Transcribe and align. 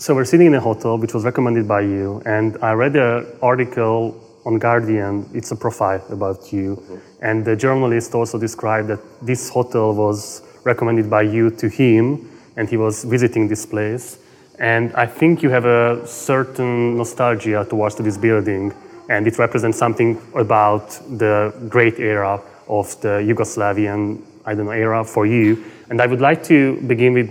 So 0.00 0.14
we're 0.14 0.24
sitting 0.24 0.46
in 0.46 0.54
a 0.54 0.60
hotel 0.60 0.96
which 0.96 1.12
was 1.12 1.24
recommended 1.24 1.68
by 1.68 1.82
you, 1.82 2.22
and 2.24 2.56
I 2.62 2.72
read 2.72 2.96
an 2.96 3.26
article 3.42 4.18
on 4.46 4.58
Guardian. 4.58 5.28
It's 5.34 5.50
a 5.50 5.56
profile 5.56 6.02
about 6.08 6.54
you, 6.54 6.76
mm-hmm. 6.76 6.96
and 7.20 7.44
the 7.44 7.54
journalist 7.54 8.14
also 8.14 8.38
described 8.38 8.88
that 8.88 9.00
this 9.20 9.50
hotel 9.50 9.94
was 9.94 10.40
recommended 10.64 11.10
by 11.10 11.20
you 11.20 11.50
to 11.50 11.68
him, 11.68 12.30
and 12.56 12.66
he 12.66 12.78
was 12.78 13.04
visiting 13.04 13.46
this 13.46 13.66
place. 13.66 14.18
And 14.58 14.90
I 14.94 15.04
think 15.04 15.42
you 15.42 15.50
have 15.50 15.66
a 15.66 16.06
certain 16.06 16.96
nostalgia 16.96 17.66
towards 17.68 17.96
this 17.96 18.16
building, 18.16 18.72
and 19.10 19.26
it 19.26 19.38
represents 19.38 19.76
something 19.76 20.18
about 20.34 20.92
the 21.18 21.52
great 21.68 21.98
era 21.98 22.40
of 22.68 22.98
the 23.02 23.20
Yugoslavian, 23.20 24.22
I 24.46 24.54
don't 24.54 24.64
know, 24.64 24.72
era 24.72 25.04
for 25.04 25.26
you. 25.26 25.62
And 25.90 26.00
I 26.00 26.06
would 26.06 26.22
like 26.22 26.42
to 26.44 26.80
begin 26.86 27.12
with 27.12 27.28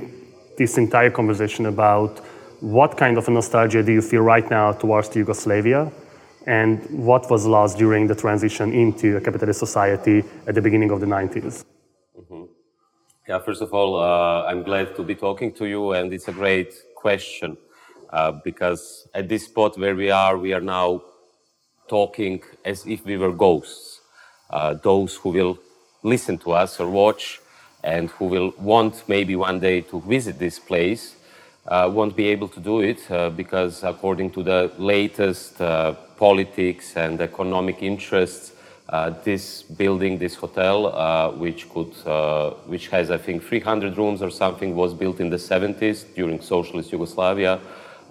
this 0.56 0.78
entire 0.78 1.10
conversation 1.10 1.66
about 1.66 2.22
what 2.62 2.98
kind 2.98 3.18
of 3.18 3.28
a 3.28 3.32
nostalgia 3.32 3.84
do 3.84 3.92
you 3.92 4.02
feel 4.02 4.22
right 4.22 4.50
now 4.50 4.72
towards 4.72 5.16
Yugoslavia? 5.16 5.92
And 6.46 6.86
what 6.90 7.30
was 7.30 7.46
lost 7.46 7.78
during 7.78 8.08
the 8.08 8.16
transition 8.16 8.74
into 8.74 9.18
a 9.18 9.22
capitalist 9.22 9.60
society 9.60 10.24
at 10.48 10.56
the 10.56 10.62
beginning 10.62 10.92
of 10.92 11.00
the 11.00 11.06
90s? 11.06 11.64
Mm-hmm. 12.18 12.46
Yeah, 13.28 13.40
first 13.40 13.62
of 13.62 13.74
all, 13.74 14.00
uh, 14.00 14.46
I'm 14.46 14.64
glad 14.64 14.96
to 14.96 15.04
be 15.04 15.16
talking 15.16 15.54
to 15.54 15.66
you, 15.66 15.92
and 15.92 16.12
it's 16.14 16.28
a 16.28 16.32
great 16.32 16.74
question 16.96 17.58
uh, 18.12 18.32
because 18.44 19.08
at 19.14 19.30
this 19.30 19.46
spot 19.46 19.78
where 19.78 19.96
we 19.96 20.10
are, 20.10 20.38
we 20.38 20.54
are 20.54 20.62
now 20.62 21.04
talking 21.88 22.42
as 22.66 22.86
if 22.86 23.06
we 23.06 23.18
were 23.18 23.32
ghosts. 23.32 24.02
Uh, 24.50 24.74
those 24.74 25.16
who 25.16 25.30
will 25.30 25.60
listen 26.04 26.38
to 26.40 26.52
us 26.52 26.80
or 26.80 26.90
watch 26.90 27.40
and 27.84 28.10
who 28.12 28.26
will 28.26 28.54
want 28.58 29.04
maybe 29.08 29.36
one 29.36 29.60
day 29.60 29.82
to 29.82 30.02
visit 30.02 30.40
this 30.40 30.58
place 30.58 31.16
won't 31.70 32.16
be 32.16 32.28
able 32.28 32.48
to 32.48 32.60
do 32.60 32.82
it 32.82 33.00
uh, 33.12 33.30
because, 33.30 33.84
according 33.84 34.32
to 34.32 34.44
the 34.44 34.72
latest 34.78 35.62
uh, 35.62 35.94
politics 36.18 36.96
and 36.98 37.22
economic 37.22 37.84
interests, 37.84 38.54
uh, 38.90 39.12
this 39.24 39.62
building, 39.62 40.18
this 40.18 40.34
hotel, 40.34 40.88
uh, 40.88 41.30
which 41.32 41.70
could, 41.70 41.94
uh, 42.08 42.50
which 42.66 42.88
has 42.88 43.12
I 43.12 43.18
think 43.18 43.44
300 43.44 43.96
rooms 43.96 44.24
or 44.24 44.32
something, 44.32 44.76
was 44.76 44.96
built 44.96 45.20
in 45.20 45.30
the 45.30 45.38
70s 45.38 46.06
during 46.16 46.42
socialist 46.42 46.92
Yugoslavia, 46.92 47.60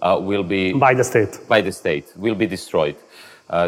will 0.02 0.44
be 0.44 0.72
by 0.72 0.94
the 0.94 1.02
state. 1.02 1.40
By 1.48 1.60
the 1.62 1.72
state, 1.72 2.12
will 2.16 2.36
be 2.36 2.46
destroyed. 2.46 2.96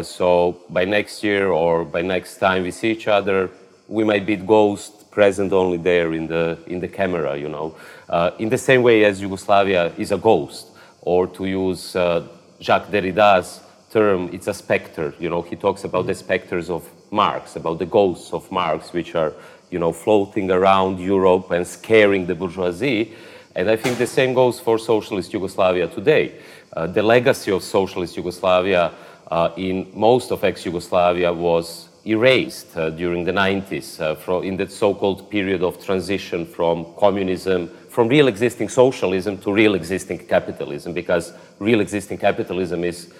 so 0.03 0.57
by 0.69 0.85
next 0.85 1.21
year 1.21 1.51
or 1.51 1.83
by 1.83 2.01
next 2.01 2.37
time 2.37 2.63
we 2.63 2.71
see 2.71 2.91
each 2.91 3.09
other, 3.09 3.49
we 3.89 4.05
might 4.05 4.25
be 4.25 4.37
ghosts 4.37 5.00
present 5.11 5.53
only 5.53 5.77
there 5.77 6.13
in 6.13 6.27
the 6.27 6.57
in 6.67 6.79
the 6.79 6.87
camera, 6.87 7.37
you 7.37 7.49
know. 7.49 7.75
Uh, 8.09 8.31
in 8.39 8.49
the 8.49 8.57
same 8.57 8.81
way 8.81 9.03
as 9.03 9.21
Yugoslavia 9.21 9.91
is 9.97 10.11
a 10.11 10.17
ghost, 10.17 10.67
or 11.01 11.27
to 11.27 11.45
use 11.45 11.95
uh, 11.95 12.27
Jacques 12.59 12.89
Derrida's 12.89 13.61
term, 13.91 14.29
it's 14.31 14.47
a 14.47 14.53
specter. 14.53 15.13
You 15.19 15.29
know, 15.29 15.41
he 15.41 15.55
talks 15.55 15.83
about 15.83 16.07
the 16.07 16.15
specters 16.15 16.69
of 16.69 16.89
Marx, 17.11 17.55
about 17.55 17.79
the 17.79 17.85
ghosts 17.85 18.33
of 18.33 18.49
Marx, 18.51 18.93
which 18.93 19.15
are 19.15 19.33
you 19.69 19.79
know 19.79 19.91
floating 19.91 20.49
around 20.49 20.99
Europe 20.99 21.51
and 21.51 21.67
scaring 21.67 22.25
the 22.25 22.35
bourgeoisie. 22.35 23.13
And 23.55 23.69
I 23.69 23.75
think 23.75 23.97
the 23.97 24.07
same 24.07 24.33
goes 24.33 24.59
for 24.59 24.79
socialist 24.79 25.33
Yugoslavia 25.33 25.87
today. 25.87 26.39
Uh, 26.71 26.87
the 26.87 27.03
legacy 27.03 27.51
of 27.51 27.63
socialist 27.63 28.15
Yugoslavia 28.15 28.93
uh, 29.29 29.51
in 29.57 29.91
most 29.93 30.31
of 30.31 30.43
ex-Yugoslavia 30.43 31.33
was 31.33 31.89
erased 32.05 32.75
uh, 32.75 32.89
during 32.89 33.23
the 33.23 33.31
90s 33.31 33.99
uh, 33.99 34.15
from, 34.15 34.43
in 34.43 34.57
that 34.57 34.71
so-called 34.71 35.29
period 35.29 35.61
of 35.61 35.83
transition 35.83 36.45
from 36.45 36.85
communism, 36.97 37.67
from 37.89 38.07
real 38.07 38.27
existing 38.27 38.69
socialism 38.69 39.37
to 39.37 39.51
real 39.51 39.75
existing 39.75 40.17
capitalism, 40.27 40.93
because 40.93 41.33
real 41.59 41.79
existing 41.79 42.17
capitalism 42.17 42.83
is 42.83 43.13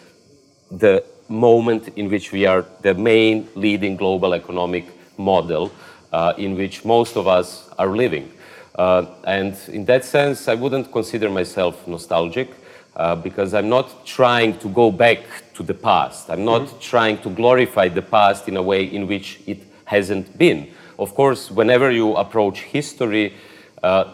the 0.71 1.03
moment 1.27 1.89
in 1.95 2.09
which 2.09 2.31
we 2.31 2.45
are 2.45 2.65
the 2.81 2.93
main 2.93 3.47
leading 3.55 3.95
global 3.95 4.33
economic 4.33 4.85
model 5.17 5.71
uh, 6.11 6.33
in 6.37 6.55
which 6.55 6.83
most 6.83 7.15
of 7.15 7.27
us 7.27 7.69
are 7.77 7.95
living. 7.95 8.31
Uh, 8.75 9.05
and 9.25 9.57
in 9.67 9.85
that 9.85 10.03
sense, 10.05 10.47
I 10.47 10.55
wouldn't 10.55 10.91
consider 10.91 11.29
myself 11.29 11.87
nostalgic 11.87 12.49
uh, 12.95 13.15
because 13.15 13.53
I'm 13.53 13.69
not 13.69 14.05
trying 14.05 14.57
to 14.59 14.69
go 14.69 14.91
back 14.91 15.19
to 15.53 15.63
the 15.63 15.73
past. 15.73 16.29
I'm 16.29 16.45
not 16.45 16.63
mm-hmm. 16.63 16.79
trying 16.79 17.17
to 17.19 17.29
glorify 17.29 17.87
the 17.87 18.01
past 18.01 18.47
in 18.47 18.57
a 18.57 18.61
way 18.61 18.83
in 18.83 19.07
which 19.07 19.39
it 19.47 19.59
hasn't 19.85 20.37
been. 20.37 20.71
Of 20.99 21.15
course, 21.15 21.49
whenever 21.49 21.91
you 21.91 22.15
approach 22.15 22.61
history, 22.61 23.33
uh, 23.81 24.11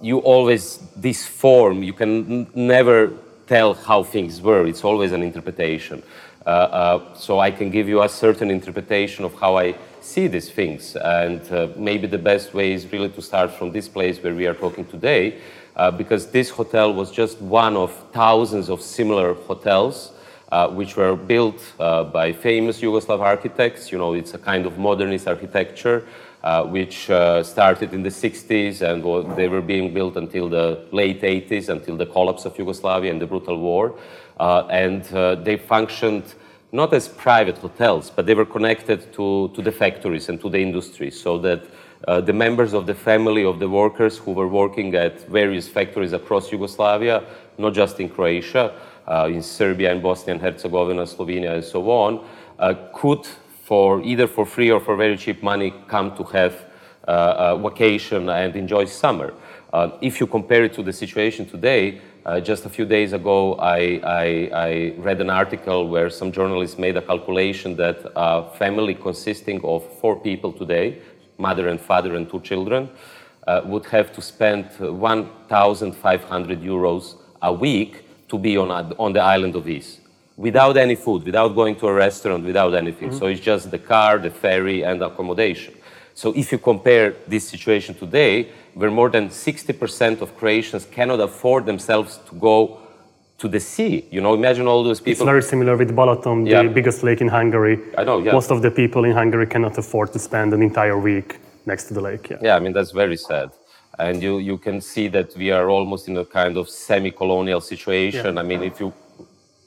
you 0.00 0.18
always 0.18 0.78
this 0.96 1.26
form. 1.26 1.82
You 1.82 1.92
can 1.92 2.12
n- 2.32 2.46
never 2.54 3.12
tell 3.46 3.74
how 3.74 4.02
things 4.02 4.40
were. 4.40 4.66
It's 4.66 4.84
always 4.84 5.12
an 5.12 5.22
interpretation. 5.22 6.02
Uh, 6.46 6.50
uh, 6.50 7.14
so 7.14 7.40
I 7.40 7.50
can 7.50 7.70
give 7.70 7.88
you 7.88 8.02
a 8.02 8.08
certain 8.08 8.50
interpretation 8.50 9.24
of 9.24 9.34
how 9.34 9.58
I 9.58 9.74
see 10.00 10.28
these 10.28 10.50
things. 10.50 10.96
And 10.96 11.40
uh, 11.52 11.68
maybe 11.76 12.06
the 12.06 12.18
best 12.18 12.54
way 12.54 12.72
is 12.72 12.90
really 12.92 13.10
to 13.10 13.22
start 13.22 13.50
from 13.50 13.72
this 13.72 13.88
place 13.88 14.22
where 14.22 14.34
we 14.34 14.46
are 14.46 14.54
talking 14.54 14.86
today, 14.86 15.40
uh, 15.78 15.90
because 15.90 16.26
this 16.26 16.50
hotel 16.50 16.92
was 16.92 17.10
just 17.10 17.40
one 17.40 17.76
of 17.76 17.90
thousands 18.12 18.68
of 18.68 18.82
similar 18.82 19.34
hotels. 19.34 20.12
Uh, 20.50 20.66
which 20.66 20.96
were 20.96 21.14
built 21.14 21.60
uh, 21.78 22.02
by 22.02 22.32
famous 22.32 22.80
Yugoslav 22.80 23.20
architects. 23.20 23.92
You 23.92 23.98
know, 23.98 24.14
it's 24.14 24.32
a 24.32 24.38
kind 24.38 24.64
of 24.64 24.78
modernist 24.78 25.28
architecture 25.28 26.06
uh, 26.42 26.64
which 26.64 27.10
uh, 27.10 27.42
started 27.42 27.92
in 27.92 28.02
the 28.02 28.08
60s 28.08 28.80
and 28.80 29.36
they 29.36 29.46
were 29.46 29.60
being 29.60 29.92
built 29.92 30.16
until 30.16 30.48
the 30.48 30.86
late 30.90 31.20
80s, 31.20 31.68
until 31.68 31.98
the 31.98 32.06
collapse 32.06 32.46
of 32.46 32.58
Yugoslavia 32.58 33.10
and 33.10 33.20
the 33.20 33.26
brutal 33.26 33.58
war. 33.58 33.98
Uh, 34.40 34.66
and 34.70 35.04
they 35.44 35.58
functioned 35.58 36.24
not 36.72 36.94
as 36.94 37.08
private 37.08 37.58
hotels, 37.58 38.08
but 38.08 38.24
they 38.24 38.34
were 38.34 38.46
connected 38.46 39.12
to, 39.12 39.50
to 39.54 39.60
the 39.60 39.72
factories 39.72 40.30
and 40.30 40.40
to 40.40 40.48
the 40.48 40.58
industry 40.58 41.10
so 41.10 41.36
that 41.36 41.62
uh, 42.06 42.20
the 42.20 42.32
members 42.32 42.72
of 42.74 42.86
the 42.86 42.94
family 42.94 43.44
of 43.44 43.58
the 43.58 43.68
workers 43.68 44.18
who 44.18 44.32
were 44.32 44.48
working 44.48 44.94
at 44.94 45.26
various 45.28 45.68
factories 45.68 46.12
across 46.12 46.52
Yugoslavia, 46.52 47.24
not 47.58 47.74
just 47.74 47.98
in 47.98 48.08
Croatia, 48.08 48.72
uh, 49.08 49.28
in 49.28 49.42
Serbia 49.42 49.90
and 49.90 50.02
Bosnia 50.02 50.34
and 50.34 50.42
Herzegovina, 50.42 51.02
Slovenia, 51.02 51.54
and 51.54 51.64
so 51.64 51.90
on, 51.90 52.24
uh, 52.58 52.74
could, 52.94 53.26
for 53.64 54.02
either 54.02 54.26
for 54.26 54.46
free 54.46 54.70
or 54.70 54.80
for 54.80 54.96
very 54.96 55.16
cheap 55.16 55.42
money, 55.42 55.72
come 55.88 56.16
to 56.16 56.24
have 56.24 56.66
uh, 57.06 57.56
a 57.56 57.58
vacation 57.58 58.28
and 58.28 58.54
enjoy 58.54 58.84
summer. 58.84 59.32
Uh, 59.72 59.90
if 60.00 60.20
you 60.20 60.26
compare 60.26 60.64
it 60.64 60.72
to 60.74 60.82
the 60.82 60.92
situation 60.92 61.46
today, 61.46 62.00
uh, 62.24 62.40
just 62.40 62.66
a 62.66 62.68
few 62.68 62.84
days 62.84 63.12
ago, 63.12 63.54
I, 63.54 64.00
I, 64.04 64.50
I, 64.52 64.94
read 64.98 65.20
an 65.20 65.30
article 65.30 65.88
where 65.88 66.10
some 66.10 66.30
journalists 66.30 66.78
made 66.78 66.96
a 66.96 67.02
calculation 67.02 67.76
that 67.76 68.00
a 68.14 68.50
family 68.56 68.94
consisting 68.94 69.64
of 69.64 69.82
four 70.00 70.20
people 70.20 70.52
today, 70.52 70.98
mother 71.38 71.68
and 71.68 71.80
father 71.80 72.14
and 72.16 72.28
two 72.28 72.40
children, 72.40 72.90
uh, 73.46 73.62
would 73.64 73.86
have 73.86 74.12
to 74.12 74.20
spend 74.20 74.66
1,500 74.78 76.60
euros 76.60 77.16
a 77.40 77.52
week 77.52 78.04
to 78.28 78.38
be 78.38 78.56
on, 78.58 78.70
on 78.98 79.12
the 79.12 79.20
island 79.20 79.56
of 79.56 79.64
Vis 79.64 80.00
without 80.36 80.76
any 80.76 80.94
food, 80.94 81.24
without 81.24 81.48
going 81.48 81.74
to 81.74 81.88
a 81.88 81.92
restaurant, 81.92 82.44
without 82.44 82.72
anything. 82.74 83.08
Mm-hmm. 83.08 83.18
So 83.18 83.26
it's 83.26 83.40
just 83.40 83.70
the 83.70 83.78
car, 83.78 84.18
the 84.18 84.30
ferry, 84.30 84.84
and 84.84 85.02
accommodation. 85.02 85.74
So 86.14 86.32
if 86.34 86.52
you 86.52 86.58
compare 86.58 87.16
this 87.26 87.48
situation 87.48 87.94
today, 87.94 88.50
where 88.74 88.90
more 88.90 89.10
than 89.10 89.28
60% 89.28 90.20
of 90.20 90.36
Croatians 90.36 90.84
cannot 90.84 91.20
afford 91.20 91.66
themselves 91.66 92.20
to 92.28 92.34
go 92.36 92.78
to 93.38 93.48
the 93.48 93.60
sea. 93.60 94.06
You 94.10 94.20
know, 94.20 94.34
imagine 94.34 94.66
all 94.66 94.82
those 94.82 95.00
people. 95.00 95.12
It's 95.12 95.22
very 95.22 95.42
similar 95.42 95.76
with 95.76 95.94
Balaton, 95.94 96.48
yeah. 96.48 96.62
the 96.62 96.68
biggest 96.68 97.02
lake 97.02 97.20
in 97.20 97.28
Hungary. 97.28 97.78
I 97.96 98.04
know, 98.04 98.18
yeah. 98.18 98.32
Most 98.32 98.50
of 98.50 98.62
the 98.62 98.70
people 98.70 99.04
in 99.04 99.12
Hungary 99.12 99.46
cannot 99.46 99.78
afford 99.78 100.12
to 100.12 100.18
spend 100.18 100.52
an 100.52 100.62
entire 100.62 100.98
week 100.98 101.38
next 101.64 101.84
to 101.88 101.94
the 101.94 102.00
lake. 102.00 102.30
Yeah, 102.30 102.38
yeah 102.42 102.56
I 102.56 102.58
mean, 102.58 102.72
that's 102.72 102.90
very 102.90 103.16
sad. 103.16 103.50
And 103.98 104.22
you, 104.22 104.38
you 104.38 104.58
can 104.58 104.80
see 104.80 105.08
that 105.08 105.36
we 105.36 105.50
are 105.50 105.68
almost 105.70 106.08
in 106.08 106.16
a 106.16 106.24
kind 106.24 106.56
of 106.56 106.68
semi 106.68 107.10
colonial 107.10 107.60
situation. 107.60 108.34
Yeah. 108.34 108.40
I 108.40 108.44
mean, 108.44 108.62
if 108.62 108.80
you 108.80 108.92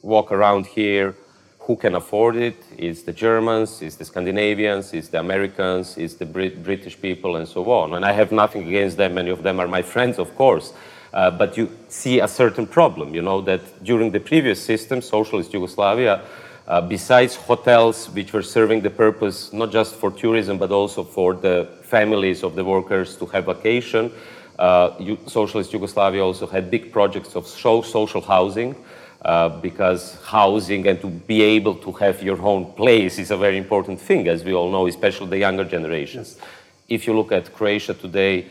walk 0.02 0.32
around 0.32 0.66
here, 0.66 1.16
who 1.60 1.76
can 1.76 1.96
afford 1.96 2.36
it? 2.36 2.58
It's 2.78 3.04
the 3.04 3.14
Germans, 3.14 3.82
it's 3.82 3.96
the 3.96 4.06
Scandinavians, 4.06 4.94
it's 4.94 5.10
the 5.10 5.20
Americans, 5.20 5.98
it's 5.98 6.16
the 6.16 6.26
Brit- 6.26 6.64
British 6.64 7.00
people, 7.00 7.36
and 7.36 7.48
so 7.48 7.70
on. 7.72 7.94
And 7.94 8.04
I 8.04 8.14
have 8.14 8.32
nothing 8.32 8.68
against 8.68 8.98
them, 8.98 9.14
many 9.14 9.30
of 9.30 9.44
them 9.44 9.60
are 9.60 9.68
my 9.68 9.82
friends, 9.82 10.18
of 10.18 10.36
course. 10.36 10.74
Uh, 11.14 11.30
but 11.30 11.58
you 11.58 11.70
see 11.90 12.20
a 12.20 12.28
certain 12.28 12.66
problem, 12.66 13.14
you 13.14 13.22
know, 13.22 13.42
that 13.42 13.62
during 13.84 14.12
the 14.12 14.20
previous 14.20 14.64
system, 14.64 15.02
socialist 15.02 15.54
Yugoslavia, 15.54 16.22
uh, 16.68 16.80
besides 16.80 17.36
hotels 17.36 18.10
which 18.12 18.32
were 18.32 18.44
serving 18.44 18.82
the 18.82 18.90
purpose 18.90 19.52
not 19.52 19.72
just 19.72 19.96
for 19.96 20.10
tourism 20.12 20.58
but 20.58 20.72
also 20.72 21.04
for 21.04 21.34
the 21.34 21.68
families 21.82 22.44
of 22.44 22.56
the 22.56 22.64
workers 22.64 23.18
to 23.18 23.26
have 23.26 23.46
vacation, 23.46 24.12
uh, 24.58 24.92
socialist 25.26 25.74
Yugoslavia 25.74 26.24
also 26.24 26.48
had 26.48 26.72
big 26.72 26.92
projects 26.92 27.36
of 27.36 27.46
social 27.48 28.22
housing. 28.22 28.76
Uh, 29.24 29.50
because 29.62 30.20
housing 30.24 30.88
and 30.88 31.00
to 31.00 31.08
be 31.08 31.44
able 31.44 31.76
to 31.76 31.92
have 31.92 32.24
your 32.24 32.42
own 32.42 32.66
place 32.74 33.20
is 33.20 33.30
a 33.30 33.38
very 33.38 33.56
important 33.56 34.02
thing, 34.02 34.28
as 34.28 34.44
we 34.44 34.52
all 34.52 34.72
know, 34.72 34.88
especially 34.88 35.30
the 35.30 35.38
younger 35.38 35.64
generations. 35.64 36.38
Yes. 36.40 36.48
If 36.90 37.06
you 37.06 37.16
look 37.16 37.32
at 37.32 37.54
Croatia 37.54 37.94
today, 37.94 38.48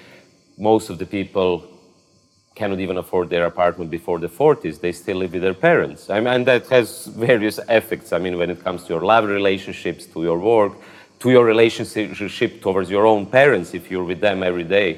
most 0.56 0.89
of 0.89 0.99
the 0.99 1.06
people 1.06 1.67
cannot 2.61 2.81
even 2.87 2.99
afford 2.99 3.31
their 3.31 3.47
apartment 3.47 3.91
before 3.91 4.19
the 4.19 4.29
40s. 4.29 4.81
They 4.85 4.93
still 4.93 5.19
live 5.23 5.33
with 5.33 5.45
their 5.47 5.61
parents. 5.71 6.11
I 6.11 6.17
mean, 6.21 6.35
and 6.37 6.47
that 6.47 6.67
has 6.77 6.89
various 7.07 7.59
effects. 7.79 8.12
I 8.12 8.19
mean, 8.25 8.37
when 8.41 8.51
it 8.51 8.61
comes 8.67 8.81
to 8.85 8.89
your 8.95 9.05
love 9.12 9.25
relationships, 9.41 10.03
to 10.12 10.19
your 10.29 10.39
work, 10.39 10.73
to 11.21 11.31
your 11.31 11.45
relationship 11.55 12.51
towards 12.61 12.89
your 12.91 13.07
own 13.12 13.25
parents, 13.41 13.69
if 13.81 13.91
you're 13.91 14.09
with 14.12 14.21
them 14.21 14.43
every 14.43 14.69
day. 14.79 14.91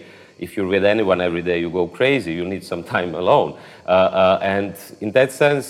If 0.45 0.57
you're 0.57 0.73
with 0.77 0.85
anyone 0.85 1.21
every 1.21 1.45
day, 1.51 1.59
you 1.61 1.71
go 1.71 1.87
crazy. 1.87 2.33
You 2.41 2.45
need 2.55 2.65
some 2.65 2.83
time 2.83 3.15
alone. 3.15 3.51
Uh, 3.87 3.91
uh, 3.91 4.39
and 4.57 4.75
in 5.01 5.13
that 5.13 5.31
sense, 5.31 5.65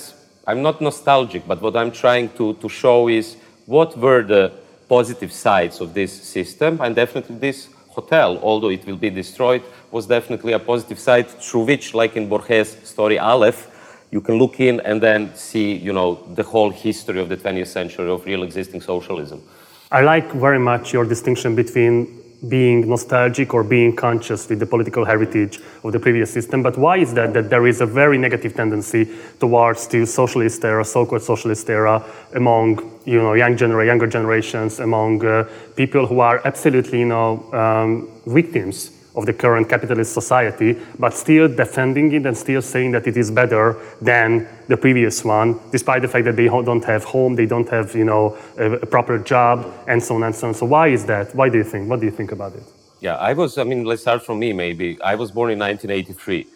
I'm 0.46 0.62
not 0.62 0.80
nostalgic, 0.80 1.42
but 1.46 1.60
what 1.60 1.76
I'm 1.76 1.92
trying 1.92 2.30
to, 2.38 2.54
to 2.54 2.68
show 2.70 3.08
is 3.08 3.36
what 3.66 3.90
were 3.98 4.22
the 4.22 4.44
positive 4.88 5.32
sides 5.46 5.80
of 5.82 5.92
this 5.92 6.12
system, 6.36 6.80
and 6.80 6.96
definitely 6.96 7.36
this 7.36 7.68
hotel, 7.96 8.38
although 8.42 8.70
it 8.70 8.86
will 8.86 8.96
be 8.96 9.10
destroyed, 9.10 9.62
was 9.92 10.06
definitely 10.06 10.54
a 10.54 10.58
positive 10.58 10.98
side 10.98 11.28
through 11.28 11.64
which, 11.64 11.94
like 11.94 12.16
in 12.16 12.28
Borges' 12.28 12.76
story 12.82 13.18
Aleph, 13.18 13.68
you 14.10 14.20
can 14.20 14.38
look 14.38 14.58
in 14.58 14.80
and 14.80 15.00
then 15.02 15.34
see, 15.34 15.74
you 15.74 15.92
know, 15.92 16.14
the 16.34 16.42
whole 16.42 16.70
history 16.70 17.20
of 17.20 17.28
the 17.28 17.36
20th 17.36 17.68
century 17.68 18.10
of 18.10 18.24
real 18.26 18.42
existing 18.42 18.80
socialism. 18.80 19.42
I 19.90 20.00
like 20.00 20.32
very 20.32 20.58
much 20.58 20.92
your 20.92 21.04
distinction 21.04 21.54
between 21.54 22.22
being 22.48 22.88
nostalgic 22.88 23.54
or 23.54 23.62
being 23.62 23.94
conscious 23.94 24.48
with 24.48 24.58
the 24.58 24.66
political 24.66 25.04
heritage 25.04 25.60
of 25.84 25.92
the 25.92 26.00
previous 26.00 26.32
system. 26.32 26.62
But 26.62 26.76
why 26.76 26.96
is 26.96 27.14
that? 27.14 27.34
That 27.34 27.50
there 27.50 27.66
is 27.66 27.80
a 27.80 27.86
very 27.86 28.18
negative 28.18 28.54
tendency 28.54 29.08
towards 29.38 29.86
the 29.86 30.04
socialist 30.06 30.64
era, 30.64 30.84
so-called 30.84 31.22
socialist 31.22 31.70
era, 31.70 32.04
among 32.34 33.00
you 33.04 33.18
know 33.18 33.34
young 33.34 33.56
younger 33.58 34.06
generations, 34.06 34.80
among 34.80 35.24
uh, 35.24 35.44
people 35.76 36.06
who 36.06 36.20
are 36.20 36.40
absolutely 36.44 37.00
you 37.00 37.06
know 37.06 37.52
um, 37.52 38.08
victims 38.26 38.90
of 39.14 39.26
the 39.26 39.32
current 39.32 39.68
capitalist 39.68 40.14
society, 40.14 40.78
but 40.98 41.12
still 41.12 41.48
defending 41.48 42.12
it 42.12 42.24
and 42.24 42.36
still 42.36 42.62
saying 42.62 42.92
that 42.92 43.06
it 43.06 43.16
is 43.16 43.30
better 43.30 43.76
than 44.00 44.48
the 44.68 44.76
previous 44.76 45.24
one, 45.24 45.60
despite 45.70 46.02
the 46.02 46.08
fact 46.08 46.24
that 46.24 46.36
they 46.36 46.46
don't 46.46 46.84
have 46.84 47.04
home, 47.04 47.34
they 47.34 47.46
don't 47.46 47.68
have 47.68 47.94
you 47.94 48.04
know 48.04 48.36
a, 48.58 48.72
a, 48.72 48.86
proper 48.86 49.18
job, 49.18 49.70
and 49.86 50.02
so 50.02 50.14
on 50.14 50.22
and 50.22 50.34
so 50.34 50.48
on. 50.48 50.54
So 50.54 50.66
why 50.66 50.88
is 50.88 51.04
that? 51.06 51.34
Why 51.34 51.48
do 51.48 51.58
you 51.58 51.64
think? 51.64 51.90
What 51.90 52.00
do 52.00 52.06
you 52.06 52.12
think 52.12 52.32
about 52.32 52.54
it? 52.54 52.62
Yeah, 53.00 53.16
I 53.16 53.34
was. 53.34 53.58
I 53.58 53.64
mean, 53.64 53.84
let's 53.84 54.02
start 54.02 54.24
from 54.24 54.38
me. 54.38 54.52
Maybe 54.52 55.00
I 55.02 55.14
was 55.14 55.30
born 55.30 55.50
in 55.50 55.58
1983, 55.58 56.46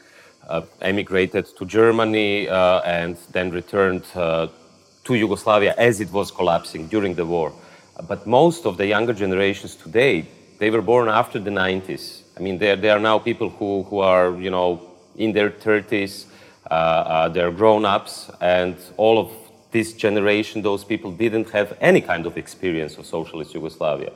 uh, 0.49 0.63
emigrated 0.81 1.47
to 1.59 1.65
Germany, 1.67 2.49
uh, 2.49 2.81
and 2.81 3.17
then 3.33 3.51
returned 3.51 4.05
uh, 4.15 4.49
to 5.05 5.15
Yugoslavia 5.15 5.75
as 5.77 6.01
it 6.01 6.11
was 6.11 6.31
collapsing 6.31 6.87
during 6.89 7.15
the 7.15 7.27
war. 7.27 7.53
But 8.09 8.27
most 8.27 8.67
of 8.67 8.77
the 8.77 8.87
younger 8.87 9.13
generations 9.13 9.75
today, 9.75 10.27
they 10.59 10.71
were 10.71 10.83
born 10.83 11.09
after 11.09 11.39
the 11.39 11.51
90s 11.51 12.23
I 12.37 12.41
mean, 12.41 12.59
there, 12.59 12.77
there 12.77 12.97
are 12.97 13.01
now 13.01 13.19
people 13.19 13.49
who, 13.49 13.85
who 13.85 14.01
are, 14.01 14.37
you 14.37 14.51
know, 14.51 14.83
in 15.17 15.33
their 15.33 15.51
30s, 15.51 16.27
uh, 16.71 16.75
uh, 16.75 17.29
they're 17.29 17.51
grown 17.51 17.85
ups, 17.85 18.31
and 18.41 18.77
all 18.99 19.19
of 19.19 19.31
this 19.71 19.95
generation, 19.95 20.61
those 20.63 20.85
people 20.85 21.11
didn't 21.11 21.51
have 21.51 21.77
any 21.81 22.01
kind 22.01 22.27
of 22.27 22.37
experience 22.37 22.99
of 22.99 23.07
socialist 23.07 23.55
Yugoslavia. 23.55 24.13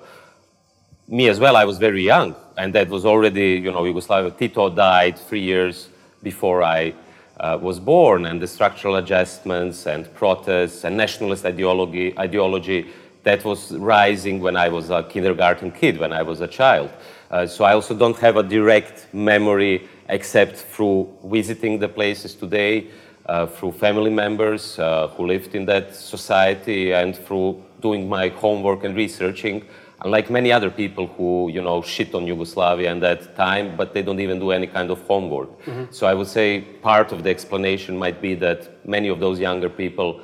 Me 1.08 1.28
as 1.28 1.40
well, 1.40 1.56
I 1.56 1.64
was 1.64 1.78
very 1.78 2.02
young, 2.02 2.36
and 2.58 2.74
that 2.74 2.88
was 2.88 3.06
already, 3.06 3.52
you 3.54 3.72
know, 3.72 3.84
Yugoslavia. 3.84 4.30
Tito 4.30 4.68
died 4.68 5.18
three 5.18 5.40
years 5.40 5.88
before 6.22 6.62
I 6.62 6.94
uh, 7.38 7.58
was 7.60 7.80
born, 7.80 8.26
and 8.26 8.40
the 8.40 8.46
structural 8.46 8.96
adjustments 8.96 9.86
and 9.86 10.12
protests 10.14 10.84
and 10.84 10.96
nationalist 10.96 11.46
ideology, 11.46 12.16
ideology 12.18 12.86
that 13.22 13.44
was 13.44 13.72
rising 13.72 14.40
when 14.40 14.56
I 14.56 14.68
was 14.68 14.90
a 14.90 15.02
kindergarten 15.02 15.70
kid, 15.72 15.98
when 15.98 16.12
I 16.12 16.22
was 16.22 16.40
a 16.40 16.48
child. 16.48 16.90
Uh, 17.30 17.46
so 17.46 17.64
I 17.64 17.74
also 17.74 17.94
don't 17.94 18.18
have 18.18 18.36
a 18.36 18.42
direct 18.42 19.06
memory 19.12 19.88
except 20.08 20.56
through 20.56 21.08
visiting 21.24 21.78
the 21.78 21.88
places 21.88 22.34
today, 22.34 22.88
uh, 23.26 23.46
through 23.46 23.72
family 23.72 24.10
members 24.10 24.78
uh, 24.78 25.08
who 25.08 25.26
lived 25.26 25.54
in 25.54 25.64
that 25.66 25.94
society, 25.94 26.92
and 26.92 27.16
through 27.16 27.62
doing 27.80 28.08
my 28.08 28.28
homework 28.28 28.84
and 28.84 28.96
researching. 28.96 29.64
Unlike 30.02 30.30
many 30.30 30.50
other 30.50 30.70
people 30.70 31.06
who, 31.06 31.50
you 31.52 31.60
know, 31.60 31.82
shit 31.82 32.14
on 32.14 32.26
Yugoslavia 32.26 32.90
in 32.90 33.00
that 33.00 33.36
time, 33.36 33.76
but 33.76 33.92
they 33.92 34.02
don't 34.02 34.18
even 34.18 34.38
do 34.40 34.50
any 34.50 34.66
kind 34.66 34.90
of 34.90 35.00
homework. 35.02 35.50
Mm-hmm. 35.66 35.92
So 35.92 36.06
I 36.06 36.14
would 36.14 36.26
say 36.26 36.62
part 36.82 37.12
of 37.12 37.22
the 37.22 37.30
explanation 37.30 37.98
might 37.98 38.20
be 38.20 38.34
that 38.36 38.86
many 38.88 39.08
of 39.08 39.20
those 39.20 39.38
younger 39.38 39.68
people 39.68 40.22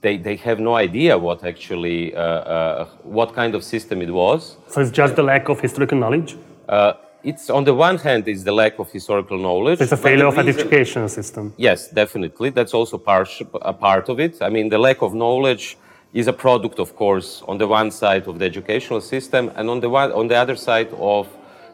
they, 0.00 0.16
they 0.16 0.36
have 0.36 0.58
no 0.60 0.74
idea 0.76 1.18
what 1.18 1.44
actually, 1.44 2.14
uh, 2.14 2.20
uh, 2.20 2.84
what 3.02 3.34
kind 3.34 3.54
of 3.54 3.62
system 3.62 4.00
it 4.02 4.10
was. 4.10 4.56
So 4.68 4.80
it's 4.80 4.90
just 4.90 5.16
the 5.16 5.22
lack 5.22 5.48
of 5.48 5.60
historical 5.60 5.98
knowledge? 5.98 6.36
Uh, 6.68 6.94
it's 7.22 7.50
on 7.50 7.64
the 7.64 7.74
one 7.74 7.98
hand, 7.98 8.26
it's 8.28 8.44
the 8.44 8.52
lack 8.52 8.78
of 8.78 8.90
historical 8.90 9.38
knowledge. 9.38 9.80
It's 9.80 9.92
a 9.92 9.96
failure 9.96 10.26
of 10.26 10.38
an 10.38 10.48
education 10.48 11.06
system. 11.08 11.52
Yes, 11.58 11.88
definitely. 11.90 12.50
That's 12.50 12.72
also 12.72 12.96
part, 12.96 13.28
a 13.60 13.74
part 13.74 14.08
of 14.08 14.20
it. 14.20 14.40
I 14.40 14.48
mean, 14.48 14.70
the 14.70 14.78
lack 14.78 15.02
of 15.02 15.12
knowledge 15.12 15.76
is 16.14 16.26
a 16.26 16.32
product, 16.32 16.78
of 16.78 16.96
course, 16.96 17.42
on 17.46 17.58
the 17.58 17.68
one 17.68 17.90
side 17.90 18.26
of 18.26 18.38
the 18.38 18.44
educational 18.44 19.00
system, 19.00 19.52
and 19.54 19.68
on 19.68 19.80
the 19.80 19.88
one, 19.88 20.10
on 20.12 20.28
the 20.28 20.34
other 20.34 20.56
side 20.56 20.88
of 20.98 21.28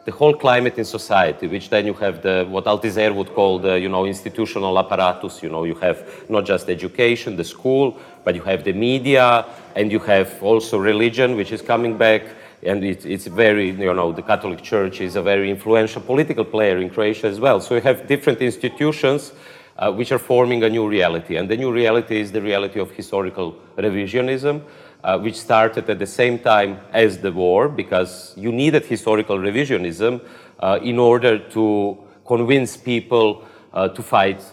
the 0.07 0.13
whole 0.13 0.33
climate 0.33 0.77
in 0.77 0.85
society, 0.85 1.47
which 1.47 1.69
then 1.69 1.85
you 1.85 1.93
have 1.93 2.21
the 2.21 2.45
what 2.49 2.63
Althusser 2.63 3.13
would 3.13 3.33
call 3.33 3.59
the 3.59 3.77
you 3.77 3.89
know 3.89 4.05
institutional 4.05 4.79
apparatus. 4.79 5.43
You 5.43 5.49
know, 5.49 5.65
you 5.65 5.75
have 5.75 5.99
not 6.29 6.45
just 6.45 6.69
education, 6.69 7.35
the 7.35 7.43
school, 7.43 7.97
but 8.23 8.33
you 8.33 8.41
have 8.43 8.63
the 8.63 8.71
media, 8.71 9.45
and 9.75 9.91
you 9.91 9.99
have 9.99 10.41
also 10.41 10.77
religion, 10.77 11.35
which 11.35 11.51
is 11.51 11.61
coming 11.61 11.97
back. 11.97 12.23
And 12.63 12.85
it, 12.85 13.05
it's 13.05 13.27
very, 13.27 13.71
you 13.71 13.93
know, 13.93 14.13
the 14.13 14.21
Catholic 14.21 14.61
Church 14.61 15.01
is 15.01 15.17
a 15.17 15.21
very 15.21 15.51
influential 15.51 16.01
political 16.01 16.45
player 16.45 16.77
in 16.77 16.89
Croatia 16.89 17.27
as 17.27 17.39
well. 17.41 17.59
So 17.59 17.75
you 17.75 17.81
have 17.81 18.07
different 18.07 18.41
institutions 18.41 19.33
uh, 19.77 19.91
which 19.91 20.13
are 20.13 20.19
forming 20.19 20.63
a 20.63 20.69
new 20.69 20.87
reality. 20.87 21.35
And 21.35 21.49
the 21.49 21.57
new 21.57 21.71
reality 21.71 22.21
is 22.21 22.31
the 22.31 22.41
reality 22.41 22.79
of 22.79 22.91
historical 22.91 23.57
revisionism 23.77 24.61
uh, 25.07 25.17
which 25.17 25.39
started 25.39 25.89
at 25.89 25.99
the 25.99 26.05
same 26.05 26.37
time 26.37 26.77
as 26.91 27.19
the 27.19 27.31
war, 27.31 27.69
because 27.69 28.33
you 28.35 28.51
needed 28.51 28.83
historical 28.83 29.37
revisionism 29.37 30.19
uh, 30.59 30.79
in 30.83 30.99
order 30.99 31.39
to 31.39 31.97
convince 32.25 32.75
people 32.75 33.47
uh, 33.71 33.87
to 33.87 34.03
fight 34.03 34.43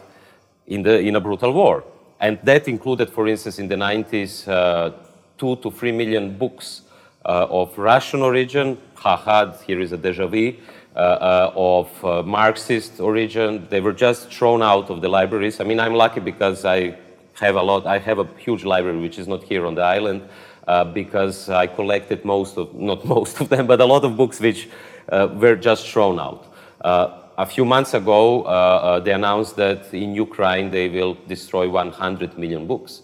in, 0.69 0.81
the, 0.85 1.01
in 1.01 1.17
a 1.17 1.21
brutal 1.21 1.53
war. 1.53 1.83
And 2.21 2.39
that 2.45 2.69
included, 2.69 3.11
for 3.11 3.27
instance, 3.27 3.59
in 3.59 3.67
the 3.67 3.75
90s, 3.75 4.47
uh, 4.47 4.93
two 5.37 5.57
to 5.57 5.73
three 5.73 5.91
million 5.91 6.39
books 6.39 6.83
uh, 7.25 7.49
of 7.51 7.77
Russian 7.77 8.23
origin, 8.23 8.79
Chahad, 8.97 9.61
here 9.63 9.81
is 9.81 9.91
a 9.91 9.97
deja 9.97 10.29
vu, 10.29 10.55
uh, 10.95 11.51
of 11.57 12.25
Marxist 12.25 13.01
origin. 13.01 13.67
They 13.71 13.81
were 13.81 13.93
just 13.93 14.33
thrown 14.33 14.63
out 14.63 14.89
of 14.89 15.01
the 15.01 15.09
libraries. 15.09 15.61
I 15.61 15.65
mean, 15.65 15.81
I'm 15.81 15.95
lucky 15.95 16.21
because 16.21 16.65
I 16.65 16.97
have 17.41 17.57
a 17.57 17.63
lot. 17.63 17.87
I 17.87 17.99
have 17.99 18.21
a 18.21 18.29
huge 18.39 18.65
library 18.65 19.01
which 19.01 19.19
is 19.19 19.27
not 19.27 19.43
here 19.43 19.67
on 19.67 19.75
the 19.75 19.83
island 19.83 20.23
uh, 20.67 20.85
because 20.85 21.49
I 21.49 21.67
collected 21.67 22.25
most 22.25 22.57
of, 22.57 22.75
not 22.75 23.05
most 23.17 23.41
of 23.41 23.49
them, 23.49 23.67
but 23.67 23.81
a 23.81 23.85
lot 23.85 24.05
of 24.05 24.17
books 24.17 24.41
which 24.41 24.69
uh, 25.09 25.29
were 25.33 25.57
just 25.57 25.89
thrown 25.89 26.19
out. 26.19 26.53
Uh, 26.81 27.21
a 27.37 27.47
few 27.47 27.65
months 27.65 27.95
ago, 27.95 29.01
they 29.05 29.13
announced 29.13 29.57
that 29.57 29.93
in 29.93 30.15
Ukraine 30.15 30.71
they 30.71 30.89
will 30.89 31.17
destroy 31.27 31.69
100 31.69 32.39
million 32.39 32.67
books 32.67 33.03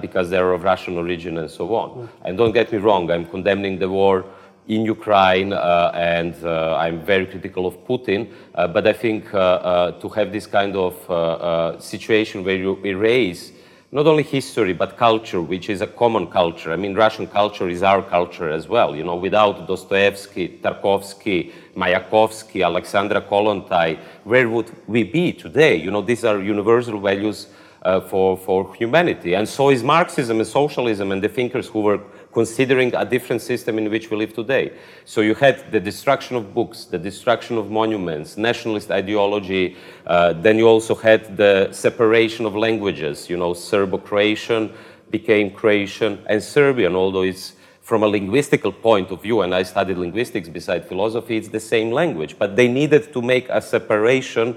because 0.00 0.28
they're 0.28 0.52
of 0.52 0.64
Russian 0.64 0.98
origin 0.98 1.38
and 1.38 1.48
so 1.48 1.72
on. 1.76 1.90
Mm. 1.90 2.08
And 2.24 2.38
don't 2.38 2.52
get 2.52 2.72
me 2.72 2.78
wrong, 2.78 3.08
I'm 3.12 3.26
condemning 3.26 3.78
the 3.78 3.88
war 3.88 4.24
in 4.70 4.84
Ukraine, 4.84 5.52
uh, 5.52 5.90
and 5.94 6.34
uh, 6.44 6.76
I'm 6.76 7.00
very 7.04 7.26
critical 7.26 7.66
of 7.66 7.84
Putin. 7.84 8.30
Uh, 8.54 8.68
but 8.68 8.86
I 8.86 8.92
think 8.92 9.30
to 9.30 10.08
have 10.14 10.32
this 10.32 10.46
kind 10.46 10.76
of 10.76 11.82
situation 11.82 12.44
where 12.44 12.56
you 12.56 12.78
erase 12.84 13.52
not 13.92 14.06
only 14.06 14.22
history 14.22 14.72
but 14.72 14.96
culture, 14.96 15.40
which 15.40 15.68
is 15.68 15.80
a 15.80 15.86
common 15.86 16.26
culture. 16.28 16.72
I 16.72 16.76
mean, 16.76 16.94
Russian 16.94 17.26
culture 17.26 17.68
is 17.68 17.82
our 17.82 18.02
culture 18.02 18.48
as 18.48 18.68
well. 18.68 18.94
You 18.94 19.02
know, 19.04 19.16
without 19.16 19.66
Dostoevsky, 19.66 20.60
Tarkovsky, 20.62 21.52
Mayakovsky, 21.74 22.64
Alexandra 22.64 23.20
Kollontai, 23.20 23.98
where 24.24 24.48
would 24.48 24.70
we 24.86 25.02
be 25.02 25.32
today? 25.32 25.74
You 25.74 25.90
know, 25.90 26.02
these 26.02 26.24
are 26.24 26.40
universal 26.40 27.00
values 27.00 27.48
uh, 27.82 28.00
for, 28.00 28.36
for 28.36 28.74
humanity. 28.74 29.34
And 29.34 29.48
so 29.48 29.70
is 29.70 29.82
Marxism 29.82 30.38
and 30.38 30.46
socialism 30.46 31.10
and 31.10 31.22
the 31.22 31.28
thinkers 31.28 31.66
who 31.66 31.80
were 31.80 32.00
considering 32.32 32.94
a 32.94 33.04
different 33.04 33.42
system 33.42 33.78
in 33.78 33.90
which 33.90 34.10
we 34.10 34.16
live 34.16 34.32
today. 34.32 34.72
So 35.04 35.20
you 35.20 35.34
had 35.34 35.72
the 35.72 35.80
destruction 35.80 36.36
of 36.36 36.54
books, 36.54 36.84
the 36.84 36.98
destruction 36.98 37.58
of 37.58 37.70
monuments, 37.70 38.36
nationalist 38.36 38.90
ideology. 38.90 39.76
Uh, 40.06 40.32
then 40.34 40.56
you 40.56 40.68
also 40.68 40.94
had 40.94 41.36
the 41.36 41.72
separation 41.72 42.46
of 42.46 42.54
languages. 42.54 43.28
You 43.28 43.36
know, 43.36 43.52
Serbo-Croatian 43.54 44.72
became 45.10 45.50
Croatian 45.50 46.24
and 46.26 46.40
Serbian, 46.42 46.94
although 46.94 47.22
it's 47.22 47.54
from 47.82 48.04
a 48.04 48.08
linguistical 48.08 48.72
point 48.80 49.10
of 49.10 49.20
view, 49.20 49.40
and 49.40 49.52
I 49.52 49.64
studied 49.64 49.98
linguistics 49.98 50.48
beside 50.48 50.86
philosophy, 50.86 51.36
it's 51.36 51.48
the 51.48 51.58
same 51.58 51.90
language. 51.90 52.38
But 52.38 52.54
they 52.54 52.68
needed 52.68 53.12
to 53.12 53.20
make 53.20 53.48
a 53.48 53.60
separation 53.60 54.56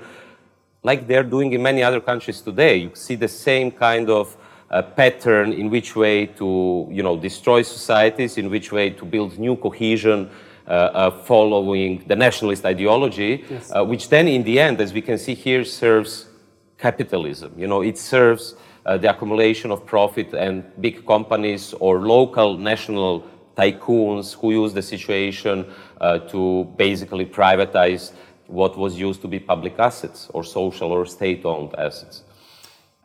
like 0.83 1.07
they're 1.07 1.23
doing 1.23 1.51
in 1.53 1.63
many 1.63 1.81
other 1.81 1.99
countries 1.99 2.41
today. 2.41 2.75
You 2.75 2.91
see 2.93 3.15
the 3.15 3.27
same 3.27 3.71
kind 3.71 4.11
of 4.11 4.37
uh, 4.73 4.81
pattern 4.81 5.53
in 5.53 5.69
which 5.69 5.95
way 5.95 6.25
to 6.25 6.87
you 6.91 7.03
know 7.03 7.15
destroy 7.15 7.61
societies, 7.61 8.37
in 8.37 8.49
which 8.49 8.71
way 8.71 8.89
to 8.89 9.05
build 9.05 9.37
new 9.37 9.55
cohesion 9.55 10.29
uh, 10.67 11.11
following 11.11 12.03
the 12.07 12.15
nationalist 12.15 12.65
ideology, 12.65 13.43
yes. 13.49 13.71
which 13.91 14.09
then, 14.09 14.27
in 14.27 14.43
the 14.43 14.59
end, 14.59 14.81
as 14.81 14.91
we 14.93 15.01
can 15.01 15.17
see 15.17 15.35
here, 15.35 15.63
serves 15.63 16.27
capitalism. 16.77 17.51
You 17.57 17.67
know, 17.67 17.81
it 17.81 17.97
serves 17.97 18.55
the 18.85 19.09
accumulation 19.09 19.71
of 19.71 19.85
profit 19.85 20.33
and 20.33 20.63
big 20.81 21.05
companies 21.05 21.73
or 21.79 21.99
local 21.99 22.57
national 22.57 23.23
tycoons 23.55 24.33
who 24.33 24.51
use 24.51 24.73
the 24.73 24.81
situation 24.81 25.65
uh, 26.01 26.19
to 26.19 26.65
basically 26.75 27.25
privatize 27.25 28.13
what 28.47 28.77
was 28.77 28.97
used 28.99 29.21
to 29.21 29.27
be 29.27 29.39
public 29.39 29.79
assets 29.79 30.29
or 30.33 30.43
social 30.43 30.91
or 30.91 31.05
state 31.05 31.45
owned 31.45 31.73
assets. 31.77 32.23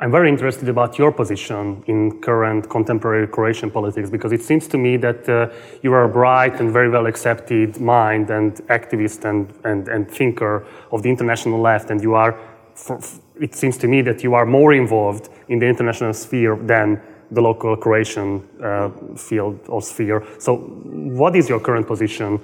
I'm 0.01 0.13
very 0.13 0.29
interested 0.29 0.69
about 0.69 0.97
your 0.97 1.11
position 1.11 1.83
in 1.89 2.21
current 2.21 2.71
contemporary 2.71 3.27
Croatian 3.27 3.69
politics 3.69 4.09
because 4.09 4.31
it 4.31 4.43
seems 4.43 4.69
to 4.69 4.79
me 4.79 4.97
that 4.99 5.29
uh, 5.29 5.49
you 5.83 5.93
are 5.93 6.05
a 6.05 6.09
bright 6.09 6.61
and 6.61 6.73
very 6.73 6.89
well 6.89 7.07
accepted 7.07 7.81
mind 7.81 8.31
and 8.31 8.55
activist 8.69 9.25
and, 9.25 9.53
and, 9.65 9.89
and 9.89 10.09
thinker 10.09 10.65
of 10.93 11.03
the 11.03 11.09
international 11.09 11.61
left, 11.61 11.91
and 11.91 12.01
you 12.01 12.15
are, 12.15 12.39
for, 12.77 13.01
it 13.41 13.57
seems 13.57 13.77
to 13.79 13.89
me 13.89 14.01
that 14.03 14.23
you 14.23 14.35
are 14.35 14.47
more 14.47 14.73
involved 14.73 15.31
in 15.49 15.59
the 15.59 15.67
international 15.67 16.13
sphere 16.13 16.55
than 16.55 17.03
the 17.33 17.41
local 17.41 17.77
Croatian 17.77 18.49
uh, 18.63 18.91
field 19.17 19.59
or 19.67 19.83
sphere. 19.83 20.25
So, 20.39 20.59
what 20.59 21.35
is 21.35 21.49
your 21.49 21.59
current 21.59 21.89
position? 21.89 22.41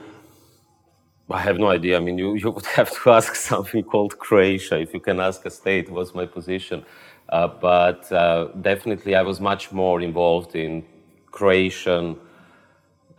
I 1.31 1.41
have 1.41 1.59
no 1.59 1.69
idea. 1.69 1.97
I 1.97 2.01
mean, 2.01 2.19
you, 2.19 2.35
you 2.35 2.51
would 2.51 2.67
have 2.79 2.91
to 3.03 3.11
ask 3.11 3.37
something 3.37 3.85
called 3.85 4.19
Croatia. 4.19 4.81
If 4.81 4.93
you 4.93 5.01
can 5.01 5.21
ask 5.21 5.47
a 5.47 5.51
state, 5.51 5.89
what's 5.89 6.15
my 6.15 6.27
position? 6.27 6.85
Uh, 7.29 7.49
but 7.49 8.11
uh, 8.13 8.49
definitely, 8.61 9.15
I 9.15 9.23
was 9.23 9.41
much 9.41 9.73
more 9.73 10.01
involved 10.01 10.55
in 10.55 10.85
Croatian. 11.31 12.17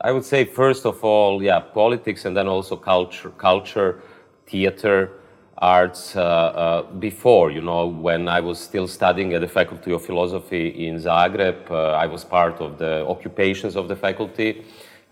I 0.01 0.11
would 0.11 0.25
say, 0.25 0.45
first 0.45 0.85
of 0.85 1.03
all, 1.03 1.41
yeah, 1.41 1.59
politics, 1.59 2.25
and 2.25 2.35
then 2.35 2.47
also 2.47 2.75
culture, 2.75 3.31
culture, 3.31 4.01
theater 4.47 5.11
arts 5.57 6.15
uh, 6.15 6.21
uh, 6.21 6.81
before. 6.99 7.51
You 7.51 7.61
know, 7.61 7.87
when 7.87 8.27
I 8.27 8.39
was 8.41 8.59
still 8.59 8.87
studying 8.87 9.33
at 9.33 9.41
the 9.41 9.47
Faculty 9.47 9.91
of 9.91 10.05
Philosophy 10.05 10.87
in 10.87 10.95
Zagreb, 10.97 11.71
uh, 11.71 11.91
I 11.91 12.07
was 12.07 12.23
part 12.23 12.61
of 12.61 12.77
the 12.77 13.05
occupations 13.07 13.75
of 13.75 13.87
the 13.87 13.95
faculty. 13.95 14.65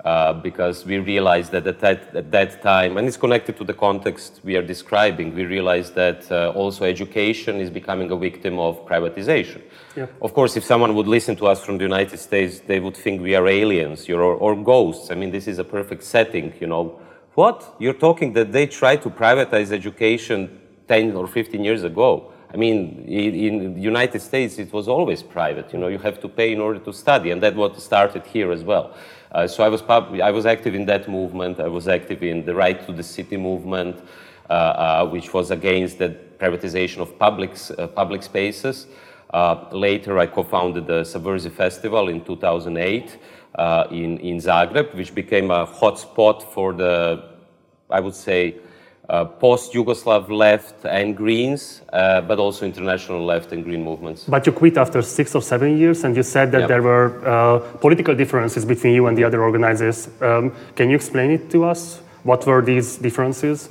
Uh, 0.03 0.33
because 0.33 0.85
we 0.85 0.97
realized 0.97 1.53
that 1.53 1.65
at 1.65 1.79
that, 1.79 2.13
at 2.13 2.29
that, 2.29 2.61
time, 2.61 2.97
and 2.97 3.07
it's 3.07 3.15
connected 3.15 3.55
to 3.55 3.63
the 3.63 3.73
context 3.73 4.41
we 4.43 4.57
are 4.57 4.61
describing, 4.61 5.33
we 5.33 5.45
realized 5.45 5.95
that 5.95 6.29
uh, 6.29 6.49
also 6.49 6.83
education 6.83 7.61
is 7.61 7.69
becoming 7.69 8.11
a 8.11 8.17
victim 8.17 8.59
of 8.59 8.85
privatization. 8.85 9.61
Yeah. 9.95 10.07
Of 10.21 10.33
course, 10.33 10.57
if 10.57 10.65
someone 10.65 10.93
would 10.95 11.07
listen 11.07 11.37
to 11.37 11.47
us 11.47 11.63
from 11.63 11.77
the 11.77 11.85
United 11.85 12.19
States, 12.19 12.59
they 12.59 12.81
would 12.81 12.97
think 12.97 13.21
we 13.21 13.33
are 13.33 13.47
aliens 13.47 14.09
or, 14.09 14.21
or 14.21 14.61
ghosts. 14.61 15.09
I 15.09 15.15
mean, 15.15 15.31
this 15.31 15.47
is 15.47 15.57
a 15.57 15.63
perfect 15.63 16.03
setting, 16.03 16.53
you 16.59 16.67
know, 16.67 16.99
what? 17.35 17.75
You're 17.79 17.93
talking 17.93 18.33
that 18.33 18.51
they 18.51 18.67
tried 18.67 19.03
to 19.03 19.09
privatize 19.09 19.71
education 19.71 20.59
10 20.89 21.15
or 21.15 21.27
15 21.27 21.63
years 21.63 21.85
ago. 21.85 22.33
I 22.53 22.57
mean, 22.57 23.05
in 23.07 23.73
the 23.73 23.81
United 23.81 24.21
States, 24.21 24.59
it 24.59 24.71
was 24.71 24.87
always 24.87 25.23
private. 25.23 25.73
You 25.73 25.79
know, 25.79 25.87
you 25.87 25.97
have 25.97 26.19
to 26.21 26.29
pay 26.29 26.53
in 26.53 26.59
order 26.59 26.77
to 26.79 26.93
study, 26.93 27.31
and 27.31 27.41
that's 27.41 27.55
what 27.55 27.81
started 27.81 28.27
here 28.27 28.51
as 28.51 28.63
well. 28.63 28.93
Uh, 29.33 29.47
so 29.47 29.63
I 29.63 29.69
was, 29.69 29.81
I 29.81 30.31
was 30.31 30.45
active 30.45 30.75
in 30.75 30.85
that 30.85 31.09
movement. 31.09 31.59
I 31.59 31.67
was 31.67 31.87
active 31.87 32.21
in 32.21 32.45
the 32.45 32.53
right 32.53 32.85
to 32.85 32.93
the 32.93 33.01
city 33.01 33.37
movement, 33.37 33.95
uh, 34.49 34.53
uh, 34.53 35.09
which 35.09 35.33
was 35.33 35.49
against 35.49 35.97
the 35.97 36.15
privatization 36.39 36.99
of 36.99 37.17
public, 37.17 37.51
uh, 37.77 37.87
public 37.87 38.21
spaces. 38.21 38.87
Uh, 39.33 39.65
later, 39.71 40.19
I 40.19 40.27
co-founded 40.27 40.85
the 40.85 41.03
Subversive 41.03 41.53
Festival 41.53 42.09
in 42.09 42.23
2008 42.23 43.17
uh, 43.55 43.87
in, 43.89 44.19
in 44.19 44.37
Zagreb, 44.37 44.93
which 44.93 45.15
became 45.15 45.49
a 45.49 45.65
hotspot 45.65 46.43
for 46.43 46.71
the, 46.71 47.23
I 47.89 47.99
would 47.99 48.13
say, 48.13 48.57
uh, 49.09 49.25
post-Yugoslav 49.25 50.29
left 50.29 50.85
and 50.85 51.15
Greens, 51.15 51.81
uh, 51.91 52.21
but 52.21 52.39
also 52.39 52.65
international 52.65 53.23
left 53.25 53.51
and 53.51 53.63
green 53.63 53.83
movements. 53.83 54.23
But 54.23 54.45
you 54.45 54.53
quit 54.53 54.77
after 54.77 55.01
six 55.01 55.35
or 55.35 55.41
seven 55.41 55.77
years, 55.77 56.03
and 56.03 56.15
you 56.15 56.23
said 56.23 56.51
that 56.53 56.61
yep. 56.61 56.67
there 56.69 56.81
were 56.81 57.27
uh, 57.27 57.59
political 57.79 58.15
differences 58.15 58.65
between 58.65 58.93
you 58.93 59.07
and 59.07 59.17
the 59.17 59.23
other 59.23 59.41
organizers. 59.41 60.09
Um, 60.21 60.53
can 60.75 60.89
you 60.89 60.95
explain 60.95 61.31
it 61.31 61.49
to 61.51 61.65
us? 61.65 61.99
What 62.23 62.45
were 62.45 62.61
these 62.61 62.97
differences? 62.97 63.69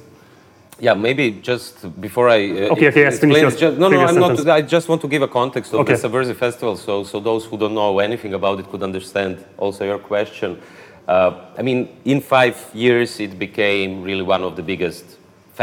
Yeah, 0.78 0.94
maybe 0.94 1.30
just 1.30 2.00
before 2.00 2.28
I 2.28 2.50
uh, 2.50 2.72
okay, 2.72 2.88
okay, 2.88 3.06
explain, 3.06 3.48
just, 3.50 3.78
no, 3.78 3.88
no, 3.88 4.04
I'm 4.04 4.18
not. 4.18 4.48
I 4.48 4.62
just 4.62 4.88
want 4.88 5.00
to 5.02 5.08
give 5.08 5.22
a 5.22 5.28
context 5.28 5.72
of 5.72 5.80
okay. 5.80 5.92
the 5.92 5.98
Subversive 5.98 6.36
Festival, 6.36 6.76
so 6.76 7.04
so 7.04 7.20
those 7.20 7.44
who 7.44 7.56
don't 7.56 7.74
know 7.74 8.00
anything 8.00 8.34
about 8.34 8.58
it 8.58 8.68
could 8.68 8.82
understand 8.82 9.44
also 9.56 9.84
your 9.84 10.00
question. 10.00 10.60
Uh, 11.06 11.46
I 11.56 11.62
mean, 11.62 11.88
in 12.04 12.20
five 12.20 12.56
years, 12.74 13.20
it 13.20 13.38
became 13.38 14.02
really 14.02 14.22
one 14.22 14.42
of 14.42 14.56
the 14.56 14.62
biggest 14.62 15.04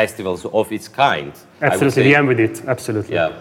festivals 0.02 0.46
of 0.46 0.72
its 0.78 0.88
kind. 0.88 1.34
Absolutely, 1.62 2.16
end 2.16 2.28
with 2.28 2.40
it. 2.48 2.56
Absolutely. 2.76 3.16
Yeah, 3.16 3.32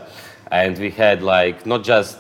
and 0.62 0.75
we 0.85 0.91
had 1.05 1.19
like 1.23 1.59
not 1.73 1.81
just 1.93 2.19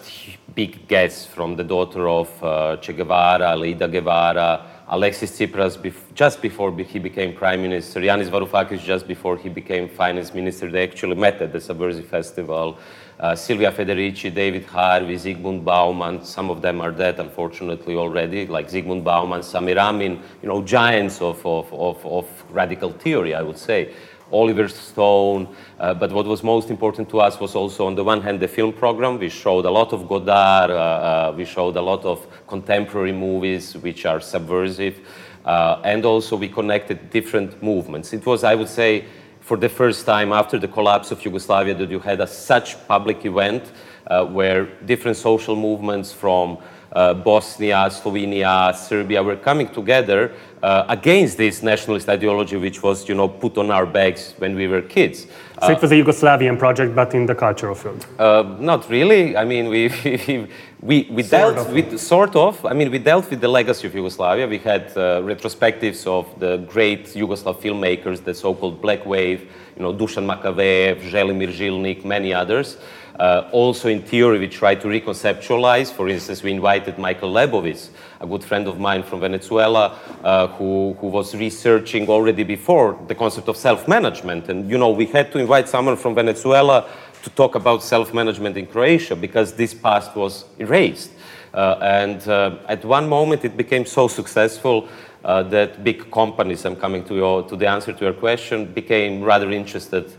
big 0.54 0.72
guests 0.94 1.22
from 1.36 1.56
the 1.60 1.66
daughter 1.74 2.02
of 2.20 2.28
uh, 2.42 2.76
Che 2.82 2.92
Guevara, 2.92 3.46
Aleida 3.54 3.88
Guevara 3.94 4.50
Alexis 4.90 5.30
Tsipras 5.32 5.76
bef 5.76 5.96
just 6.14 6.40
before 6.40 6.72
he 6.78 6.98
became 6.98 7.34
prime 7.34 7.60
minister, 7.60 8.00
Yanis 8.00 8.30
Varoufakis 8.30 8.82
just 8.82 9.06
before 9.06 9.36
he 9.36 9.50
became 9.50 9.86
finance 9.86 10.32
minister. 10.32 10.70
They 10.70 10.82
actually 10.82 11.14
met 11.14 11.42
at 11.42 11.52
the 11.52 11.60
Subversive 11.60 12.06
Festival. 12.06 12.78
Uh, 13.20 13.34
Silvia 13.34 13.70
Federici, 13.70 14.32
David 14.32 14.64
Harvey, 14.64 15.16
Zygmunt 15.16 15.62
Bauman, 15.62 16.24
some 16.24 16.48
of 16.48 16.62
them 16.62 16.80
are 16.80 16.92
dead 16.92 17.20
unfortunately 17.20 17.96
already, 17.96 18.46
like 18.46 18.68
Zygmunt 18.68 19.04
Bauman, 19.04 19.40
Samir 19.40 19.76
Amin, 19.76 20.22
you 20.40 20.48
know, 20.48 20.62
giants 20.62 21.20
of, 21.20 21.44
of, 21.44 21.70
of, 21.74 22.06
of 22.06 22.26
radical 22.50 22.92
theory, 22.92 23.34
I 23.34 23.42
would 23.42 23.58
say. 23.58 23.92
Oliver 24.30 24.68
Stone. 24.68 25.48
Uh, 25.78 25.94
but 25.94 26.12
what 26.12 26.26
was 26.26 26.42
most 26.42 26.70
important 26.70 27.08
to 27.10 27.20
us 27.20 27.40
was 27.40 27.54
also, 27.54 27.86
on 27.86 27.94
the 27.94 28.04
one 28.04 28.20
hand, 28.20 28.40
the 28.40 28.48
film 28.48 28.72
program. 28.72 29.18
We 29.18 29.28
showed 29.28 29.64
a 29.64 29.70
lot 29.70 29.92
of 29.92 30.08
Godard, 30.08 30.70
uh, 30.70 30.74
uh, 30.74 31.34
we 31.36 31.44
showed 31.44 31.76
a 31.76 31.82
lot 31.82 32.04
of 32.04 32.26
contemporary 32.46 33.12
movies 33.12 33.76
which 33.76 34.06
are 34.06 34.20
subversive, 34.20 34.98
uh, 35.44 35.80
and 35.84 36.04
also 36.04 36.36
we 36.36 36.48
connected 36.48 37.10
different 37.10 37.62
movements. 37.62 38.12
It 38.12 38.26
was, 38.26 38.44
I 38.44 38.54
would 38.54 38.68
say, 38.68 39.06
for 39.40 39.56
the 39.56 39.68
first 39.68 40.04
time 40.04 40.30
after 40.32 40.58
the 40.58 40.68
collapse 40.68 41.10
of 41.10 41.24
Yugoslavia 41.24 41.74
that 41.74 41.90
you 41.90 42.00
had 42.00 42.20
a 42.20 42.26
such 42.26 42.76
public 42.86 43.24
event 43.24 43.72
uh, 44.06 44.26
where 44.26 44.66
different 44.84 45.16
social 45.16 45.56
movements 45.56 46.12
from 46.12 46.58
uh, 46.92 47.14
Bosnia, 47.14 47.88
Slovenia, 47.90 48.74
Serbia 48.74 49.22
were 49.22 49.36
coming 49.36 49.68
together 49.68 50.32
uh, 50.62 50.84
against 50.88 51.36
this 51.36 51.62
nationalist 51.62 52.08
ideology, 52.08 52.56
which 52.56 52.82
was, 52.82 53.08
you 53.08 53.14
know, 53.14 53.28
put 53.28 53.58
on 53.58 53.70
our 53.70 53.86
backs 53.86 54.34
when 54.38 54.54
we 54.54 54.66
were 54.66 54.82
kids. 54.82 55.26
So 55.60 55.70
it 55.70 55.82
was 55.82 55.90
a 55.90 55.96
Yugoslavian 55.96 56.58
project, 56.58 56.94
but 56.94 57.14
in 57.14 57.26
the 57.26 57.34
cultural 57.34 57.74
field. 57.74 58.06
Uh, 58.18 58.56
not 58.60 58.88
really. 58.88 59.36
I 59.36 59.44
mean, 59.44 59.68
we 59.68 59.88
we, 60.80 61.08
we 61.10 61.22
sort 61.22 61.56
dealt 61.56 61.66
of. 61.66 61.72
with 61.72 61.98
sort 61.98 62.36
of. 62.36 62.64
I 62.64 62.74
mean, 62.74 62.90
we 62.90 62.98
dealt 62.98 63.28
with 63.28 63.40
the 63.40 63.48
legacy 63.48 63.88
of 63.88 63.94
Yugoslavia. 63.94 64.46
We 64.46 64.58
had 64.58 64.86
uh, 64.96 65.20
retrospectives 65.22 66.06
of 66.06 66.38
the 66.38 66.58
great 66.58 67.06
Yugoslav 67.06 67.56
filmmakers, 67.56 68.22
the 68.22 68.34
so-called 68.34 68.80
Black 68.80 69.04
Wave. 69.04 69.50
You 69.76 69.82
know, 69.82 69.92
Dusan 69.92 70.26
Makavejev, 70.26 71.02
Želimir 71.10 71.52
Žilnik, 71.52 72.04
many 72.04 72.32
others. 72.32 72.78
Uh, 73.18 73.48
also 73.50 73.88
in 73.88 74.00
theory, 74.02 74.38
we 74.38 74.46
try 74.46 74.74
to 74.74 74.86
reconceptualize. 74.86 75.92
For 75.92 76.08
instance, 76.08 76.42
we 76.42 76.52
invited 76.52 76.98
Michael 76.98 77.32
Lebowitz, 77.32 77.90
a 78.20 78.26
good 78.26 78.44
friend 78.44 78.68
of 78.68 78.78
mine 78.78 79.02
from 79.02 79.20
Venezuela, 79.20 79.98
uh, 80.22 80.46
who, 80.48 80.96
who 81.00 81.08
was 81.08 81.34
researching 81.34 82.08
already 82.08 82.44
before 82.44 82.96
the 83.08 83.14
concept 83.14 83.48
of 83.48 83.56
self-management. 83.56 84.48
And, 84.48 84.70
you 84.70 84.78
know, 84.78 84.90
we 84.90 85.06
had 85.06 85.32
to 85.32 85.38
invite 85.38 85.68
someone 85.68 85.96
from 85.96 86.14
Venezuela 86.14 86.88
to 87.24 87.30
talk 87.30 87.56
about 87.56 87.82
self-management 87.82 88.56
in 88.56 88.66
Croatia 88.66 89.16
because 89.16 89.54
this 89.54 89.74
past 89.74 90.14
was 90.14 90.44
erased. 90.58 91.10
Uh, 91.52 91.78
and 91.80 92.28
uh, 92.28 92.56
at 92.68 92.84
one 92.84 93.08
moment, 93.08 93.44
it 93.44 93.56
became 93.56 93.84
so 93.84 94.06
successful 94.06 94.88
uh, 95.24 95.42
that 95.42 95.82
big 95.82 96.10
companies, 96.12 96.64
I'm 96.64 96.76
coming 96.76 97.04
to, 97.04 97.14
your, 97.14 97.42
to 97.48 97.56
the 97.56 97.66
answer 97.66 97.92
to 97.92 98.04
your 98.04 98.14
question, 98.14 98.66
became 98.66 99.22
rather 99.22 99.50
interested 99.50 100.12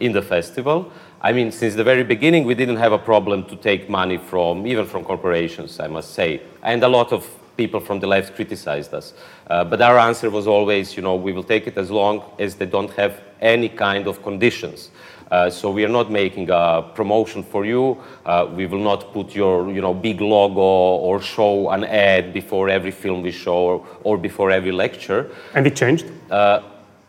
in 0.00 0.12
the 0.12 0.22
festival. 0.22 0.92
I 1.24 1.32
mean, 1.32 1.52
since 1.52 1.76
the 1.76 1.84
very 1.84 2.02
beginning, 2.02 2.44
we 2.44 2.56
didn't 2.56 2.78
have 2.78 2.90
a 2.90 2.98
problem 2.98 3.44
to 3.44 3.54
take 3.54 3.88
money 3.88 4.18
from, 4.18 4.66
even 4.66 4.86
from 4.86 5.04
corporations, 5.04 5.78
I 5.78 5.86
must 5.86 6.14
say. 6.14 6.42
And 6.64 6.82
a 6.82 6.88
lot 6.88 7.12
of 7.12 7.28
people 7.56 7.78
from 7.78 8.00
the 8.00 8.08
left 8.08 8.34
criticized 8.34 8.92
us. 8.92 9.14
Uh, 9.48 9.62
but 9.62 9.80
our 9.80 9.98
answer 10.00 10.30
was 10.30 10.48
always, 10.48 10.96
you 10.96 11.02
know, 11.02 11.14
we 11.14 11.32
will 11.32 11.44
take 11.44 11.68
it 11.68 11.78
as 11.78 11.92
long 11.92 12.24
as 12.40 12.56
they 12.56 12.66
don't 12.66 12.90
have 12.94 13.20
any 13.40 13.68
kind 13.68 14.08
of 14.08 14.20
conditions. 14.24 14.90
Uh, 15.30 15.48
so 15.48 15.70
we 15.70 15.84
are 15.84 15.88
not 15.88 16.10
making 16.10 16.50
a 16.50 16.90
promotion 16.94 17.44
for 17.44 17.64
you. 17.64 17.96
Uh, 18.26 18.48
we 18.52 18.66
will 18.66 18.82
not 18.82 19.12
put 19.12 19.32
your, 19.32 19.72
you 19.72 19.80
know, 19.80 19.94
big 19.94 20.20
logo 20.20 20.60
or 20.60 21.22
show 21.22 21.70
an 21.70 21.84
ad 21.84 22.34
before 22.34 22.68
every 22.68 22.90
film 22.90 23.22
we 23.22 23.30
show 23.30 23.54
or, 23.54 23.86
or 24.02 24.18
before 24.18 24.50
every 24.50 24.72
lecture. 24.72 25.30
And 25.54 25.66
it 25.66 25.76
changed? 25.76 26.06
Uh, 26.30 26.62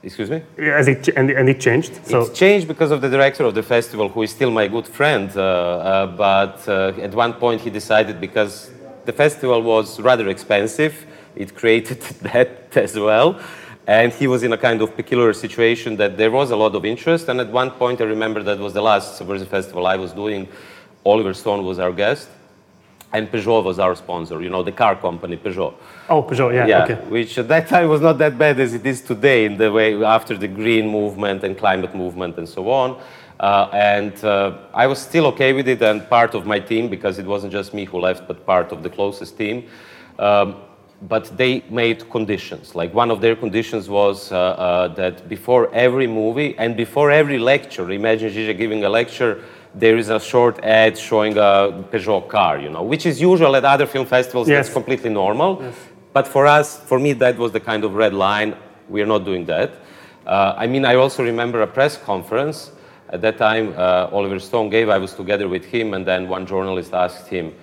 Excuse 0.03 0.29
me? 0.29 0.43
It, 0.57 1.07
and, 1.15 1.31
and 1.31 1.47
it 1.47 1.61
changed? 1.61 2.05
So. 2.05 2.23
It's 2.23 2.37
changed 2.37 2.67
because 2.67 2.91
of 2.91 2.99
the 2.99 3.09
director 3.09 3.45
of 3.45 3.55
the 3.55 3.63
festival, 3.63 4.09
who 4.09 4.23
is 4.23 4.31
still 4.31 4.51
my 4.51 4.67
good 4.67 4.85
friend. 4.85 5.31
Uh, 5.33 5.41
uh, 5.41 6.07
but 6.07 6.67
uh, 6.67 7.01
at 7.01 7.13
one 7.13 7.33
point 7.33 7.61
he 7.61 7.69
decided 7.69 8.19
because 8.19 8.69
the 9.05 9.13
festival 9.13 9.61
was 9.61 10.01
rather 10.01 10.27
expensive, 10.27 11.05
it 11.37 11.55
created 11.55 12.01
that 12.21 12.75
as 12.75 12.99
well. 12.99 13.39
And 13.87 14.11
he 14.11 14.27
was 14.27 14.43
in 14.43 14.51
a 14.51 14.57
kind 14.57 14.81
of 14.81 14.95
peculiar 14.95 15.33
situation 15.33 15.95
that 15.97 16.17
there 16.17 16.31
was 16.31 16.51
a 16.51 16.55
lot 16.55 16.75
of 16.75 16.85
interest. 16.85 17.29
And 17.29 17.39
at 17.39 17.49
one 17.49 17.71
point, 17.71 18.01
I 18.01 18.05
remember 18.05 18.43
that 18.43 18.59
was 18.59 18.73
the 18.73 18.81
last 18.81 19.17
Subversive 19.17 19.49
Festival 19.49 19.87
I 19.87 19.95
was 19.95 20.11
doing. 20.13 20.47
Oliver 21.05 21.33
Stone 21.33 21.65
was 21.65 21.79
our 21.79 21.91
guest, 21.91 22.29
and 23.13 23.31
Peugeot 23.31 23.63
was 23.63 23.77
our 23.79 23.95
sponsor, 23.95 24.41
you 24.41 24.49
know, 24.49 24.63
the 24.63 24.71
car 24.71 24.95
company, 24.95 25.37
Peugeot. 25.37 25.75
Oh, 26.09 26.23
Peugeot, 26.23 26.53
yeah, 26.53 26.65
Yeah, 26.65 26.83
okay. 26.83 26.95
which 27.09 27.37
at 27.37 27.47
that 27.47 27.67
time 27.67 27.87
was 27.87 28.01
not 28.01 28.17
that 28.17 28.37
bad 28.37 28.59
as 28.59 28.73
it 28.73 28.85
is 28.85 29.01
today 29.01 29.45
in 29.45 29.57
the 29.57 29.71
way 29.71 30.03
after 30.03 30.35
the 30.35 30.47
green 30.47 30.87
movement 30.87 31.43
and 31.43 31.55
climate 31.57 31.95
movement 31.95 32.37
and 32.37 32.49
so 32.49 32.69
on. 32.69 32.99
Uh, 33.39 33.69
and 33.73 34.23
uh, 34.23 34.57
I 34.73 34.87
was 34.87 34.99
still 34.99 35.25
okay 35.27 35.53
with 35.53 35.67
it 35.67 35.81
and 35.81 36.07
part 36.09 36.33
of 36.33 36.45
my 36.45 36.59
team 36.59 36.89
because 36.89 37.19
it 37.19 37.25
wasn't 37.25 37.51
just 37.53 37.73
me 37.73 37.85
who 37.85 37.99
left, 37.99 38.27
but 38.27 38.45
part 38.45 38.71
of 38.71 38.81
the 38.83 38.89
closest 38.89 39.37
team. 39.37 39.67
Um, 40.17 40.55
but 41.07 41.35
they 41.37 41.63
made 41.69 42.09
conditions. 42.09 42.75
Like 42.75 42.93
one 42.93 43.11
of 43.11 43.19
their 43.21 43.35
conditions 43.35 43.89
was 43.89 44.31
uh, 44.31 44.37
uh, 44.37 44.87
that 44.95 45.27
before 45.27 45.73
every 45.73 46.07
movie 46.07 46.55
and 46.57 46.77
before 46.77 47.11
every 47.11 47.37
lecture, 47.37 47.91
imagine 47.91 48.31
Zizek 48.31 48.57
giving 48.57 48.85
a 48.85 48.89
lecture, 48.89 49.43
there 49.75 49.97
is 49.97 50.09
a 50.09 50.19
short 50.19 50.63
ad 50.63 50.97
showing 50.97 51.37
a 51.37 51.83
Peugeot 51.91 52.27
car, 52.27 52.59
you 52.59 52.69
know, 52.69 52.83
which 52.83 53.05
is 53.05 53.19
usual 53.19 53.55
at 53.55 53.65
other 53.65 53.85
film 53.85 54.05
festivals. 54.05 54.47
Yes. 54.47 54.65
That's 54.65 54.73
completely 54.73 55.09
normal. 55.09 55.63
But 56.13 56.27
for 56.27 56.45
us, 56.45 56.79
for 56.79 56.99
me, 56.99 57.13
that 57.13 57.37
was 57.37 57.51
the 57.51 57.59
kind 57.59 57.83
of 57.83 57.95
red 57.95 58.13
line. 58.13 58.55
We're 58.87 59.07
not 59.07 59.25
doing 59.25 59.45
that. 59.45 59.73
Uh, 60.25 60.53
I 60.55 60.67
mean, 60.67 60.85
I 60.85 60.95
also 60.95 61.23
remember 61.23 61.61
a 61.61 61.67
press 61.67 61.97
conference. 61.97 62.71
At 63.09 63.21
that 63.21 63.37
time, 63.37 63.73
uh, 63.75 64.09
Oliver 64.11 64.39
Stone 64.39 64.69
gave, 64.69 64.89
I 64.89 64.97
was 64.97 65.13
together 65.13 65.47
with 65.47 65.65
him, 65.65 65.93
and 65.93 66.05
then 66.05 66.27
one 66.27 66.45
journalist 66.45 66.93
asked 66.93 67.27
him, 67.27 67.53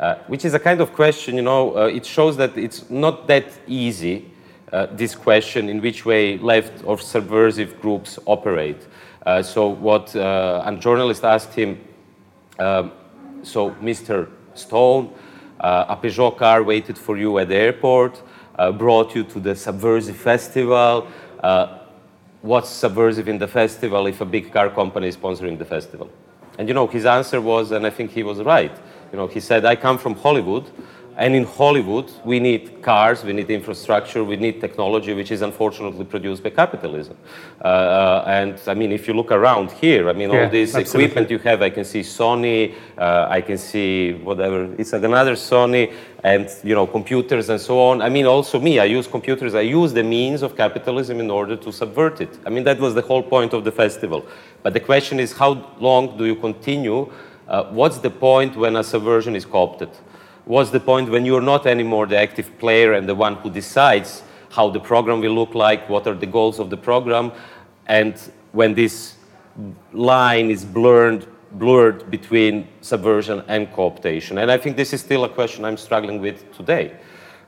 uh, 0.00 0.16
which 0.26 0.44
is 0.44 0.54
a 0.54 0.58
kind 0.58 0.80
of 0.80 0.92
question, 0.92 1.36
you 1.36 1.42
know, 1.42 1.76
uh, 1.76 1.86
it 1.86 2.04
shows 2.04 2.36
that 2.36 2.56
it's 2.56 2.88
not 2.90 3.26
that 3.26 3.46
easy, 3.66 4.30
uh, 4.72 4.86
this 4.92 5.14
question, 5.14 5.68
in 5.68 5.80
which 5.80 6.04
way 6.04 6.38
left 6.38 6.84
or 6.84 6.98
subversive 6.98 7.80
groups 7.80 8.18
operate. 8.26 8.86
Uh, 9.28 9.42
so, 9.42 9.68
what 9.68 10.16
uh, 10.16 10.62
a 10.64 10.74
journalist 10.76 11.22
asked 11.22 11.52
him, 11.52 11.78
um, 12.58 12.90
so, 13.42 13.72
Mr. 13.72 14.30
Stone, 14.54 15.12
uh, 15.60 15.84
a 15.86 15.96
Peugeot 15.96 16.34
car 16.38 16.62
waited 16.62 16.96
for 16.96 17.18
you 17.18 17.36
at 17.36 17.48
the 17.48 17.54
airport, 17.54 18.22
brought 18.78 19.14
you 19.14 19.24
to 19.24 19.38
the 19.38 19.54
Subversive 19.54 20.16
Festival. 20.16 21.06
What's 22.40 22.70
subversive 22.70 23.28
in 23.28 23.36
the 23.36 23.48
festival 23.48 24.06
if 24.06 24.22
a 24.22 24.24
big 24.24 24.50
car 24.50 24.70
company 24.70 25.08
is 25.08 25.16
sponsoring 25.18 25.58
the 25.58 25.66
festival? 25.66 26.08
And 26.58 26.66
you 26.66 26.72
know, 26.72 26.86
his 26.86 27.04
answer 27.04 27.38
was, 27.38 27.70
and 27.72 27.86
I 27.86 27.90
think 27.90 28.12
he 28.12 28.22
was 28.22 28.38
right. 28.38 28.74
You 29.12 29.18
know, 29.18 29.26
he 29.26 29.40
said, 29.40 29.66
I 29.66 29.76
come 29.76 29.98
from 29.98 30.14
Hollywood, 30.14 30.70
and 31.18 31.34
in 31.34 31.42
Hollywood, 31.42 32.12
we 32.24 32.38
need 32.38 32.80
cars, 32.80 33.24
we 33.24 33.32
need 33.32 33.50
infrastructure, 33.50 34.22
we 34.22 34.36
need 34.36 34.60
technology, 34.60 35.12
which 35.14 35.32
is 35.32 35.42
unfortunately 35.42 36.04
produced 36.04 36.44
by 36.44 36.50
capitalism. 36.50 37.16
Uh, 37.60 37.66
uh, 37.66 38.24
and 38.28 38.60
I 38.68 38.74
mean, 38.74 38.92
if 38.92 39.08
you 39.08 39.14
look 39.14 39.32
around 39.32 39.72
here, 39.72 40.08
I 40.08 40.12
mean, 40.12 40.30
Yeah, 40.30 40.44
all 40.44 40.50
this 40.50 40.76
absolutely. 40.76 41.06
equipment 41.06 41.30
you 41.32 41.38
have, 41.38 41.60
I 41.60 41.70
can 41.70 41.84
see 41.84 42.02
Sony, 42.02 42.72
uh, 42.96 43.26
I 43.28 43.40
can 43.40 43.58
see 43.58 44.12
whatever, 44.12 44.72
it's 44.78 44.92
like 44.92 45.02
another 45.02 45.34
Sony, 45.34 45.92
and 46.22 46.48
you 46.62 46.76
know, 46.76 46.86
computers 46.86 47.48
and 47.48 47.60
so 47.60 47.80
on. 47.80 48.00
I 48.00 48.08
mean, 48.08 48.26
also 48.26 48.60
me, 48.60 48.78
I 48.78 48.84
use 48.84 49.08
computers, 49.08 49.56
I 49.56 49.62
use 49.62 49.92
the 49.92 50.04
means 50.04 50.42
of 50.42 50.56
capitalism 50.56 51.18
in 51.18 51.32
order 51.32 51.56
to 51.56 51.72
subvert 51.72 52.20
it. 52.20 52.38
I 52.46 52.50
mean, 52.50 52.62
that 52.62 52.78
was 52.78 52.94
the 52.94 53.02
whole 53.02 53.24
point 53.24 53.54
of 53.54 53.64
the 53.64 53.72
festival. 53.72 54.24
But 54.62 54.72
the 54.72 54.80
question 54.80 55.18
is, 55.18 55.32
how 55.32 55.74
long 55.80 56.16
do 56.16 56.26
you 56.26 56.36
continue? 56.36 57.10
Uh, 57.48 57.64
what's 57.70 57.98
the 57.98 58.10
point 58.10 58.54
when 58.54 58.76
a 58.76 58.84
subversion 58.84 59.34
is 59.34 59.44
co-opted? 59.44 59.90
What's 60.48 60.70
the 60.70 60.80
point 60.80 61.10
when 61.10 61.26
you're 61.26 61.42
not 61.42 61.66
anymore 61.66 62.06
the 62.06 62.16
active 62.16 62.58
player 62.58 62.94
and 62.94 63.06
the 63.06 63.14
one 63.14 63.34
who 63.34 63.50
decides 63.50 64.22
how 64.50 64.70
the 64.70 64.80
program 64.80 65.20
will 65.20 65.34
look 65.34 65.54
like, 65.54 65.86
what 65.90 66.06
are 66.06 66.14
the 66.14 66.24
goals 66.26 66.58
of 66.58 66.70
the 66.70 66.76
program, 66.78 67.32
and 67.86 68.14
when 68.52 68.72
this 68.72 69.16
line 69.92 70.50
is 70.50 70.64
blurred, 70.64 71.26
blurred 71.52 72.10
between 72.10 72.66
subversion 72.80 73.44
and 73.48 73.70
cooptation. 73.72 74.40
And 74.40 74.50
I 74.50 74.56
think 74.56 74.78
this 74.78 74.94
is 74.94 75.02
still 75.02 75.24
a 75.24 75.28
question 75.28 75.66
I'm 75.66 75.76
struggling 75.76 76.18
with 76.18 76.50
today. 76.56 76.96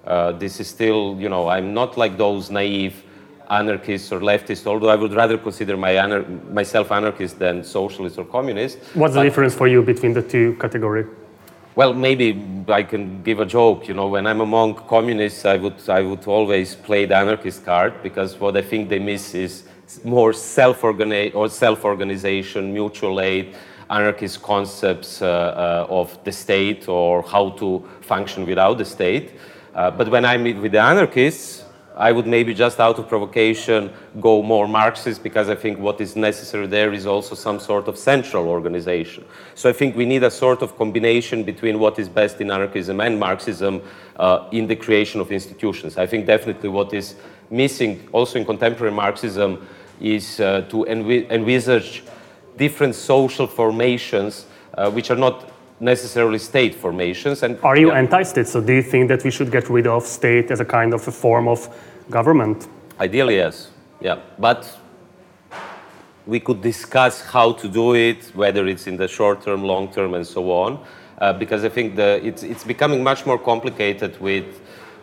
Uh, 0.05 0.33
this 0.33 0.61
is 0.61 0.69
still, 0.69 1.17
you 1.19 1.31
know, 1.31 1.49
I'm 1.49 1.73
not 1.73 1.97
like 1.97 2.19
those 2.19 2.51
naive 2.51 3.03
anarchists 3.49 4.13
or 4.13 4.21
leftists, 4.21 4.67
although 4.67 4.91
I 4.91 4.97
would 4.97 5.15
rather 5.15 5.39
consider 5.39 5.75
my 5.79 5.93
anar- 5.93 6.53
myself 6.53 6.93
anarchist 6.93 7.39
than 7.39 7.65
socialist 7.65 8.19
or 8.19 8.27
communist. 8.27 8.79
What's 8.93 9.15
the 9.15 9.23
difference 9.23 9.55
for 9.55 9.69
you 9.69 9.83
between 9.83 10.13
the 10.13 10.23
two 10.23 10.59
categories? 10.61 11.07
Well, 11.77 11.95
maybe 11.95 12.65
I 12.69 12.83
can 12.83 13.23
give 13.23 13.39
a 13.39 13.47
joke. 13.47 13.87
You 13.87 13.95
know, 13.95 14.09
when 14.09 14.27
I'm 14.27 14.41
among 14.41 14.75
communists, 14.89 15.45
I 15.45 15.57
would 15.57 15.89
I 15.89 16.03
would 16.03 16.27
always 16.27 16.75
play 16.75 17.07
the 17.07 17.17
anarchist 17.17 17.65
card 17.65 18.03
because 18.03 18.41
what 18.41 18.57
I 18.57 18.63
think 18.63 18.89
they 18.89 18.99
miss 18.99 19.35
is 19.35 19.65
more 20.05 20.33
self-organi- 20.33 21.35
or 21.35 21.49
self-organization, 21.49 22.73
mutual 22.73 23.21
aid, 23.21 23.55
anarchist 23.89 24.43
concepts 24.43 25.23
uh, 25.23 25.27
uh, 25.27 25.87
of 25.89 26.19
the 26.25 26.33
state 26.33 26.89
or 26.89 27.23
how 27.23 27.51
to 27.51 27.89
function 28.01 28.47
without 28.47 28.79
the 28.79 28.85
state. 28.85 29.33
Uh, 29.75 29.91
but 29.91 30.09
when 30.09 30.25
I 30.25 30.37
meet 30.37 30.57
with 30.57 30.73
the 30.73 30.81
anarchists, 30.81 31.60
I 32.01 32.13
would 32.13 32.27
maybe 32.27 32.55
just 32.55 32.81
out 32.81 32.99
of 32.99 33.09
provocation 33.09 33.93
go 34.21 34.43
more 34.43 34.67
Marxist 34.67 35.23
because 35.23 35.51
I 35.51 35.55
think 35.55 35.79
what 35.79 36.01
is 36.01 36.17
necessary 36.17 36.67
there 36.67 36.95
is 36.95 37.05
also 37.05 37.35
some 37.35 37.61
sort 37.61 37.89
of 37.89 37.99
central 37.99 38.49
organization. 38.49 39.27
So 39.55 39.69
I 39.69 39.75
think 39.75 39.95
we 39.95 40.07
need 40.07 40.23
a 40.23 40.31
sort 40.31 40.63
of 40.63 40.79
combination 40.79 41.45
between 41.45 41.79
what 41.79 41.99
is 41.99 42.09
best 42.09 42.41
in 42.41 42.51
anarchism 42.51 43.03
and 43.03 43.21
Marxism 43.21 43.83
uh, 44.17 44.49
in 44.51 44.67
the 44.67 44.77
creation 44.77 45.21
of 45.21 45.31
institutions. 45.31 45.99
I 45.99 46.07
think 46.07 46.25
definitely 46.25 46.71
what 46.71 46.95
is 46.95 47.17
missing 47.51 48.09
also 48.13 48.39
in 48.39 48.47
contemporary 48.47 48.95
Marxism 48.95 49.69
is 50.01 50.41
uh, 50.41 50.63
to 50.71 50.87
envi- 50.89 51.29
envisage 51.31 52.03
different 52.57 52.95
social 52.95 53.47
formations 53.47 54.47
uh, 54.73 54.91
which 54.91 55.11
are 55.11 55.17
not 55.17 55.51
necessarily 55.81 56.39
state 56.39 56.75
formations. 56.75 57.43
And 57.43 57.59
Are 57.63 57.77
you 57.77 57.89
yeah. 57.89 57.99
anti-state? 57.99 58.47
So 58.47 58.61
do 58.61 58.73
you 58.73 58.83
think 58.83 59.09
that 59.09 59.25
we 59.25 59.31
should 59.31 59.51
get 59.51 59.69
rid 59.69 59.87
of 59.87 60.07
state 60.07 60.51
as 60.51 60.61
a 60.61 60.65
kind 60.65 60.95
of 60.95 61.07
a 61.09 61.13
form 61.13 61.49
of 61.49 61.69
government? 62.11 62.69
Ideally, 62.99 63.37
yes. 63.37 63.71
Yeah, 64.01 64.19
but 64.39 64.79
we 66.27 66.41
could 66.41 66.63
discuss 66.63 67.23
how 67.23 67.53
to 67.53 67.69
do 67.69 67.95
it, 67.95 68.31
whether 68.35 68.67
it's 68.67 68.87
in 68.87 68.97
the 68.97 69.09
short 69.09 69.43
term, 69.43 69.63
long 69.63 69.93
term, 69.93 70.15
and 70.15 70.27
so 70.27 70.51
on. 70.51 70.85
Uh, 71.19 71.33
because 71.33 71.65
I 71.65 71.69
think 71.69 71.97
the, 71.97 72.21
it's, 72.25 72.43
it's 72.43 72.65
becoming 72.65 73.03
much 73.03 73.27
more 73.27 73.39
complicated 73.39 74.19
with 74.21 74.61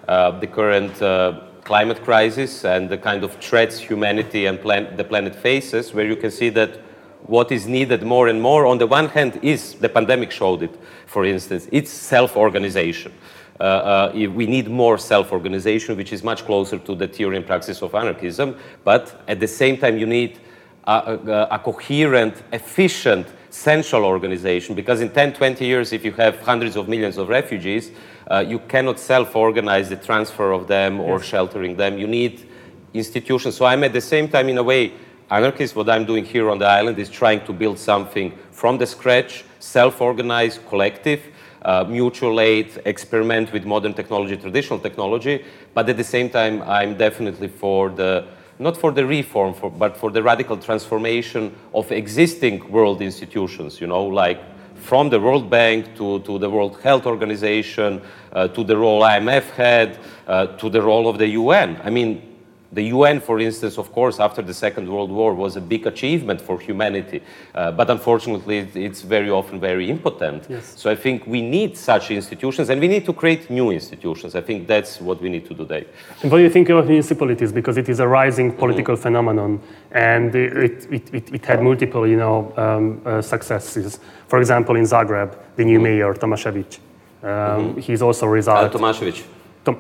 uh, 0.08 0.32
the 0.40 0.48
current 0.48 1.00
uh, 1.02 1.42
climate 1.64 2.04
crisis 2.04 2.66
and 2.66 2.90
the 2.90 2.98
kind 2.98 3.24
of 3.24 3.36
threats 3.36 3.78
humanity 3.78 4.46
and 4.46 4.60
plan- 4.60 4.96
the 4.96 5.04
planet 5.04 5.36
faces, 5.36 5.94
where 5.94 6.06
you 6.06 6.16
can 6.16 6.32
see 6.32 6.50
that 6.50 6.80
what 7.24 7.52
is 7.52 7.68
needed 7.68 8.04
more 8.04 8.30
and 8.30 8.42
more, 8.42 8.66
on 8.66 8.78
the 8.78 8.88
one 8.88 9.10
hand, 9.10 9.38
is 9.42 9.74
the 9.76 9.90
pandemic 9.90 10.32
showed 10.32 10.64
it, 10.64 10.74
for 11.06 11.26
instance, 11.26 11.68
it's 11.72 11.92
self 11.92 12.38
organization. 12.38 13.12
Uh, 13.60 13.64
uh, 13.64 14.12
we 14.14 14.46
need 14.46 14.70
more 14.70 14.98
self 14.98 15.32
organization, 15.32 15.98
which 15.98 16.14
is 16.14 16.24
much 16.24 16.46
closer 16.46 16.78
to 16.78 16.96
the 16.96 17.08
theory 17.08 17.38
and 17.38 17.46
praxis 17.46 17.82
of 17.82 17.96
anarchism, 17.96 18.56
but 18.84 19.24
at 19.28 19.40
the 19.40 19.48
same 19.48 19.78
time, 19.78 19.98
you 19.98 20.06
need 20.06 20.40
a, 20.86 20.92
a, 20.92 21.48
a 21.56 21.60
coherent, 21.60 22.44
efficient, 22.54 23.28
central 23.50 24.04
organization 24.04 24.76
because 24.76 25.02
in 25.02 25.10
10, 25.10 25.34
20 25.34 25.66
years, 25.66 25.94
if 25.94 26.06
you 26.06 26.12
have 26.12 26.40
hundreds 26.42 26.76
of 26.76 26.88
millions 26.88 27.18
of 27.18 27.30
refugees, 27.30 27.92
uh, 28.30 28.44
you 28.48 28.60
cannot 28.60 29.00
self 29.00 29.36
organize 29.36 29.90
the 29.90 29.96
transfer 29.96 30.52
of 30.52 30.68
them 30.68 31.00
or 31.00 31.22
sheltering 31.22 31.76
them. 31.76 31.98
You 31.98 32.08
need 32.08 32.48
institutions. 32.94 33.56
So 33.56 33.66
I'm 33.66 33.84
at 33.84 33.94
the 33.94 34.02
same 34.02 34.28
time, 34.28 34.50
in 34.50 34.58
a 34.58 34.64
way, 34.64 34.94
anarchist. 35.30 35.76
What 35.76 35.90
I'm 35.90 36.06
doing 36.06 36.26
here 36.26 36.50
on 36.50 36.60
the 36.60 36.68
island 36.68 37.00
is 37.00 37.10
trying 37.10 37.46
to 37.46 37.54
build 37.54 37.80
something 37.80 38.38
from 38.52 38.78
the 38.78 38.86
scratch, 38.86 39.44
self 39.60 40.02
organized, 40.02 40.66
collective. 40.68 41.22
Uh, 41.68 41.84
mutual 41.84 42.40
aid, 42.40 42.82
experiment 42.86 43.52
with 43.52 43.66
modern 43.66 43.94
technology, 43.94 44.38
traditional 44.38 44.80
technology, 44.80 45.44
but 45.74 45.90
at 45.90 45.98
the 45.98 46.04
same 46.04 46.30
time, 46.30 46.62
I'm 46.62 46.96
definitely 46.96 47.50
for 47.50 47.90
the 47.90 48.24
not 48.58 48.78
for 48.78 48.94
the 48.94 49.06
reform, 49.06 49.54
for, 49.54 49.70
but 49.70 49.98
for 49.98 50.10
the 50.10 50.24
radical 50.24 50.56
transformation 50.56 51.54
of 51.74 51.92
existing 51.92 52.72
world 52.72 53.02
institutions. 53.02 53.82
You 53.82 53.88
know, 53.88 54.06
like 54.06 54.40
from 54.76 55.10
the 55.10 55.20
World 55.20 55.50
Bank 55.50 55.94
to, 55.98 56.20
to 56.20 56.40
the 56.40 56.50
World 56.50 56.80
Health 56.82 57.06
Organization, 57.06 58.02
uh, 58.32 58.48
to 58.48 58.64
the 58.64 58.78
role 58.78 59.02
IMF 59.02 59.50
had, 59.52 60.00
uh, 60.26 60.48
to 60.48 60.70
the 60.70 60.82
role 60.82 61.10
of 61.10 61.18
the 61.18 61.28
UN. 61.28 61.82
I 61.84 61.90
mean, 61.90 62.37
the 62.72 62.84
UN, 62.94 63.20
for 63.22 63.40
instance, 63.40 63.78
of 63.78 63.92
course, 63.94 64.20
after 64.20 64.42
the 64.42 64.54
Second 64.54 64.88
World 64.90 65.10
War, 65.12 65.34
was 65.34 65.56
a 65.56 65.62
big 65.62 65.88
achievement 65.88 66.42
for 66.42 66.60
humanity, 66.60 67.22
uh, 67.56 67.72
but 67.72 67.90
unfortunately, 67.90 68.58
it- 68.60 68.76
it's 68.76 69.02
very 69.02 69.30
often 69.30 69.60
very 69.60 69.90
impotent. 69.90 70.44
Yes. 70.50 70.74
So 70.76 70.90
I 70.92 70.96
think 70.96 71.26
we 71.28 71.42
need 71.42 71.78
such 71.78 72.12
institutions, 72.12 72.70
and 72.70 72.82
we 72.82 72.88
need 72.88 73.06
to 73.06 73.14
create 73.14 73.50
new 73.50 73.72
institutions. 73.72 74.36
I 74.36 74.42
think 74.42 74.68
that's 74.68 75.00
what 75.02 75.22
we 75.22 75.30
need 75.30 75.46
to 75.48 75.54
do 75.54 75.64
today. 75.64 75.86
And 76.22 76.32
what 76.32 76.38
do 76.40 76.44
you 76.44 76.50
think 76.50 76.70
of 76.70 76.86
municipalities? 76.88 77.52
Because 77.54 77.78
it 77.80 77.88
is 77.90 78.00
a 78.00 78.08
rising 78.08 78.52
political 78.52 78.96
phenomenon, 78.98 79.60
and 79.92 80.36
it, 80.36 80.86
it, 80.92 81.14
it, 81.14 81.34
it 81.34 81.46
had 81.46 81.62
multiple, 81.64 82.06
you 82.08 82.18
know, 82.18 82.52
um, 82.58 83.02
uh, 83.06 83.22
successes. 83.22 84.00
For 84.28 84.40
example, 84.40 84.76
in 84.76 84.84
Zagreb, 84.86 85.30
the 85.56 85.64
new 85.64 85.80
mayor 85.80 86.14
Tomašević, 86.14 86.80
um, 87.24 87.78
he's 87.78 88.02
also 88.02 88.26
Uh, 88.28 88.32
resigned. 88.36 88.72
Tomašević. 88.74 89.24
Tom- 89.64 89.78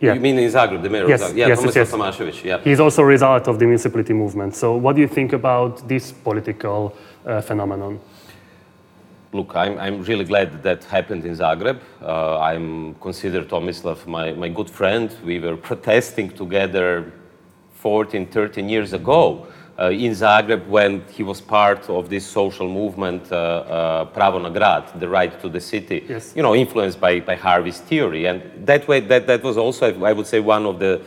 Yeah. 0.00 0.14
You 0.14 0.20
mean 0.20 0.38
in 0.38 0.50
Zagreb, 0.50 0.82
the 0.82 0.88
mayor 0.88 1.08
Yes, 1.08 1.22
of 1.22 1.30
Zagreb? 1.30 1.36
Yeah, 1.36 1.48
yes, 1.48 1.60
Tomislav 1.60 1.74
yes. 1.74 1.92
Tomašević, 1.92 2.44
yeah. 2.44 2.60
He's 2.62 2.80
also 2.80 3.02
a 3.02 3.06
result 3.06 3.48
of 3.48 3.58
the 3.58 3.64
municipality 3.64 4.12
movement. 4.12 4.54
So, 4.54 4.76
what 4.76 4.94
do 4.94 5.00
you 5.00 5.08
think 5.08 5.32
about 5.32 5.88
this 5.88 6.12
political 6.12 6.96
uh, 7.26 7.40
phenomenon? 7.40 7.98
Look, 9.32 9.56
I'm, 9.56 9.78
I'm 9.78 10.02
really 10.04 10.24
glad 10.24 10.52
that, 10.52 10.62
that 10.62 10.84
happened 10.84 11.24
in 11.24 11.34
Zagreb. 11.34 11.80
Uh, 12.00 12.38
I'm 12.38 12.94
consider 12.94 13.42
Tomislav 13.44 14.06
my, 14.06 14.32
my 14.32 14.48
good 14.48 14.70
friend. 14.70 15.14
We 15.24 15.40
were 15.40 15.56
protesting 15.70 16.30
together 16.30 17.12
14, 17.74 18.26
13 18.26 18.68
years 18.68 18.92
ago 18.92 19.46
in 19.86 20.12
Zagreb 20.12 20.66
when 20.66 21.04
he 21.12 21.22
was 21.22 21.40
part 21.40 21.88
of 21.88 22.08
this 22.08 22.26
social 22.26 22.68
movement, 22.68 23.30
uh, 23.30 23.36
uh, 23.36 24.04
Pravo 24.06 24.38
na 24.42 24.48
grad, 24.50 24.84
the 25.00 25.08
right 25.08 25.40
to 25.40 25.48
the 25.48 25.60
city, 25.60 26.04
Yes. 26.08 26.32
you 26.34 26.42
know, 26.42 26.54
influenced 26.54 27.00
by, 27.00 27.20
by 27.20 27.36
Harvey's 27.36 27.80
theory. 27.80 28.26
And 28.26 28.42
that 28.66 28.88
way, 28.88 29.00
that, 29.00 29.26
that 29.26 29.42
was 29.42 29.56
also, 29.56 29.86
I 30.04 30.12
would 30.12 30.26
say, 30.26 30.40
one 30.40 30.66
of 30.66 30.78
the 30.78 31.00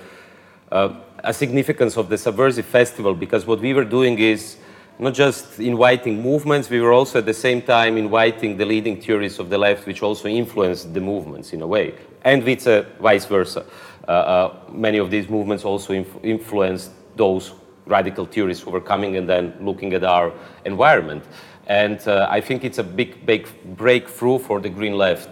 uh, 0.71 0.93
a 1.23 1.34
significance 1.34 1.97
of 1.97 2.07
the 2.10 2.17
Subversive 2.17 2.65
Festival 2.65 3.13
because 3.13 3.45
what 3.45 3.60
we 3.60 3.73
were 3.73 3.84
doing 3.86 4.17
is 4.17 4.57
not 4.99 5.13
just 5.13 5.60
inviting 5.60 6.21
movements, 6.21 6.69
we 6.69 6.79
were 6.79 6.93
also 6.93 7.19
at 7.19 7.25
the 7.25 7.34
same 7.34 7.62
time 7.62 7.97
inviting 7.97 8.55
the 8.57 8.65
leading 8.65 9.01
theories 9.01 9.39
of 9.39 9.49
the 9.49 9.57
left, 9.57 9.86
which 9.86 10.01
also 10.03 10.27
influenced 10.27 10.93
the 10.93 11.01
movements 11.01 11.53
in 11.53 11.62
a 11.62 11.67
way, 11.67 11.93
and 12.23 12.43
vice, 12.43 12.67
vice 12.99 13.25
versa. 13.25 13.65
Uh, 14.07 14.12
uh, 14.12 14.57
many 14.71 14.97
of 14.97 15.10
these 15.12 15.27
movements 15.29 15.65
also 15.65 15.93
inf- 15.93 16.23
influenced 16.23 16.91
those 17.15 17.53
radical 17.85 18.25
theories 18.25 18.59
who 18.61 18.71
were 18.71 18.81
coming 18.81 19.17
and 19.17 19.27
then 19.27 19.53
looking 19.61 19.93
at 19.93 20.03
our 20.03 20.31
environment. 20.65 21.23
And 21.67 21.99
uh, 22.07 22.27
I 22.29 22.41
think 22.41 22.63
it's 22.63 22.77
a 22.79 22.83
big, 22.83 23.25
big 23.25 23.47
breakthrough 23.77 24.39
for 24.39 24.59
the 24.59 24.69
Green 24.69 24.97
Left 24.97 25.29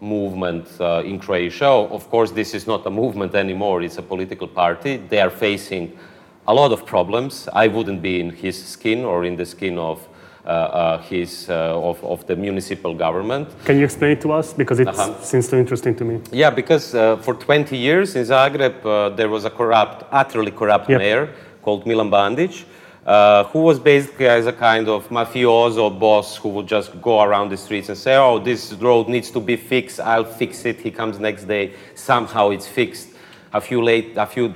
movement 0.00 0.68
uh, 0.80 1.02
in 1.04 1.18
Croatia. 1.18 1.66
Of 1.66 2.08
course, 2.10 2.30
this 2.30 2.54
is 2.54 2.66
not 2.66 2.86
a 2.86 2.90
movement 2.90 3.34
anymore, 3.34 3.82
it's 3.82 3.98
a 3.98 4.02
political 4.02 4.46
party. 4.48 4.96
They 4.96 5.20
are 5.20 5.30
facing 5.30 5.98
a 6.46 6.54
lot 6.54 6.72
of 6.72 6.86
problems. 6.86 7.48
I 7.52 7.66
wouldn't 7.68 8.00
be 8.02 8.20
in 8.20 8.30
his 8.30 8.62
skin 8.64 9.04
or 9.04 9.24
in 9.24 9.36
the 9.36 9.44
skin 9.44 9.76
of, 9.78 10.06
uh, 10.46 10.48
uh, 10.48 10.98
his, 11.02 11.50
uh, 11.50 11.78
of, 11.78 12.02
of 12.04 12.26
the 12.26 12.36
municipal 12.36 12.94
government. 12.94 13.48
Can 13.64 13.76
you 13.78 13.84
explain 13.84 14.12
it 14.12 14.20
to 14.22 14.32
us? 14.32 14.52
Because 14.54 14.78
it 14.80 14.88
Uh-huh. 14.88 15.20
seems 15.20 15.48
too 15.48 15.56
interesting 15.58 15.94
to 15.96 16.04
me. 16.04 16.20
Yeah, 16.32 16.50
because 16.50 16.94
uh, 16.94 17.16
for 17.16 17.34
20 17.34 17.76
years 17.76 18.14
in 18.16 18.24
Zagreb, 18.24 18.84
uh, 18.86 19.14
there 19.16 19.28
was 19.28 19.44
a 19.44 19.50
corrupt, 19.50 20.04
utterly 20.10 20.50
corrupt 20.52 20.88
Yep. 20.88 20.98
mayor 20.98 21.28
called 21.68 21.86
Milan 21.86 22.08
Bandic, 22.08 22.64
uh, 23.04 23.44
who 23.50 23.58
was 23.58 23.78
basically 23.78 24.26
as 24.26 24.46
a 24.46 24.54
kind 24.54 24.88
of 24.88 25.06
mafioso 25.10 25.86
boss 25.90 26.38
who 26.38 26.48
would 26.48 26.66
just 26.66 26.88
go 27.02 27.20
around 27.20 27.50
the 27.50 27.58
streets 27.58 27.90
and 27.90 27.98
say, 27.98 28.16
oh, 28.16 28.38
this 28.38 28.72
road 28.72 29.06
needs 29.06 29.30
to 29.30 29.38
be 29.38 29.54
fixed, 29.54 30.00
I'll 30.00 30.24
fix 30.24 30.64
it. 30.64 30.80
He 30.80 30.90
comes 30.90 31.18
next 31.18 31.44
day, 31.44 31.74
somehow 31.94 32.48
it's 32.56 32.66
fixed. 32.66 33.08
A 33.52 33.60
few, 33.60 33.82
late, 33.82 34.16
a 34.16 34.24
few 34.24 34.54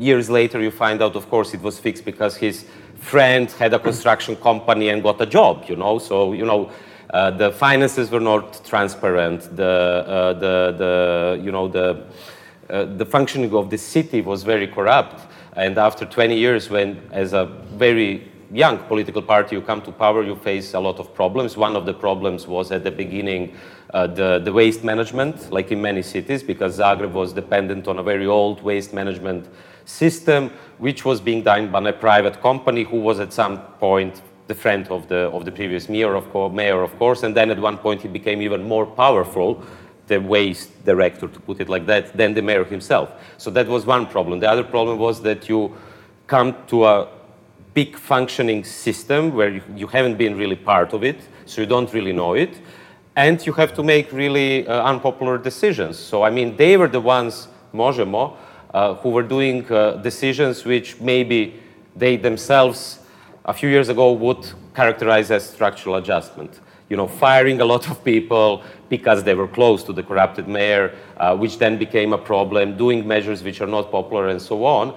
years 0.00 0.28
later, 0.28 0.60
you 0.60 0.72
find 0.72 1.00
out, 1.00 1.14
of 1.14 1.30
course, 1.30 1.54
it 1.54 1.62
was 1.62 1.78
fixed 1.78 2.04
because 2.04 2.36
his 2.36 2.64
friend 2.96 3.48
had 3.52 3.72
a 3.72 3.78
construction 3.78 4.34
company 4.34 4.88
and 4.88 5.00
got 5.00 5.20
a 5.20 5.26
job, 5.26 5.64
you 5.68 5.76
know? 5.76 6.00
So, 6.00 6.32
you 6.32 6.44
know, 6.44 6.72
uh, 7.10 7.30
the 7.30 7.52
finances 7.52 8.10
were 8.10 8.26
not 8.32 8.64
transparent. 8.64 9.42
The, 9.54 9.64
uh, 9.64 10.32
the, 10.32 10.74
the, 10.82 11.40
you 11.40 11.52
know, 11.52 11.68
the, 11.68 12.04
uh, 12.68 12.84
the 12.96 13.06
functioning 13.06 13.54
of 13.54 13.70
the 13.70 13.78
city 13.78 14.22
was 14.22 14.42
very 14.42 14.66
corrupt. 14.66 15.28
And 15.58 15.76
after 15.76 16.06
20 16.06 16.38
years, 16.38 16.70
when 16.70 17.02
as 17.10 17.32
a 17.32 17.46
very 17.74 18.28
young 18.52 18.78
political 18.78 19.20
party 19.20 19.56
you 19.56 19.60
come 19.60 19.82
to 19.82 19.90
power, 19.90 20.22
you 20.22 20.36
face 20.36 20.72
a 20.74 20.78
lot 20.78 21.00
of 21.00 21.12
problems. 21.12 21.56
One 21.56 21.74
of 21.74 21.84
the 21.84 21.92
problems 21.92 22.46
was 22.46 22.70
at 22.70 22.84
the 22.84 22.92
beginning 22.92 23.56
uh, 23.92 24.06
the, 24.06 24.38
the 24.38 24.52
waste 24.52 24.84
management, 24.84 25.50
like 25.50 25.72
in 25.72 25.82
many 25.82 26.02
cities, 26.02 26.44
because 26.44 26.78
Zagreb 26.78 27.10
was 27.10 27.32
dependent 27.32 27.88
on 27.88 27.98
a 27.98 28.04
very 28.04 28.26
old 28.26 28.62
waste 28.62 28.94
management 28.94 29.48
system, 29.84 30.50
which 30.78 31.04
was 31.04 31.20
being 31.20 31.42
done 31.42 31.72
by 31.72 31.80
a 31.88 31.92
private 31.92 32.40
company 32.40 32.84
who 32.84 33.00
was 33.00 33.18
at 33.18 33.32
some 33.32 33.58
point 33.80 34.22
the 34.46 34.54
friend 34.54 34.86
of 34.88 35.08
the, 35.08 35.28
of 35.32 35.44
the 35.44 35.52
previous 35.52 35.88
mayor 35.88 36.14
of, 36.14 36.54
mayor, 36.54 36.82
of 36.82 36.96
course, 37.00 37.24
and 37.24 37.36
then 37.36 37.50
at 37.50 37.58
one 37.58 37.76
point 37.76 38.00
he 38.00 38.08
became 38.08 38.40
even 38.42 38.62
more 38.62 38.86
powerful, 38.86 39.62
the 40.08 40.18
waste 40.18 40.84
director, 40.84 41.28
to 41.28 41.40
put 41.40 41.60
it 41.60 41.68
like 41.68 41.86
that, 41.86 42.16
than 42.16 42.34
the 42.34 42.42
mayor 42.42 42.64
himself. 42.64 43.12
So 43.36 43.50
that 43.50 43.66
was 43.66 43.86
one 43.86 44.06
problem. 44.06 44.40
The 44.40 44.50
other 44.50 44.64
problem 44.64 44.98
was 44.98 45.22
that 45.22 45.48
you 45.48 45.76
come 46.26 46.56
to 46.68 46.84
a 46.84 47.08
big 47.74 47.96
functioning 47.96 48.64
system 48.64 49.34
where 49.34 49.50
you, 49.50 49.62
you 49.76 49.86
haven't 49.86 50.16
been 50.18 50.36
really 50.36 50.56
part 50.56 50.92
of 50.92 51.04
it, 51.04 51.20
so 51.46 51.60
you 51.60 51.66
don't 51.66 51.92
really 51.92 52.12
know 52.12 52.34
it, 52.34 52.58
and 53.14 53.44
you 53.46 53.52
have 53.52 53.74
to 53.74 53.82
make 53.82 54.12
really 54.12 54.66
uh, 54.66 54.84
unpopular 54.84 55.38
decisions. 55.38 55.98
So, 55.98 56.22
I 56.22 56.30
mean, 56.30 56.56
they 56.56 56.76
were 56.76 56.88
the 56.88 57.00
ones, 57.00 57.48
Možemo, 57.72 58.36
uh, 58.74 58.94
who 58.94 59.10
were 59.10 59.22
doing 59.22 59.70
uh, 59.70 59.92
decisions 59.96 60.64
which 60.64 61.00
maybe 61.00 61.60
they 61.96 62.16
themselves 62.16 63.00
a 63.44 63.52
few 63.52 63.68
years 63.68 63.88
ago 63.88 64.12
would 64.12 64.46
characterize 64.74 65.30
as 65.30 65.48
structural 65.48 65.96
adjustment. 65.96 66.60
You 66.88 66.96
know, 66.96 67.06
firing 67.06 67.60
a 67.60 67.64
lot 67.64 67.90
of 67.90 68.02
people 68.02 68.62
because 68.88 69.22
they 69.22 69.34
were 69.34 69.48
close 69.48 69.82
to 69.84 69.92
the 69.92 70.02
corrupted 70.02 70.48
mayor, 70.48 70.94
uh, 71.18 71.36
which 71.36 71.58
then 71.58 71.78
became 71.78 72.12
a 72.12 72.18
problem, 72.18 72.76
doing 72.76 73.06
measures 73.06 73.42
which 73.42 73.60
are 73.60 73.66
not 73.66 73.90
popular 73.90 74.28
and 74.28 74.40
so 74.40 74.64
on. 74.64 74.94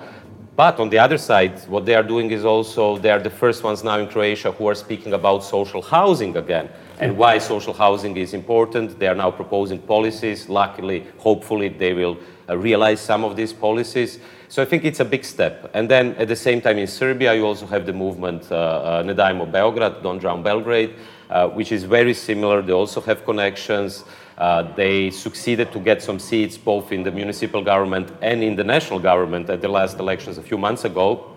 But 0.55 0.79
on 0.79 0.89
the 0.89 0.99
other 0.99 1.17
side, 1.17 1.59
what 1.67 1.85
they 1.85 1.95
are 1.95 2.03
doing 2.03 2.29
is 2.29 2.45
also 2.45 2.97
they 2.97 3.09
are 3.09 3.19
the 3.19 3.29
first 3.29 3.63
ones 3.63 3.83
now 3.83 3.97
in 3.97 4.07
Croatia 4.07 4.51
who 4.51 4.67
are 4.67 4.75
speaking 4.75 5.13
about 5.13 5.43
social 5.43 5.81
housing 5.81 6.37
again 6.37 6.69
and 6.99 7.17
why 7.17 7.39
social 7.39 7.73
housing 7.73 8.15
is 8.17 8.33
important. 8.33 8.99
They 8.99 9.07
are 9.07 9.15
now 9.15 9.31
proposing 9.31 9.79
policies. 9.79 10.49
Luckily, 10.49 11.07
hopefully, 11.17 11.69
they 11.69 11.93
will 11.93 12.17
uh, 12.47 12.57
realize 12.57 12.99
some 12.99 13.23
of 13.23 13.35
these 13.35 13.53
policies. 13.53 14.19
So 14.49 14.61
I 14.61 14.65
think 14.65 14.83
it's 14.83 14.99
a 14.99 15.05
big 15.05 15.23
step. 15.23 15.71
And 15.73 15.89
then 15.89 16.13
at 16.15 16.27
the 16.27 16.35
same 16.35 16.59
time 16.59 16.77
in 16.77 16.87
Serbia, 16.87 17.33
you 17.33 17.45
also 17.45 17.65
have 17.67 17.85
the 17.85 17.93
movement 17.93 18.51
uh, 18.51 18.55
uh, 18.99 19.03
Ne 19.05 19.13
Davimo 19.13 19.49
Beograd, 19.49 20.03
Don't 20.03 20.19
Drown 20.19 20.43
Belgrade, 20.43 20.93
uh, 21.31 21.47
which 21.47 21.71
is 21.71 21.83
very 21.83 22.13
similar. 22.13 22.61
They 22.61 22.73
also 22.73 23.01
have 23.01 23.23
connections. 23.25 24.03
Uh, 24.37 24.63
they 24.75 25.09
succeeded 25.11 25.71
to 25.71 25.79
get 25.79 26.01
some 26.01 26.19
seats 26.19 26.57
both 26.57 26.91
in 26.91 27.03
the 27.03 27.11
municipal 27.11 27.63
government 27.63 28.11
and 28.21 28.43
in 28.43 28.55
the 28.55 28.63
national 28.63 28.99
government 28.99 29.49
at 29.49 29.61
the 29.61 29.67
last 29.67 29.99
elections 29.99 30.37
a 30.37 30.41
few 30.43 30.57
months 30.57 30.83
ago. 30.85 31.31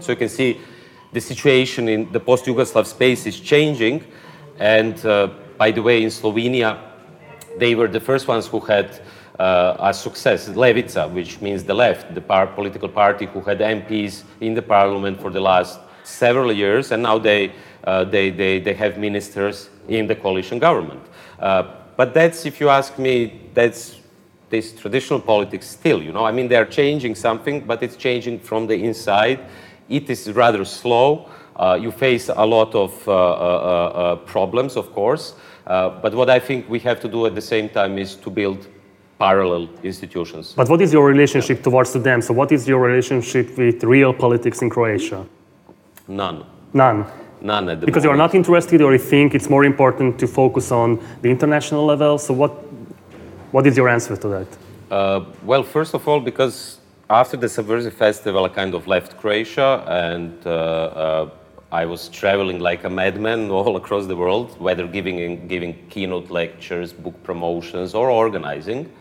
So 0.00 0.12
you 0.12 0.16
can 0.16 0.28
see 0.28 0.60
the 1.12 1.20
situation 1.20 1.88
in 1.88 2.10
the 2.12 2.20
post 2.20 2.44
Yugoslav 2.46 2.86
space 2.86 3.26
is 3.26 3.38
changing. 3.40 4.04
And 4.58 5.04
uh, 5.04 5.28
by 5.58 5.70
the 5.70 5.82
way, 5.82 6.02
in 6.02 6.08
Slovenia, 6.08 6.78
they 7.58 7.74
were 7.74 7.88
the 7.88 8.00
first 8.00 8.28
ones 8.28 8.46
who 8.46 8.60
had 8.60 9.00
uh, 9.38 9.76
a 9.80 9.94
success, 9.94 10.48
Levica, 10.48 11.10
which 11.10 11.40
means 11.40 11.64
the 11.64 11.74
left, 11.74 12.14
the 12.14 12.20
par- 12.20 12.46
political 12.46 12.88
party 12.88 13.26
who 13.26 13.40
had 13.40 13.58
MPs 13.58 14.24
in 14.40 14.54
the 14.54 14.62
parliament 14.62 15.20
for 15.20 15.30
the 15.30 15.40
last 15.40 15.80
several 16.04 16.52
years, 16.52 16.92
and 16.92 17.02
now 17.02 17.18
they, 17.18 17.52
they, 17.84 18.30
they, 18.30 18.60
they 18.60 18.74
have 18.74 18.98
ministers 18.98 19.70
in 19.88 20.06
the 20.06 20.14
coalition 20.14 20.58
government. 20.58 21.02
Uh, 21.38 21.64
but 21.96 22.14
that's, 22.14 22.46
if 22.46 22.60
you 22.60 22.68
ask 22.68 22.98
me, 22.98 23.40
that's 23.54 24.00
this 24.52 24.72
traditional 24.72 25.18
politics 25.18 25.66
still, 25.66 26.02
you 26.02 26.12
know. 26.12 26.24
I 26.24 26.32
mean, 26.32 26.46
they're 26.48 26.66
changing 26.66 27.14
something, 27.14 27.60
but 27.60 27.82
it's 27.82 27.96
changing 27.96 28.38
from 28.40 28.66
the 28.66 28.74
inside. 28.74 29.40
It 29.88 30.08
is 30.10 30.30
rather 30.32 30.64
slow. 30.64 31.28
Uh, 31.56 31.78
you 31.80 31.90
face 31.90 32.28
a 32.28 32.46
lot 32.46 32.74
of 32.74 32.92
uh, 33.08 33.12
uh, 33.12 33.14
uh, 33.14 34.16
problems, 34.16 34.76
of 34.76 34.92
course. 34.92 35.34
Uh, 35.66 35.90
but 36.02 36.14
what 36.14 36.28
I 36.30 36.38
think 36.38 36.68
we 36.68 36.78
have 36.80 37.00
to 37.00 37.08
do 37.08 37.26
at 37.26 37.34
the 37.34 37.40
same 37.40 37.68
time 37.68 37.98
is 37.98 38.14
to 38.16 38.30
build 38.30 38.66
parallel 39.18 39.68
institutions. 39.82 40.54
But 40.56 40.68
what 40.68 40.80
is 40.80 40.92
your 40.92 41.06
relationship 41.06 41.62
towards 41.62 41.92
them? 41.92 42.20
So, 42.22 42.34
what 42.34 42.50
is 42.52 42.66
your 42.66 42.80
relationship 42.80 43.56
with 43.56 43.84
real 43.84 44.12
politics 44.12 44.60
in 44.62 44.70
Croatia? 44.70 45.26
None. 46.08 46.44
None. 46.72 47.06
None 47.42 47.68
at 47.68 47.80
the 47.80 47.86
Because 47.86 48.04
you're 48.04 48.16
not 48.16 48.34
interested, 48.34 48.80
or 48.80 48.92
you 48.92 48.98
think 48.98 49.34
it's 49.34 49.50
more 49.50 49.64
important 49.64 50.18
to 50.20 50.26
focus 50.26 50.70
on 50.70 50.98
the 51.22 51.28
international 51.28 51.84
level. 51.84 52.18
So, 52.18 52.32
what 52.32 52.52
what 53.52 53.66
is 53.66 53.76
your 53.76 53.88
answer 53.88 54.16
to 54.16 54.28
that? 54.28 54.48
Uh, 54.90 55.24
well, 55.44 55.62
first 55.62 55.94
of 55.94 56.06
all, 56.08 56.20
because 56.20 56.78
after 57.10 57.36
the 57.36 57.48
Subversive 57.48 57.94
Festival, 57.94 58.44
I 58.44 58.48
kind 58.48 58.74
of 58.74 58.86
left 58.86 59.18
Croatia 59.18 59.84
and 59.86 60.34
uh, 60.46 60.50
uh, 60.50 61.30
I 61.70 61.86
was 61.86 62.08
traveling 62.08 62.60
like 62.60 62.84
a 62.84 62.90
madman 62.90 63.50
all 63.58 63.76
across 63.76 64.06
the 64.06 64.16
world, 64.16 64.58
whether 64.60 64.86
giving, 64.86 65.48
giving 65.48 65.86
keynote 65.88 66.30
lectures, 66.30 66.92
book 66.92 67.22
promotions, 67.22 67.94
or 67.94 68.10
organizing. 68.10 68.92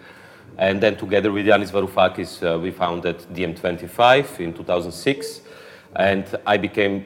And 0.58 0.82
then 0.82 0.97
together 0.97 1.32
with 1.32 1.45
Yanis 1.45 1.71
Varoufakis, 1.71 2.43
uh, 2.43 2.60
we 2.60 2.71
founded 2.71 3.19
DiEM25 3.34 4.39
in 4.39 4.54
2006. 4.54 5.41
And 5.95 6.25
I 6.45 6.58
became, 6.58 7.06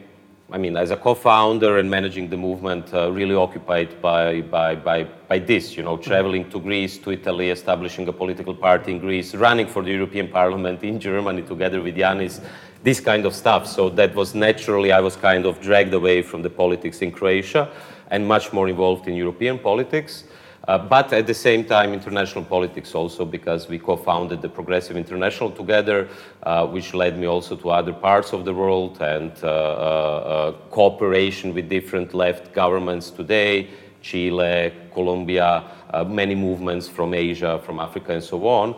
I 0.51 0.59
mean, 0.59 0.77
as 0.77 0.91
a 0.91 0.95
co-founder 0.95 1.79
and 1.79 1.89
managing 1.89 2.29
the 2.29 2.37
movement, 2.37 2.93
uh, 2.93 3.11
really 3.11 3.33
occupied 3.33 3.99
by, 3.99 4.41
by, 4.41 4.75
by, 4.75 5.03
by 5.03 5.39
this, 5.39 5.75
you 5.75 5.81
know, 5.81 5.97
traveling 5.97 6.47
to 6.51 6.59
Greece, 6.59 6.99
to 6.99 7.11
Italy, 7.11 7.49
establishing 7.49 8.07
a 8.09 8.13
political 8.13 8.53
party 8.53 8.91
in 8.91 8.99
Greece, 8.99 9.33
running 9.33 9.65
for 9.65 9.81
the 9.81 9.91
European 9.91 10.27
Parliament 10.27 10.83
in 10.83 10.99
Germany 11.07 11.41
together 11.41 11.81
with 11.81 11.95
Yanis, 11.95 12.41
this 12.83 12.99
kind 12.99 13.25
of 13.25 13.33
stuff. 13.33 13.65
So 13.65 13.89
that 13.89 14.13
was 14.13 14.35
naturally, 14.35 14.91
I 14.91 14.99
was 14.99 15.15
kind 15.15 15.47
of 15.47 15.59
dragged 15.61 15.95
away 15.95 16.21
from 16.21 16.43
the 16.43 16.49
politics 16.51 17.01
in 17.01 17.11
Croatia 17.11 17.71
and 18.11 18.27
much 18.27 18.53
more 18.53 18.69
involved 18.69 19.07
in 19.07 19.15
European 19.15 19.57
politics. 19.57 20.25
Uh, 20.67 20.79
but 20.79 21.13
at 21.13 21.27
the 21.27 21.33
same 21.33 21.63
time, 21.63 21.93
international 21.93 22.43
politics 22.43 22.95
also, 22.95 23.23
because 23.23 23.69
we 23.69 23.77
co 23.77 23.95
founded 23.95 24.41
the 24.41 24.49
Progressive 24.49 24.97
International 24.97 25.51
together, 25.51 26.07
uh, 26.43 26.65
which 26.65 26.93
led 26.93 27.17
me 27.19 27.27
also 27.27 27.55
to 27.55 27.69
other 27.69 27.93
parts 27.93 28.33
of 28.33 28.45
the 28.45 28.53
world 28.53 28.99
and 29.01 29.31
uh, 29.43 29.47
uh, 29.47 29.51
uh 29.51 30.51
cooperation 30.71 31.53
with 31.53 31.69
different 31.69 32.13
left 32.13 32.53
governments 32.53 33.11
today 33.11 33.67
Chile, 34.01 34.71
Colombia, 34.93 35.63
many 36.05 36.35
movements 36.35 36.87
from 36.87 37.15
Asia, 37.15 37.59
from 37.65 37.79
Africa, 37.79 38.13
and 38.13 38.23
so 38.23 38.47
on. 38.47 38.75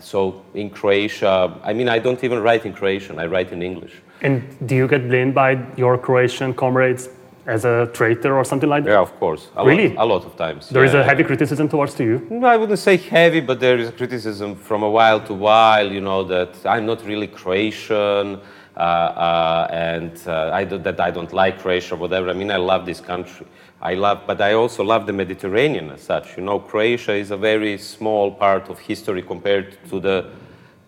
so 0.00 0.42
in 0.54 0.70
Croatia, 0.70 1.56
I 1.62 1.72
mean, 1.72 1.88
I 1.88 2.00
don't 2.00 2.24
even 2.24 2.42
write 2.42 2.66
in 2.66 2.72
Croatian, 2.72 3.20
I 3.20 3.26
write 3.26 3.52
in 3.52 3.62
English. 3.62 3.94
And 4.22 4.42
do 4.66 4.74
you 4.74 4.88
get 4.88 5.06
blamed 5.06 5.36
by 5.36 5.64
your 5.76 5.96
Croatian 5.96 6.52
comrades 6.52 7.08
as 7.46 7.64
a 7.64 7.90
traitor 7.92 8.36
or 8.36 8.44
something 8.44 8.68
like 8.68 8.84
that? 8.84 8.90
Yeah, 8.90 9.00
of 9.00 9.14
course. 9.18 9.48
A 9.56 9.64
really? 9.64 9.88
Lot, 9.88 10.04
a 10.04 10.06
lot 10.06 10.24
of 10.24 10.36
times. 10.36 10.68
There 10.68 10.82
yeah. 10.82 10.88
is 10.88 10.94
a 10.94 11.04
heavy 11.04 11.24
criticism 11.24 11.68
towards 11.68 11.98
you? 12.00 12.26
No, 12.30 12.46
I 12.46 12.56
wouldn't 12.56 12.78
say 12.78 12.96
heavy, 12.96 13.40
but 13.40 13.60
there 13.60 13.78
is 13.78 13.90
criticism 13.90 14.54
from 14.54 14.82
a 14.82 14.90
while 14.90 15.20
to 15.26 15.34
while, 15.34 15.90
you 15.90 16.00
know, 16.00 16.24
that 16.24 16.54
I'm 16.64 16.86
not 16.86 17.04
really 17.04 17.26
Croatian. 17.26 18.40
Uh, 18.76 18.80
uh, 18.80 19.68
and 19.70 20.20
uh, 20.26 20.50
I 20.52 20.64
do, 20.64 20.78
that 20.78 20.98
I 20.98 21.12
don't 21.12 21.32
like 21.32 21.60
Croatia, 21.60 21.94
or 21.94 21.98
whatever. 21.98 22.28
I 22.28 22.32
mean, 22.32 22.50
I 22.50 22.56
love 22.56 22.84
this 22.84 23.00
country. 23.00 23.46
I 23.80 23.94
love, 23.94 24.22
but 24.26 24.40
I 24.40 24.54
also 24.54 24.82
love 24.82 25.06
the 25.06 25.12
Mediterranean 25.12 25.90
as 25.90 26.02
such. 26.02 26.36
You 26.36 26.42
know, 26.42 26.58
Croatia 26.58 27.12
is 27.12 27.30
a 27.30 27.36
very 27.36 27.78
small 27.78 28.32
part 28.32 28.68
of 28.68 28.80
history 28.80 29.22
compared 29.22 29.78
to 29.90 30.00
the 30.00 30.28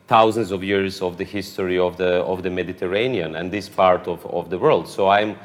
thousands 0.09 0.51
of 0.51 0.65
years 0.65 1.01
of 1.01 1.17
the 1.17 1.25
history 1.25 1.79
of 1.79 1.97
the 1.97 2.23
of 2.25 2.43
the 2.43 2.51
Mediterranean 2.51 3.37
and 3.37 3.53
this 3.53 3.69
part 3.69 4.09
of, 4.09 4.27
of 4.27 4.51
the 4.51 4.59
world. 4.59 4.89
So 4.89 5.09
I'm 5.09 5.37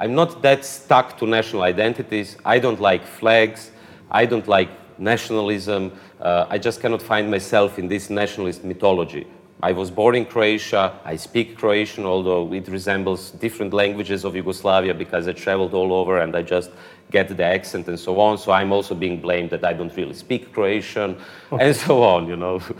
I'm 0.00 0.14
not 0.14 0.40
that 0.40 0.64
stuck 0.64 1.18
to 1.18 1.26
national 1.26 1.60
identities. 1.60 2.38
I 2.42 2.58
don't 2.58 2.80
like 2.80 3.06
flags. 3.06 3.70
I 4.10 4.24
don't 4.24 4.48
like 4.48 4.70
nationalism. 4.98 5.92
Uh, 6.18 6.46
I 6.48 6.56
just 6.56 6.80
cannot 6.80 7.02
find 7.02 7.30
myself 7.30 7.78
in 7.78 7.86
this 7.86 8.08
nationalist 8.08 8.64
mythology. 8.64 9.26
I 9.62 9.72
was 9.72 9.90
born 9.90 10.14
in 10.14 10.24
Croatia. 10.24 10.98
I 11.04 11.16
speak 11.16 11.58
Croatian, 11.58 12.06
although 12.06 12.50
it 12.50 12.66
resembles 12.68 13.32
different 13.32 13.74
languages 13.74 14.24
of 14.24 14.34
Yugoslavia 14.34 14.94
because 14.94 15.28
I 15.28 15.32
traveled 15.32 15.74
all 15.74 15.92
over 15.92 16.18
and 16.18 16.34
I 16.34 16.40
just 16.40 16.70
get 17.10 17.28
the 17.28 17.44
accent 17.44 17.86
and 17.86 18.00
so 18.00 18.18
on. 18.20 18.38
So 18.38 18.52
I'm 18.52 18.72
also 18.72 18.94
being 18.94 19.20
blamed 19.20 19.50
that 19.50 19.64
I 19.64 19.74
don't 19.74 19.94
really 19.94 20.14
speak 20.14 20.50
Croatian 20.54 21.18
okay. 21.52 21.66
and 21.66 21.76
so 21.76 22.02
on, 22.02 22.26
you 22.26 22.36
know. 22.36 22.62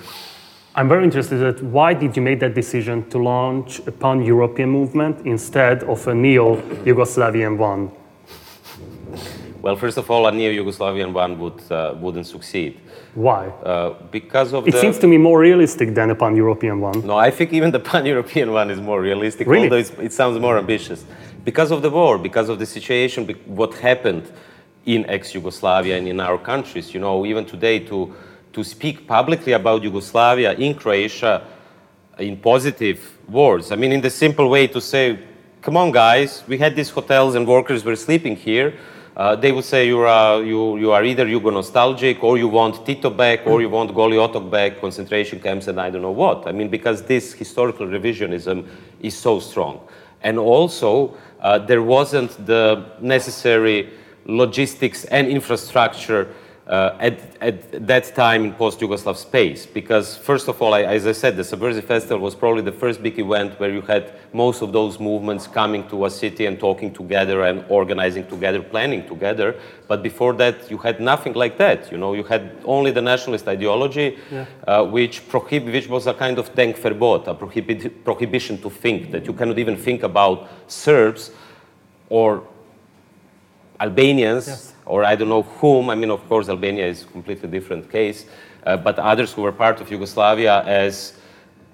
I'm 0.81 0.88
very 0.88 1.05
interested 1.05 1.43
in 1.43 1.73
why 1.73 1.93
did 1.93 2.16
you 2.16 2.23
make 2.23 2.40
that 2.40 2.55
decision 2.55 3.07
to 3.11 3.19
launch 3.19 3.81
a 3.81 3.93
pan-European 3.93 4.71
movement 4.71 5.27
instead 5.27 5.83
of 5.83 6.09
a 6.09 6.14
neo-Yugoslavian 6.14 7.59
one? 7.59 7.90
Well, 9.61 9.77
first 9.77 9.99
of 9.99 10.11
all, 10.11 10.27
a 10.27 10.33
neo-Yugoslavian 10.33 11.12
one 11.12 11.38
would, 11.38 11.61
uh, 11.71 11.97
wouldn't 12.01 12.27
succeed. 12.27 12.81
Why? 13.14 13.49
Uh, 13.49 13.93
because 14.11 14.55
of 14.55 14.66
it 14.66 14.71
the... 14.71 14.81
seems 14.81 14.99
to 15.01 15.07
me 15.07 15.19
more 15.19 15.38
realistic 15.38 15.95
than 15.95 16.09
a 16.09 16.14
pan-European 16.14 16.81
one. 16.81 17.07
No, 17.07 17.19
I 17.19 17.31
think 17.31 17.53
even 17.53 17.73
the 17.73 17.81
pan-European 17.90 18.51
one 18.51 18.71
is 18.71 18.81
more 18.81 19.03
realistic, 19.03 19.49
really? 19.49 19.64
although 19.64 20.03
it 20.03 20.14
sounds 20.14 20.38
more 20.38 20.57
ambitious. 20.57 21.05
Because 21.45 21.71
of 21.73 21.83
the 21.83 21.90
war, 21.90 22.16
because 22.16 22.49
of 22.49 22.59
the 22.59 22.64
situation, 22.64 23.29
what 23.45 23.75
happened 23.75 24.33
in 24.87 25.05
ex-Yugoslavia 25.11 25.99
and 25.99 26.09
in 26.09 26.21
our 26.21 26.38
countries. 26.38 26.95
You 26.95 27.01
know, 27.01 27.27
even 27.27 27.45
today 27.45 27.81
to 27.81 28.14
to 28.53 28.65
speak 28.65 29.07
publicly 29.07 29.53
about 29.53 29.83
Yugoslavia 29.83 30.53
in 30.55 30.75
Croatia 30.75 31.43
in 32.19 32.37
positive 32.37 32.99
words. 33.29 33.73
I 33.73 33.77
mean, 33.77 33.93
in 33.93 34.01
the 34.01 34.11
simple 34.11 34.49
way 34.49 34.67
to 34.69 34.81
say, 34.81 35.19
come 35.63 35.77
on, 35.77 35.93
guys, 35.93 36.43
we 36.47 36.59
had 36.59 36.75
these 36.77 36.91
hotels 36.91 37.35
and 37.35 37.47
workers 37.47 37.85
were 37.85 37.97
sleeping 37.97 38.37
here. 38.37 38.75
Uh, 39.17 39.37
they 39.37 39.53
would 39.53 39.65
say 39.65 39.87
you 39.87 40.01
are, 40.01 40.43
you, 40.43 40.79
you 40.79 40.93
are 40.93 41.05
either 41.05 41.27
Yugo 41.27 41.53
nostalgic 41.53 42.23
or 42.23 42.39
you 42.39 42.49
want 42.49 42.87
Tito 42.87 43.11
back 43.11 43.47
or 43.47 43.61
you 43.61 43.69
want 43.69 43.91
Goli 43.93 44.17
Otok 44.17 44.51
back, 44.51 44.81
concentration 44.81 45.41
camps, 45.41 45.67
and 45.67 45.81
I 45.81 45.91
don't 45.91 46.03
know 46.03 46.11
what. 46.11 46.47
I 46.47 46.53
mean, 46.53 46.69
because 46.69 47.03
this 47.03 47.33
historical 47.33 47.87
revisionism 47.87 48.67
is 49.01 49.17
so 49.17 49.41
strong. 49.41 49.81
And 50.23 50.39
also, 50.39 51.17
uh, 51.41 51.59
there 51.59 51.83
wasn't 51.83 52.47
the 52.47 52.93
necessary 53.01 53.91
logistics 54.27 55.05
and 55.07 55.27
infrastructure 55.27 56.29
uh, 56.70 56.96
at, 57.00 57.18
at 57.40 57.87
that 57.88 58.14
time 58.14 58.44
in 58.44 58.52
post-Yugoslav 58.54 59.16
space. 59.16 59.66
Because 59.66 60.16
first 60.16 60.46
of 60.46 60.62
all, 60.62 60.72
I, 60.72 60.83
as 60.83 61.04
I 61.04 61.11
said, 61.11 61.37
the 61.37 61.42
Subversive 61.42 61.85
Festival 61.85 62.20
was 62.20 62.37
probably 62.37 62.62
the 62.62 62.70
first 62.72 63.02
big 63.02 63.18
event 63.18 63.59
where 63.59 63.70
you 63.70 63.80
had 63.80 64.12
most 64.33 64.62
of 64.62 64.72
those 64.72 65.00
movements 65.00 65.48
coming 65.48 65.88
to 65.88 66.04
a 66.04 66.11
city 66.11 66.46
and 66.46 66.61
talking 66.61 66.92
together 66.92 67.42
and 67.42 67.64
organizing 67.68 68.24
together, 68.28 68.62
planning 68.62 69.04
together. 69.09 69.56
But 69.88 70.04
before 70.04 70.33
that, 70.35 70.70
you 70.70 70.78
had 70.78 71.00
nothing 71.00 71.33
like 71.33 71.59
that. 71.59 71.90
You 71.90 71.98
know, 71.98 72.14
you 72.14 72.22
had 72.22 72.59
only 72.64 72.92
the 72.92 73.02
nationalist 73.02 73.48
ideology, 73.48 74.16
yeah. 74.30 74.46
uh, 74.68 74.85
which, 74.85 75.28
prohib- 75.28 75.72
which 75.72 75.88
was 75.88 76.06
a 76.06 76.14
kind 76.14 76.38
of 76.38 76.54
Denkverbot, 76.54 77.26
a 77.26 77.35
prohibit- 77.35 78.04
prohibition 78.04 78.62
to 78.62 78.70
think, 78.70 79.11
that 79.11 79.26
you 79.26 79.33
cannot 79.33 79.59
even 79.59 79.76
think 79.76 80.04
about 80.04 80.48
Serbs 80.68 81.33
or 82.09 82.44
Albanians. 83.80 84.46
Yes 84.46 84.74
or 84.87 85.05
I 85.05 85.16
don't 85.16 85.29
know 85.29 85.43
whom. 85.43 85.90
I 85.90 85.95
mean, 85.95 86.11
of 86.11 86.27
course, 86.29 86.49
Albania 86.49 86.87
is 86.87 87.03
a 87.03 87.07
completely 87.07 87.49
different 87.49 87.90
case, 87.90 88.27
uh, 88.66 88.77
but 88.77 88.99
others 88.99 89.33
who 89.33 89.43
were 89.43 89.53
part 89.53 89.81
of 89.81 89.90
Yugoslavia 89.90 90.62
as 90.64 91.14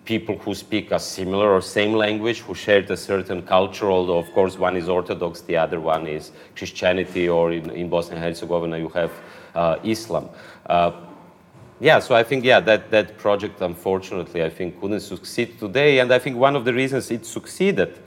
people 0.05 0.39
who 0.39 0.55
speak 0.55 0.93
a 0.93 0.99
similar 0.99 1.53
or 1.53 1.61
same 1.61 1.93
language, 1.93 2.41
who 2.41 2.55
shared 2.55 2.91
a 2.91 2.97
certain 2.97 3.43
culture, 3.43 3.91
although, 3.91 4.19
of 4.19 4.33
course, 4.33 4.57
one 4.57 4.77
is 4.77 4.89
Orthodox, 4.89 5.41
the 5.43 5.57
other 5.57 5.81
one 5.81 6.07
is 6.07 6.31
Christianity, 6.55 7.29
or 7.29 7.53
in, 7.53 7.71
in 7.71 7.89
Bosnia 7.89 8.17
and 8.17 8.25
Herzegovina, 8.25 8.79
you 8.79 8.89
have 8.91 9.13
uh, 9.55 9.77
Islam. 9.83 10.29
Uh, 10.65 10.93
yeah, 11.81 11.99
so 11.99 12.15
I 12.15 12.23
think, 12.23 12.45
yeah, 12.45 12.61
that, 12.61 12.91
that 12.91 13.19
project, 13.19 13.61
unfortunately, 13.61 14.43
I 14.43 14.49
think 14.49 14.81
couldn't 14.81 15.01
succeed 15.01 15.59
today. 15.59 15.99
And 15.99 16.13
I 16.13 16.19
think 16.19 16.37
one 16.37 16.57
of 16.57 16.65
the 16.65 16.73
reasons 16.73 17.11
it 17.11 17.27
succeeded 17.27 17.99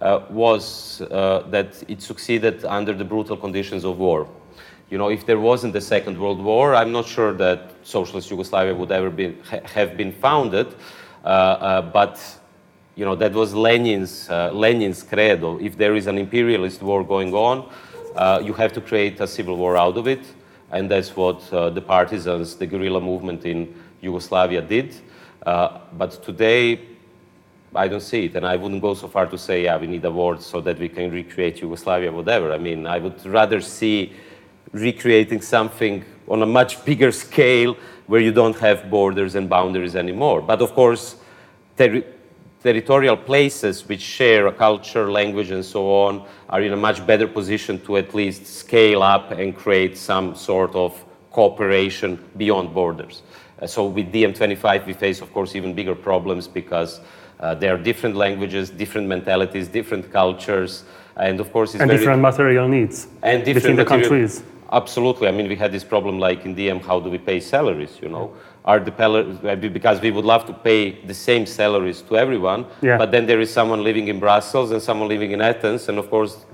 uh, 0.00 0.20
was 0.30 1.02
uh, 1.02 1.44
that 1.50 1.82
it 1.88 2.00
succeeded 2.00 2.64
under 2.64 2.94
the 2.94 3.04
brutal 3.04 3.36
conditions 3.36 3.84
of 3.84 3.98
war 3.98 4.26
you 4.90 4.98
know, 4.98 5.08
if 5.08 5.24
there 5.24 5.38
wasn't 5.38 5.72
the 5.72 5.80
Second 5.80 6.18
World 6.18 6.42
War, 6.42 6.74
I'm 6.74 6.90
not 6.90 7.06
sure 7.06 7.32
that 7.34 7.70
socialist 7.84 8.30
Yugoslavia 8.30 8.74
would 8.74 8.90
ever 8.90 9.08
be, 9.08 9.36
ha 9.48 9.60
have 9.64 9.96
been 9.96 10.12
founded. 10.12 10.66
Uh, 11.24 11.28
uh, 11.28 11.82
but 11.82 12.18
you 12.96 13.04
know, 13.04 13.14
that 13.14 13.32
was 13.32 13.54
Lenin's, 13.54 14.28
uh, 14.28 14.50
Lenin's 14.52 15.02
credo. 15.02 15.58
If 15.58 15.78
there 15.78 15.94
is 15.94 16.06
an 16.06 16.18
imperialist 16.18 16.82
war 16.82 17.04
going 17.04 17.32
on, 17.32 17.70
uh, 18.16 18.42
you 18.44 18.52
have 18.54 18.72
to 18.72 18.80
create 18.80 19.20
a 19.20 19.26
civil 19.26 19.56
war 19.56 19.76
out 19.76 19.96
of 19.96 20.08
it. 20.08 20.20
And 20.72 20.90
that's 20.90 21.16
what 21.16 21.40
uh, 21.52 21.70
the 21.70 21.80
partisans, 21.80 22.56
the 22.56 22.66
guerrilla 22.66 23.00
movement 23.00 23.44
in 23.44 23.74
Yugoslavia 24.00 24.60
did. 24.60 24.94
Uh, 25.46 25.78
but 25.92 26.22
today, 26.22 26.80
I 27.74 27.86
don't 27.86 28.02
see 28.02 28.26
it. 28.26 28.34
And 28.34 28.44
I 28.44 28.56
wouldn't 28.56 28.82
go 28.82 28.94
so 28.94 29.08
far 29.08 29.26
to 29.26 29.38
say, 29.38 29.64
yeah, 29.64 29.78
we 29.78 29.86
need 29.86 30.04
a 30.04 30.10
war 30.10 30.40
so 30.40 30.60
that 30.60 30.78
we 30.78 30.88
can 30.88 31.10
recreate 31.10 31.60
Yugoslavia, 31.60 32.10
whatever. 32.10 32.52
I 32.52 32.58
mean, 32.58 32.86
I 32.86 32.98
would 32.98 33.24
rather 33.24 33.60
see 33.60 34.12
recreating 34.72 35.40
something 35.40 36.04
on 36.28 36.42
a 36.42 36.46
much 36.46 36.84
bigger 36.84 37.12
scale 37.12 37.76
where 38.06 38.20
you 38.20 38.32
don't 38.32 38.56
have 38.58 38.90
borders 38.90 39.34
and 39.34 39.48
boundaries 39.48 39.96
anymore. 39.96 40.40
But 40.42 40.62
of 40.62 40.72
course, 40.74 41.16
ter 41.76 42.02
territorial 42.62 43.16
places 43.16 43.88
which 43.88 44.02
share 44.02 44.46
a 44.46 44.52
culture, 44.52 45.10
language, 45.10 45.50
and 45.50 45.64
so 45.64 45.90
on 46.06 46.26
are 46.48 46.60
in 46.60 46.72
a 46.72 46.76
much 46.76 47.06
better 47.06 47.26
position 47.26 47.80
to 47.80 47.96
at 47.96 48.14
least 48.14 48.46
scale 48.46 49.02
up 49.02 49.30
and 49.30 49.56
create 49.56 49.96
some 49.96 50.34
sort 50.34 50.74
of 50.74 51.04
cooperation 51.30 52.18
beyond 52.36 52.74
borders. 52.74 53.22
Uh, 53.60 53.66
so 53.66 53.86
with 53.86 54.12
DiEM25, 54.12 54.86
we 54.86 54.92
face, 54.92 55.22
of 55.22 55.32
course, 55.32 55.56
even 55.56 55.74
bigger 55.74 55.94
problems 55.94 56.46
because 56.46 57.00
uh, 57.40 57.54
there 57.54 57.74
are 57.74 57.78
different 57.78 58.16
languages, 58.16 58.68
different 58.68 59.06
mentalities, 59.06 59.68
different 59.68 60.12
cultures, 60.12 60.84
and 61.16 61.40
of 61.40 61.52
course, 61.52 61.74
and 61.74 61.90
different 61.90 62.20
material 62.20 62.68
needs 62.68 63.08
and 63.22 63.44
different 63.44 63.76
between 63.76 63.76
the 63.76 63.84
countries. 63.84 64.42
Absolutely. 64.72 65.26
I 65.26 65.32
mean, 65.32 65.48
we 65.48 65.56
had 65.56 65.72
this 65.72 65.82
problem 65.82 66.18
like 66.18 66.44
in 66.44 66.54
DiEM, 66.54 66.82
how 66.82 67.00
do 67.00 67.10
we 67.10 67.18
pay 67.18 67.40
salaries, 67.40 67.98
you 68.00 68.08
know? 68.08 68.32
Are 68.64 68.78
the 68.78 68.92
uh, 68.92 69.56
because 69.56 70.00
we 70.00 70.10
would 70.10 70.24
love 70.24 70.46
to 70.46 70.52
pay 70.52 71.04
the 71.04 71.14
same 71.14 71.46
salaries 71.46 72.02
to 72.02 72.16
everyone, 72.16 72.66
yeah. 72.82 72.98
but 72.98 73.10
then 73.10 73.26
there 73.26 73.40
is 73.40 73.50
someone 73.50 73.82
living 73.82 74.08
in 74.08 74.20
Brussels 74.20 74.70
and 74.70 74.82
someone 74.82 75.08
living 75.08 75.32
in 75.32 75.40
Athens, 75.40 75.88
and 75.88 75.98
of 75.98 76.10
course, 76.10 76.44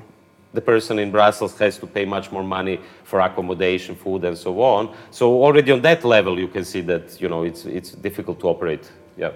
the 0.55 0.61
person 0.61 1.01
in 1.01 1.11
Brussels 1.11 1.59
has 1.59 1.79
to 1.79 1.87
pay 1.87 2.05
much 2.05 2.31
more 2.31 2.45
money 2.45 2.79
for 3.03 3.21
accommodation, 3.21 3.97
food, 3.97 4.25
and 4.25 4.39
so 4.39 4.63
on. 4.63 4.95
So 5.11 5.43
already 5.43 5.73
on 5.73 5.83
that 5.83 6.05
level, 6.05 6.39
you 6.39 6.49
can 6.49 6.65
see 6.65 6.81
that 6.83 7.21
you 7.21 7.29
know 7.29 7.43
it's 7.43 7.65
it's 7.67 7.91
difficult 7.91 8.39
to 8.41 8.49
operate. 8.49 8.91
Yeah. 9.17 9.33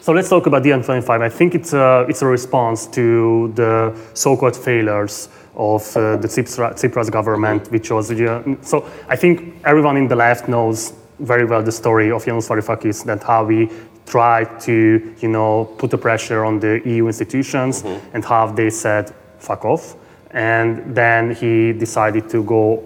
So 0.00 0.12
let's 0.12 0.28
talk 0.28 0.46
about 0.46 0.62
DiEM25. 0.62 1.20
I 1.20 1.28
think 1.28 1.56
it's 1.56 1.72
a, 1.72 2.06
it's 2.08 2.22
a 2.22 2.26
response 2.26 2.86
to 2.98 3.52
the 3.56 3.92
so-called 4.14 4.56
failures 4.56 5.28
of 5.56 5.96
uh, 5.96 6.16
the 6.16 6.28
Tsipras 6.28 7.10
government, 7.10 7.70
which 7.70 7.90
was 7.90 8.10
uh, 8.10 8.42
so. 8.60 8.88
I 9.08 9.16
think 9.16 9.54
everyone 9.64 9.96
in 9.96 10.08
the 10.08 10.16
left 10.16 10.48
knows 10.48 10.92
very 11.18 11.44
well 11.44 11.62
the 11.62 11.72
story 11.72 12.10
of 12.10 12.24
Yanis 12.24 12.48
Varoufakis, 12.48 13.04
that 13.04 13.22
how 13.22 13.44
we 13.44 13.70
tried 14.04 14.60
to, 14.60 15.14
you 15.18 15.28
know, 15.28 15.64
put 15.78 15.90
the 15.90 15.98
pressure 15.98 16.44
on 16.44 16.60
the 16.60 16.80
EU 16.84 17.06
institutions 17.06 17.82
mm-hmm. 17.82 18.14
and 18.14 18.24
how 18.24 18.46
they 18.46 18.70
said, 18.70 19.12
fuck 19.38 19.64
off. 19.64 19.96
And 20.30 20.94
then 20.94 21.34
he 21.34 21.72
decided 21.72 22.28
to 22.30 22.44
go 22.44 22.82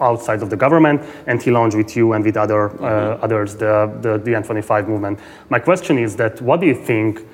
outside 0.00 0.42
of 0.42 0.50
the 0.50 0.56
government, 0.56 1.00
and 1.26 1.40
he 1.40 1.50
launched 1.50 1.76
with 1.76 1.96
you 1.96 2.12
and 2.12 2.24
with 2.24 2.36
other 2.36 2.70
mm-hmm. 2.70 3.22
others 3.24 3.54
the, 3.56 3.90
the, 4.00 4.18
the 4.18 4.32
DiEM25 4.32 4.88
movement. 4.88 5.20
My 5.48 5.60
question 5.60 5.98
is 5.98 6.16
that 6.16 6.42
what 6.42 6.60
do 6.60 6.66
you 6.66 6.74
think 6.74 7.24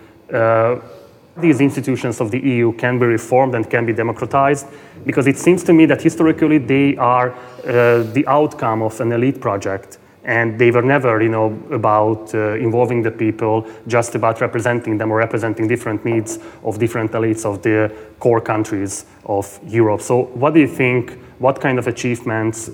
these 1.40 1.60
institutions 1.60 2.20
of 2.20 2.30
the 2.30 2.38
EU 2.38 2.72
can 2.72 2.98
be 2.98 3.06
reformed 3.06 3.54
and 3.54 3.68
can 3.68 3.86
be 3.86 3.92
democratized 3.92 4.66
because 5.06 5.26
it 5.26 5.38
seems 5.38 5.62
to 5.64 5.72
me 5.72 5.86
that 5.86 6.02
historically 6.02 6.58
they 6.58 6.96
are 6.96 7.32
uh, 7.32 8.02
the 8.12 8.24
outcome 8.26 8.82
of 8.82 9.00
an 9.00 9.12
elite 9.12 9.40
project 9.40 9.98
and 10.24 10.58
they 10.58 10.70
were 10.70 10.82
never 10.82 11.22
you 11.22 11.28
know 11.28 11.46
about 11.70 12.34
uh, 12.34 12.54
involving 12.54 13.02
the 13.02 13.10
people 13.10 13.66
just 13.86 14.14
about 14.14 14.40
representing 14.40 14.98
them 14.98 15.10
or 15.10 15.16
representing 15.16 15.66
different 15.66 16.04
needs 16.04 16.38
of 16.64 16.78
different 16.78 17.12
elites 17.12 17.44
of 17.44 17.62
the 17.62 17.90
core 18.18 18.40
countries 18.40 19.06
of 19.24 19.58
europe 19.66 20.02
so 20.02 20.24
what 20.34 20.54
do 20.54 20.60
you 20.60 20.68
think 20.68 21.18
what 21.38 21.60
kind 21.60 21.78
of 21.78 21.86
achievements 21.86 22.70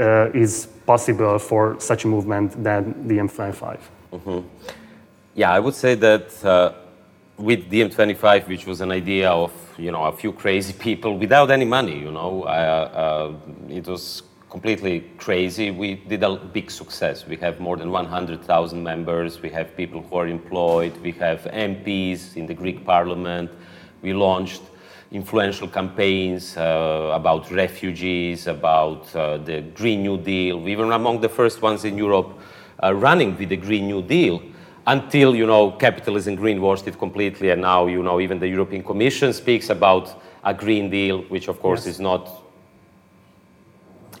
uh, 0.00 0.30
is 0.34 0.66
possible 0.86 1.38
for 1.38 1.78
such 1.78 2.04
a 2.04 2.08
movement 2.08 2.52
than 2.62 3.06
the 3.06 3.14
DiEM25 3.14 3.78
mm-hmm. 4.12 4.40
yeah 5.34 5.52
i 5.52 5.60
would 5.60 5.74
say 5.74 5.94
that 5.94 6.44
uh, 6.44 6.72
with 7.38 7.70
DiEM25, 7.70 8.48
which 8.48 8.66
was 8.66 8.80
an 8.80 8.90
idea 8.90 9.30
of 9.30 9.52
you 9.78 9.90
know 9.90 10.04
a 10.04 10.12
few 10.12 10.32
crazy 10.32 10.72
people 10.72 11.18
without 11.18 11.50
any 11.50 11.64
money, 11.64 11.98
you 11.98 12.10
know, 12.10 12.44
uh, 12.44 12.48
uh, 12.48 13.72
it 13.72 13.86
was 13.86 14.22
completely 14.48 15.00
crazy. 15.18 15.70
We 15.70 15.96
did 15.96 16.22
a 16.22 16.36
big 16.36 16.70
success. 16.70 17.26
We 17.26 17.36
have 17.36 17.60
more 17.60 17.76
than 17.76 17.90
100,000 17.90 18.82
members. 18.82 19.42
We 19.42 19.50
have 19.50 19.76
people 19.76 20.00
who 20.02 20.16
are 20.16 20.28
employed. 20.28 20.96
We 21.02 21.12
have 21.12 21.40
MPs 21.42 22.36
in 22.36 22.46
the 22.46 22.54
Greek 22.54 22.84
Parliament. 22.84 23.50
We 24.00 24.14
launched 24.14 24.62
influential 25.10 25.68
campaigns 25.68 26.56
uh, 26.56 27.10
about 27.12 27.50
refugees, 27.50 28.46
about 28.46 29.14
uh, 29.14 29.38
the 29.38 29.60
Green 29.74 30.02
New 30.02 30.16
Deal. 30.16 30.60
We 30.60 30.74
were 30.74 30.90
among 30.92 31.20
the 31.20 31.28
first 31.28 31.60
ones 31.60 31.84
in 31.84 31.98
Europe 31.98 32.38
uh, 32.82 32.94
running 32.94 33.36
with 33.36 33.50
the 33.50 33.56
Green 33.56 33.86
New 33.86 34.02
Deal 34.02 34.42
until 34.86 35.34
you 35.34 35.46
know 35.46 35.72
capitalism 35.72 36.36
greenwashed 36.36 36.86
it 36.86 36.98
completely, 36.98 37.50
and 37.50 37.62
now 37.62 37.86
you 37.86 38.02
know 38.02 38.20
even 38.20 38.38
the 38.38 38.48
European 38.48 38.82
Commission 38.82 39.32
speaks 39.32 39.70
about 39.70 40.22
a 40.44 40.54
Green 40.54 40.90
Deal, 40.90 41.22
which 41.28 41.48
of 41.48 41.60
course 41.60 41.86
yes. 41.86 41.94
is 41.94 42.00
not. 42.00 42.28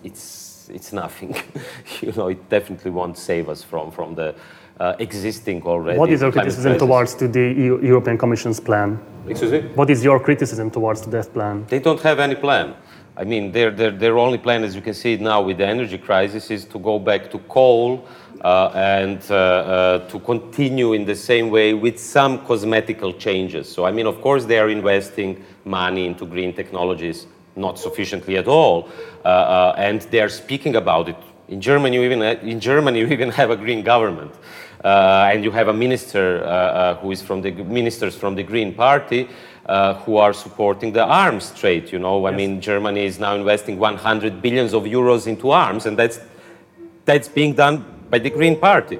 It's 0.02 0.68
it's 0.72 0.92
nothing, 0.92 1.34
you 2.00 2.12
know. 2.12 2.28
It 2.28 2.48
definitely 2.48 2.90
won't 2.90 3.16
save 3.16 3.48
us 3.48 3.62
from 3.62 3.90
from 3.90 4.14
the 4.14 4.34
uh, 4.80 4.94
existing 4.98 5.62
already. 5.62 5.98
What 5.98 6.10
is 6.10 6.20
your 6.20 6.32
criticism 6.32 6.72
crisis. 6.72 6.86
towards 6.86 7.14
to 7.14 7.28
the 7.28 7.52
EU, 7.52 7.80
European 7.82 8.18
Commission's 8.18 8.60
plan? 8.60 8.98
Excuse 9.28 9.52
me. 9.52 9.60
What 9.74 9.90
is 9.90 10.04
your 10.04 10.20
criticism 10.20 10.70
towards 10.70 11.02
that 11.02 11.32
plan? 11.32 11.64
They 11.68 11.78
don't 11.78 12.00
have 12.02 12.18
any 12.18 12.34
plan. 12.34 12.74
I 13.16 13.24
mean, 13.24 13.50
their, 13.50 13.70
their, 13.70 13.90
their 13.90 14.18
only 14.18 14.36
plan, 14.36 14.62
as 14.62 14.74
you 14.74 14.82
can 14.82 14.92
see 14.92 15.14
it 15.14 15.22
now 15.22 15.40
with 15.40 15.56
the 15.56 15.66
energy 15.66 15.96
crisis, 15.96 16.50
is 16.50 16.66
to 16.66 16.78
go 16.78 16.98
back 16.98 17.30
to 17.30 17.38
coal 17.38 18.06
and 18.46 19.20
uh, 19.30 19.34
uh, 19.34 20.08
to 20.08 20.20
continue 20.20 20.92
in 20.92 21.04
the 21.04 21.16
same 21.16 21.50
way 21.50 21.74
with 21.74 21.98
some 21.98 22.44
cosmetical 22.46 23.12
changes. 23.12 23.68
So, 23.68 23.84
I 23.84 23.90
mean, 23.90 24.06
of 24.06 24.20
course, 24.20 24.44
they 24.44 24.58
are 24.58 24.68
investing 24.68 25.44
money 25.64 26.06
into 26.06 26.26
green 26.26 26.52
technologies, 26.52 27.26
not 27.56 27.78
sufficiently 27.78 28.36
at 28.36 28.46
all, 28.46 28.88
uh, 29.24 29.28
uh, 29.28 29.74
and 29.78 30.02
they 30.02 30.20
are 30.20 30.28
speaking 30.28 30.76
about 30.76 31.08
it. 31.08 31.16
In 31.48 31.60
Germany, 31.60 32.04
even 32.04 32.22
in 32.22 32.60
Germany, 32.60 32.98
you 33.02 33.08
even 33.08 33.30
have 33.30 33.50
a 33.50 33.56
green 33.56 33.82
government. 33.82 34.32
Uh, 34.84 35.30
and 35.32 35.42
you 35.42 35.50
have 35.50 35.66
a 35.66 35.72
minister 35.72 36.44
uh, 36.44 36.46
uh, 36.46 36.94
who 36.96 37.10
is 37.10 37.20
from 37.20 37.42
the 37.42 37.50
ministers 37.50 38.14
from 38.14 38.36
the 38.36 38.42
Green 38.42 38.72
Party 38.72 39.28
who 40.04 40.16
are 40.16 40.32
supporting 40.32 40.92
the 40.92 41.04
arms 41.04 41.50
trade. 41.58 41.90
You 41.90 41.98
know, 41.98 42.24
I 42.26 42.30
yes. 42.30 42.36
mean, 42.36 42.60
Germany 42.60 43.04
is 43.04 43.18
now 43.18 43.34
investing 43.34 43.78
100 43.80 44.40
billions 44.40 44.72
of 44.74 44.84
euros 44.84 45.26
into 45.26 45.50
arms, 45.50 45.86
and 45.86 45.96
that's 45.96 46.20
that's 47.04 47.26
being 47.26 47.54
done 47.54 47.95
by 48.16 48.20
the 48.20 48.30
Green 48.30 48.58
Party. 48.58 48.98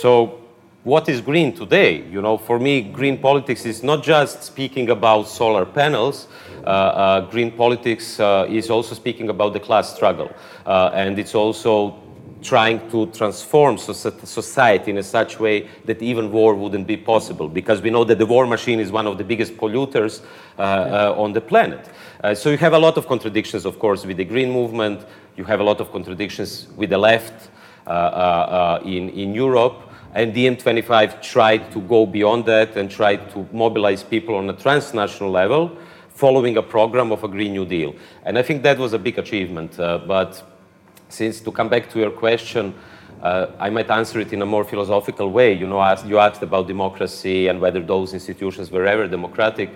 So 0.00 0.38
what 0.84 1.08
is 1.08 1.22
green 1.22 1.54
today? 1.54 2.04
You 2.10 2.20
know, 2.20 2.36
for 2.36 2.58
me, 2.58 2.82
green 2.82 3.16
politics 3.16 3.64
is 3.64 3.82
not 3.82 4.02
just 4.02 4.42
speaking 4.42 4.90
about 4.90 5.28
solar 5.28 5.64
panels. 5.64 6.28
Uh, 6.62 6.66
uh, 6.66 7.20
green 7.30 7.50
politics 7.52 8.20
uh, 8.20 8.46
is 8.50 8.68
also 8.68 8.94
speaking 8.94 9.30
about 9.30 9.54
the 9.54 9.60
class 9.60 9.94
struggle, 9.94 10.30
and 10.66 11.18
it's 11.18 11.34
also 11.34 11.96
trying 12.42 12.80
to 12.90 13.06
transform 13.06 13.78
society 13.78 14.90
in 14.90 15.02
such 15.02 15.04
a 15.04 15.10
such 15.10 15.40
way 15.40 15.68
that 15.84 16.02
even 16.02 16.32
war 16.32 16.54
wouldn't 16.54 16.86
be 16.86 16.96
possible 16.96 17.48
because 17.48 17.82
we 17.82 17.90
know 17.90 18.04
that 18.04 18.18
the 18.18 18.26
war 18.26 18.46
machine 18.46 18.80
is 18.80 18.90
one 18.90 19.06
of 19.06 19.16
the 19.18 19.24
biggest 19.24 19.56
polluters 19.56 20.22
uh, 20.58 20.62
uh, 20.62 21.14
on 21.22 21.32
the 21.32 21.40
planet. 21.40 21.88
Uh, 22.22 22.34
so 22.34 22.50
you 22.50 22.58
have 22.58 22.74
a 22.74 22.78
lot 22.78 22.96
of 22.96 23.06
contradictions, 23.06 23.64
of 23.64 23.78
course, 23.78 24.06
with 24.06 24.16
the 24.16 24.24
green 24.24 24.50
movement. 24.50 25.00
You 25.36 25.44
have 25.44 25.60
a 25.60 25.62
lot 25.62 25.80
of 25.80 25.90
contradictions 25.90 26.68
with 26.76 26.90
the 26.90 26.98
left 26.98 27.32
uh, 27.32 27.38
uh, 27.38 27.49
uh, 27.49 27.49
Uh, 27.90 27.92
uh, 27.92 27.96
uh, 27.96 28.86
in, 28.86 29.08
in 29.08 29.34
Europe. 29.34 29.82
And 30.14 30.32
DiEM25 30.32 31.20
tried 31.20 31.72
to 31.72 31.80
go 31.80 32.06
beyond 32.06 32.46
that 32.46 32.76
and 32.76 32.88
tried 32.88 33.28
to 33.32 33.48
mobilize 33.50 34.04
people 34.04 34.36
on 34.36 34.48
a 34.48 34.52
transnational 34.52 35.32
level 35.32 35.76
following 36.10 36.56
a 36.56 36.62
program 36.62 37.10
of 37.10 37.24
a 37.24 37.28
Green 37.28 37.52
New 37.52 37.66
Deal. 37.66 37.96
And 38.24 38.38
I 38.38 38.42
think 38.42 38.62
that 38.62 38.78
was 38.78 38.92
a 38.92 38.98
big 38.98 39.18
achievement. 39.18 39.76
but 39.76 40.40
since 41.08 41.40
to 41.40 41.50
come 41.50 41.68
back 41.68 41.90
to 41.90 41.98
your 41.98 42.12
question, 42.12 42.74
uh, 43.22 43.46
I 43.58 43.70
might 43.70 43.90
answer 43.90 44.20
it 44.20 44.32
in 44.32 44.40
a 44.40 44.46
more 44.46 44.62
philosophical 44.62 45.28
way. 45.32 45.52
You 45.52 45.66
know, 45.66 45.80
asked, 45.80 46.06
you 46.06 46.20
asked 46.20 46.42
about 46.42 46.68
democracy 46.68 47.48
and 47.48 47.60
whether 47.60 47.80
those 47.80 48.14
institutions 48.14 48.70
were 48.70 48.86
ever 48.86 49.08
democratic. 49.08 49.70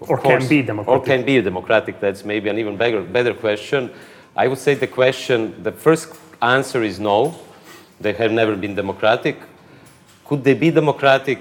Or 0.00 0.18
course, 0.18 0.40
can 0.40 0.48
be 0.48 0.62
democratic. 0.62 1.00
Or 1.00 1.06
can 1.06 1.24
be 1.24 1.40
democratic. 1.40 2.00
That's 2.00 2.24
maybe 2.24 2.48
an 2.48 2.58
even 2.58 2.76
better, 2.76 3.02
better 3.02 3.34
question. 3.34 3.92
I 4.34 4.48
would 4.48 4.58
say 4.58 4.74
the 4.74 4.88
question, 4.88 5.62
the 5.62 5.72
first 5.72 6.10
answer 6.42 6.82
is 6.82 6.98
no. 6.98 7.34
They 8.00 8.12
have 8.12 8.32
never 8.32 8.56
been 8.56 8.74
democratic. 8.74 9.36
Could 10.24 10.44
they 10.44 10.54
be 10.54 10.70
democratic? 10.70 11.38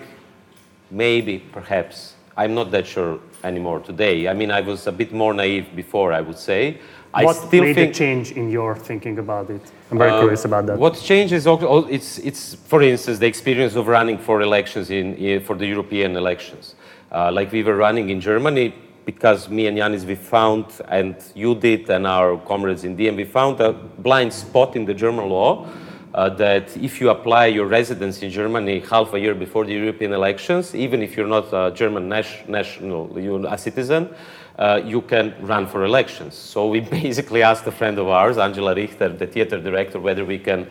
Maybe, 0.92 1.40
perhaps. 1.40 2.14
I'm 2.38 2.54
not 2.54 2.72
that 2.72 2.86
sure 2.86 3.20
anymore 3.44 3.80
today. 3.80 4.28
I 4.28 4.34
mean, 4.34 4.52
I 4.52 4.62
was 4.62 4.88
a 4.88 4.92
bit 4.92 5.12
more 5.14 5.34
naive 5.34 5.76
before, 5.76 6.14
I 6.14 6.22
would 6.22 6.38
say. 6.38 6.80
I 7.14 7.24
what 7.24 7.36
still 7.36 7.64
made 7.64 7.76
think, 7.76 7.92
a 7.92 7.98
change 7.98 8.34
in 8.34 8.50
your 8.50 8.76
thinking 8.76 9.20
about 9.20 9.50
it? 9.50 9.62
I'm 9.90 9.98
very 9.98 10.12
uh, 10.12 10.20
curious 10.20 10.44
about 10.44 10.66
that. 10.66 10.78
What 10.78 10.96
changes? 10.96 11.48
It's, 11.48 12.18
it's, 12.20 12.56
for 12.56 12.82
instance, 12.82 13.20
the 13.20 13.28
experience 13.28 13.76
of 13.76 13.88
running 13.88 14.18
for 14.18 14.42
elections 14.42 14.90
in, 14.90 15.16
in 15.16 15.42
for 15.42 15.56
the 15.56 15.66
European 15.66 16.18
elections. 16.18 16.76
Uh, 17.12 17.32
like 17.32 17.52
we 17.54 17.64
were 17.64 17.78
running 17.78 18.10
in 18.10 18.20
Germany 18.20 18.74
because 19.06 19.50
me 19.50 19.68
and 19.68 19.78
Yanis, 19.78 20.04
we 20.04 20.16
found, 20.16 20.66
and 20.88 21.16
you 21.36 21.56
did, 21.56 21.90
and 21.90 22.08
our 22.08 22.38
comrades 22.38 22.84
in 22.84 22.98
DiEM, 22.98 23.16
we 23.16 23.24
found 23.24 23.62
a 23.62 23.72
blind 23.72 24.34
spot 24.34 24.76
in 24.76 24.86
the 24.86 24.94
German 24.94 25.30
law 25.30 25.68
uh, 26.16 26.30
that 26.30 26.76
if 26.78 27.00
you 27.00 27.10
apply 27.10 27.48
your 27.48 27.68
residence 27.68 28.24
in 28.24 28.32
Germany 28.32 28.80
half 28.80 29.14
a 29.14 29.20
year 29.20 29.36
before 29.36 29.66
the 29.66 29.74
European 29.74 30.14
elections, 30.14 30.74
even 30.74 31.02
if 31.02 31.16
you're 31.16 31.28
not 31.28 31.54
a 31.54 31.72
German 31.76 32.10
national, 32.10 33.20
you're 33.20 33.46
a 33.48 33.58
citizen, 33.58 34.10
uh, 34.58 34.82
you 34.84 35.02
can 35.02 35.36
run 35.42 35.68
for 35.68 35.84
elections. 35.84 36.34
So 36.34 36.68
we 36.68 36.80
basically 37.02 37.44
asked 37.44 37.68
a 37.68 37.72
friend 37.72 38.00
of 38.00 38.08
ours, 38.08 38.38
Angela 38.38 38.74
Richter, 38.74 39.10
the 39.10 39.28
theater 39.28 39.60
director, 39.60 40.00
whether 40.00 40.26
we 40.26 40.40
can 40.40 40.68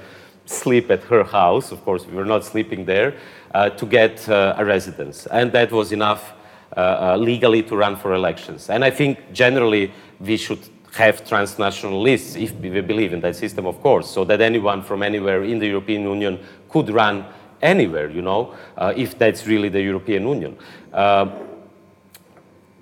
sleep 0.47 0.91
at 0.91 1.03
her 1.05 1.25
house. 1.25 1.73
Of 1.73 1.85
course, 1.85 2.07
we 2.07 2.17
were 2.17 2.25
not 2.25 2.45
sleeping 2.45 2.85
there, 2.85 3.15
uh, 3.55 3.71
to 3.71 3.87
get 3.87 4.29
uh, 4.29 4.55
a 4.57 4.65
residence. 4.65 5.27
And 5.27 5.53
that 5.53 5.71
was 5.71 5.93
enough 5.93 6.33
Uh, 6.77 6.81
uh, 6.81 7.17
legally 7.17 7.63
to 7.63 7.77
run 7.77 7.95
for 7.95 8.15
elections. 8.15 8.69
And 8.69 8.85
I 8.85 8.91
think 8.91 9.33
generally 9.33 9.93
we 10.19 10.37
should 10.37 10.59
have 10.95 11.25
transnational 11.25 12.03
lists 12.03 12.35
if 12.35 12.53
we 12.57 12.81
believe 12.81 13.13
in 13.13 13.21
that 13.21 13.37
system, 13.37 13.65
of 13.67 13.81
course, 13.81 14.11
so 14.11 14.25
that 14.25 14.41
anyone 14.41 14.83
from 14.83 15.03
anywhere 15.03 15.45
in 15.45 15.61
the 15.61 15.69
European 15.69 16.03
Union 16.03 16.41
could 16.69 16.91
run 16.91 17.27
anywhere, 17.63 18.11
you 18.11 18.23
know, 18.23 18.55
uh, 18.77 18.93
if 18.97 19.17
that's 19.17 19.47
really 19.47 19.69
the 19.69 19.81
European 19.81 20.27
Union 20.27 20.57
uh, 20.93 21.27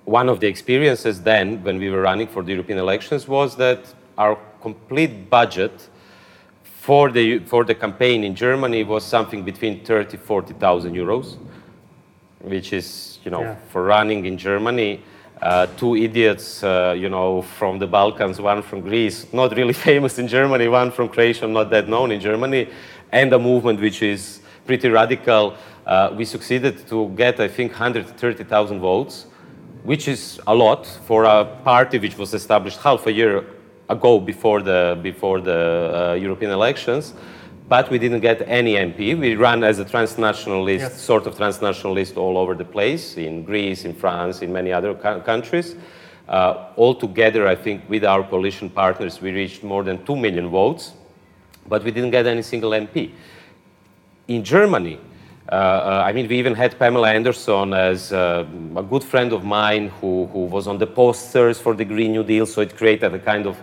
one 0.05 0.29
of 0.29 0.39
the 0.39 0.47
experiences 0.47 1.21
then, 1.21 1.63
when 1.63 1.77
we 1.77 1.89
were 1.89 2.01
running 2.01 2.27
for 2.27 2.43
the 2.43 2.51
European 2.51 2.77
elections, 2.77 3.27
was 3.27 3.55
that 3.55 3.93
our 4.17 4.37
complete 4.61 5.29
budget 5.29 5.89
for 6.63 7.09
the, 7.09 7.39
for 7.39 7.63
the 7.63 7.73
campaign 7.73 8.23
in 8.23 8.35
Germany 8.35 8.83
was 8.83 9.05
something 9.05 9.43
between 9.43 9.83
30, 9.85 10.17
40,000 10.17 10.93
euros, 10.93 11.37
which 12.41 12.73
is, 12.73 13.12
you 13.23 13.31
know, 13.31 13.41
yeah. 13.41 13.55
for 13.69 13.83
running 13.83 14.25
in 14.25 14.37
Germany, 14.37 15.01
uh, 15.41 15.67
two 15.77 15.95
idiots, 15.95 16.63
uh, 16.63 16.95
you 16.97 17.09
know, 17.09 17.41
from 17.41 17.79
the 17.79 17.87
Balkans, 17.87 18.39
one 18.39 18.61
from 18.61 18.81
Greece, 18.81 19.31
not 19.33 19.55
really 19.55 19.73
famous 19.89 20.19
in 20.19 20.27
Germany, 20.27 20.67
one 20.67 20.91
from 20.91 21.09
Croatia, 21.09 21.47
not 21.47 21.69
that 21.69 21.87
known 21.87 22.11
in 22.11 22.19
Germany, 22.19 22.69
and 23.11 23.31
a 23.33 23.39
movement 23.39 23.79
which 23.79 24.01
is 24.01 24.41
pretty 24.65 24.89
radical. 24.89 25.55
Uh, 25.85 26.13
we 26.15 26.25
succeeded 26.25 26.87
to 26.87 27.09
get, 27.09 27.39
I 27.39 27.47
think, 27.47 27.71
130,000 27.71 28.79
votes 28.79 29.27
which 29.83 30.07
is 30.07 30.39
a 30.47 30.55
lot 30.55 30.85
for 31.05 31.25
a 31.25 31.45
party 31.63 31.99
which 31.99 32.17
was 32.17 32.33
established 32.33 32.79
half 32.79 33.05
a 33.05 33.11
year 33.11 33.45
ago 33.89 34.19
before 34.19 34.61
the, 34.61 34.97
before 35.01 35.41
the 35.41 36.11
uh, 36.11 36.13
European 36.13 36.51
elections. 36.51 37.13
But 37.67 37.89
we 37.89 37.97
didn't 37.97 38.19
get 38.19 38.41
any 38.47 38.73
MP. 38.75 39.17
We 39.17 39.35
ran 39.35 39.63
as 39.63 39.79
a 39.79 39.85
transnational 39.85 40.63
list, 40.63 40.81
yes. 40.81 41.01
sort 41.01 41.27
of 41.27 41.37
transnational 41.37 41.93
list 41.93 42.17
all 42.17 42.37
over 42.37 42.55
the 42.55 42.65
place, 42.65 43.17
in 43.17 43.43
Greece, 43.43 43.85
in 43.85 43.93
France, 43.93 44.41
in 44.41 44.51
many 44.51 44.71
other 44.73 44.93
countries. 44.93 45.75
Uh, 46.27 46.67
altogether, 46.77 47.47
I 47.47 47.55
think 47.55 47.89
with 47.89 48.03
our 48.03 48.23
coalition 48.23 48.69
partners, 48.69 49.21
we 49.21 49.31
reached 49.31 49.63
more 49.63 49.83
than 49.83 50.05
2 50.05 50.15
million 50.15 50.49
votes, 50.49 50.93
but 51.67 51.83
we 51.83 51.91
didn't 51.91 52.11
get 52.11 52.25
any 52.27 52.41
single 52.41 52.71
MP. 52.71 53.11
In 54.27 54.43
Germany, 54.43 54.99
uh, 55.51 55.55
uh, 55.55 56.03
I 56.05 56.13
mean, 56.13 56.27
we 56.27 56.39
even 56.39 56.55
had 56.55 56.79
Pamela 56.79 57.11
Anderson 57.11 57.73
as 57.73 58.13
uh, 58.13 58.45
a 58.77 58.83
good 58.83 59.03
friend 59.03 59.33
of 59.33 59.43
mine 59.43 59.89
who, 59.99 60.27
who 60.27 60.45
was 60.45 60.67
on 60.67 60.77
the 60.77 60.87
posters 60.87 61.59
for 61.59 61.73
the 61.73 61.83
Green 61.83 62.13
New 62.13 62.23
Deal, 62.23 62.45
so 62.45 62.61
it 62.61 62.77
created 62.77 63.13
a 63.13 63.19
kind 63.19 63.45
of 63.45 63.57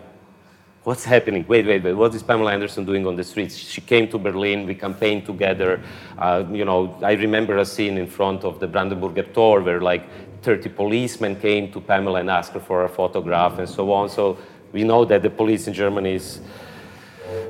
what's 0.85 1.05
happening? 1.05 1.45
Wait, 1.47 1.67
wait, 1.67 1.83
wait. 1.83 1.93
What 1.93 2.15
is 2.15 2.23
Pamela 2.23 2.53
Anderson 2.53 2.85
doing 2.85 3.07
on 3.07 3.17
the 3.17 3.25
streets? 3.25 3.57
She 3.57 3.81
came 3.81 4.09
to 4.09 4.19
Berlin. 4.19 4.67
We 4.67 4.75
campaigned 4.75 5.27
together. 5.27 5.83
Uh, 6.19 6.45
you 6.51 6.65
know, 6.65 6.97
I 7.03 7.13
remember 7.13 7.59
a 7.59 7.65
scene 7.65 7.99
in 7.99 8.07
front 8.07 8.45
of 8.45 8.61
the 8.61 8.69
Brandenburger 8.69 9.33
Tor 9.33 9.61
where 9.61 9.81
like 9.81 10.05
30 10.43 10.71
policemen 10.71 11.37
came 11.37 11.71
to 11.73 11.81
Pamela 11.81 12.21
and 12.21 12.31
asked 12.31 12.53
her 12.53 12.61
for 12.61 12.85
a 12.85 12.89
photograph 12.89 13.59
and 13.59 13.69
so 13.69 13.93
on. 13.93 14.09
So 14.09 14.39
we 14.73 14.85
know 14.85 15.05
that 15.05 15.23
the 15.23 15.31
police 15.31 15.67
in 15.67 15.75
Germany 15.75 16.15
is 16.15 16.41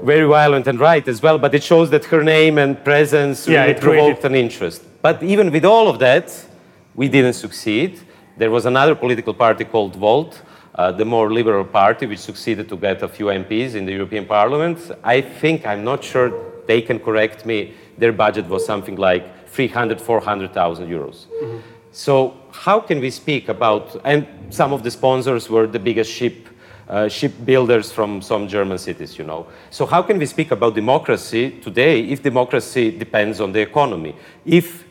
very 0.03 0.27
violent 0.27 0.67
and 0.67 0.79
right 0.79 1.07
as 1.07 1.23
well, 1.23 1.39
but 1.39 1.55
it 1.55 1.63
shows 1.63 1.91
that 1.91 2.05
her 2.07 2.23
name 2.23 2.59
and 2.59 2.83
presence 2.85 3.47
yeah, 3.47 3.65
really 3.65 3.81
provoked 3.81 4.25
an 4.25 4.35
interest. 4.35 4.83
But 5.01 5.23
even 5.23 5.51
with 5.51 5.65
all 5.65 5.89
of 5.89 5.99
that, 6.01 6.47
we 6.95 7.09
didn't 7.09 7.35
succeed. 7.35 8.01
There 8.37 8.51
was 8.51 8.67
another 8.67 8.95
political 8.95 9.33
party 9.35 9.65
called 9.65 9.97
Volt, 9.97 10.43
uh, 10.75 10.93
the 10.93 11.05
more 11.05 11.33
liberal 11.33 11.65
party, 11.65 12.07
which 12.07 12.21
succeeded 12.21 12.69
to 12.69 12.77
get 12.77 13.03
a 13.03 13.09
few 13.09 13.27
MPs 13.27 13.75
in 13.75 13.85
the 13.85 13.93
European 13.93 14.27
Parliament. 14.27 14.79
I 15.03 15.21
think, 15.21 15.67
I'm 15.67 15.85
not 15.85 16.05
sure, 16.05 16.33
they 16.67 16.81
can 16.81 16.99
correct 16.99 17.45
me, 17.45 17.75
their 17.99 18.13
budget 18.13 18.47
was 18.47 18.65
something 18.65 18.97
like 18.97 19.49
300, 19.49 20.01
400,000 20.01 20.89
euros. 20.89 21.27
Mm-hmm. 21.27 21.59
So 21.93 22.37
how 22.53 22.81
can 22.81 23.01
we 23.01 23.11
speak 23.11 23.49
about, 23.49 24.01
and 24.05 24.27
some 24.51 24.73
of 24.73 24.83
the 24.83 24.91
sponsors 24.91 25.51
were 25.51 25.67
the 25.67 25.79
biggest 25.79 26.11
ship 26.11 26.49
uh, 26.91 27.09
shipbuilders 27.09 27.93
from 27.93 28.21
some 28.21 28.49
German 28.49 28.77
cities, 28.77 29.17
you 29.17 29.23
know. 29.23 29.47
So 29.71 29.87
how 29.87 30.03
can 30.03 30.19
we 30.19 30.27
speak 30.27 30.51
about 30.51 30.75
democracy 30.75 31.53
today 31.63 32.01
if 32.01 32.21
democracy 32.21 32.91
depends 32.91 33.41
on 33.41 33.53
the 33.53 33.61
economy? 33.61 34.17
If, 34.45 34.85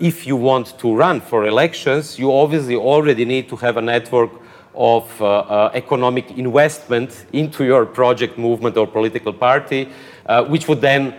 if 0.00 0.26
you 0.26 0.34
want 0.34 0.76
to 0.80 0.92
run 0.92 1.20
for 1.20 1.46
elections, 1.46 2.18
you 2.18 2.32
obviously 2.32 2.74
already 2.74 3.24
need 3.24 3.48
to 3.50 3.56
have 3.56 3.76
a 3.76 3.80
network 3.80 4.32
of 4.74 5.20
uh, 5.20 5.26
uh, 5.26 5.70
economic 5.74 6.30
investment 6.36 7.26
into 7.32 7.64
your 7.64 7.86
project, 7.86 8.38
movement, 8.38 8.76
or 8.76 8.86
political 8.86 9.32
party, 9.32 9.88
uh, 10.26 10.44
which 10.44 10.68
would 10.68 10.80
then 10.80 11.14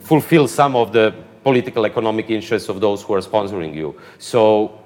fulfill 0.00 0.48
some 0.48 0.76
of 0.76 0.92
the 0.92 1.14
political 1.42 1.84
economic 1.86 2.30
interests 2.30 2.68
of 2.68 2.80
those 2.80 3.02
who 3.02 3.14
are 3.14 3.20
sponsoring 3.20 3.74
you. 3.74 3.94
So 4.18 4.80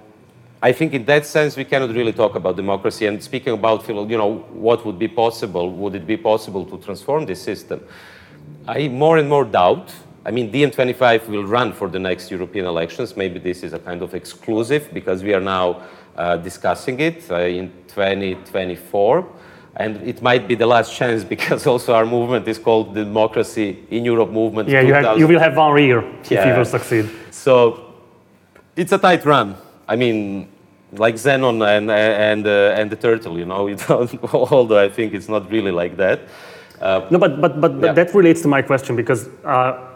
I 0.62 0.72
think 0.72 0.92
in 0.92 1.04
that 1.06 1.24
sense 1.24 1.56
we 1.56 1.64
cannot 1.64 1.90
really 1.90 2.12
talk 2.12 2.34
about 2.34 2.56
democracy. 2.56 3.06
And 3.06 3.22
speaking 3.22 3.54
about, 3.54 3.88
you 3.88 4.18
know, 4.18 4.44
what 4.52 4.84
would 4.84 4.98
be 4.98 5.08
possible, 5.08 5.72
would 5.72 5.94
it 5.94 6.06
be 6.06 6.16
possible 6.16 6.66
to 6.66 6.76
transform 6.78 7.24
this 7.24 7.40
system? 7.42 7.82
I 8.68 8.88
more 8.88 9.16
and 9.16 9.28
more 9.28 9.44
doubt. 9.44 9.90
I 10.24 10.30
mean, 10.30 10.52
DiEM25 10.52 11.28
will 11.28 11.46
run 11.46 11.72
for 11.72 11.88
the 11.88 11.98
next 11.98 12.30
European 12.30 12.66
elections. 12.66 13.16
Maybe 13.16 13.38
this 13.38 13.62
is 13.62 13.72
a 13.72 13.78
kind 13.78 14.02
of 14.02 14.14
exclusive 14.14 14.92
because 14.92 15.22
we 15.22 15.32
are 15.32 15.40
now 15.40 15.82
uh, 16.14 16.36
discussing 16.36 17.00
it 17.00 17.30
in 17.30 17.72
2024. 17.90 19.26
And 19.76 19.96
it 20.08 20.20
might 20.20 20.48
be 20.48 20.54
the 20.54 20.66
last 20.66 20.94
chance 20.94 21.24
because 21.34 21.66
also 21.66 21.94
our 21.94 22.06
movement 22.06 22.46
is 22.48 22.58
called 22.58 22.94
the 22.94 23.04
Democracy 23.04 23.84
in 23.90 24.04
Europe 24.04 24.30
Movement. 24.30 24.68
Yeah, 24.68 24.80
you, 24.80 24.94
have, 24.94 25.18
you, 25.18 25.28
will 25.28 25.38
have 25.38 25.56
one 25.56 25.82
year 25.82 26.02
yeah. 26.28 26.40
if 26.40 26.46
you 26.46 26.54
will 26.54 26.64
succeed. 26.64 27.08
So 27.30 27.94
it's 28.76 28.92
a 28.92 28.98
tight 28.98 29.24
run. 29.24 29.56
I 29.88 29.96
mean, 29.96 30.48
like 30.92 31.14
Zenon 31.14 31.62
and 31.76 31.90
and 31.90 32.46
uh, 32.46 32.78
and 32.78 32.90
the 32.90 32.96
turtle, 32.96 33.38
you 33.38 33.44
know. 33.44 33.68
although 34.32 34.78
I 34.78 34.88
think 34.88 35.14
it's 35.14 35.28
not 35.28 35.50
really 35.50 35.70
like 35.70 35.96
that. 35.96 36.20
Uh, 36.80 37.06
no, 37.10 37.18
but 37.18 37.40
but 37.40 37.60
but, 37.60 37.72
yeah. 37.80 37.92
that 37.92 38.14
relates 38.14 38.40
to 38.42 38.48
my 38.48 38.62
question 38.62 38.96
because 38.96 39.28
uh, 39.44 39.86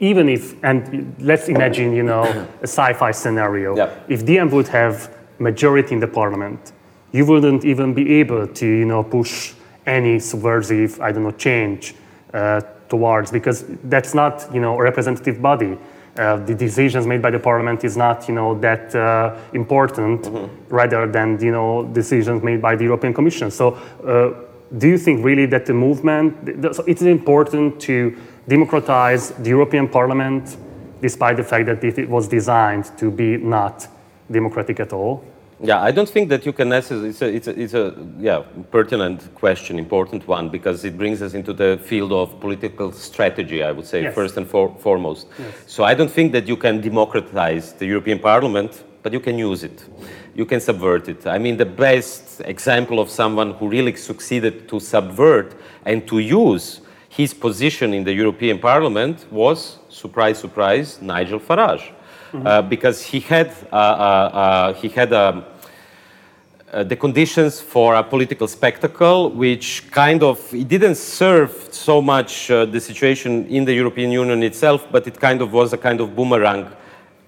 even 0.00 0.28
if 0.28 0.54
and 0.64 1.14
let's 1.20 1.48
imagine 1.48 1.94
you 1.94 2.02
know 2.02 2.24
a 2.62 2.66
sci-fi 2.66 3.12
scenario. 3.12 3.76
Yeah. 3.76 3.90
If 4.08 4.24
DiEM 4.24 4.50
would 4.50 4.68
have 4.68 5.10
majority 5.38 5.94
in 5.94 6.00
the 6.00 6.08
parliament, 6.08 6.72
you 7.14 7.24
wouldn't 7.24 7.64
even 7.64 7.94
be 7.94 8.04
able 8.20 8.46
to 8.46 8.66
you 8.66 8.84
know 8.84 9.02
push 9.02 9.54
any 9.86 10.18
subversive 10.18 11.00
I 11.00 11.12
don't 11.12 11.22
know 11.22 11.36
change 11.48 11.94
uh, 12.32 12.60
towards 12.88 13.30
because 13.30 13.64
that's 13.84 14.12
not 14.14 14.34
you 14.54 14.60
know 14.60 14.78
a 14.78 14.82
representative 14.82 15.40
body 15.40 15.78
uh, 16.16 16.36
the 16.36 16.54
decisions 16.54 17.06
made 17.06 17.20
by 17.20 17.30
the 17.30 17.40
parliament 17.40 17.82
is 17.82 17.96
not, 17.96 18.28
you 18.28 18.34
know, 18.34 18.56
that 18.60 18.94
uh, 18.94 19.34
important, 19.52 20.22
mm-hmm. 20.22 20.74
rather 20.74 21.10
than, 21.10 21.40
you 21.42 21.50
know, 21.50 21.90
decisions 21.92 22.40
made 22.40 22.62
by 22.62 22.76
the 22.76 22.84
European 22.84 23.12
Commission. 23.12 23.50
So, 23.50 23.72
uh, 24.06 24.32
do 24.78 24.88
you 24.88 24.96
think 24.96 25.24
really 25.24 25.46
that 25.46 25.66
the 25.66 25.74
movement, 25.74 26.36
so 26.74 26.84
it's 26.86 27.02
important 27.02 27.80
to 27.80 28.16
democratize 28.46 29.30
the 29.32 29.50
European 29.50 29.88
Parliament, 29.88 30.56
despite 31.02 31.36
the 31.36 31.44
fact 31.44 31.66
that 31.66 31.82
it 31.82 32.08
was 32.08 32.28
designed 32.28 32.96
to 32.96 33.10
be 33.10 33.36
not 33.36 33.88
democratic 34.30 34.78
at 34.78 34.92
all? 34.92 35.24
Yeah, 35.64 35.80
I 35.80 35.92
don't 35.92 36.08
think 36.08 36.28
that 36.28 36.44
you 36.44 36.52
can 36.52 36.68
necessarily. 36.68 37.08
It's 37.08 37.22
a, 37.22 37.28
it's 37.28 37.46
a, 37.48 37.60
it's 37.60 37.74
a 37.74 37.94
yeah, 38.18 38.42
pertinent 38.70 39.34
question, 39.34 39.78
important 39.78 40.28
one, 40.28 40.50
because 40.50 40.84
it 40.84 40.98
brings 40.98 41.22
us 41.22 41.32
into 41.32 41.52
the 41.52 41.80
field 41.82 42.12
of 42.12 42.38
political 42.38 42.92
strategy, 42.92 43.62
I 43.62 43.72
would 43.72 43.86
say, 43.86 44.02
yes. 44.02 44.14
first 44.14 44.36
and 44.36 44.46
for, 44.46 44.76
foremost. 44.78 45.26
Yes. 45.38 45.54
So 45.66 45.84
I 45.84 45.94
don't 45.94 46.10
think 46.10 46.32
that 46.32 46.46
you 46.46 46.56
can 46.56 46.80
democratize 46.80 47.72
the 47.72 47.86
European 47.86 48.18
Parliament, 48.18 48.84
but 49.02 49.12
you 49.12 49.20
can 49.20 49.38
use 49.38 49.64
it. 49.64 49.84
You 50.34 50.44
can 50.44 50.60
subvert 50.60 51.08
it. 51.08 51.26
I 51.26 51.38
mean, 51.38 51.56
the 51.56 51.66
best 51.66 52.42
example 52.44 53.00
of 53.00 53.08
someone 53.08 53.52
who 53.54 53.68
really 53.68 53.96
succeeded 53.96 54.68
to 54.68 54.80
subvert 54.80 55.54
and 55.86 56.06
to 56.08 56.18
use 56.18 56.82
his 57.08 57.32
position 57.32 57.94
in 57.94 58.04
the 58.04 58.12
European 58.12 58.58
Parliament 58.58 59.24
was, 59.30 59.78
surprise, 59.88 60.38
surprise, 60.38 61.00
Nigel 61.00 61.40
Farage 61.40 61.92
mm-hmm. 62.34 62.46
uh, 62.46 62.62
because 62.62 63.02
he 63.02 63.20
had 63.20 63.48
uh, 63.72 63.76
uh, 63.76 63.78
uh 63.78 64.74
he 64.74 64.88
had 64.88 65.12
um, 65.12 65.38
uh, 65.38 65.53
the 66.82 66.96
conditions 66.96 67.60
for 67.60 67.94
a 67.94 68.02
political 68.02 68.48
spectacle, 68.48 69.30
which 69.30 69.88
kind 69.90 70.22
of 70.22 70.52
it 70.52 70.66
didn't 70.66 70.96
serve 70.96 71.68
so 71.70 72.02
much 72.02 72.48
the 72.48 72.80
situation 72.80 73.46
in 73.46 73.64
the 73.64 73.72
European 73.72 74.10
Union 74.10 74.42
itself, 74.42 74.86
but 74.90 75.06
it 75.06 75.20
kind 75.20 75.40
of 75.40 75.52
was 75.52 75.72
a 75.72 75.78
kind 75.78 76.00
of 76.00 76.16
boomerang 76.16 76.68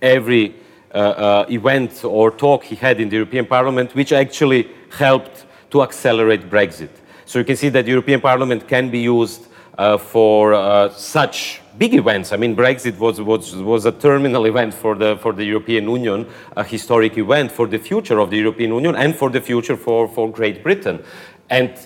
every 0.02 0.54
event 0.92 2.04
or 2.04 2.30
talk 2.30 2.64
he 2.64 2.74
had 2.74 3.00
in 3.00 3.08
the 3.08 3.16
European 3.16 3.46
Parliament, 3.46 3.94
which 3.94 4.12
actually 4.12 4.68
helped 4.90 5.46
to 5.70 5.82
accelerate 5.82 6.50
Brexit. 6.50 6.90
So 7.24 7.38
you 7.38 7.44
can 7.44 7.56
see 7.56 7.68
that 7.70 7.84
the 7.84 7.90
European 7.90 8.20
Parliament 8.20 8.66
can 8.66 8.90
be 8.90 9.00
used 9.00 9.46
uh, 9.78 9.98
for 9.98 10.54
uh, 10.54 10.88
such 10.90 11.60
big 11.78 11.94
events. 11.94 12.32
I 12.32 12.36
mean, 12.36 12.56
Brexit 12.56 12.98
was, 12.98 13.20
was, 13.20 13.54
was 13.56 13.84
a 13.84 13.92
terminal 13.92 14.46
event 14.46 14.74
for 14.74 14.94
the, 14.94 15.16
for 15.18 15.32
the 15.32 15.44
European 15.44 15.88
Union, 15.88 16.26
a 16.56 16.64
historic 16.64 17.18
event 17.18 17.52
for 17.52 17.66
the 17.66 17.78
future 17.78 18.18
of 18.18 18.30
the 18.30 18.38
European 18.38 18.72
Union 18.72 18.94
and 18.94 19.14
for 19.14 19.30
the 19.30 19.40
future 19.40 19.76
for, 19.76 20.08
for 20.08 20.30
Great 20.30 20.62
Britain. 20.62 21.02
And 21.50 21.76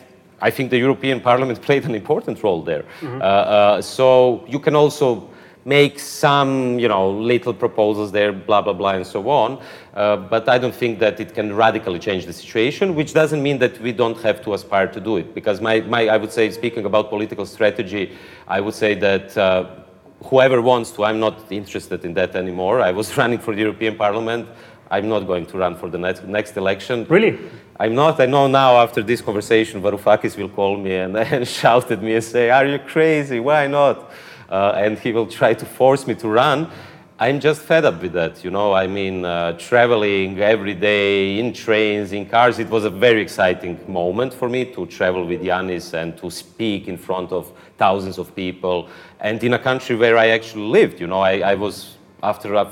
I 0.41 0.51
think 0.51 0.71
the 0.71 0.79
European 0.79 1.21
Parliament 1.21 1.61
played 1.69 1.85
an 1.85 1.95
important 1.95 2.43
role 2.43 2.63
there. 2.63 2.85
Mm-hmm. 3.01 3.21
Uh, 3.21 3.25
uh, 3.25 3.83
so 3.83 4.45
you 4.49 4.59
can 4.59 4.75
also 4.75 5.29
make 5.65 5.99
some, 5.99 6.79
you 6.79 6.89
know, 6.89 7.11
little 7.11 7.53
proposals 7.53 8.11
there, 8.13 8.33
blah, 8.33 8.63
blah, 8.63 8.73
blah, 8.73 8.93
and 8.93 9.07
so 9.07 9.29
on. 9.29 9.61
Uh, 9.93 10.17
but 10.17 10.49
I 10.49 10.57
don't 10.57 10.75
think 10.75 10.99
that 11.01 11.21
it 11.21 11.35
can 11.35 11.55
radically 11.55 11.99
change 11.99 12.25
the 12.25 12.33
situation, 12.33 12.95
which 12.95 13.13
doesn't 13.13 13.43
mean 13.43 13.59
that 13.59 13.79
we 13.81 13.93
don't 13.93 14.19
have 14.23 14.43
to 14.45 14.55
aspire 14.55 14.87
to 14.89 15.01
do 15.01 15.19
it. 15.19 15.35
Because 15.35 15.61
my, 15.61 15.81
my 15.81 16.09
I 16.09 16.17
would 16.17 16.33
say, 16.33 16.51
speaking 16.51 16.87
about 16.87 17.11
political 17.11 17.45
strategy, 17.45 18.17
I 18.49 18.61
would 18.61 18.75
say 18.75 18.95
that 18.95 19.37
uh, 19.37 19.67
whoever 20.25 20.61
wants 20.61 20.91
to, 20.93 21.05
I'm 21.05 21.21
not 21.21 21.51
interested 21.51 22.05
in 22.05 22.15
that 22.15 22.37
anymore. 22.37 22.81
I 22.81 22.93
was 22.93 23.17
running 23.21 23.39
for 23.39 23.55
the 23.55 23.61
European 23.63 23.97
Parliament. 23.97 24.49
I'm 24.91 25.09
not 25.09 25.21
going 25.21 25.47
to 25.47 25.59
run 25.59 25.77
for 25.77 25.89
the 25.89 25.99
next, 25.99 26.25
next 26.25 26.57
election. 26.57 27.07
Really? 27.09 27.39
I'm 27.79 27.95
not. 27.95 28.21
I 28.21 28.27
know 28.27 28.47
now 28.49 28.77
after 28.77 29.03
this 29.03 29.21
conversation, 29.21 29.81
Varoufakis 29.81 30.37
will 30.37 30.49
call 30.49 30.77
me 30.77 30.97
and, 30.97 31.17
and 31.35 31.47
shout 31.47 31.91
at 31.91 32.03
me 32.03 32.15
and 32.15 32.25
say, 32.25 32.51
Are 32.51 32.67
you 32.67 32.79
crazy? 32.79 33.41
Why 33.41 33.67
not? 33.67 34.11
uh, 34.51 34.73
and 34.77 34.99
he 34.99 35.13
will 35.13 35.27
try 35.27 35.55
to 35.55 35.65
force 35.65 36.07
me 36.07 36.15
to 36.17 36.29
run. 36.29 36.69
I'm 37.19 37.39
just 37.39 37.61
fed 37.63 37.85
up 37.85 38.01
with 38.01 38.15
that, 38.15 38.43
you 38.43 38.51
know. 38.51 38.73
I 38.73 38.87
mean, 38.87 39.25
uh, 39.25 39.53
traveling 39.53 40.41
every 40.41 40.75
day 40.75 41.39
in 41.39 41.53
trains, 41.53 42.13
in 42.13 42.27
cars. 42.27 42.59
It 42.59 42.71
was 42.71 42.85
a 42.85 42.91
very 42.91 43.21
exciting 43.21 43.79
moment 43.87 44.33
for 44.33 44.49
me 44.49 44.65
to 44.75 44.87
travel 44.87 45.27
with 45.27 45.43
Yanis 45.43 45.93
and 45.93 46.17
to 46.19 46.31
speak 46.31 46.89
in 46.89 46.97
front 46.97 47.31
of 47.31 47.53
thousands 47.81 48.19
of 48.19 48.27
people, 48.37 48.89
and 49.21 49.43
in 49.43 49.55
a 49.55 49.59
country 49.59 49.97
where 49.97 50.17
I 50.25 50.29
actually 50.29 50.69
lived. 50.79 51.01
You 51.01 51.09
know, 51.09 51.23
I, 51.33 51.35
I 51.53 51.55
was 51.55 51.97
after 52.23 52.55
a, 52.55 52.71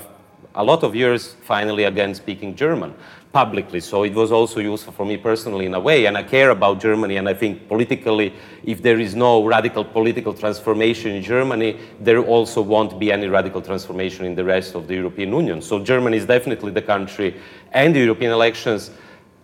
a 0.55 0.63
lot 0.63 0.85
of 0.85 0.95
years 0.95 1.35
finally 1.53 1.85
again 1.85 2.15
speaking 2.15 2.55
German 2.55 2.95
publicly. 3.33 3.81
So 3.81 4.05
it 4.05 4.15
was 4.15 4.31
also 4.33 4.61
useful 4.61 4.93
for 4.93 5.07
me 5.07 5.17
personally 5.17 5.67
in 5.67 5.75
a 5.75 5.81
way. 5.81 6.07
And 6.07 6.17
I 6.17 6.23
care 6.23 6.51
about 6.51 6.81
Germany. 6.81 7.17
And 7.17 7.29
I 7.29 7.35
think 7.35 7.69
politically, 7.69 8.33
if 8.65 8.83
there 8.83 8.99
is 8.99 9.15
no 9.15 9.45
radical 9.45 9.85
political 9.85 10.33
transformation 10.33 11.13
in 11.13 11.23
Germany, 11.23 11.79
there 12.01 12.21
also 12.35 12.61
won't 12.63 12.99
be 12.99 13.13
any 13.13 13.29
radical 13.29 13.61
transformation 13.61 14.25
in 14.25 14.35
the 14.35 14.45
rest 14.45 14.75
of 14.75 14.89
the 14.89 14.95
European 14.95 15.31
Union. 15.33 15.61
So 15.63 15.79
Germany 15.93 16.17
is 16.17 16.27
definitely 16.27 16.73
the 16.73 16.83
country 16.83 17.37
and 17.73 17.95
the 17.95 18.01
European 18.01 18.33
elections 18.33 18.91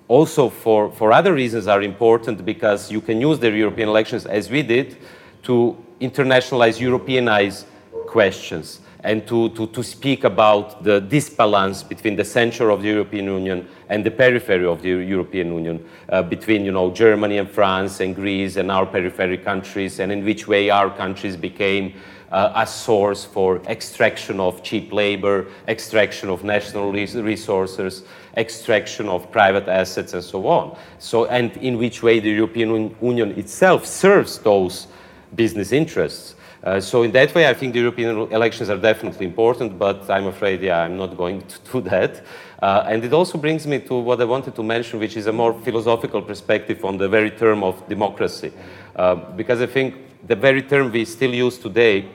also 0.08 0.48
for, 0.48 0.90
for 0.92 1.12
other 1.12 1.32
reasons 1.32 1.66
are 1.66 1.82
important 1.82 2.44
because 2.44 2.90
you 2.90 3.00
can 3.00 3.20
use 3.20 3.38
the 3.38 3.50
European 3.50 3.88
elections 3.88 4.26
as 4.26 4.50
we 4.50 4.62
did 4.62 4.96
to 5.44 5.76
internationalize, 6.00 6.78
Europeanize 6.78 7.64
questions 8.06 8.80
and 9.04 9.26
to, 9.26 9.50
to, 9.50 9.66
to 9.66 9.82
speak 9.82 10.24
about 10.24 10.82
the 10.82 10.98
disbalance 10.98 11.82
between 11.82 12.16
the 12.16 12.24
center 12.24 12.70
of 12.70 12.80
the 12.80 12.88
European 12.88 13.26
Union 13.26 13.68
and 13.90 14.04
the 14.04 14.10
periphery 14.10 14.66
of 14.66 14.80
the 14.80 14.88
European 14.88 15.52
Union, 15.52 15.86
uh, 16.08 16.22
between 16.22 16.64
you 16.64 16.72
know, 16.72 16.90
Germany 16.90 17.36
and 17.36 17.50
France 17.50 18.00
and 18.00 18.14
Greece 18.14 18.56
and 18.56 18.70
our 18.70 18.86
periphery 18.86 19.36
countries, 19.36 20.00
and 20.00 20.10
in 20.10 20.24
which 20.24 20.48
way 20.48 20.70
our 20.70 20.88
countries 20.88 21.36
became 21.36 21.92
uh, 22.32 22.52
a 22.56 22.66
source 22.66 23.26
for 23.26 23.58
extraction 23.68 24.40
of 24.40 24.62
cheap 24.62 24.90
labor, 24.90 25.46
extraction 25.68 26.30
of 26.30 26.42
national 26.42 26.90
res 26.90 27.14
resources, 27.14 28.04
extraction 28.38 29.06
of 29.08 29.30
private 29.30 29.68
assets, 29.68 30.14
and 30.14 30.24
so 30.24 30.46
on. 30.46 30.76
So, 30.98 31.26
and 31.26 31.54
in 31.58 31.76
which 31.76 32.02
way 32.02 32.20
the 32.20 32.30
European 32.30 32.96
Union 33.02 33.32
itself 33.32 33.84
serves 33.84 34.38
those 34.38 34.86
business 35.34 35.72
interests. 35.72 36.34
Uh, 36.62 36.80
so 36.80 37.02
in 37.02 37.12
that 37.12 37.34
way, 37.34 37.46
I 37.46 37.52
think 37.52 37.74
the 37.74 37.80
European 37.80 38.32
elections 38.32 38.70
are 38.70 38.78
definitely 38.78 39.26
important, 39.26 39.78
but 39.78 40.08
I'm 40.08 40.26
afraid, 40.26 40.62
yeah, 40.62 40.80
I'm 40.80 40.96
not 40.96 41.16
going 41.16 41.42
to 41.46 41.72
do 41.72 41.80
that. 41.82 42.22
Uh, 42.62 42.84
and 42.88 43.04
it 43.04 43.12
also 43.12 43.36
brings 43.36 43.66
me 43.66 43.78
to 43.80 43.94
what 43.94 44.20
I 44.20 44.24
wanted 44.24 44.54
to 44.54 44.62
mention, 44.62 44.98
which 44.98 45.16
is 45.18 45.26
a 45.26 45.32
more 45.32 45.52
philosophical 45.52 46.22
perspective 46.22 46.82
on 46.82 46.96
the 46.96 47.08
very 47.08 47.30
term 47.30 47.62
of 47.62 47.86
democracy. 47.86 48.52
Uh, 48.96 49.16
because 49.36 49.60
I 49.60 49.66
think 49.66 49.96
the 50.26 50.36
very 50.36 50.62
term 50.62 50.90
we 50.90 51.04
still 51.04 51.34
use 51.34 51.58
today 51.58 52.08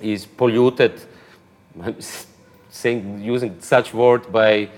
is 0.00 0.26
polluted, 0.26 1.00
saying, 2.70 3.22
using 3.22 3.60
such 3.60 3.94
word 3.94 4.32
by 4.32 4.68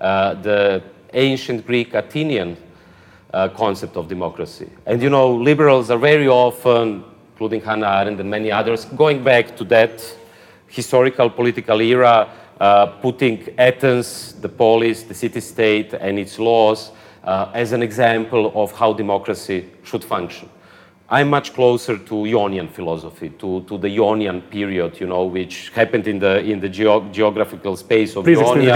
uh, 0.00 0.34
the 0.34 0.82
ancient 1.12 1.64
Greek 1.64 1.94
Athenian 1.94 2.56
uh, 3.32 3.48
concept 3.50 3.96
of 3.96 4.08
democracy. 4.08 4.68
And 4.86 5.00
you 5.00 5.10
know, 5.10 5.32
liberals 5.32 5.90
are 5.90 5.98
very 5.98 6.26
often 6.26 7.04
including 7.38 7.60
Hannah 7.60 8.00
Arendt 8.00 8.18
and 8.18 8.28
many 8.28 8.50
others, 8.50 8.84
going 8.84 9.22
back 9.22 9.56
to 9.56 9.62
that 9.62 10.02
historical 10.66 11.30
political 11.30 11.80
era, 11.80 12.28
uh, 12.58 12.86
putting 13.00 13.54
Athens, 13.56 14.32
the 14.40 14.48
polis, 14.48 15.04
the 15.04 15.14
city-state, 15.14 15.94
and 15.94 16.18
its 16.18 16.40
laws 16.40 16.90
uh, 17.22 17.48
as 17.54 17.70
an 17.70 17.80
example 17.80 18.50
of 18.60 18.72
how 18.72 18.92
democracy 18.92 19.70
should 19.84 20.02
function. 20.02 20.48
I'm 21.08 21.30
much 21.30 21.54
closer 21.54 21.96
to 21.96 22.26
Ionian 22.26 22.66
philosophy, 22.66 23.28
to, 23.38 23.62
to 23.68 23.78
the 23.78 23.88
Ionian 23.88 24.40
period, 24.42 24.98
you 24.98 25.06
know, 25.06 25.24
which 25.26 25.70
happened 25.70 26.08
in 26.08 26.18
the 26.18 26.40
in 26.40 26.58
the 26.58 26.68
geo 26.68 27.08
geographical 27.12 27.76
space 27.76 28.16
of 28.16 28.24
Please 28.24 28.38
Ionia, 28.38 28.72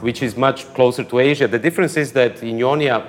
which 0.00 0.20
is 0.20 0.36
much 0.36 0.66
closer 0.74 1.04
to 1.04 1.18
Asia. 1.20 1.46
The 1.46 1.60
difference 1.60 1.96
is 1.96 2.10
that 2.14 2.42
in 2.42 2.58
Ionia, 2.58 3.06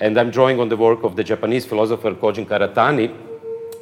and 0.00 0.18
I'm 0.18 0.30
drawing 0.30 0.58
on 0.58 0.70
the 0.70 0.76
work 0.76 1.04
of 1.04 1.16
the 1.16 1.22
Japanese 1.22 1.66
philosopher 1.66 2.12
Kojin 2.14 2.46
Karatani, 2.46 3.27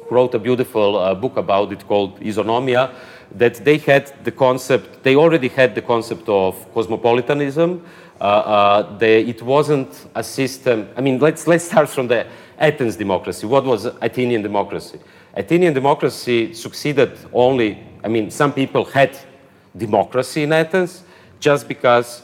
wrote 0.09 0.33
a 0.33 0.39
beautiful 0.39 0.97
uh, 0.97 1.13
book 1.13 1.37
about 1.37 1.71
it 1.71 1.87
called 1.87 2.19
Isonomia, 2.19 2.93
that 3.35 3.55
they 3.55 3.77
had 3.77 4.13
the 4.23 4.31
concept, 4.31 5.03
they 5.03 5.15
already 5.15 5.49
had 5.49 5.75
the 5.75 5.81
concept 5.81 6.29
of 6.29 6.55
cosmopolitanism. 6.73 7.85
Uh, 8.19 8.23
uh, 8.23 8.97
they, 8.97 9.21
it 9.25 9.41
wasn't 9.43 10.07
a 10.15 10.23
system, 10.23 10.89
I 10.97 11.01
mean, 11.01 11.19
let's, 11.19 11.45
let's 11.45 11.65
start 11.65 11.89
from 11.89 12.07
the 12.07 12.25
Athens 12.57 12.95
democracy. 12.95 13.45
What 13.45 13.63
was 13.63 13.85
Athenian 13.85 14.41
democracy? 14.41 14.99
Athenian 15.35 15.73
democracy 15.73 16.53
succeeded 16.53 17.15
only, 17.31 17.77
I 18.03 18.07
mean, 18.07 18.31
some 18.31 18.53
people 18.53 18.85
had 18.85 19.15
democracy 19.75 20.43
in 20.43 20.53
Athens 20.53 21.03
just 21.39 21.67
because 21.67 22.23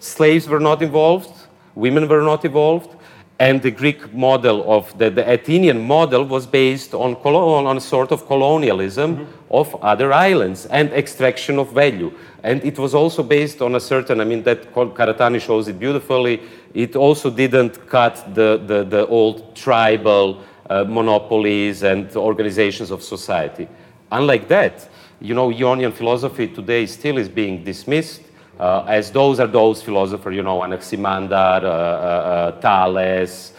slaves 0.00 0.48
were 0.48 0.60
not 0.60 0.80
involved, 0.82 1.30
women 1.74 2.08
were 2.08 2.22
not 2.22 2.44
involved, 2.44 2.93
and 3.38 3.60
the 3.62 3.70
Greek 3.70 4.14
model 4.14 4.62
of 4.70 4.96
the, 4.96 5.10
the 5.10 5.28
Athenian 5.28 5.84
model 5.84 6.24
was 6.24 6.46
based 6.46 6.94
on, 6.94 7.14
on 7.16 7.76
a 7.76 7.80
sort 7.80 8.12
of 8.12 8.26
colonialism 8.26 9.10
mm 9.10 9.16
-hmm. 9.16 9.26
of 9.48 9.74
other 9.82 10.12
islands 10.30 10.66
and 10.70 10.92
extraction 10.92 11.58
of 11.58 11.72
value. 11.72 12.10
And 12.42 12.64
it 12.64 12.78
was 12.78 12.94
also 12.94 13.22
based 13.22 13.60
on 13.60 13.74
a 13.74 13.80
certain, 13.80 14.20
I 14.20 14.24
mean, 14.24 14.42
that 14.42 14.58
Karatani 14.72 15.40
shows 15.40 15.68
it 15.68 15.78
beautifully. 15.78 16.40
It 16.74 16.96
also 16.96 17.30
didn't 17.30 17.78
cut 17.88 18.14
the, 18.34 18.60
the, 18.66 18.84
the 18.84 19.06
old 19.08 19.54
tribal 19.54 20.36
uh, 20.70 20.84
monopolies 20.86 21.82
and 21.82 22.16
organizations 22.16 22.90
of 22.90 23.02
society. 23.02 23.66
Unlike 24.10 24.46
that, 24.48 24.88
you 25.20 25.34
know, 25.34 25.50
Ionian 25.50 25.92
philosophy 25.92 26.46
today 26.48 26.86
still 26.86 27.18
is 27.18 27.28
being 27.28 27.64
dismissed 27.64 28.22
as 28.60 29.10
those 29.10 29.40
are 29.40 29.46
those 29.46 29.82
philosophers, 29.82 30.34
you 30.34 30.42
know, 30.42 30.62
Anaximander, 30.62 31.34
uh, 31.34 31.68
uh, 31.68 32.60
Thales, 32.60 33.52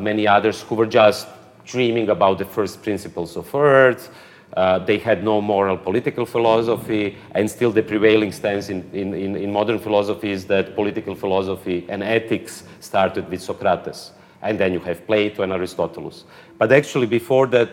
many 0.00 0.26
others 0.26 0.62
who 0.62 0.74
were 0.74 0.86
just 0.86 1.26
dreaming 1.64 2.08
about 2.08 2.38
the 2.38 2.44
first 2.44 2.82
principles 2.82 3.36
of 3.36 3.54
Earth. 3.54 4.10
Uh, 4.56 4.80
they 4.80 4.98
had 4.98 5.22
no 5.22 5.40
moral 5.40 5.76
political 5.76 6.26
philosophy, 6.26 7.16
and 7.36 7.48
still 7.48 7.70
the 7.70 7.82
prevailing 7.82 8.32
stance 8.32 8.68
in, 8.68 8.88
in, 8.92 9.14
in, 9.14 9.52
modern 9.52 9.78
philosophy 9.78 10.32
is 10.32 10.44
that 10.44 10.74
political 10.74 11.14
philosophy 11.14 11.86
and 11.88 12.02
ethics 12.02 12.64
started 12.80 13.28
with 13.30 13.40
Socrates. 13.40 14.10
And 14.42 14.58
then 14.58 14.72
you 14.72 14.80
have 14.80 15.06
Plato 15.06 15.44
and 15.44 15.52
Aristotle. 15.52 16.12
But 16.58 16.72
actually, 16.72 17.06
before 17.06 17.46
that, 17.48 17.68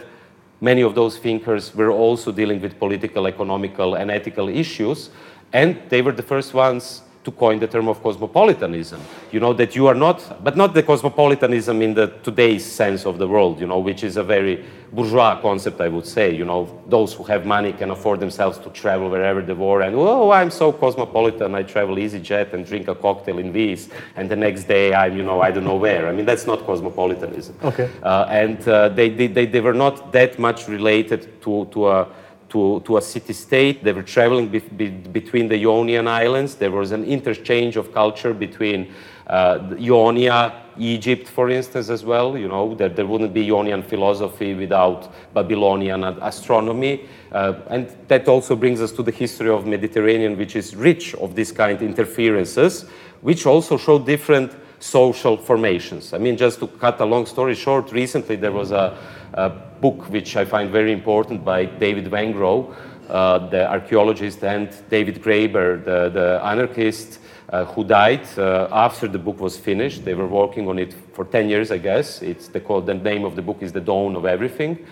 many 0.62 0.82
of 0.82 0.94
those 0.94 1.18
thinkers 1.18 1.74
were 1.74 1.92
also 1.92 2.32
dealing 2.32 2.62
with 2.62 2.78
political, 2.78 3.26
economical, 3.26 3.96
and 3.96 4.12
ethical 4.12 4.48
issues. 4.48 5.10
And 5.54 5.78
they 5.90 6.02
were 6.02 6.12
the 6.12 6.24
first 6.24 6.54
ones 6.54 7.02
to 7.28 7.32
coin 7.32 7.60
the 7.60 7.68
term 7.68 7.90
of 7.90 8.02
cosmopolitanism. 8.02 9.02
You 9.34 9.42
know, 9.42 9.52
that 9.54 9.76
you 9.76 9.88
are 9.88 9.94
not, 9.94 10.42
but 10.46 10.56
not 10.56 10.74
the 10.74 10.82
cosmopolitanism 10.82 11.82
in 11.82 11.94
the 11.94 12.08
today's 12.24 12.66
sense 12.66 13.06
of 13.06 13.18
the 13.18 13.28
world, 13.28 13.60
you 13.60 13.68
know, 13.68 13.80
which 13.80 14.02
is 14.02 14.16
a 14.16 14.24
very 14.24 14.64
bourgeois 14.94 15.42
concept, 15.42 15.82
I 15.82 15.90
would 15.90 16.06
say. 16.06 16.34
You 16.34 16.46
know, 16.46 16.82
those 16.88 17.14
who 17.14 17.24
have 17.26 17.46
money 17.46 17.74
can 17.74 17.92
afford 17.92 18.22
themselves 18.22 18.58
to 18.60 18.70
travel 18.70 19.10
wherever 19.10 19.42
they 19.42 19.52
were, 19.52 19.82
and 19.82 19.94
oh, 19.98 20.32
I'm 20.32 20.50
so 20.50 20.72
cosmopolitan, 20.72 21.54
I 21.54 21.64
travel 21.64 21.98
EasyJet 21.98 22.54
and 22.54 22.66
drink 22.66 22.88
a 22.88 22.96
cocktail 22.96 23.40
in 23.40 23.52
Venice, 23.52 23.90
and 24.16 24.30
the 24.30 24.38
next 24.38 24.64
day 24.64 24.94
I'm, 24.94 25.18
you 25.18 25.24
know, 25.24 25.42
I 25.42 25.52
don't 25.52 25.66
know 25.66 25.76
where. 25.76 26.08
I 26.08 26.14
mean, 26.14 26.26
that's 26.26 26.48
not 26.48 26.66
cosmopolitanism. 26.66 27.56
Okay. 27.62 27.90
Uh, 28.04 28.26
and 28.30 28.66
uh, 28.70 28.88
they, 28.88 29.10
they, 29.10 29.28
they, 29.28 29.46
they 29.46 29.60
were 29.60 29.74
not 29.74 30.14
that 30.14 30.40
much 30.40 30.70
related 30.70 31.42
to, 31.42 31.66
to 31.74 31.90
a 31.90 32.08
to, 32.50 32.82
to 32.86 32.98
a 32.98 33.02
city-state. 33.02 33.84
They 33.84 33.92
were 33.92 34.04
traveling 34.04 34.48
be, 34.48 34.60
be, 34.60 34.90
between 34.90 35.48
the 35.48 35.56
Ionian 35.56 36.08
Islands. 36.08 36.56
There 36.56 36.72
was 36.72 36.92
an 36.92 37.04
interchange 37.04 37.76
of 37.76 37.94
culture 37.94 38.34
between 38.34 38.94
uh, 39.28 39.76
Ionia, 39.80 40.64
Egypt, 40.78 41.28
for 41.28 41.50
instance, 41.50 41.90
as 41.90 42.06
well. 42.06 42.38
You 42.38 42.48
know, 42.48 42.76
that 42.76 42.96
there 42.96 43.06
wouldn't 43.06 43.34
be 43.34 43.46
Ionian 43.46 43.84
philosophy 43.84 44.54
without 44.54 45.12
Babylonian 45.34 46.04
astronomy. 46.04 47.08
Uh, 47.32 47.54
and 47.70 47.94
that 48.08 48.28
also 48.28 48.56
brings 48.56 48.80
us 48.80 48.92
to 48.94 49.04
the 49.04 49.12
history 49.12 49.50
of 49.50 49.66
Mediterranean, 49.66 50.38
which 50.38 50.56
is 50.56 50.76
rich 50.76 51.14
of 51.16 51.36
this 51.36 51.52
kind 51.52 51.78
of 51.78 51.84
interferences, 51.84 52.86
which 53.22 53.46
also 53.46 53.78
show 53.78 54.00
different 54.00 54.54
social 54.80 55.38
formations. 55.38 56.14
I 56.14 56.18
mean, 56.18 56.38
just 56.38 56.60
to 56.60 56.68
cut 56.68 57.00
a 57.00 57.06
long 57.06 57.26
story 57.26 57.56
short, 57.56 57.92
recently 57.92 58.36
there 58.36 58.52
was 58.52 58.72
a, 58.72 58.98
a 59.34 59.50
book 59.50 60.10
which 60.10 60.36
I 60.36 60.46
find 60.46 60.72
very 60.72 60.92
important 60.92 61.44
by 61.44 61.66
David 61.66 62.06
Wengrow, 62.06 62.76
uh, 63.10 63.48
the 63.50 63.70
archaeologist, 63.70 64.44
and 64.44 64.70
David 64.90 65.22
Graeber, 65.22 65.84
the, 65.84 66.10
the 66.10 66.42
anarchist, 66.44 67.20
uh, 67.50 67.66
who 67.66 67.84
died 67.84 68.28
uh, 68.38 68.68
after 68.72 69.08
the 69.08 69.18
book 69.18 69.40
was 69.40 69.58
finished. 69.58 70.04
They 70.04 70.14
were 70.14 70.28
working 70.28 70.68
on 70.68 70.78
it 70.78 70.94
for 71.14 71.26
10 71.26 71.50
years, 71.50 71.72
I 71.72 71.78
guess. 71.78 72.22
It's 72.22 72.48
the, 72.50 72.60
the 72.60 72.94
name 72.94 73.24
of 73.24 73.36
the 73.36 73.42
book 73.42 73.60
is 73.62 73.72
The 73.72 73.80
Dawn 73.80 74.16
of 74.16 74.26
Everything. 74.26 74.86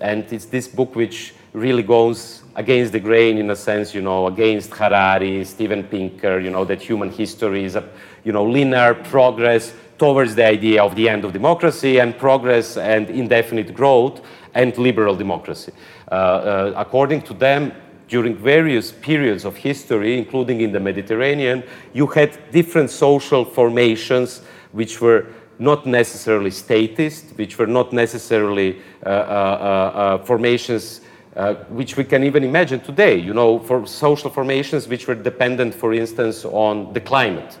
And 0.00 0.24
it's 0.32 0.46
this 0.46 0.68
book 0.68 0.94
which 0.94 1.34
really 1.52 1.82
goes 1.82 2.42
against 2.54 2.92
the 2.92 3.00
grain 3.00 3.38
in 3.38 3.50
a 3.50 3.56
sense, 3.56 3.94
you 3.94 4.00
know, 4.00 4.26
against 4.26 4.70
Harari, 4.72 5.44
Steven 5.44 5.82
Pinker, 5.82 6.38
you 6.38 6.50
know, 6.50 6.64
that 6.64 6.80
human 6.80 7.10
history 7.10 7.64
is 7.64 7.76
a, 7.76 7.88
you 8.24 8.32
know, 8.32 8.44
linear 8.44 8.94
progress 8.94 9.72
towards 9.98 10.34
the 10.34 10.44
idea 10.44 10.82
of 10.82 10.94
the 10.94 11.08
end 11.08 11.24
of 11.24 11.32
democracy 11.32 11.98
and 11.98 12.16
progress 12.16 12.76
and 12.76 13.10
indefinite 13.10 13.74
growth 13.74 14.20
and 14.54 14.76
liberal 14.78 15.16
democracy. 15.16 15.72
Uh, 16.10 16.14
uh, 16.14 16.72
according 16.76 17.22
to 17.22 17.34
them, 17.34 17.72
during 18.08 18.34
various 18.34 18.90
periods 18.92 19.44
of 19.44 19.56
history, 19.56 20.16
including 20.16 20.62
in 20.62 20.72
the 20.72 20.80
Mediterranean, 20.80 21.62
you 21.92 22.06
had 22.06 22.38
different 22.50 22.90
social 22.90 23.44
formations 23.44 24.40
which 24.72 25.00
were 25.00 25.26
not 25.58 25.84
necessarily 25.86 26.50
statist, 26.50 27.26
which 27.36 27.58
were 27.58 27.66
not 27.66 27.92
necessarily 27.92 28.80
uh, 29.04 29.08
uh, 29.08 29.12
uh 29.12 30.24
formations 30.24 31.02
uh, 31.38 31.54
which 31.68 31.96
we 31.96 32.02
can 32.02 32.24
even 32.24 32.42
imagine 32.42 32.80
today, 32.80 33.16
you 33.16 33.32
know, 33.32 33.60
for 33.60 33.86
social 33.86 34.28
formations 34.28 34.88
which 34.88 35.06
were 35.06 35.14
dependent, 35.14 35.72
for 35.72 35.94
instance, 35.94 36.44
on 36.44 36.92
the 36.94 37.00
climate. 37.00 37.56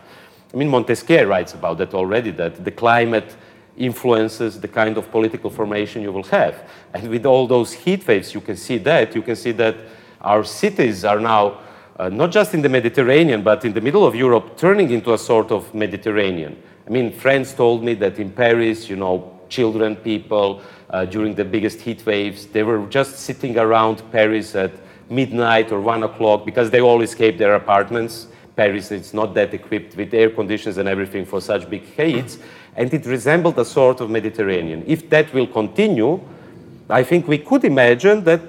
I 0.52 0.56
mean, 0.56 0.68
Montesquieu 0.68 1.26
writes 1.26 1.54
about 1.54 1.78
that 1.78 1.94
already, 1.94 2.30
that 2.32 2.64
the 2.64 2.70
climate 2.70 3.36
influences 3.76 4.60
the 4.60 4.68
kind 4.68 4.96
of 4.96 5.10
political 5.10 5.50
formation 5.50 6.02
you 6.02 6.12
will 6.12 6.24
have. 6.24 6.68
And 6.94 7.08
with 7.08 7.26
all 7.26 7.46
those 7.46 7.72
heat 7.72 8.06
waves, 8.06 8.34
you 8.34 8.40
can 8.40 8.56
see 8.56 8.78
that. 8.78 9.14
You 9.14 9.22
can 9.22 9.36
see 9.36 9.52
that 9.52 9.76
our 10.20 10.42
cities 10.44 11.04
are 11.04 11.20
now 11.20 11.60
uh, 11.98 12.08
not 12.08 12.30
just 12.30 12.54
in 12.54 12.62
the 12.62 12.68
Mediterranean, 12.68 13.42
but 13.42 13.64
in 13.64 13.72
the 13.72 13.80
middle 13.80 14.06
of 14.06 14.14
Europe, 14.14 14.56
turning 14.56 14.90
into 14.90 15.12
a 15.12 15.18
sort 15.18 15.50
of 15.50 15.74
Mediterranean. 15.74 16.60
I 16.86 16.90
mean, 16.90 17.12
friends 17.12 17.52
told 17.52 17.82
me 17.82 17.94
that 17.94 18.18
in 18.18 18.30
Paris, 18.30 18.88
you 18.88 18.96
know, 18.96 19.38
children, 19.48 19.96
people, 19.96 20.62
uh, 20.90 21.04
during 21.04 21.34
the 21.34 21.44
biggest 21.44 21.80
heat 21.80 22.04
waves, 22.06 22.46
they 22.46 22.62
were 22.62 22.86
just 22.86 23.18
sitting 23.18 23.58
around 23.58 24.02
Paris 24.10 24.54
at 24.54 24.72
midnight 25.10 25.72
or 25.72 25.80
one 25.80 26.02
o'clock 26.02 26.44
because 26.44 26.70
they 26.70 26.80
all 26.80 27.02
escaped 27.02 27.38
their 27.38 27.54
apartments. 27.54 28.28
Paris 28.58 28.90
is 28.90 29.14
not 29.14 29.34
that 29.34 29.54
equipped 29.54 29.96
with 29.96 30.12
air 30.12 30.30
conditions 30.30 30.78
and 30.78 30.88
everything 30.88 31.24
for 31.24 31.40
such 31.40 31.70
big 31.70 31.84
heats, 31.96 32.38
and 32.74 32.92
it 32.92 33.06
resembled 33.06 33.56
a 33.56 33.64
sort 33.64 34.00
of 34.00 34.10
Mediterranean. 34.10 34.82
If 34.84 35.08
that 35.10 35.32
will 35.32 35.46
continue, 35.46 36.20
I 36.90 37.04
think 37.04 37.28
we 37.28 37.38
could 37.38 37.62
imagine 37.62 38.24
that 38.24 38.40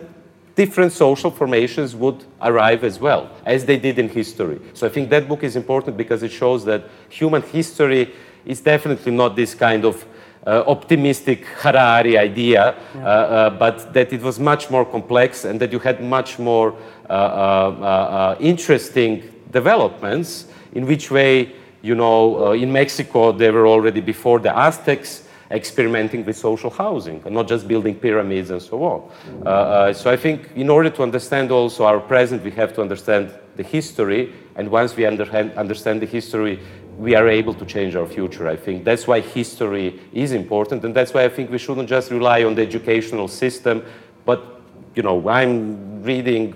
different 0.56 0.94
social 0.94 1.30
formations 1.30 1.96
would 1.96 2.26
arrive 2.42 2.84
as 2.84 3.00
well, 3.00 3.30
as 3.46 3.66
they 3.66 3.78
did 3.78 4.00
in 4.00 4.10
history. 4.10 4.60
So 4.74 4.88
I 4.88 4.90
think 4.90 5.12
that 5.12 5.28
book 5.28 5.44
is 5.44 5.56
important 5.56 5.96
because 5.96 6.24
it 6.24 6.32
shows 6.32 6.66
that 6.66 6.82
human 7.10 7.44
history 7.44 8.12
is 8.48 8.62
definitely 8.62 9.12
not 9.12 9.36
this 9.36 9.54
kind 9.54 9.86
of 9.86 10.04
uh, 10.48 10.64
optimistic 10.66 11.46
Harari 11.62 12.18
idea, 12.18 12.76
yeah. 12.96 13.02
uh, 13.02 13.08
uh, 13.08 13.50
but 13.52 13.94
that 13.94 14.12
it 14.12 14.24
was 14.24 14.40
much 14.40 14.72
more 14.72 14.86
complex 14.86 15.46
and 15.46 15.60
that 15.60 15.72
you 15.72 15.78
had 15.78 16.02
much 16.02 16.40
more 16.40 16.74
uh, 17.10 17.14
uh, 17.14 17.16
uh, 17.16 18.36
interesting 18.40 19.22
developments. 19.52 20.46
In 20.74 20.86
which 20.86 21.10
way, 21.10 21.54
you 21.82 21.96
know, 21.96 22.54
in 22.54 22.72
Mexico, 22.72 23.32
they 23.32 23.50
were 23.52 23.68
already 23.68 24.02
before 24.02 24.40
the 24.40 24.56
Aztecs 24.56 25.24
experimenting 25.52 26.24
with 26.26 26.38
social 26.38 26.70
housing 26.70 27.22
and 27.26 27.34
not 27.34 27.48
just 27.48 27.68
building 27.68 27.96
pyramids 27.96 28.52
and 28.52 28.62
so 28.62 28.84
on. 28.84 29.12
Uh, 29.46 29.50
uh, 29.50 29.94
so 29.94 30.12
I 30.12 30.18
think 30.18 30.50
in 30.56 30.70
order 30.70 30.90
to 30.92 31.04
understand 31.04 31.52
also 31.52 31.86
our 31.86 32.00
present, 32.00 32.44
we 32.44 32.52
have 32.52 32.74
to 32.76 32.82
understand 32.82 33.34
the 33.56 33.64
history. 33.64 34.32
And 34.56 34.70
once 34.70 34.96
we 34.96 35.06
understand 35.06 36.02
the 36.02 36.06
history, 36.06 36.60
we 36.98 37.16
are 37.16 37.28
able 37.28 37.54
to 37.54 37.66
change 37.66 37.96
our 37.96 38.06
future. 38.06 38.48
I 38.48 38.58
think 38.58 38.84
that's 38.84 39.08
why 39.08 39.22
history 39.22 40.00
is 40.14 40.34
important, 40.34 40.84
and 40.84 40.94
that's 40.94 41.14
why 41.14 41.24
I 41.24 41.30
think 41.30 41.50
we 41.50 41.58
shouldn't 41.58 41.88
just 41.88 42.12
rely 42.12 42.44
on 42.44 42.56
the 42.56 42.62
educational 42.62 43.30
system. 43.30 43.84
But 44.26 44.62
you 44.96 45.04
know, 45.04 45.30
I'm 45.30 46.04
reading 46.04 46.54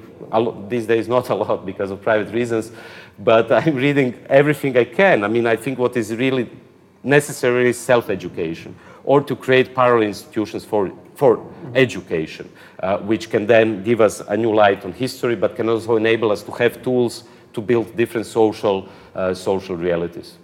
these 0.70 0.86
days 0.86 1.08
not 1.08 1.30
a 1.30 1.36
lot 1.36 1.66
because 1.66 1.92
of 1.92 2.02
private 2.02 2.34
reasons, 2.34 2.72
but 3.20 3.52
I'm 3.60 3.76
reading 3.76 4.14
everything 4.30 4.78
I 4.78 4.86
can. 4.86 5.24
I 5.24 5.28
mean, 5.28 5.48
I 5.48 5.56
think 5.56 5.80
what 5.80 5.96
is 5.98 6.14
really 6.14 6.50
necessary 7.04 7.70
is 7.70 7.78
self-education 7.78 8.76
or 9.04 9.22
to 9.22 9.36
create 9.36 9.76
parallel 9.76 10.08
institutions 10.08 10.64
for, 10.64 10.92
for 11.16 11.46
education, 11.76 12.50
uh, 12.82 12.98
which 13.00 13.30
can 13.30 13.46
then 13.46 13.84
give 13.84 14.00
us 14.02 14.22
a 14.22 14.38
new 14.38 14.54
light 14.54 14.86
on 14.86 14.94
history, 14.94 15.36
but 15.36 15.56
can 15.56 15.70
also 15.70 15.98
enable 15.98 16.32
us 16.32 16.42
to 16.44 16.52
have 16.52 16.82
tools 16.82 17.26
to 17.54 17.62
build 17.62 17.96
different 17.96 18.26
social, 18.26 18.88
uh, 19.14 19.34
social 19.34 19.76
realities. 19.76 20.38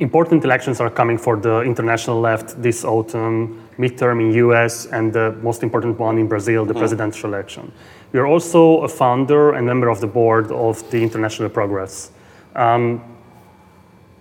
Important 0.00 0.44
elections 0.44 0.80
are 0.80 0.90
coming 0.90 1.16
for 1.16 1.36
the 1.36 1.60
international 1.60 2.20
left 2.20 2.60
this 2.60 2.84
autumn, 2.84 3.68
midterm 3.78 4.20
in 4.20 4.32
US, 4.48 4.86
and 4.86 5.12
the 5.12 5.32
most 5.40 5.62
important 5.62 5.98
one 5.98 6.18
in 6.18 6.26
Brazil, 6.26 6.64
the 6.64 6.74
mm. 6.74 6.78
presidential 6.78 7.32
election. 7.32 7.72
You're 8.14 8.28
also 8.28 8.82
a 8.82 8.88
founder 8.88 9.54
and 9.54 9.66
member 9.66 9.88
of 9.88 10.00
the 10.00 10.06
board 10.06 10.52
of 10.52 10.88
the 10.92 11.02
International 11.02 11.48
Progress. 11.48 12.12
Um, 12.54 13.02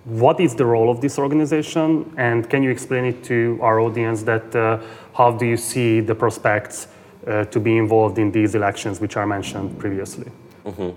what 0.06 0.40
is 0.40 0.56
the 0.56 0.66
role 0.66 0.90
of 0.90 1.00
this 1.00 1.20
organization 1.20 2.12
and 2.18 2.50
can 2.50 2.64
you 2.64 2.72
explain 2.72 3.06
it 3.06 3.24
to 3.26 3.60
our 3.62 3.80
audience 3.80 4.24
that 4.24 4.56
uh, 4.56 4.80
how 5.14 5.32
do 5.32 5.46
you 5.46 5.56
see 5.56 6.00
the 6.00 6.16
prospects 6.16 6.88
uh, 7.28 7.46
to 7.46 7.60
be 7.60 7.78
involved 7.78 8.18
in 8.18 8.32
these 8.32 8.56
elections 8.56 9.00
which 9.00 9.16
are 9.16 9.26
mentioned 9.26 9.80
previously 9.80 10.30
mm-hmm. 10.66 10.90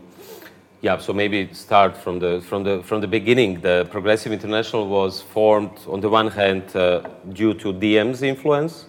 yeah 0.80 0.98
so 0.98 1.12
maybe 1.12 1.48
start 1.52 1.96
from 1.96 2.18
the 2.18 2.40
from 2.40 2.64
the 2.64 2.82
from 2.82 3.00
the 3.00 3.06
beginning 3.06 3.60
the 3.60 3.86
progressive 3.92 4.32
international 4.32 4.88
was 4.88 5.22
formed 5.22 5.78
on 5.86 6.00
the 6.00 6.08
one 6.08 6.28
hand 6.28 6.64
uh, 6.74 7.00
due 7.32 7.54
to 7.54 7.72
DiEM's 7.72 8.22
influence 8.22 8.86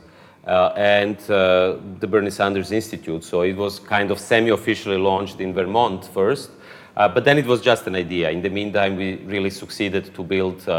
and 0.47 1.17
uh, 1.29 1.77
the 1.99 2.07
bernie 2.07 2.29
sanders 2.29 2.71
institute 2.71 3.23
so 3.23 3.41
it 3.41 3.55
was 3.55 3.79
kind 3.79 4.11
of 4.11 4.19
semi-officially 4.19 4.97
launched 4.97 5.39
in 5.39 5.53
vermont 5.53 6.05
first 6.05 6.51
uh, 6.97 7.07
but 7.07 7.23
then 7.23 7.37
it 7.37 7.45
was 7.45 7.61
just 7.61 7.85
an 7.85 7.95
idea. 7.95 8.31
In 8.31 8.41
the 8.41 8.49
meantime, 8.49 8.95
we 8.95 9.17
really 9.17 9.51
succeeded 9.51 10.15
to 10.15 10.23
build 10.23 10.67
uh, 10.67 10.73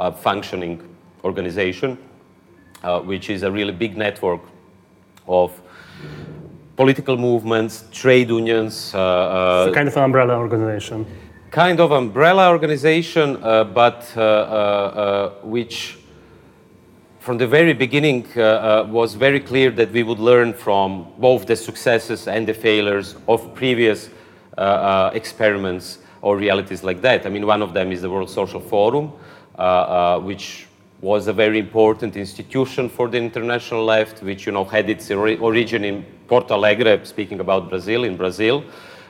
a, 0.00 0.08
a, 0.08 0.12
functioning 0.12 0.82
organization, 1.22 1.96
uh, 2.82 3.00
which 3.00 3.30
is 3.30 3.44
a 3.44 3.50
really 3.50 3.70
big 3.70 3.96
network 3.96 4.40
of 5.28 5.52
political 6.76 7.16
movements, 7.16 7.84
trade 7.92 8.28
unions. 8.28 8.92
Uh, 8.92 8.98
uh, 8.98 9.72
kind 9.72 9.86
of 9.86 9.96
an 9.96 10.02
umbrella 10.02 10.36
organization. 10.36 11.06
Kind 11.52 11.78
of 11.78 11.92
umbrella 11.92 12.50
organization, 12.50 13.36
uh, 13.36 13.62
but 13.62 14.02
which 15.44 15.96
from 17.26 17.38
the 17.38 17.46
very 17.48 17.72
beginning 17.72 18.24
uh, 18.36 18.40
uh, 18.40 18.86
was 18.88 19.14
very 19.14 19.40
clear 19.40 19.72
that 19.72 19.90
we 19.90 20.04
would 20.04 20.20
learn 20.20 20.54
from 20.54 21.12
both 21.18 21.44
the 21.44 21.56
successes 21.56 22.28
and 22.28 22.46
the 22.46 22.54
failures 22.54 23.16
of 23.26 23.52
previous 23.52 24.10
uh, 24.56 25.10
experiments 25.12 25.98
or 26.22 26.36
realities 26.36 26.84
like 26.84 27.00
that. 27.00 27.26
I 27.26 27.28
mean, 27.28 27.44
one 27.44 27.62
of 27.62 27.74
them 27.74 27.90
is 27.90 28.00
the 28.00 28.08
World 28.08 28.30
Social 28.30 28.60
Forum, 28.60 29.08
which 30.24 30.68
was 31.00 31.26
a 31.26 31.32
very 31.32 31.58
important 31.58 32.14
institution 32.16 32.88
for 32.88 33.08
the 33.08 33.18
international 33.18 33.84
left, 33.84 34.22
which 34.22 34.46
you 34.46 34.52
know 34.52 34.64
had 34.64 34.88
its 34.88 35.10
origin 35.10 35.82
in 35.82 36.04
Porto 36.28 36.54
Alegre, 36.54 37.04
speaking 37.04 37.40
about 37.40 37.68
Brazil, 37.68 38.04
in 38.04 38.16
Brazil. 38.16 38.62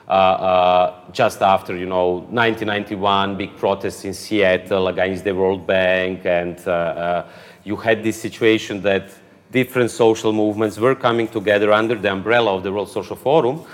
Uh, 0.09 0.13
uh, 0.13 0.95
just 1.11 1.43
after 1.43 1.77
you 1.77 1.85
know 1.85 2.19
1991 2.31 3.37
big 3.37 3.57
protests 3.57 4.05
in 4.05 4.15
Seattle 4.15 4.87
against 4.87 5.25
the 5.25 5.35
World 5.35 5.67
Bank, 5.67 6.25
and 6.25 6.57
uh, 6.69 7.25
you 7.67 7.75
had 7.75 8.05
this 8.05 8.19
situation 8.19 8.81
that 8.83 9.11
different 9.51 9.91
social 9.91 10.33
movements 10.33 10.79
were 10.79 10.95
coming 10.95 11.27
together 11.27 11.73
under 11.73 11.97
the 11.97 12.11
umbrella 12.11 12.55
of 12.55 12.63
the 12.63 12.73
World 12.73 12.89
Social 12.89 13.17
Forum. 13.17 13.65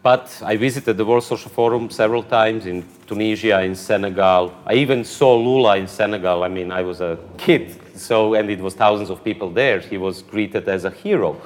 But 0.00 0.40
I 0.44 0.56
visited 0.56 0.96
the 0.96 1.04
World 1.04 1.24
Social 1.24 1.50
Forum 1.50 1.90
several 1.90 2.22
times 2.22 2.66
in 2.66 2.84
Tunisia, 3.08 3.60
in 3.62 3.74
Senegal. 3.74 4.54
I 4.64 4.74
even 4.74 5.04
saw 5.04 5.34
Lula 5.34 5.76
in 5.76 5.88
Senegal. 5.88 6.44
I 6.44 6.48
mean, 6.48 6.70
I 6.70 6.82
was 6.82 7.00
a 7.00 7.18
kid, 7.36 7.76
so 7.98 8.34
and 8.34 8.48
it 8.48 8.60
was 8.60 8.74
thousands 8.74 9.10
of 9.10 9.24
people 9.24 9.50
there. 9.50 9.80
He 9.80 9.98
was 9.98 10.22
greeted 10.22 10.68
as 10.68 10.84
a 10.84 10.90
hero. 10.90 11.40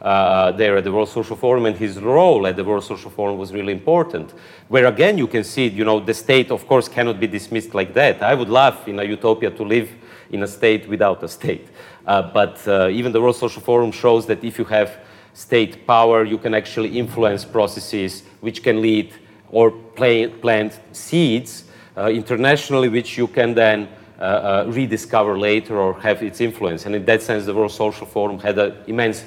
Uh, 0.00 0.52
there 0.52 0.76
at 0.76 0.84
the 0.84 0.92
World 0.92 1.08
Social 1.08 1.36
Forum, 1.36 1.66
and 1.66 1.76
his 1.76 1.98
role 1.98 2.46
at 2.46 2.54
the 2.54 2.62
World 2.62 2.84
Social 2.84 3.10
Forum 3.10 3.38
was 3.38 3.52
really 3.52 3.72
important. 3.72 4.32
Where 4.68 4.86
again, 4.86 5.18
you 5.18 5.26
can 5.26 5.42
see, 5.42 5.68
you 5.68 5.84
know, 5.84 6.00
the 6.00 6.14
state, 6.14 6.50
of 6.50 6.66
course, 6.66 6.86
cannot 6.86 7.18
be 7.18 7.26
dismissed 7.26 7.74
like 7.74 7.92
that. 7.94 8.22
I 8.22 8.34
would 8.34 8.50
love 8.50 8.86
in 8.86 8.98
a 8.98 9.04
utopia 9.04 9.50
to 9.50 9.62
live 9.64 9.88
in 10.30 10.42
a 10.42 10.46
state 10.46 10.88
without 10.88 11.22
a 11.22 11.28
state. 11.28 11.68
Uh, 12.06 12.22
but 12.22 12.66
uh, 12.68 12.88
even 12.88 13.12
the 13.12 13.20
World 13.20 13.36
Social 13.36 13.62
Forum 13.62 13.92
shows 13.92 14.26
that 14.26 14.42
if 14.44 14.58
you 14.58 14.64
have 14.64 14.98
state 15.34 15.86
power, 15.86 16.24
you 16.24 16.38
can 16.38 16.54
actually 16.54 16.98
influence 16.98 17.44
processes 17.44 18.22
which 18.40 18.62
can 18.62 18.80
lead 18.80 19.12
or 19.50 19.70
plant 19.70 20.80
seeds 20.92 21.64
uh, 21.96 22.08
internationally, 22.08 22.88
which 22.88 23.18
you 23.18 23.26
can 23.26 23.54
then 23.54 23.88
uh, 24.18 24.22
uh, 24.22 24.64
rediscover 24.68 25.38
later 25.38 25.78
or 25.78 26.00
have 26.00 26.22
its 26.22 26.40
influence. 26.40 26.86
And 26.86 26.94
in 26.94 27.04
that 27.04 27.22
sense, 27.22 27.44
the 27.44 27.54
World 27.54 27.72
Social 27.72 28.06
Forum 28.06 28.38
had 28.38 28.58
an 28.58 28.74
immense, 28.86 29.24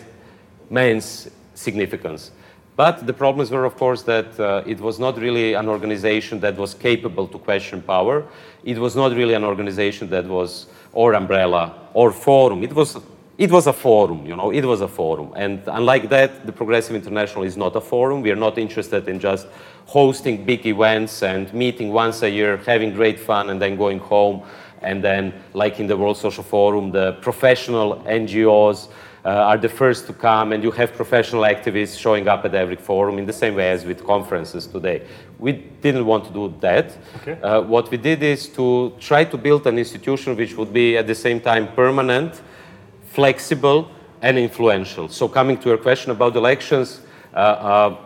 immense 0.69 1.29
significance. 1.53 2.31
But 2.75 3.05
the 3.05 3.13
problems 3.13 3.51
were, 3.51 3.65
of 3.65 3.75
course, 3.75 4.03
that 4.03 4.39
uh, 4.39 4.63
it 4.65 4.79
was 4.79 4.99
not 4.99 5.17
really 5.17 5.53
an 5.53 5.67
organization 5.67 6.39
that 6.39 6.55
was 6.57 6.73
capable 6.73 7.27
to 7.27 7.37
question 7.37 7.81
power. 7.81 8.25
It 8.63 8.77
was 8.77 8.95
not 8.95 9.11
really 9.11 9.33
an 9.33 9.43
organization 9.43 10.09
that 10.09 10.25
was 10.25 10.67
or 10.93 11.13
umbrella 11.13 11.73
or 11.93 12.11
forum. 12.11 12.63
It 12.63 12.73
was 12.73 12.97
it 13.39 13.51
was 13.51 13.67
a 13.67 13.73
forum, 13.73 14.25
you 14.25 14.35
know, 14.35 14.51
it 14.51 14.65
was 14.65 14.81
a 14.81 14.87
forum. 14.87 15.31
And 15.33 15.61
unlike 15.67 16.09
that, 16.09 16.45
the 16.45 16.51
Progressive 16.51 16.93
International 16.93 17.45
is 17.45 17.55
not 17.55 17.73
a 17.73 17.79
forum. 17.79 18.21
We 18.21 18.31
are 18.31 18.35
not 18.35 18.57
interested 18.57 19.07
in 19.07 19.17
just 19.17 19.47
hosting 19.85 20.43
big 20.43 20.65
events 20.65 21.23
and 21.23 21.51
meeting 21.53 21.93
once 21.93 22.21
a 22.21 22.29
year, 22.29 22.57
having 22.57 22.93
great 22.93 23.17
fun, 23.17 23.49
and 23.49 23.61
then 23.61 23.77
going 23.77 23.99
home. 23.99 24.43
And 24.81 25.01
then, 25.01 25.33
like 25.53 25.79
in 25.79 25.87
the 25.87 25.95
World 25.95 26.17
Social 26.17 26.43
Forum, 26.43 26.91
the 26.91 27.13
professional 27.21 28.01
NGOs 28.01 28.89
uh, 29.25 29.29
are 29.29 29.57
the 29.57 29.69
first 29.69 30.07
to 30.07 30.13
come, 30.13 30.53
and 30.53 30.63
you 30.63 30.71
have 30.71 30.93
professional 30.93 31.43
activists 31.43 31.99
showing 31.99 32.27
up 32.27 32.45
at 32.45 32.55
every 32.55 32.75
forum 32.75 33.17
in 33.17 33.25
the 33.25 33.33
same 33.33 33.55
way 33.55 33.69
as 33.71 33.85
with 33.85 34.05
conferences 34.05 34.67
today. 34.67 35.05
We 35.37 35.53
didn't 35.53 36.05
want 36.05 36.25
to 36.25 36.33
do 36.33 36.53
that. 36.61 36.97
Okay. 37.21 37.41
Uh, 37.41 37.61
what 37.61 37.91
we 37.91 37.97
did 37.97 38.23
is 38.23 38.47
to 38.49 38.93
try 38.99 39.25
to 39.25 39.37
build 39.37 39.67
an 39.67 39.77
institution 39.77 40.35
which 40.35 40.55
would 40.55 40.73
be 40.73 40.97
at 40.97 41.07
the 41.07 41.15
same 41.15 41.39
time 41.41 41.67
permanent 41.73 42.41
flexible, 43.09 43.89
and 44.21 44.37
influential. 44.37 45.07
So 45.09 45.27
coming 45.27 45.57
to 45.57 45.69
your 45.69 45.77
question 45.77 46.11
about 46.11 46.35
elections, 46.35 47.01
uh, 47.33 47.37
uh, 47.37 47.97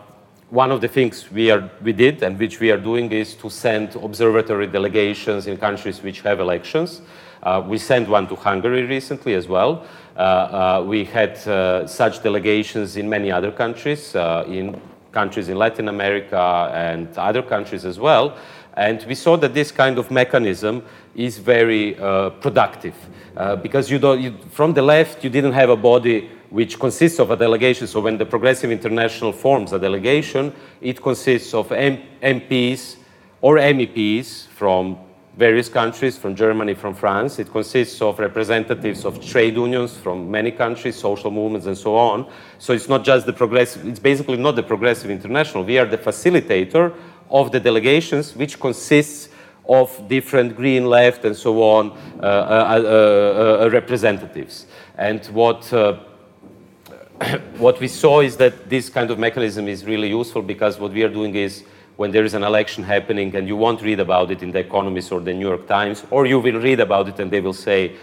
one 0.50 0.72
of 0.72 0.82
the 0.82 0.88
things 0.88 1.32
we, 1.32 1.50
are, 1.50 1.70
we 1.82 1.94
did 1.94 2.22
and 2.22 2.38
which 2.38 2.60
we 2.60 2.72
are 2.72 2.78
doing 2.78 3.12
is 3.12 3.34
to 3.36 3.50
send 3.50 3.96
observatory 3.96 4.68
delegations 4.68 5.48
in 5.48 5.58
countries 5.58 6.02
which 6.02 6.22
have 6.22 6.40
elections. 6.40 7.02
Uh, 7.42 7.62
we 7.66 7.78
sent 7.78 8.08
one 8.08 8.28
to 8.28 8.36
Hungary 8.36 8.84
recently 8.84 9.34
as 9.34 9.48
well. 9.48 9.86
Uh, 10.16 10.20
uh, 10.20 10.84
we 10.86 11.04
had 11.04 11.36
uh, 11.48 11.88
such 11.88 12.22
delegations 12.22 12.98
in 12.98 13.10
many 13.10 13.32
other 13.32 13.52
countries, 13.52 14.14
in 14.16 14.80
countries 15.12 15.50
in 15.50 15.58
Latin 15.58 15.88
America 15.88 16.72
and 16.74 17.08
other 17.18 17.42
countries 17.42 17.86
as 17.86 18.00
well. 18.00 18.38
And 18.76 19.04
we 19.08 19.16
saw 19.16 19.38
that 19.38 19.54
this 19.54 19.72
kind 19.72 19.98
of 20.00 20.10
mechanism 20.10 20.84
is 21.16 21.38
very 21.38 21.98
uh, 22.00 22.32
productive 22.32 22.96
uh, 23.38 23.56
because 23.56 23.90
you 23.90 24.00
don't, 24.00 24.20
you, 24.22 24.36
from 24.50 24.74
the 24.74 24.82
left, 24.82 25.24
you 25.24 25.30
didn't 25.30 25.54
have 25.54 25.70
a 25.70 25.76
body 25.76 26.30
which 26.50 26.80
consists 26.80 27.20
of 27.20 27.32
a 27.32 27.36
delegation. 27.36 27.88
So 27.88 28.00
when 28.00 28.18
the 28.18 28.26
Progressive 28.26 28.72
International 28.72 29.32
forms 29.32 29.74
a 29.74 29.80
delegation, 29.80 30.54
it 30.82 31.02
consists 31.02 31.54
of 31.54 31.72
M- 31.72 32.02
MPs 32.22 32.98
or 33.42 33.58
MEPs 33.58 34.48
from 34.48 34.98
various 35.36 35.68
countries, 35.68 36.18
from 36.18 36.36
Germany, 36.36 36.74
from 36.76 36.94
France. 36.94 37.40
It 37.40 37.52
consists 37.52 38.02
of 38.02 38.20
representatives 38.20 39.04
of 39.04 39.24
trade 39.26 39.56
unions 39.56 39.98
from 39.98 40.30
many 40.30 40.52
countries, 40.52 40.96
social 40.96 41.32
movements, 41.32 41.66
and 41.66 41.78
so 41.78 41.96
on. 41.96 42.30
So 42.60 42.74
it's 42.74 42.88
not 42.88 43.04
just 43.04 43.26
the 43.26 43.34
progressive, 43.34 43.86
it's 43.88 44.00
basically 44.00 44.38
not 44.38 44.56
the 44.56 44.64
Progressive 44.64 45.10
International. 45.10 45.64
We 45.64 45.80
are 45.80 45.86
the 45.86 45.98
facilitator 45.98 46.94
of 47.30 47.52
the 47.52 47.60
delegations, 47.60 48.36
which 48.36 48.60
consists 48.60 49.30
of 49.68 50.08
different 50.08 50.56
green, 50.56 50.86
left, 50.86 51.26
and 51.26 51.36
so 51.36 51.64
on 51.64 51.92
uh, 51.92 52.26
uh, 52.26 52.82
uh, 52.84 53.64
uh 53.64 53.70
representatives. 53.72 54.68
And 54.98 55.26
what 55.28 55.72
uh, 55.74 56.00
what 57.58 57.80
we 57.80 57.88
saw 57.88 58.22
is 58.22 58.38
that 58.38 58.70
this 58.70 58.90
kind 58.90 59.10
of 59.10 59.20
mechanism 59.20 59.68
is 59.68 59.86
really 59.86 60.10
useful 60.10 60.42
because 60.42 60.80
what 60.80 60.92
we 60.92 61.04
are 61.04 61.10
doing 61.10 61.36
is 61.36 61.64
when 61.96 62.12
there 62.12 62.24
is 62.24 62.34
an 62.34 62.44
election 62.44 62.84
happening 62.84 63.36
and 63.36 63.48
you 63.48 63.56
won't 63.56 63.82
read 63.82 64.00
about 64.00 64.32
it 64.32 64.42
in 64.42 64.52
the 64.52 64.60
Economist 64.60 65.12
or 65.12 65.20
the 65.20 65.34
New 65.34 65.48
York 65.48 65.68
Times, 65.68 66.04
or 66.10 66.26
you 66.26 66.40
will 66.40 66.60
read 66.60 66.80
about 66.80 67.08
it 67.08 67.20
and 67.20 67.30
they 67.30 67.42
will 67.42 67.54
say, 67.54 67.96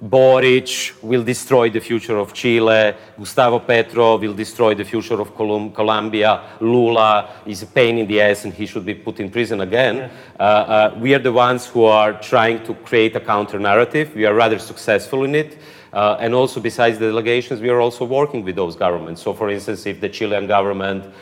Boric 0.00 0.94
will 1.02 1.24
destroy 1.24 1.70
the 1.70 1.80
future 1.80 2.18
of 2.18 2.32
Chile, 2.32 2.94
Gustavo 3.18 3.58
Petro 3.58 4.16
will 4.16 4.34
destroy 4.34 4.72
the 4.74 4.84
future 4.84 5.20
of 5.20 5.34
Colum- 5.34 5.72
Colombia, 5.72 6.42
Lula 6.60 7.28
is 7.44 7.64
a 7.64 7.66
pain 7.66 7.98
in 7.98 8.06
the 8.06 8.20
ass 8.20 8.44
and 8.44 8.54
he 8.54 8.64
should 8.64 8.86
be 8.86 8.94
put 8.94 9.18
in 9.18 9.28
prison 9.28 9.60
again. 9.60 9.96
Yeah. 9.96 10.10
Uh, 10.38 10.42
uh, 10.42 10.98
we 11.00 11.14
are 11.14 11.18
the 11.18 11.32
ones 11.32 11.66
who 11.66 11.82
are 11.84 12.12
trying 12.12 12.62
to 12.64 12.74
create 12.74 13.16
a 13.16 13.20
counter 13.20 13.58
narrative. 13.58 14.14
We 14.14 14.24
are 14.24 14.34
rather 14.34 14.60
successful 14.60 15.24
in 15.24 15.34
it. 15.34 15.58
Uh, 15.92 16.16
and 16.20 16.34
also, 16.34 16.60
besides 16.60 16.98
the 16.98 17.06
delegations, 17.06 17.60
we 17.60 17.70
are 17.70 17.80
also 17.80 18.04
working 18.04 18.44
with 18.44 18.54
those 18.54 18.76
governments. 18.76 19.22
So, 19.22 19.32
for 19.32 19.48
instance, 19.48 19.86
if 19.86 20.00
the 20.00 20.08
Chilean 20.08 20.46
government 20.46 21.12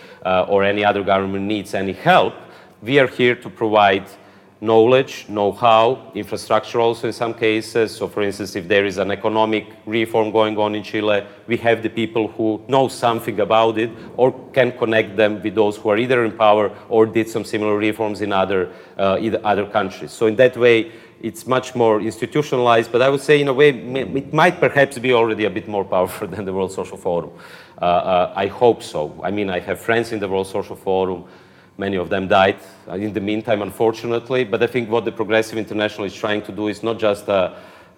or 0.48 0.64
any 0.64 0.84
other 0.84 1.02
government 1.02 1.44
needs 1.44 1.74
any 1.74 1.92
help, 1.92 2.34
we 2.82 2.98
are 2.98 3.06
here 3.06 3.34
to 3.34 3.48
provide 3.48 4.06
knowledge, 4.60 5.26
know-how, 5.28 6.10
infrastructure 6.14 6.80
also 6.80 7.06
in 7.06 7.12
some 7.12 7.34
cases. 7.34 7.94
So 7.94 8.08
for 8.08 8.22
instance, 8.22 8.56
if 8.56 8.66
there 8.66 8.86
is 8.86 8.96
an 8.98 9.10
economic 9.10 9.66
reform 9.84 10.30
going 10.30 10.56
on 10.56 10.74
in 10.74 10.82
Chile, 10.82 11.26
we 11.46 11.56
have 11.58 11.82
the 11.82 11.90
people 11.90 12.28
who 12.28 12.62
know 12.66 12.88
something 12.88 13.38
about 13.40 13.78
it 13.78 13.90
or 14.16 14.32
can 14.52 14.72
connect 14.72 15.16
them 15.16 15.42
with 15.42 15.54
those 15.54 15.76
who 15.76 15.90
are 15.90 15.98
either 15.98 16.24
in 16.24 16.32
power 16.32 16.70
or 16.88 17.04
did 17.06 17.28
some 17.28 17.44
similar 17.44 17.76
reforms 17.76 18.20
in 18.22 18.32
other, 18.32 18.72
uh, 18.98 19.18
other 19.44 19.66
countries. 19.66 20.10
So 20.10 20.26
in 20.26 20.36
that 20.36 20.56
way, 20.56 20.90
it's 21.20 21.46
much 21.46 21.74
more 21.74 22.00
institutionalized, 22.00 22.92
but 22.92 23.02
I 23.02 23.08
would 23.08 23.22
say 23.22 23.40
in 23.40 23.48
a 23.48 23.52
way 23.52 23.70
it 23.70 24.32
might 24.32 24.60
perhaps 24.60 24.98
be 24.98 25.12
already 25.12 25.44
a 25.44 25.50
bit 25.50 25.66
more 25.66 25.84
powerful 25.84 26.28
than 26.34 26.44
the 26.44 26.52
World 26.52 26.72
Social 26.72 26.96
Forum. 26.96 27.30
Uh, 27.80 27.84
uh, 27.84 28.32
I 28.34 28.46
hope 28.46 28.82
so. 28.82 29.20
I 29.22 29.30
mean, 29.30 29.50
I 29.50 29.60
have 29.60 29.80
friends 29.80 30.12
in 30.12 30.18
the 30.18 30.28
World 30.28 30.46
Social 30.46 30.76
Forum. 30.76 31.24
Many 31.78 31.96
of 31.96 32.08
them 32.08 32.26
died 32.26 32.56
in 32.88 33.12
the 33.12 33.20
meantime, 33.20 33.60
unfortunately. 33.60 34.44
But 34.44 34.62
I 34.62 34.66
think 34.66 34.88
what 34.88 35.04
the 35.04 35.12
Progressive 35.12 35.58
International 35.58 36.06
is 36.06 36.14
trying 36.14 36.42
to 36.42 36.52
do 36.52 36.68
is 36.68 36.82
not 36.82 36.98
just 36.98 37.28
a 37.28 37.56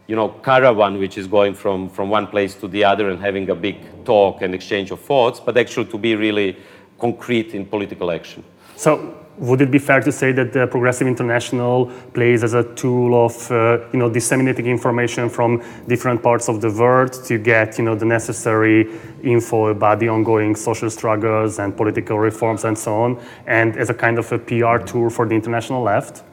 you 0.09 0.17
know, 0.17 0.31
caravan 0.31 0.99
which 0.99 1.19
is 1.19 1.27
going 1.27 1.55
from, 1.55 1.89
from 1.91 2.09
one 2.09 2.27
place 2.27 2.55
to 2.57 2.67
the 2.67 2.83
other 2.83 3.11
and 3.11 3.21
having 3.21 3.49
a 3.51 3.55
big 3.55 4.05
talk 4.05 4.41
and 4.43 4.55
exchange 4.55 4.91
of 4.91 5.01
thoughts, 5.01 5.39
but 5.39 5.57
actually 5.57 5.85
to 5.85 5.99
be 5.99 6.17
really 6.17 6.57
concrete 6.99 7.55
in 7.55 7.67
political 7.67 8.11
action. 8.11 8.43
So 8.75 9.18
would 9.39 9.61
it 9.61 9.71
be 9.71 9.79
fair 9.79 10.01
to 10.01 10.11
say 10.11 10.33
that 10.33 10.53
the 10.53 10.67
Progressive 10.67 11.07
International 11.07 11.87
plays 12.13 12.43
as 12.43 12.55
a 12.55 12.65
tool 12.75 13.25
of 13.25 13.51
uh, 13.51 13.79
you 13.93 13.99
know 13.99 14.11
disseminating 14.11 14.67
information 14.67 15.29
from 15.29 15.63
different 15.87 16.23
parts 16.23 16.49
of 16.49 16.61
the 16.61 16.71
world 16.71 17.13
to 17.25 17.39
get 17.39 17.79
you 17.79 17.85
know 17.85 17.95
the 17.95 18.05
necessary 18.05 18.91
info 19.23 19.67
about 19.67 20.01
the 20.01 20.09
ongoing 20.09 20.57
social 20.57 20.91
struggles 20.91 21.59
and 21.59 21.77
political 21.77 22.19
reforms 22.19 22.65
and 22.65 22.77
so 22.77 22.95
on, 22.95 23.21
and 23.47 23.77
as 23.77 23.91
a 23.91 23.95
kind 23.95 24.19
of 24.19 24.31
a 24.33 24.39
PR 24.39 24.79
tool 24.85 25.09
for 25.09 25.27
the 25.27 25.35
international 25.35 25.83
left? 25.83 26.25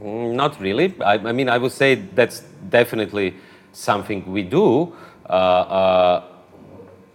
Mm, 0.00 0.34
not 0.34 0.60
really. 0.60 0.94
I, 1.00 1.14
I 1.14 1.32
mean, 1.32 1.48
I 1.48 1.58
would 1.58 1.72
say 1.72 1.96
that's 1.96 2.40
definitely 2.68 3.34
something 3.72 4.30
we 4.30 4.42
do. 4.42 4.94
Uh, 5.28 5.32
uh, 5.32 6.24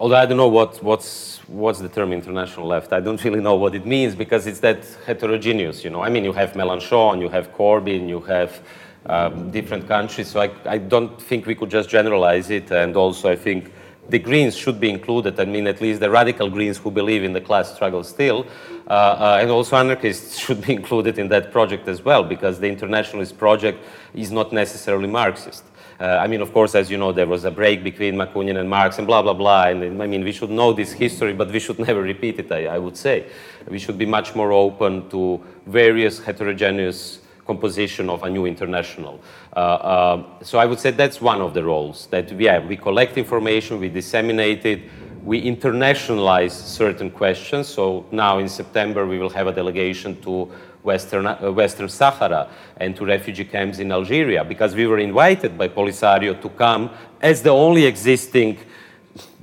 although 0.02 0.16
I 0.16 0.26
don't 0.26 0.38
know 0.38 0.48
what, 0.48 0.82
what's, 0.82 1.38
what's 1.48 1.78
the 1.78 1.88
term 1.88 2.12
international 2.12 2.66
left. 2.66 2.92
I 2.92 3.00
don't 3.00 3.24
really 3.24 3.40
know 3.40 3.54
what 3.54 3.76
it 3.76 3.86
means 3.86 4.16
because 4.16 4.48
it's 4.48 4.60
that 4.62 4.84
heterogeneous, 5.06 5.84
you 5.84 5.92
know. 5.92 6.02
I 6.02 6.10
mean, 6.10 6.24
you 6.24 6.34
have 6.34 6.54
Mélenchon, 6.54 7.22
you 7.22 7.30
have 7.30 7.54
Corbyn, 7.54 8.10
you 8.10 8.20
have 8.22 8.62
um, 9.06 9.52
different 9.52 9.88
countries, 9.88 10.30
so 10.30 10.42
I, 10.42 10.50
I 10.66 10.80
don't 10.80 11.22
think 11.22 11.46
we 11.46 11.54
could 11.54 11.70
just 11.70 11.88
generalize 11.88 12.50
it. 12.50 12.72
And 12.72 12.98
also, 12.98 13.30
I 13.30 13.36
think 13.36 13.72
the 14.10 14.18
Greens 14.18 14.58
should 14.58 14.80
be 14.80 14.90
included. 14.90 15.40
I 15.40 15.46
mean, 15.46 15.68
at 15.68 15.82
least 15.82 16.00
the 16.00 16.10
radical 16.10 16.50
Greens 16.50 16.80
who 16.80 16.90
believe 16.90 17.24
in 17.24 17.34
the 17.34 17.42
class 17.42 17.72
struggle 17.72 18.04
still. 18.04 18.48
Uh, 18.88 18.94
uh, 18.94 19.38
and 19.40 19.52
also 19.52 19.76
anarchists 19.76 20.40
should 20.44 20.66
be 20.66 20.74
included 20.74 21.20
in 21.20 21.28
that 21.28 21.52
project 21.52 21.88
as 21.88 22.02
well, 22.04 22.24
because 22.24 22.60
the 22.60 22.68
internationalist 22.68 23.38
project 23.38 23.86
is 24.16 24.32
not 24.32 24.52
necessarily 24.52 25.08
Marxist. 25.08 25.64
Uh, 26.02 26.18
I 26.18 26.26
mean, 26.26 26.42
of 26.42 26.52
course, 26.52 26.74
as 26.74 26.90
you 26.90 26.98
know, 26.98 27.12
there 27.12 27.28
was 27.28 27.46
a 27.46 27.52
break 27.52 27.84
between 27.84 28.16
Bakunin 28.16 28.58
and 28.60 28.68
Marx 28.68 28.98
and 28.98 29.06
blah, 29.06 29.22
blah, 29.22 29.36
blah. 29.36 29.66
And 29.66 30.02
I 30.02 30.08
mean, 30.08 30.24
we 30.24 30.32
should 30.32 30.50
know 30.50 30.74
this 30.74 30.92
history, 30.92 31.32
but 31.34 31.52
we 31.52 31.60
should 31.60 31.78
never 31.88 32.02
repeat 32.02 32.40
it, 32.40 32.52
I, 32.52 32.66
I 32.66 32.80
would 32.80 32.98
say. 32.98 33.28
We 33.68 33.78
should 33.78 34.00
be 34.00 34.08
much 34.08 34.34
more 34.34 34.52
open 34.52 35.08
to 35.12 35.40
various 35.68 36.18
heterogeneous 36.18 37.20
composition 37.46 38.10
of 38.10 38.24
a 38.24 38.30
new 38.32 38.48
international. 38.48 39.22
Uh, 39.56 39.60
uh, 39.60 40.24
so 40.42 40.58
I 40.58 40.66
would 40.66 40.80
say 40.80 40.90
that's 40.90 41.22
one 41.22 41.40
of 41.40 41.54
the 41.54 41.64
roles 41.64 42.08
that 42.08 42.32
we 42.32 42.46
have. 42.46 42.66
We 42.66 42.78
collect 42.78 43.20
information, 43.20 43.80
we 43.80 43.90
disseminate 43.90 44.66
it, 44.66 44.82
we 45.24 45.44
internationalize 45.44 46.52
certain 46.52 47.12
questions. 47.12 47.68
So 47.68 48.08
now 48.12 48.40
in 48.40 48.50
September, 48.50 49.06
we 49.06 49.20
will 49.20 49.30
have 49.30 49.46
a 49.46 49.54
delegation 49.54 50.20
to 50.22 50.52
Western, 50.84 51.28
uh, 51.28 51.52
Western 51.52 51.90
Sahara 51.90 52.50
and 52.78 52.96
to 52.96 53.06
refugee 53.06 53.46
camps 53.46 53.80
in 53.80 53.92
Algeria 53.92 54.44
because 54.44 54.76
we 54.76 54.88
were 54.88 55.00
invited 55.00 55.58
by 55.58 55.68
Polisario 55.68 56.42
to 56.42 56.50
come 56.50 56.90
as 57.22 57.42
the 57.42 57.50
only 57.50 57.86
existing 57.86 58.58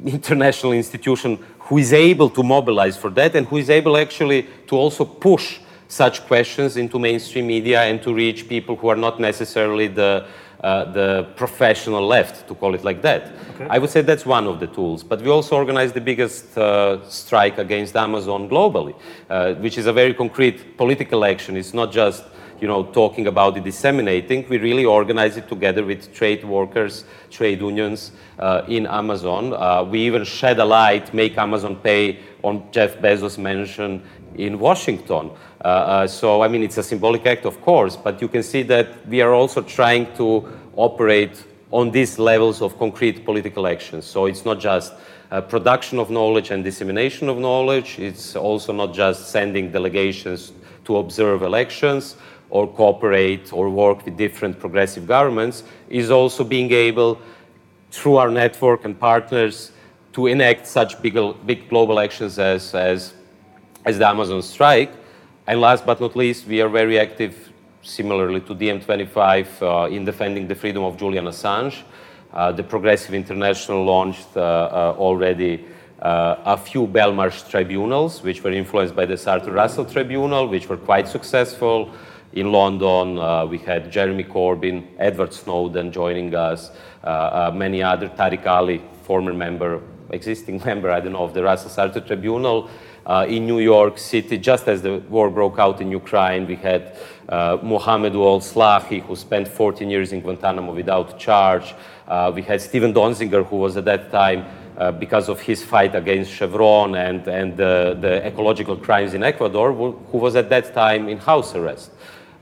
international 0.04 0.72
institution 0.72 1.38
who 1.60 1.78
is 1.78 1.92
able 1.92 2.30
to 2.30 2.42
mobilize 2.42 2.96
for 2.96 3.10
that 3.10 3.34
and 3.34 3.46
who 3.46 3.58
is 3.58 3.70
able 3.70 3.96
actually 3.96 4.46
to 4.66 4.76
also 4.76 5.04
push 5.04 5.58
such 5.86 6.26
questions 6.26 6.76
into 6.76 6.98
mainstream 6.98 7.46
media 7.46 7.82
and 7.82 8.02
to 8.02 8.12
reach 8.12 8.48
people 8.48 8.76
who 8.76 8.88
are 8.88 8.96
not 8.96 9.20
necessarily 9.20 9.86
the 9.86 10.26
uh, 10.60 10.84
the 10.92 11.28
professional 11.36 12.06
left, 12.06 12.48
to 12.48 12.54
call 12.54 12.74
it 12.74 12.84
like 12.84 13.00
that. 13.02 13.32
Okay. 13.54 13.66
I 13.70 13.78
would 13.78 13.90
say 13.90 14.00
that's 14.00 14.26
one 14.26 14.46
of 14.46 14.60
the 14.60 14.66
tools. 14.66 15.04
But 15.04 15.22
we 15.22 15.30
also 15.30 15.56
organized 15.56 15.94
the 15.94 16.00
biggest 16.00 16.58
uh, 16.58 17.08
strike 17.08 17.58
against 17.58 17.96
Amazon 17.96 18.48
globally, 18.48 18.94
uh, 19.30 19.54
which 19.54 19.78
is 19.78 19.86
a 19.86 19.92
very 19.92 20.14
concrete 20.14 20.76
political 20.76 21.24
action. 21.24 21.56
It's 21.56 21.74
not 21.74 21.92
just 21.92 22.24
you 22.60 22.66
know, 22.66 22.84
talking 22.84 23.26
about 23.26 23.56
it, 23.56 23.64
disseminating. 23.64 24.48
We 24.48 24.58
really 24.58 24.84
organize 24.84 25.36
it 25.36 25.48
together 25.48 25.84
with 25.84 26.12
trade 26.12 26.44
workers, 26.44 27.04
trade 27.30 27.60
unions 27.60 28.12
uh, 28.38 28.62
in 28.68 28.86
Amazon. 28.86 29.52
Uh, 29.52 29.84
we 29.84 30.00
even 30.00 30.24
shed 30.24 30.58
a 30.58 30.64
light, 30.64 31.14
make 31.14 31.38
Amazon 31.38 31.76
pay 31.76 32.18
on 32.42 32.70
Jeff 32.72 32.98
Bezos' 32.98 33.38
mansion 33.38 34.02
in 34.34 34.58
Washington. 34.58 35.30
Uh, 35.64 35.66
uh, 35.66 36.06
so, 36.06 36.42
I 36.42 36.48
mean, 36.48 36.62
it's 36.62 36.78
a 36.78 36.82
symbolic 36.82 37.26
act, 37.26 37.44
of 37.44 37.60
course, 37.62 37.96
but 37.96 38.22
you 38.22 38.28
can 38.28 38.42
see 38.42 38.62
that 38.64 39.06
we 39.08 39.20
are 39.20 39.34
also 39.34 39.60
trying 39.60 40.14
to 40.16 40.48
operate 40.76 41.44
on 41.72 41.90
these 41.90 42.18
levels 42.18 42.62
of 42.62 42.78
concrete 42.78 43.24
political 43.24 43.66
actions. 43.66 44.04
So 44.04 44.26
it's 44.26 44.44
not 44.44 44.60
just 44.60 44.92
uh, 45.30 45.40
production 45.40 45.98
of 45.98 46.10
knowledge 46.10 46.50
and 46.50 46.62
dissemination 46.62 47.28
of 47.28 47.38
knowledge, 47.38 47.98
it's 47.98 48.36
also 48.36 48.72
not 48.72 48.94
just 48.94 49.28
sending 49.28 49.72
delegations 49.72 50.52
to 50.84 50.98
observe 50.98 51.42
elections 51.42 52.16
or 52.50 52.66
cooperate 52.66 53.52
or 53.52 53.68
work 53.68 54.04
with 54.04 54.16
different 54.16 54.58
progressive 54.58 55.06
governments, 55.06 55.64
is 55.90 56.10
also 56.10 56.44
being 56.44 56.72
able, 56.72 57.20
through 57.90 58.16
our 58.16 58.30
network 58.30 58.84
and 58.84 58.98
partners, 58.98 59.72
to 60.12 60.28
enact 60.28 60.66
such 60.66 61.00
big, 61.02 61.18
big 61.44 61.68
global 61.68 62.00
actions 62.00 62.38
as, 62.38 62.74
as, 62.74 63.12
as 63.84 63.98
the 63.98 64.06
Amazon 64.06 64.40
strike 64.40 64.90
and 65.48 65.62
last 65.62 65.86
but 65.86 65.98
not 65.98 66.14
least, 66.14 66.46
we 66.46 66.60
are 66.60 66.68
very 66.68 66.98
active, 66.98 67.50
similarly 67.80 68.40
to 68.42 68.54
DiEM25, 68.54 69.62
uh, 69.62 69.88
in 69.88 70.04
defending 70.04 70.46
the 70.46 70.54
freedom 70.54 70.84
of 70.84 70.98
Julian 70.98 71.24
Assange. 71.24 71.84
Uh, 72.34 72.52
the 72.52 72.62
Progressive 72.62 73.14
International 73.14 73.82
launched 73.82 74.36
uh, 74.36 74.40
uh 74.40 74.94
already 74.98 75.64
uh, 76.02 76.36
a 76.44 76.58
few 76.58 76.86
Belmarsh 76.86 77.48
tribunals, 77.48 78.22
which 78.22 78.44
were 78.44 78.52
influenced 78.52 78.94
by 78.94 79.06
the 79.06 79.14
Sartre 79.14 79.50
Russell 79.50 79.86
Tribunal, 79.86 80.48
which 80.48 80.68
were 80.68 80.76
quite 80.76 81.08
successful. 81.08 81.90
In 82.34 82.52
London, 82.52 83.18
uh, 83.18 83.46
we 83.46 83.56
had 83.56 83.90
Jeremy 83.90 84.24
Corbyn, 84.24 84.86
Edward 84.98 85.32
Snowden 85.32 85.90
joining 85.90 86.34
us, 86.34 86.70
many 87.54 87.82
other, 87.82 88.10
Tariq 88.10 88.46
Ali, 88.46 88.82
former 89.04 89.32
member 89.32 89.80
existing 90.10 90.62
member, 90.66 90.90
I 90.90 91.00
don't 91.00 91.12
know, 91.12 91.24
of 91.24 91.34
the 91.34 91.42
Russell 91.42 91.70
Sartre 91.70 92.06
Tribunal 92.06 92.68
uh, 93.08 93.26
in 93.26 93.46
New 93.46 93.58
York 93.58 93.98
City, 93.98 94.36
just 94.36 94.68
as 94.68 94.82
the 94.82 94.98
war 95.08 95.30
broke 95.30 95.58
out 95.58 95.80
in 95.80 95.90
Ukraine. 95.90 96.46
We 96.46 96.56
had 96.56 96.94
uh, 97.28 97.56
Mohamed 97.62 98.12
Slahi, 98.12 99.00
who 99.00 99.16
spent 99.16 99.48
14 99.48 99.88
years 99.88 100.12
in 100.12 100.20
Guantanamo 100.20 100.74
without 100.74 101.18
charge. 101.18 101.74
Uh, 102.06 102.30
we 102.34 102.42
had 102.42 102.60
Steven 102.60 102.92
Donziger, 102.92 103.44
who 103.46 103.56
was 103.56 103.76
at 103.78 103.86
that 103.86 104.12
time 104.12 104.44
uh, 104.76 104.92
because 104.92 105.28
of 105.28 105.40
his 105.40 105.64
fight 105.64 105.94
against 105.94 106.30
Chevron 106.30 106.94
and, 106.94 107.26
and 107.26 107.56
the 107.56 108.22
ecological 108.24 108.76
crimes 108.76 109.14
in 109.14 109.22
Ecuador, 109.22 109.72
who 109.72 110.18
was 110.18 110.36
at 110.36 110.50
that 110.50 110.74
time 110.74 111.08
in 111.08 111.18
house 111.18 111.54
arrest. 111.54 111.90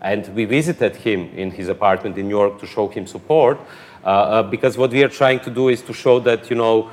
And 0.00 0.28
we 0.34 0.44
visited 0.44 0.96
him 0.96 1.30
in 1.34 1.50
his 1.50 1.68
apartment 1.68 2.18
in 2.18 2.28
New 2.28 2.36
York 2.36 2.60
to 2.60 2.66
show 2.66 2.88
him 2.88 3.06
support, 3.06 3.58
uh, 4.04 4.08
uh, 4.08 4.42
because 4.44 4.78
what 4.78 4.90
we 4.90 5.02
are 5.02 5.08
trying 5.08 5.40
to 5.40 5.50
do 5.50 5.68
is 5.68 5.82
to 5.82 5.92
show 5.92 6.20
that, 6.20 6.48
you 6.48 6.54
know, 6.54 6.90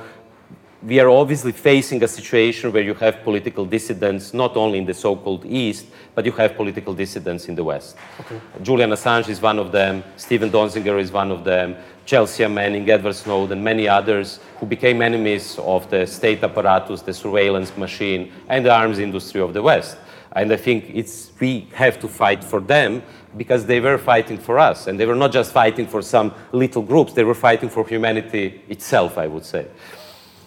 we 0.84 1.00
are 1.00 1.08
obviously 1.08 1.52
facing 1.52 2.02
a 2.02 2.08
situation 2.08 2.70
where 2.70 2.82
you 2.82 2.92
have 2.94 3.22
political 3.22 3.64
dissidents, 3.64 4.34
not 4.34 4.54
only 4.56 4.78
in 4.78 4.84
the 4.84 4.92
so-called 4.92 5.44
East, 5.46 5.86
but 6.14 6.26
you 6.26 6.32
have 6.32 6.56
political 6.56 6.92
dissidents 6.92 7.48
in 7.48 7.54
the 7.54 7.64
West. 7.64 7.96
Okay. 8.20 8.38
Julian 8.62 8.90
Assange 8.90 9.30
is 9.30 9.40
one 9.40 9.58
of 9.58 9.72
them. 9.72 10.04
Steven 10.16 10.50
Donziger 10.50 11.00
is 11.00 11.10
one 11.10 11.30
of 11.30 11.42
them. 11.42 11.74
Chelsea 12.04 12.46
Manning, 12.46 12.88
Edward 12.90 13.14
Snowden, 13.14 13.64
many 13.64 13.88
others 13.88 14.40
who 14.58 14.66
became 14.66 15.00
enemies 15.00 15.58
of 15.60 15.88
the 15.88 16.06
state 16.06 16.44
apparatus, 16.44 17.00
the 17.00 17.14
surveillance 17.14 17.74
machine, 17.78 18.30
and 18.48 18.66
the 18.66 18.74
arms 18.74 18.98
industry 18.98 19.40
of 19.40 19.54
the 19.54 19.62
West. 19.62 19.96
And 20.32 20.52
I 20.52 20.56
think 20.56 20.90
it's, 20.92 21.32
we 21.40 21.66
have 21.72 21.98
to 22.00 22.08
fight 22.08 22.44
for 22.44 22.60
them 22.60 23.02
because 23.38 23.64
they 23.64 23.80
were 23.80 23.96
fighting 23.96 24.36
for 24.36 24.58
us. 24.58 24.86
And 24.86 25.00
they 25.00 25.06
were 25.06 25.14
not 25.14 25.32
just 25.32 25.52
fighting 25.52 25.86
for 25.86 26.02
some 26.02 26.34
little 26.52 26.82
groups, 26.82 27.14
they 27.14 27.24
were 27.24 27.34
fighting 27.34 27.70
for 27.70 27.88
humanity 27.88 28.60
itself, 28.68 29.16
I 29.16 29.28
would 29.28 29.46
say 29.46 29.66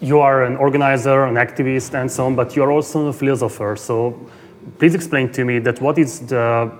you 0.00 0.20
are 0.20 0.44
an 0.44 0.56
organizer, 0.56 1.24
an 1.24 1.34
activist, 1.34 1.94
and 1.94 2.10
so 2.10 2.26
on, 2.26 2.36
but 2.36 2.54
you 2.54 2.62
are 2.62 2.70
also 2.70 3.06
a 3.08 3.12
philosopher. 3.12 3.76
So 3.76 4.18
please 4.78 4.94
explain 4.94 5.32
to 5.32 5.44
me 5.44 5.58
that 5.60 5.80
what 5.80 5.98
is 5.98 6.20
the 6.20 6.70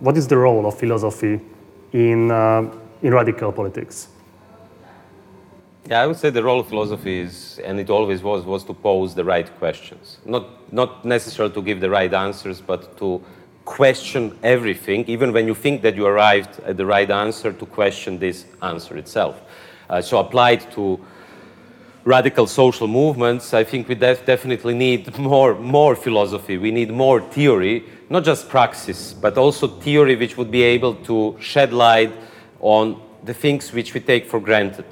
what 0.00 0.16
is 0.16 0.28
the 0.28 0.36
role 0.36 0.66
of 0.66 0.78
philosophy 0.78 1.40
in 1.92 2.30
uh, 2.30 2.70
in 3.02 3.14
radical 3.14 3.52
politics? 3.52 4.08
Yeah, 5.88 6.02
I 6.02 6.06
would 6.06 6.18
say 6.18 6.28
the 6.28 6.42
role 6.42 6.60
of 6.60 6.68
philosophy 6.68 7.20
is, 7.20 7.58
and 7.64 7.80
it 7.80 7.88
always 7.88 8.22
was, 8.22 8.44
was 8.44 8.62
to 8.64 8.74
pose 8.74 9.14
the 9.14 9.24
right 9.24 9.50
questions. 9.58 10.18
Not 10.26 10.72
not 10.72 11.04
necessarily 11.04 11.54
to 11.54 11.62
give 11.62 11.80
the 11.80 11.90
right 11.90 12.12
answers, 12.12 12.60
but 12.60 12.98
to 12.98 13.22
question 13.64 14.38
everything, 14.42 15.04
even 15.08 15.32
when 15.32 15.46
you 15.46 15.54
think 15.54 15.82
that 15.82 15.94
you 15.94 16.06
arrived 16.06 16.60
at 16.60 16.76
the 16.76 16.86
right 16.86 17.10
answer, 17.10 17.52
to 17.52 17.66
question 17.66 18.18
this 18.18 18.46
answer 18.62 18.96
itself. 18.96 19.40
Uh, 19.90 20.00
so 20.00 20.18
applied 20.18 20.70
to 20.72 20.98
radical 22.08 22.46
social 22.46 22.88
movements, 22.88 23.52
I 23.52 23.64
think 23.64 23.86
we 23.86 23.94
def 23.94 24.24
definitely 24.24 24.72
need 24.72 25.18
more, 25.32 25.54
more 25.54 25.94
philosophy. 25.94 26.56
We 26.56 26.70
need 26.70 26.90
more 26.90 27.20
theory, 27.20 27.84
not 28.08 28.24
just 28.24 28.48
praxis, 28.48 29.12
but 29.12 29.36
also 29.36 29.68
theory 29.68 30.16
which 30.16 30.38
would 30.38 30.50
be 30.50 30.62
able 30.62 30.94
to 31.04 31.36
shed 31.38 31.70
light 31.70 32.12
on 32.60 32.98
the 33.24 33.34
things 33.34 33.74
which 33.74 33.92
we 33.92 34.00
take 34.00 34.24
for 34.24 34.40
granted. 34.40 34.86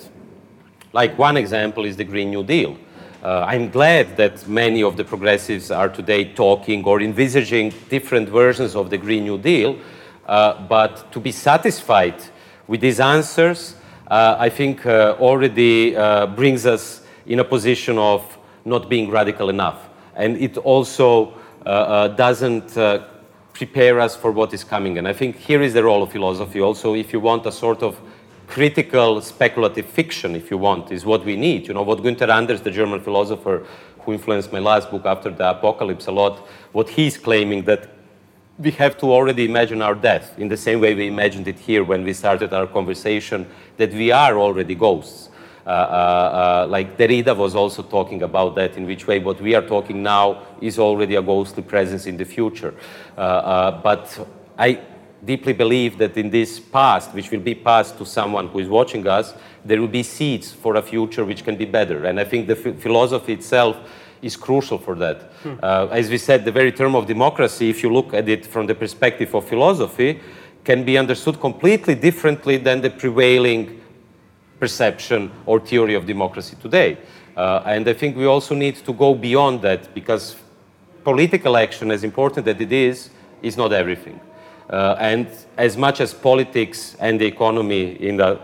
Like 0.92 1.16
one 1.16 1.38
example 1.38 1.86
is 1.86 1.96
the 1.96 2.04
Green 2.04 2.28
New 2.28 2.44
Deal. 2.44 2.76
Uh, 3.22 3.46
I'm 3.48 3.70
glad 3.70 4.18
that 4.18 4.46
many 4.46 4.82
of 4.82 4.98
the 4.98 5.04
progressives 5.04 5.70
are 5.70 5.88
today 5.88 6.34
talking 6.34 6.84
or 6.84 7.00
envisaging 7.00 7.72
different 7.88 8.28
versions 8.28 8.76
of 8.76 8.90
the 8.90 8.98
Green 8.98 9.24
New 9.24 9.38
Deal, 9.38 9.78
uh, 10.26 10.66
but 10.68 11.10
to 11.12 11.20
be 11.20 11.32
satisfied 11.32 12.22
with 12.66 12.82
these 12.82 13.00
answers, 13.00 13.74
uh, 14.06 14.36
I 14.38 14.50
think 14.50 14.84
uh, 14.84 15.16
already 15.18 15.96
uh, 15.96 16.26
brings 16.26 16.66
us 16.66 17.05
in 17.26 17.40
a 17.40 17.44
position 17.44 17.98
of 17.98 18.38
not 18.64 18.88
being 18.88 19.10
radical 19.10 19.48
enough. 19.48 19.88
And 20.14 20.36
it 20.36 20.56
also 20.58 21.34
uh, 21.64 21.68
uh, 21.68 22.08
doesn't 22.08 22.76
uh, 22.76 23.04
prepare 23.52 24.00
us 24.00 24.14
for 24.16 24.32
what 24.32 24.52
is 24.52 24.64
coming. 24.64 24.98
And 24.98 25.08
I 25.08 25.12
think 25.12 25.36
here 25.36 25.62
is 25.62 25.72
the 25.74 25.82
role 25.82 26.02
of 26.02 26.12
philosophy 26.12 26.60
also, 26.60 26.94
if 26.94 27.12
you 27.12 27.20
want 27.20 27.46
a 27.46 27.52
sort 27.52 27.82
of 27.82 27.98
critical 28.46 29.20
speculative 29.20 29.86
fiction, 29.86 30.36
if 30.36 30.50
you 30.50 30.58
want, 30.58 30.92
is 30.92 31.04
what 31.04 31.24
we 31.24 31.36
need. 31.36 31.66
You 31.66 31.74
know, 31.74 31.82
what 31.82 31.98
Günther 31.98 32.28
Anders, 32.28 32.60
the 32.60 32.70
German 32.70 33.00
philosopher 33.00 33.66
who 34.00 34.12
influenced 34.12 34.52
my 34.52 34.60
last 34.60 34.90
book 34.90 35.04
after 35.04 35.30
the 35.30 35.50
apocalypse 35.50 36.06
a 36.06 36.12
lot, 36.12 36.38
what 36.72 36.88
he's 36.88 37.18
claiming 37.18 37.64
that 37.64 37.90
we 38.58 38.70
have 38.70 38.96
to 38.98 39.06
already 39.12 39.44
imagine 39.44 39.82
our 39.82 39.94
death 39.94 40.38
in 40.38 40.48
the 40.48 40.56
same 40.56 40.80
way 40.80 40.94
we 40.94 41.08
imagined 41.08 41.48
it 41.48 41.58
here 41.58 41.84
when 41.84 42.04
we 42.04 42.12
started 42.12 42.52
our 42.54 42.66
conversation, 42.66 43.46
that 43.76 43.92
we 43.92 44.10
are 44.12 44.38
already 44.38 44.74
ghosts. 44.74 45.28
Uh, 45.66 45.70
uh, 45.70 45.72
uh, 45.72 46.66
like 46.70 46.96
Derrida 46.96 47.36
was 47.36 47.56
also 47.56 47.82
talking 47.82 48.22
about 48.22 48.54
that, 48.54 48.76
in 48.76 48.86
which 48.86 49.08
way 49.08 49.18
what 49.18 49.40
we 49.40 49.52
are 49.52 49.66
talking 49.66 50.00
now 50.00 50.42
is 50.60 50.78
already 50.78 51.16
a 51.16 51.22
ghostly 51.22 51.64
presence 51.64 52.06
in 52.06 52.16
the 52.16 52.24
future. 52.24 52.72
but 53.16 54.28
I 54.56 54.80
deeply 55.24 55.52
believe 55.52 55.98
that 55.98 56.16
in 56.16 56.30
this 56.30 56.60
past, 56.60 57.12
which 57.12 57.32
will 57.32 57.40
be 57.40 57.54
passed 57.54 57.98
to 57.98 58.06
someone 58.06 58.46
who 58.46 58.60
is 58.60 58.68
watching 58.68 59.08
us, 59.08 59.34
there 59.64 59.80
will 59.80 59.88
be 59.88 60.04
seeds 60.04 60.52
for 60.52 60.76
a 60.76 60.82
future 60.82 61.24
which 61.24 61.42
can 61.42 61.56
be 61.56 61.64
better. 61.64 62.04
And 62.04 62.20
I 62.20 62.24
think 62.24 62.46
the 62.46 62.54
philosophy 62.54 63.32
itself 63.32 63.76
is 64.22 64.36
crucial 64.36 64.78
for 64.78 64.94
that. 64.94 65.32
Hmm. 65.42 65.54
Uh, 65.60 65.88
as 65.90 66.08
we 66.08 66.18
said, 66.18 66.44
the 66.44 66.52
very 66.52 66.70
term 66.70 66.94
of 66.94 67.06
democracy, 67.06 67.70
if 67.70 67.82
you 67.82 67.92
look 67.92 68.14
at 68.14 68.28
it 68.28 68.46
from 68.46 68.68
the 68.68 68.74
perspective 68.74 69.34
of 69.34 69.48
philosophy, 69.48 70.20
can 70.64 70.84
be 70.84 70.96
understood 70.96 71.40
completely 71.40 71.96
differently 71.96 72.56
than 72.56 72.80
the 72.80 72.90
prevailing 72.90 73.80
perception 74.58 75.30
or 75.44 75.60
theory 75.60 75.94
of 75.94 76.06
democracy 76.06 76.56
today. 76.60 76.98
Uh, 77.36 77.62
and 77.66 77.86
I 77.88 77.92
think 77.92 78.16
we 78.16 78.24
also 78.24 78.54
need 78.54 78.76
to 78.76 78.92
go 78.92 79.14
beyond 79.14 79.62
that 79.62 79.92
because 79.94 80.36
political 81.04 81.56
action, 81.56 81.90
as 81.90 82.02
important 82.02 82.48
as 82.48 82.60
it 82.60 82.72
is, 82.72 83.10
is 83.42 83.56
not 83.56 83.72
everything. 83.72 84.18
Uh, 84.68 84.96
and 84.98 85.28
as 85.56 85.76
much 85.76 86.00
as 86.00 86.12
politics 86.12 86.96
and 86.98 87.20
the 87.20 87.26
economy 87.26 87.92
in 88.02 88.16
the, 88.16 88.40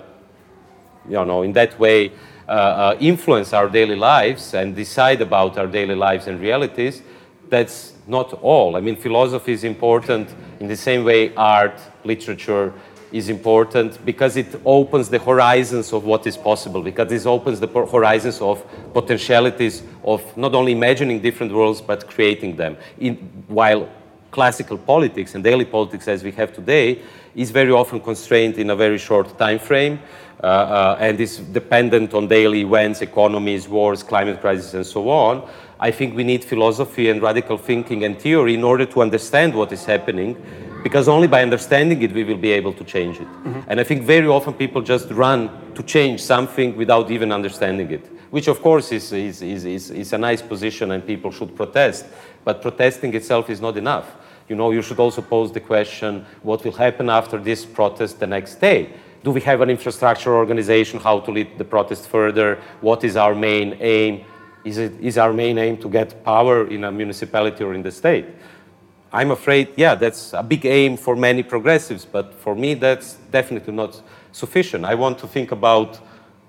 you 1.09 1.25
know, 1.25 1.43
in 1.43 1.53
that 1.53 1.79
way 1.79 2.13
uh, 2.49 2.53
uh 2.53 2.97
influence 3.01 3.53
our 3.53 3.69
daily 3.69 3.97
lives 3.97 4.53
and 4.55 4.77
decide 4.77 5.21
about 5.21 5.57
our 5.57 5.67
daily 5.67 5.95
lives 5.95 6.27
and 6.27 6.41
realities, 6.41 7.03
that's 7.49 7.93
not 8.07 8.33
all. 8.35 8.77
I 8.77 8.81
mean, 8.81 8.97
philosophy 8.97 9.53
is 9.53 9.65
important 9.65 10.29
in 10.61 10.69
the 10.69 10.77
same 10.77 11.05
way 11.05 11.35
art, 11.35 11.81
literature, 12.05 12.73
is 13.13 13.29
important 13.29 14.05
because 14.05 14.37
it 14.37 14.61
opens 14.65 15.09
the 15.09 15.19
horizons 15.19 15.93
of 15.93 16.05
what 16.05 16.27
is 16.27 16.37
possible, 16.37 16.83
because 16.83 17.13
it 17.13 17.27
opens 17.27 17.61
the 17.61 17.69
horizons 17.69 18.41
of 18.41 18.65
potentialities 18.93 19.83
of 20.05 20.37
not 20.37 20.55
only 20.55 20.73
imagining 20.73 21.21
different 21.21 21.53
worlds, 21.53 21.81
but 21.81 22.09
creating 22.09 22.57
them. 22.57 22.77
In, 22.99 23.17
while 23.49 23.89
classical 24.31 24.79
politics 24.79 25.35
and 25.35 25.45
daily 25.45 25.67
politics 25.67 26.09
as 26.09 26.25
we 26.25 26.33
have 26.33 26.55
today 26.55 27.03
is 27.35 27.51
very 27.51 27.71
often 27.71 28.01
constrained 28.01 28.57
in 28.57 28.71
a 28.71 28.77
very 28.77 28.99
short 28.99 29.39
time 29.39 29.59
frame 29.59 30.01
uh, 30.43 30.47
uh, 30.47 30.97
and 30.99 31.21
is 31.21 31.39
dependent 31.39 32.15
on 32.15 32.27
daily 32.27 32.63
events, 32.63 33.03
economies, 33.03 33.69
wars, 33.69 34.03
climate 34.03 34.41
crisis, 34.41 34.75
and 34.75 34.87
so 34.87 35.09
on. 35.09 35.49
I 35.79 35.91
think 35.91 36.17
we 36.17 36.25
need 36.25 36.45
philosophy 36.45 37.11
and 37.11 37.21
radical 37.21 37.59
thinking 37.59 38.05
and 38.05 38.19
theory 38.19 38.55
in 38.55 38.65
order 38.65 38.87
to 38.87 39.03
understand 39.03 39.55
what 39.55 39.71
is 39.71 39.85
happening 39.85 40.37
because 40.83 41.09
only 41.09 41.29
by 41.29 41.43
understanding 41.43 42.03
it 42.03 42.13
we 42.13 42.25
will 42.25 42.37
be 42.37 42.51
able 42.51 42.73
to 42.73 42.85
change 42.85 43.21
it. 43.21 43.27
Mm-hmm. 43.27 43.61
And 43.71 43.81
I 43.81 43.85
think 43.85 44.03
very 44.03 44.27
often 44.27 44.55
people 44.55 44.83
just 44.83 45.11
run 45.11 45.51
to 45.75 45.83
change 45.83 46.21
something 46.21 46.77
without 46.77 47.11
even 47.11 47.33
understanding 47.33 47.91
it, 47.91 48.07
which 48.31 48.49
of 48.49 48.61
course 48.61 48.93
is, 48.93 49.13
is, 49.13 49.43
is, 49.43 49.65
is, 49.65 49.91
is 49.91 50.13
a 50.13 50.19
nice 50.19 50.43
position 50.43 50.91
and 50.91 51.07
people 51.07 51.31
should 51.31 51.55
protest, 51.57 52.07
but 52.45 52.61
protesting 52.61 53.15
itself 53.15 53.49
is 53.49 53.61
not 53.61 53.77
enough. 53.77 54.17
You 54.49 54.57
know, 54.57 54.71
you 54.71 54.83
should 54.83 54.99
also 54.99 55.23
pose 55.23 55.53
the 55.53 55.61
question, 55.61 56.27
what 56.43 56.65
will 56.65 56.73
happen 56.73 57.09
after 57.09 57.39
this 57.39 57.65
protest 57.65 58.21
the 58.21 58.27
next 58.27 58.57
day? 58.57 58.91
Do 59.23 59.31
we 59.31 59.41
have 59.43 59.61
an 59.61 59.71
infrastructure 59.71 60.35
organization? 60.35 60.99
How 60.99 61.21
to 61.21 61.31
lead 61.31 61.57
the 61.57 61.65
protest 61.65 62.09
further? 62.09 62.61
What 62.81 63.05
is 63.05 63.17
our 63.17 63.35
main 63.35 63.79
aim? 63.81 64.25
Is, 64.65 64.79
it, 64.79 64.93
is 65.01 65.17
our 65.17 65.33
main 65.33 65.59
aim 65.59 65.77
to 65.79 65.89
get 65.89 66.25
power 66.25 66.67
in 66.67 66.85
a 66.85 66.93
municipality 66.93 67.63
or 67.63 67.73
in 67.73 67.83
the 67.83 67.91
state? 67.91 68.27
I'm 69.13 69.31
afraid, 69.31 69.75
yeah, 69.77 69.95
that's 69.95 70.33
a 70.33 70.43
big 70.43 70.65
aim 70.65 70.97
for 70.97 71.15
many 71.15 71.43
progressives, 71.43 72.07
but 72.07 72.33
for 72.33 72.55
me, 72.55 72.73
that's 72.73 73.15
definitely 73.31 73.75
not 73.75 74.01
sufficient. 74.33 74.87
I 74.87 74.95
want 74.95 75.19
to 75.19 75.27
think 75.27 75.53
about 75.53 76.01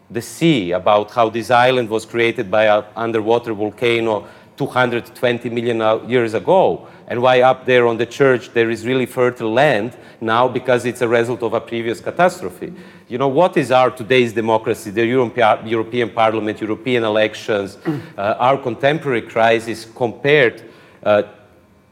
the 0.10 0.22
sea, 0.22 0.72
about 0.72 1.12
how 1.12 1.30
this 1.30 1.52
island 1.52 1.90
was 1.90 2.06
created 2.06 2.50
by 2.50 2.68
an 2.68 2.86
underwater 2.96 3.54
volcano 3.54 4.28
220 4.56 5.50
million 5.50 6.10
years 6.10 6.34
ago, 6.34 6.88
and 7.08 7.22
why 7.22 7.42
up 7.42 7.66
there 7.66 7.86
on 7.86 7.98
the 7.98 8.06
church 8.06 8.54
there 8.54 8.70
is 8.70 8.86
really 8.86 9.08
fertile 9.08 9.52
land 9.52 9.98
now 10.22 10.48
because 10.48 10.86
it's 10.86 11.02
a 11.02 11.08
result 11.08 11.44
of 11.44 11.54
a 11.54 11.60
previous 11.60 12.00
catastrophe. 12.00 12.72
You 13.10 13.18
know, 13.18 13.28
what 13.28 13.58
is 13.58 13.72
our 13.72 13.92
today's 13.92 14.32
democracy, 14.32 14.90
the 14.92 15.06
European 15.06 16.12
Parliament, 16.12 16.62
European 16.62 17.04
elections, 17.04 17.78
uh, 18.18 18.36
our 18.40 18.58
contemporary 18.58 19.24
crisis 19.24 19.86
compared 19.86 20.64
uh, 21.04 21.24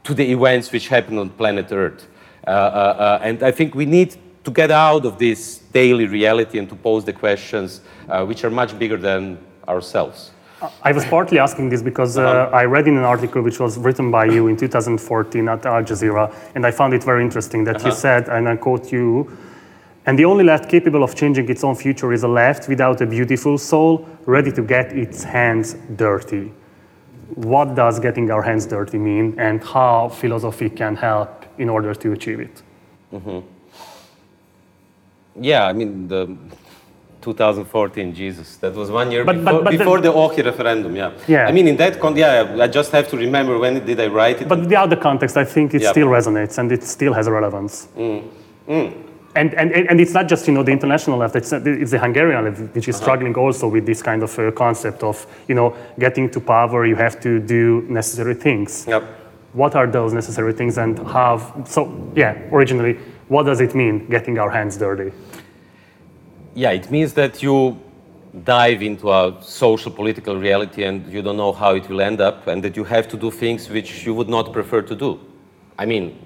to 0.03 0.13
the 0.13 0.31
events 0.31 0.71
which 0.71 0.87
happen 0.87 1.17
on 1.17 1.29
planet 1.29 1.71
Earth. 1.71 2.07
Uh, 2.45 2.49
uh, 2.49 2.53
uh, 2.53 3.19
and 3.21 3.43
I 3.43 3.51
think 3.51 3.75
we 3.75 3.85
need 3.85 4.15
to 4.43 4.51
get 4.51 4.71
out 4.71 5.05
of 5.05 5.19
this 5.19 5.59
daily 5.71 6.07
reality 6.07 6.57
and 6.57 6.67
to 6.69 6.75
pose 6.75 7.05
the 7.05 7.13
questions 7.13 7.81
which 8.25 8.43
are 8.43 8.49
much 8.49 8.77
bigger 8.77 8.97
than 8.97 9.37
ourselves. 9.67 10.31
I 10.83 10.91
was 10.91 11.05
partly 11.05 11.39
asking 11.39 11.69
this 11.69 11.81
because 11.81 12.17
uh, 12.17 12.49
I 12.53 12.65
read 12.65 12.87
in 12.87 12.95
an 12.95 13.03
article 13.03 13.41
which 13.41 13.59
was 13.59 13.77
written 13.79 14.11
by 14.11 14.25
you 14.25 14.47
in 14.47 14.57
2014 14.57 15.49
at 15.49 15.65
Al 15.65 15.83
Jazeera, 15.83 16.33
and 16.53 16.65
I 16.65 16.71
found 16.71 16.93
it 16.93 17.03
very 17.03 17.23
interesting 17.23 17.63
that 17.63 17.83
you 17.83 17.91
said, 17.91 18.29
and 18.29 18.47
I 18.47 18.57
quote 18.57 18.91
you, 18.91 19.35
and 20.05 20.17
the 20.17 20.25
only 20.25 20.43
left 20.43 20.69
capable 20.69 21.03
of 21.03 21.15
changing 21.15 21.49
its 21.49 21.63
own 21.63 21.75
future 21.75 22.13
is 22.13 22.23
a 22.23 22.27
left 22.27 22.67
without 22.67 23.01
a 23.01 23.07
beautiful 23.07 23.57
soul, 23.57 24.07
ready 24.25 24.51
to 24.51 24.61
get 24.61 24.91
its 24.91 25.23
hands 25.23 25.75
dirty. 25.95 26.51
What 27.35 27.75
does 27.75 27.99
getting 27.99 28.29
our 28.31 28.41
hands 28.41 28.65
dirty 28.65 28.97
mean, 28.97 29.35
and 29.39 29.63
how 29.63 30.09
philosophy 30.09 30.69
can 30.69 30.95
help 30.95 31.45
in 31.57 31.69
order 31.69 31.93
to 31.93 32.11
achieve 32.11 32.39
it? 32.39 32.61
Mm-hmm. 33.13 33.39
Yeah, 35.41 35.65
I 35.67 35.73
mean, 35.73 36.07
the 36.07 36.35
2014, 37.21 38.13
Jesus, 38.13 38.57
that 38.57 38.73
was 38.73 38.89
one 38.91 39.11
year 39.11 39.23
But- 39.23 39.43
but- 39.43 39.43
before, 39.45 39.63
but 39.63 39.71
the- 39.71 39.77
before 39.77 40.01
the 40.01 40.11
OXI 40.11 40.41
referendum, 40.43 40.95
yeah. 40.95 41.11
Yeah. 41.27 41.47
I 41.47 41.51
mean, 41.51 41.67
in 41.67 41.77
that, 41.77 41.99
context, 41.99 42.19
yeah, 42.19 42.63
I 42.63 42.67
just 42.67 42.91
have 42.91 43.07
to 43.09 43.17
remember 43.17 43.57
when 43.57 43.85
did 43.85 43.99
I 43.99 44.07
write 44.07 44.41
it. 44.41 44.47
But 44.47 44.67
the 44.67 44.75
other 44.75 44.95
context, 44.95 45.37
I 45.37 45.45
think 45.45 45.73
it 45.73 45.81
Yep. 45.83 45.91
still 45.91 46.07
resonates 46.07 46.57
and 46.57 46.71
it 46.71 46.83
still 46.83 47.13
has 47.13 47.29
relevance. 47.29 47.87
Mm. 47.97 48.23
Mm. 48.67 48.93
And, 49.33 49.53
and, 49.53 49.71
and 49.71 50.01
it's 50.01 50.13
not 50.13 50.27
just 50.27 50.47
you 50.47 50.53
know 50.53 50.63
the 50.63 50.71
international 50.71 51.17
left; 51.17 51.35
it's, 51.35 51.53
it's 51.53 51.91
the 51.91 51.99
Hungarian 51.99 52.43
left 52.43 52.75
which 52.75 52.87
is 52.87 52.97
struggling 52.97 53.33
also 53.35 53.67
with 53.67 53.85
this 53.85 54.01
kind 54.01 54.23
of 54.23 54.37
uh, 54.37 54.51
concept 54.51 55.03
of 55.03 55.25
you 55.47 55.55
know 55.55 55.75
getting 55.97 56.29
to 56.31 56.41
power. 56.41 56.85
You 56.85 56.95
have 56.95 57.19
to 57.21 57.39
do 57.39 57.81
necessary 57.89 58.33
things. 58.33 58.85
Yep. 58.87 59.03
What 59.53 59.75
are 59.75 59.87
those 59.87 60.13
necessary 60.13 60.53
things, 60.53 60.77
and 60.77 60.99
how? 60.99 61.63
So 61.65 62.11
yeah, 62.15 62.33
originally, 62.51 62.97
what 63.29 63.43
does 63.43 63.61
it 63.61 63.73
mean 63.73 64.07
getting 64.09 64.37
our 64.37 64.49
hands 64.49 64.75
dirty? 64.77 65.13
Yeah, 66.53 66.71
it 66.71 66.91
means 66.91 67.13
that 67.13 67.41
you 67.41 67.79
dive 68.43 68.81
into 68.81 69.11
a 69.11 69.37
social 69.41 69.91
political 69.91 70.37
reality 70.37 70.83
and 70.83 71.05
you 71.11 71.21
don't 71.21 71.37
know 71.37 71.51
how 71.51 71.75
it 71.75 71.87
will 71.89 72.01
end 72.01 72.19
up, 72.19 72.47
and 72.47 72.61
that 72.63 72.75
you 72.75 72.83
have 72.83 73.07
to 73.09 73.17
do 73.17 73.31
things 73.31 73.69
which 73.69 74.05
you 74.05 74.13
would 74.13 74.29
not 74.29 74.51
prefer 74.51 74.81
to 74.81 74.95
do. 74.95 75.19
I 75.77 75.85
mean, 75.85 76.17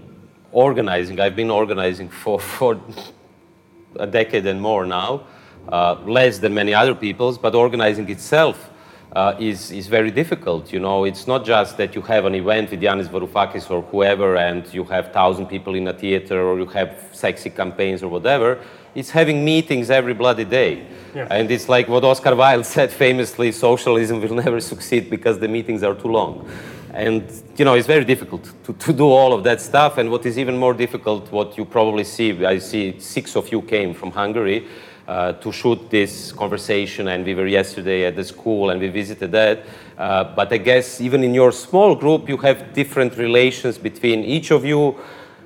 organizing, 0.56 1.20
I've 1.20 1.36
been 1.36 1.52
organizing 1.52 2.08
for, 2.08 2.40
for 2.40 2.80
a 4.00 4.08
decade 4.08 4.46
and 4.48 4.62
more 4.62 4.86
now, 4.86 5.24
uh, 5.68 5.96
less 6.06 6.40
than 6.40 6.54
many 6.54 6.74
other 6.74 6.96
people's, 6.96 7.38
but 7.38 7.54
organizing 7.54 8.10
itself 8.10 8.70
uh, 9.12 9.36
is, 9.38 9.72
is 9.72 9.88
very 9.88 10.12
difficult. 10.12 10.72
You 10.72 10.80
know, 10.80 11.04
it's 11.04 11.28
not 11.28 11.46
just 11.46 11.76
that 11.78 11.94
you 11.94 12.02
have 12.04 12.24
an 12.26 12.36
event 12.36 12.72
with 12.72 12.82
Yanis 12.82 13.08
Varoufakis 13.08 13.70
or 13.70 13.82
whoever 13.82 14.38
and 14.38 14.66
you 14.74 14.86
have 14.86 15.12
thousand 15.12 15.48
people 15.48 15.76
in 15.76 15.88
a 15.90 15.94
theater 15.94 16.42
or 16.42 16.58
you 16.58 16.68
have 16.68 17.10
sexy 17.12 17.50
campaigns 17.50 18.02
or 18.02 18.08
whatever. 18.08 18.60
It's 18.94 19.10
having 19.10 19.44
meetings 19.44 19.90
every 19.90 20.14
bloody 20.14 20.46
day. 20.46 20.88
Yeah. 21.14 21.28
And 21.30 21.52
it's 21.52 21.68
like 21.68 21.90
what 21.90 22.06
Oscar 22.06 22.34
Wilde 22.34 22.66
said 22.66 22.92
famously, 22.92 23.52
socialism 23.52 24.22
will 24.22 24.36
never 24.36 24.62
succeed 24.72 25.10
because 25.10 25.38
the 25.38 25.50
meetings 25.50 25.84
are 25.84 25.96
too 25.96 26.08
long. 26.08 26.50
And 26.96 27.30
you 27.58 27.66
know, 27.66 27.74
it's 27.74 27.88
very 27.88 28.06
difficult 28.06 28.50
to, 28.64 28.72
to 28.72 28.94
do 28.94 29.04
all 29.04 29.34
of 29.34 29.44
that 29.44 29.60
stuff. 29.60 29.98
And 29.98 30.10
what 30.10 30.26
is 30.26 30.40
even 30.40 30.58
more 30.58 30.74
difficult, 30.74 31.30
what 31.30 31.58
you 31.58 31.66
probably 31.66 32.06
see, 32.06 32.46
I 32.46 32.60
see 32.60 32.98
six 33.00 33.36
of 33.36 33.52
you 33.52 33.62
came 33.64 33.94
from 33.94 34.12
Hungary 34.12 34.66
uh, 35.06 35.34
to 35.34 35.52
shoot 35.52 35.90
this 35.90 36.32
conversation, 36.32 37.10
and 37.10 37.26
we 37.26 37.36
were 37.36 37.48
yesterday 37.48 38.06
at 38.06 38.16
the 38.16 38.24
school 38.24 38.70
and 38.70 38.80
we 38.80 38.88
visited 38.88 39.30
that. 39.34 39.66
Uh, 39.98 40.24
but 40.24 40.54
I 40.54 40.58
guess 40.58 41.02
even 41.02 41.22
in 41.26 41.34
your 41.34 41.52
small 41.52 41.96
group, 41.96 42.30
you 42.30 42.38
have 42.38 42.74
different 42.74 43.18
relations 43.18 43.78
between 43.78 44.24
each 44.24 44.52
of 44.52 44.64
you. 44.64 44.96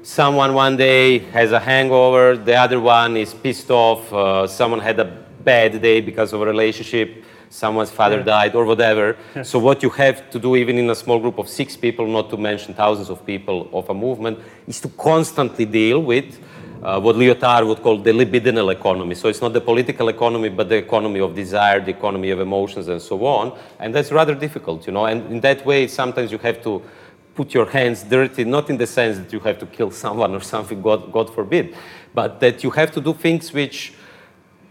Someone 0.03 0.53
one 0.53 0.77
day 0.77 1.17
has 1.33 1.51
a 1.51 1.59
hangover, 1.59 2.37
the 2.37 2.55
other 2.55 2.79
one 2.79 3.17
is 3.17 3.33
pissed 3.33 3.71
off, 3.71 4.13
uh, 4.13 4.45
someone 4.45 4.81
had 4.81 4.99
a 4.99 5.05
bad 5.43 5.81
day 5.81 5.99
because 5.99 6.31
of 6.31 6.41
a 6.41 6.45
relationship 6.45 7.23
someone's 7.49 7.91
father 7.91 8.23
died 8.23 8.55
or 8.55 8.65
whatever. 8.65 9.17
So 9.43 9.59
what 9.59 9.81
you 9.83 9.89
have 9.91 10.29
to 10.29 10.39
do, 10.39 10.55
even 10.55 10.77
in 10.77 10.89
a 10.89 10.95
small 10.95 11.19
group 11.19 11.37
of 11.37 11.49
six 11.49 11.75
people, 11.75 12.07
not 12.07 12.29
to 12.29 12.37
mention 12.37 12.73
thousands 12.73 13.09
of 13.09 13.25
people 13.25 13.69
of 13.73 13.89
a 13.89 13.93
movement, 13.93 14.39
is 14.67 14.79
to 14.81 14.89
constantly 14.89 15.65
deal 15.65 15.99
with 16.01 16.39
uh, 16.83 16.99
what 16.99 17.15
Lyotard 17.15 17.67
would 17.67 17.81
call 17.81 17.97
the 17.97 18.11
libidinal 18.11 18.71
economy. 18.71 19.15
So 19.15 19.27
it's 19.27 19.41
not 19.41 19.53
the 19.53 19.61
political 19.61 20.09
economy, 20.09 20.49
but 20.49 20.69
the 20.69 20.77
economy 20.77 21.19
of 21.19 21.35
desire, 21.35 21.79
the 21.81 21.91
economy 21.91 22.29
of 22.29 22.39
emotions, 22.39 22.87
and 22.87 23.01
so 23.01 23.25
on. 23.25 23.57
And 23.79 23.93
that's 23.93 24.11
rather 24.11 24.35
difficult, 24.35 24.87
you 24.87 24.93
know. 24.93 25.05
And 25.05 25.29
in 25.31 25.39
that 25.41 25.65
way, 25.65 25.87
sometimes 25.87 26.31
you 26.31 26.37
have 26.37 26.63
to 26.63 26.81
put 27.35 27.53
your 27.53 27.69
hands 27.69 28.03
dirty, 28.03 28.43
not 28.43 28.69
in 28.69 28.77
the 28.77 28.87
sense 28.87 29.17
that 29.17 29.31
you 29.33 29.39
have 29.39 29.57
to 29.59 29.65
kill 29.65 29.91
someone 29.91 30.33
or 30.33 30.41
something, 30.41 30.81
God, 30.81 31.11
God 31.11 31.33
forbid, 31.33 31.75
but 32.13 32.39
that 32.39 32.63
you 32.63 32.69
have 32.71 32.91
to 32.91 33.01
do 33.01 33.13
things 33.13 33.51
which 33.53 33.93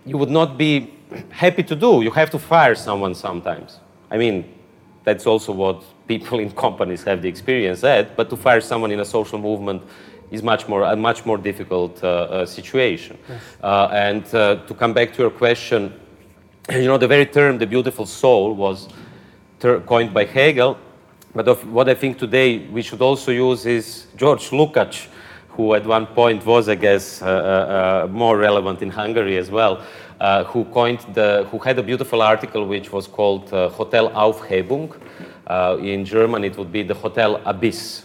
you 0.04 0.16
would 0.16 0.30
not 0.30 0.56
be 0.56 0.97
happy 1.30 1.62
to 1.62 1.76
do. 1.76 2.02
You 2.02 2.10
have 2.12 2.30
to 2.30 2.38
fire 2.38 2.74
someone 2.74 3.14
sometimes. 3.14 3.80
I 4.10 4.18
mean, 4.18 4.44
that's 5.04 5.26
also 5.26 5.52
what 5.52 5.82
people 6.06 6.38
in 6.44 6.50
companies 6.50 7.02
have 7.04 7.22
the 7.22 7.28
experience 7.28 7.84
at. 7.84 8.16
But 8.16 8.30
to 8.30 8.36
fire 8.36 8.60
someone 8.60 8.90
in 8.90 9.00
a 9.00 9.04
social 9.04 9.38
movement 9.38 9.82
is 10.30 10.42
much 10.42 10.68
more 10.68 10.82
a 10.82 10.96
much 10.96 11.24
more 11.24 11.38
difficult 11.38 12.02
uh, 12.04 12.08
uh, 12.08 12.46
situation. 12.46 13.16
Uh, 13.62 13.88
and 13.92 14.24
uh, 14.34 14.56
to 14.66 14.74
come 14.74 14.92
back 14.92 15.12
to 15.14 15.22
your 15.22 15.30
question, 15.30 15.92
you 16.70 16.84
know, 16.84 16.98
the 16.98 17.08
very 17.08 17.26
term 17.26 17.58
"the 17.58 17.66
beautiful 17.66 18.06
soul" 18.06 18.54
was 18.54 18.88
ter- 19.60 19.80
coined 19.80 20.12
by 20.12 20.24
Hegel. 20.24 20.76
But 21.34 21.46
of 21.48 21.70
what 21.72 21.88
I 21.88 21.94
think 21.94 22.18
today 22.18 22.66
we 22.68 22.82
should 22.82 23.02
also 23.02 23.30
use 23.30 23.66
is 23.66 24.06
George 24.16 24.50
Lukács, 24.50 25.08
who 25.50 25.74
at 25.74 25.86
one 25.86 26.06
point 26.06 26.44
was, 26.44 26.68
I 26.68 26.74
guess, 26.74 27.22
uh, 27.22 27.26
uh, 27.26 28.08
more 28.10 28.38
relevant 28.38 28.82
in 28.82 28.90
Hungary 28.90 29.36
as 29.36 29.50
well, 29.50 29.84
uh, 30.20 30.44
who 30.44 30.64
coined 30.66 31.00
the, 31.14 31.46
who 31.50 31.58
had 31.58 31.78
a 31.78 31.82
beautiful 31.82 32.22
article 32.22 32.66
which 32.66 32.92
was 32.92 33.06
called 33.06 33.52
uh, 33.52 33.68
Hotel 33.70 34.10
Abgrund. 34.10 34.94
Uh, 35.46 35.78
in 35.80 36.04
German, 36.04 36.44
it 36.44 36.56
would 36.58 36.70
be 36.70 36.82
the 36.82 36.94
Hotel 36.94 37.40
Abyss. 37.44 38.04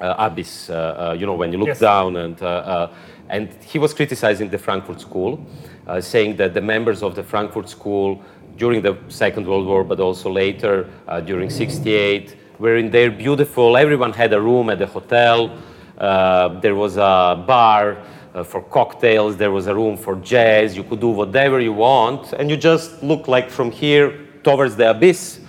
Uh, 0.00 0.14
abyss, 0.18 0.70
uh, 0.70 1.10
uh, 1.10 1.12
you 1.12 1.26
know, 1.26 1.34
when 1.34 1.52
you 1.52 1.58
look 1.58 1.68
Yes. 1.68 1.78
down, 1.78 2.16
and 2.16 2.40
uh, 2.40 2.46
uh, 2.46 2.90
and 3.28 3.50
he 3.62 3.78
was 3.78 3.92
criticizing 3.92 4.48
the 4.48 4.56
Frankfurt 4.56 4.98
School, 4.98 5.38
uh, 5.86 6.00
saying 6.00 6.36
that 6.36 6.54
the 6.54 6.60
members 6.62 7.02
of 7.02 7.14
the 7.14 7.22
Frankfurt 7.22 7.68
School 7.68 8.18
during 8.56 8.80
the 8.80 8.96
Second 9.08 9.46
World 9.46 9.66
War, 9.66 9.84
but 9.84 10.00
also 10.00 10.30
later 10.30 10.88
uh, 11.06 11.20
during 11.20 11.50
'68, 11.50 12.34
were 12.58 12.76
in 12.76 12.90
their 12.90 13.10
beautiful. 13.10 13.76
Everyone 13.76 14.14
had 14.14 14.32
a 14.32 14.40
room 14.40 14.70
at 14.70 14.78
the 14.78 14.86
hotel. 14.86 15.50
Uh, 15.98 16.48
there 16.60 16.74
was 16.74 16.96
a 16.96 17.44
bar 17.46 17.98
uh, 18.34 18.44
for 18.44 18.62
cocktails. 18.62 19.36
There 19.36 19.50
was 19.50 19.66
a 19.66 19.74
room 19.74 19.96
for 19.96 20.16
jazz. 20.16 20.76
You 20.76 20.84
could 20.84 21.00
do 21.00 21.08
whatever 21.08 21.60
you 21.60 21.72
want, 21.72 22.32
and 22.32 22.50
you 22.50 22.56
just 22.56 23.02
look 23.02 23.28
like 23.28 23.50
from 23.50 23.70
here 23.70 24.26
towards 24.42 24.76
the 24.76 24.90
abyss 24.90 25.40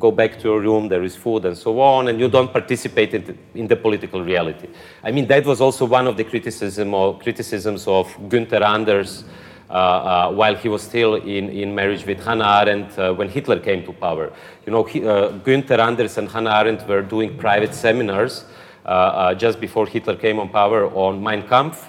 go 0.00 0.12
back 0.12 0.38
to 0.38 0.44
your 0.44 0.60
room, 0.60 0.88
there 0.88 1.02
is 1.02 1.16
food 1.16 1.44
and 1.44 1.56
so 1.56 1.80
on, 1.80 2.08
and 2.08 2.20
you 2.20 2.28
don't 2.28 2.52
participate 2.52 3.14
in 3.14 3.24
the, 3.24 3.34
in 3.54 3.66
the 3.66 3.76
political 3.76 4.22
reality. 4.22 4.68
I 5.02 5.10
mean, 5.10 5.26
that 5.26 5.44
was 5.44 5.60
also 5.60 5.84
one 5.86 6.06
of 6.06 6.16
the 6.16 6.24
criticism 6.24 6.94
of, 6.94 7.18
criticisms 7.20 7.86
of 7.86 8.06
Günther 8.28 8.62
Anders 8.62 9.24
uh, 9.68 9.72
uh, 9.72 10.32
while 10.32 10.54
he 10.54 10.68
was 10.68 10.82
still 10.82 11.16
in, 11.16 11.50
in 11.50 11.74
marriage 11.74 12.06
with 12.06 12.24
Hannah 12.24 12.62
Arendt 12.62 12.98
uh, 12.98 13.12
when 13.12 13.28
Hitler 13.28 13.58
came 13.58 13.84
to 13.86 13.92
power. 13.92 14.32
You 14.64 14.72
know, 14.72 14.84
he, 14.84 15.04
uh, 15.06 15.30
Günther 15.30 15.78
Anders 15.80 16.16
and 16.16 16.28
Hannah 16.28 16.54
Arendt 16.54 16.86
were 16.86 17.02
doing 17.02 17.36
private 17.36 17.74
seminars 17.74 18.44
uh, 18.86 18.88
uh, 18.88 19.34
just 19.34 19.60
before 19.60 19.86
Hitler 19.86 20.16
came 20.16 20.38
on 20.38 20.48
power 20.48 20.86
on 20.94 21.22
Mein 21.22 21.42
Kampf, 21.42 21.88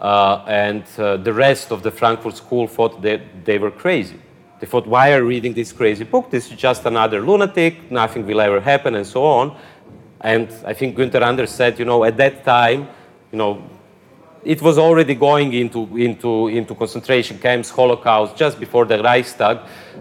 uh, 0.00 0.44
and 0.46 0.84
uh, 0.98 1.16
the 1.16 1.32
rest 1.32 1.70
of 1.70 1.82
the 1.82 1.90
Frankfurt 1.90 2.36
School 2.36 2.66
thought 2.66 3.00
that 3.02 3.44
they 3.44 3.58
were 3.58 3.70
crazy. 3.70 4.18
They 4.60 4.66
thought, 4.66 4.86
why 4.86 5.12
are 5.12 5.18
you 5.18 5.26
reading 5.26 5.52
this 5.52 5.72
crazy 5.72 6.04
book? 6.04 6.30
This 6.30 6.50
is 6.50 6.56
just 6.56 6.84
another 6.86 7.20
lunatic, 7.20 7.90
nothing 7.90 8.26
will 8.26 8.40
ever 8.40 8.60
happen, 8.60 8.94
and 8.94 9.06
so 9.06 9.24
on. 9.24 9.56
And 10.20 10.48
I 10.64 10.72
think 10.72 10.96
Günther 10.96 11.22
Anders 11.22 11.50
said, 11.50 11.78
you 11.78 11.84
know, 11.84 12.04
at 12.04 12.16
that 12.16 12.44
time, 12.44 12.88
you 13.30 13.38
know, 13.38 13.62
it 14.44 14.60
was 14.60 14.78
already 14.78 15.14
going 15.14 15.52
into, 15.54 15.96
into, 15.96 16.48
into 16.48 16.74
concentration 16.74 17.38
camps, 17.38 17.70
Holocaust, 17.70 18.36
just 18.36 18.60
before 18.60 18.84
the 18.84 19.02
Reichstag. 19.02 19.58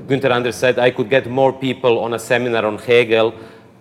Günther 0.08 0.32
Anders 0.32 0.56
said, 0.56 0.80
I 0.80 0.91
could 0.91 1.10
get 1.10 1.30
more 1.30 1.54
people 1.54 2.00
on 2.00 2.14
a 2.14 2.20
seminar 2.20 2.66
on 2.66 2.78
Hegel 2.78 3.34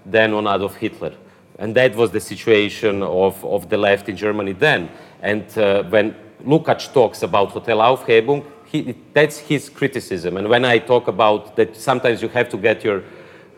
than 0.06 0.32
on 0.32 0.46
Adolf 0.46 0.76
Hitler. 0.76 1.14
And 1.58 1.74
that 1.76 1.94
was 1.94 2.10
the 2.10 2.20
situation 2.20 3.02
of, 3.02 3.44
of 3.44 3.68
the 3.68 3.76
left 3.76 4.08
in 4.08 4.16
Germany 4.16 4.52
then. 4.52 4.88
And 5.22 5.46
uh, 5.56 5.84
when 5.84 6.14
Lukács 6.44 6.92
talks 6.92 7.22
about 7.22 7.50
Hotel 7.50 7.78
Abgrund, 7.78 8.44
he, 8.66 8.94
that's 9.12 9.38
his 9.38 9.68
criticism. 9.68 10.36
And 10.36 10.48
when 10.48 10.64
I 10.64 10.78
talk 10.78 11.08
about 11.08 11.56
that 11.56 11.76
sometimes 11.76 12.20
you 12.22 12.28
have 12.28 12.48
to 12.50 12.56
get 12.56 12.82
your 12.82 13.02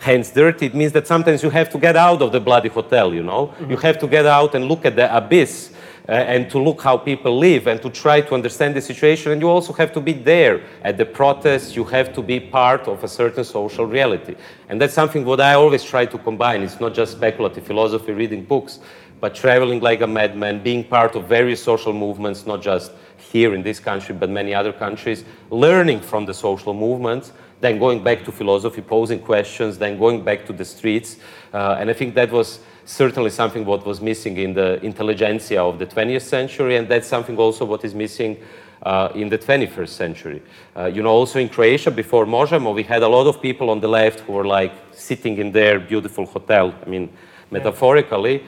hands 0.01 0.31
dirty, 0.31 0.67
it 0.67 0.75
means 0.75 0.93
that 0.93 1.07
sometimes 1.07 1.43
you 1.43 1.51
have 1.51 1.71
to 1.71 1.79
get 1.79 1.97
out 1.97 2.21
of 2.21 2.33
the 2.33 2.41
bloody 2.41 2.69
hotel, 2.69 3.15
you 3.15 3.23
know? 3.23 3.55
You 3.69 3.77
have 3.79 3.99
to 4.01 4.07
get 4.07 4.27
out 4.27 4.55
and 4.55 4.67
look 4.67 4.85
at 4.85 4.97
the 4.97 5.17
abyss 5.17 5.73
uh, 6.09 6.13
and 6.13 6.51
to 6.51 6.59
look 6.59 6.83
how 6.83 6.99
people 6.99 7.39
live 7.39 7.67
and 7.67 7.81
to 7.81 7.89
try 7.89 8.21
to 8.21 8.35
understand 8.35 8.75
the 8.75 8.81
situation. 8.81 9.33
And 9.33 9.41
you 9.41 9.49
also 9.49 9.73
have 9.73 9.93
to 9.93 10.01
be 10.01 10.13
there 10.13 10.61
at 10.83 10.99
the 10.99 11.07
protests. 11.07 11.75
You 11.75 11.85
have 11.85 12.13
to 12.15 12.23
be 12.23 12.41
part 12.41 12.87
of 12.89 13.03
a 13.03 13.09
certain 13.09 13.45
social 13.45 13.87
reality. 13.87 14.35
And 14.69 14.79
that's 14.81 14.93
something 14.93 15.25
what 15.25 15.41
I 15.41 15.55
always 15.55 15.83
try 15.83 16.05
to 16.07 16.19
combine. 16.19 16.63
It's 16.63 16.81
not 16.81 16.93
just 16.93 17.13
speculative 17.13 17.65
philosophy, 17.65 18.13
reading 18.13 18.45
books, 18.45 18.81
but 19.21 19.35
traveling 19.35 19.81
like 19.81 20.01
a 20.01 20.07
madman, 20.07 20.63
being 20.63 20.85
part 20.85 21.15
of 21.17 21.27
various 21.27 21.63
social 21.63 21.93
movements, 21.93 22.47
not 22.47 22.63
just 22.63 22.93
here 23.17 23.55
in 23.55 23.63
this 23.63 23.81
country, 23.81 24.15
but 24.15 24.29
many 24.29 24.55
other 24.55 24.73
countries, 24.73 25.25
learning 25.51 26.01
from 26.01 26.27
the 26.27 26.35
social 26.35 26.75
movements 26.75 27.33
then 27.65 27.79
going 27.79 28.05
back 28.05 28.23
to 28.25 28.31
philosophy, 28.31 28.83
posing 28.83 29.19
questions, 29.19 29.79
then 29.79 29.99
going 29.99 30.23
back 30.23 30.45
to 30.45 30.53
the 30.53 30.65
streets. 30.65 31.17
Uh, 31.53 31.77
and 31.79 31.89
I 31.89 31.95
think 31.95 32.15
that 32.15 32.31
was 32.31 32.61
certainly 32.85 33.31
something 33.31 33.65
what 33.65 33.87
was 33.87 34.03
missing 34.03 34.37
in 34.37 34.53
the 34.53 34.85
intelligentsia 34.85 35.63
of 35.63 35.79
the 35.79 35.87
20th 35.87 36.23
century, 36.23 36.77
and 36.77 36.87
that's 36.87 37.09
something 37.09 37.39
also 37.39 37.65
what 37.65 37.83
is 37.83 37.95
missing 37.95 38.37
uh, 38.83 39.09
in 39.15 39.31
the 39.31 39.39
21st 39.39 39.89
century. 39.89 40.43
Uh, 40.77 40.85
you 40.87 41.03
know, 41.03 41.09
also 41.09 41.39
in 41.39 41.49
Croatia 41.49 41.91
before 41.91 42.27
Možemo, 42.27 42.75
we 42.75 42.83
had 42.83 43.03
a 43.03 43.09
lot 43.09 43.27
of 43.27 43.41
people 43.41 43.71
on 43.71 43.81
the 43.81 43.89
left 43.89 44.21
who 44.21 44.35
were 44.35 44.47
like 44.47 44.75
sitting 44.93 45.39
in 45.39 45.51
their 45.51 45.81
beautiful 45.81 46.27
hotel, 46.27 46.75
I 46.85 46.89
mean, 46.89 47.09
metaphorically, 47.51 48.43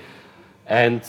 and 0.66 1.02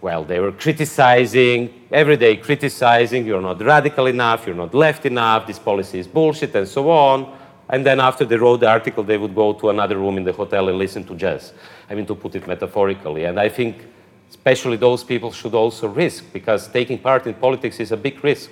well, 0.00 0.22
they 0.22 0.38
were 0.38 0.52
criticizing, 0.52 1.86
every 1.90 2.18
day 2.18 2.36
criticizing, 2.36 3.24
you're 3.24 3.40
not 3.40 3.58
radical 3.62 4.06
enough, 4.06 4.46
you're 4.46 4.54
not 4.54 4.74
left 4.74 5.06
enough, 5.06 5.46
this 5.46 5.58
policy 5.58 5.98
is 5.98 6.06
bullshit, 6.06 6.54
and 6.54 6.68
so 6.68 6.90
on. 6.90 7.34
And 7.70 7.86
then 7.86 8.00
after 8.00 8.26
they 8.26 8.36
wrote 8.36 8.60
the 8.60 8.68
article, 8.68 9.02
they 9.02 9.16
would 9.16 9.34
go 9.34 9.54
to 9.54 9.70
another 9.70 9.96
room 9.96 10.18
in 10.18 10.24
the 10.24 10.32
hotel 10.32 10.68
and 10.68 10.76
listen 10.76 11.04
to 11.04 11.14
jazz. 11.14 11.54
I 11.88 11.94
mean, 11.94 12.04
to 12.04 12.14
put 12.14 12.34
it 12.34 12.46
metaphorically. 12.46 13.24
And 13.24 13.40
I 13.40 13.48
think 13.48 13.86
especially 14.28 14.76
those 14.76 15.02
people 15.02 15.32
should 15.32 15.54
also 15.54 15.88
risk, 15.88 16.30
because 16.32 16.68
taking 16.68 16.98
part 16.98 17.26
in 17.26 17.32
politics 17.32 17.80
is 17.80 17.90
a 17.90 17.96
big 17.96 18.22
risk. 18.22 18.50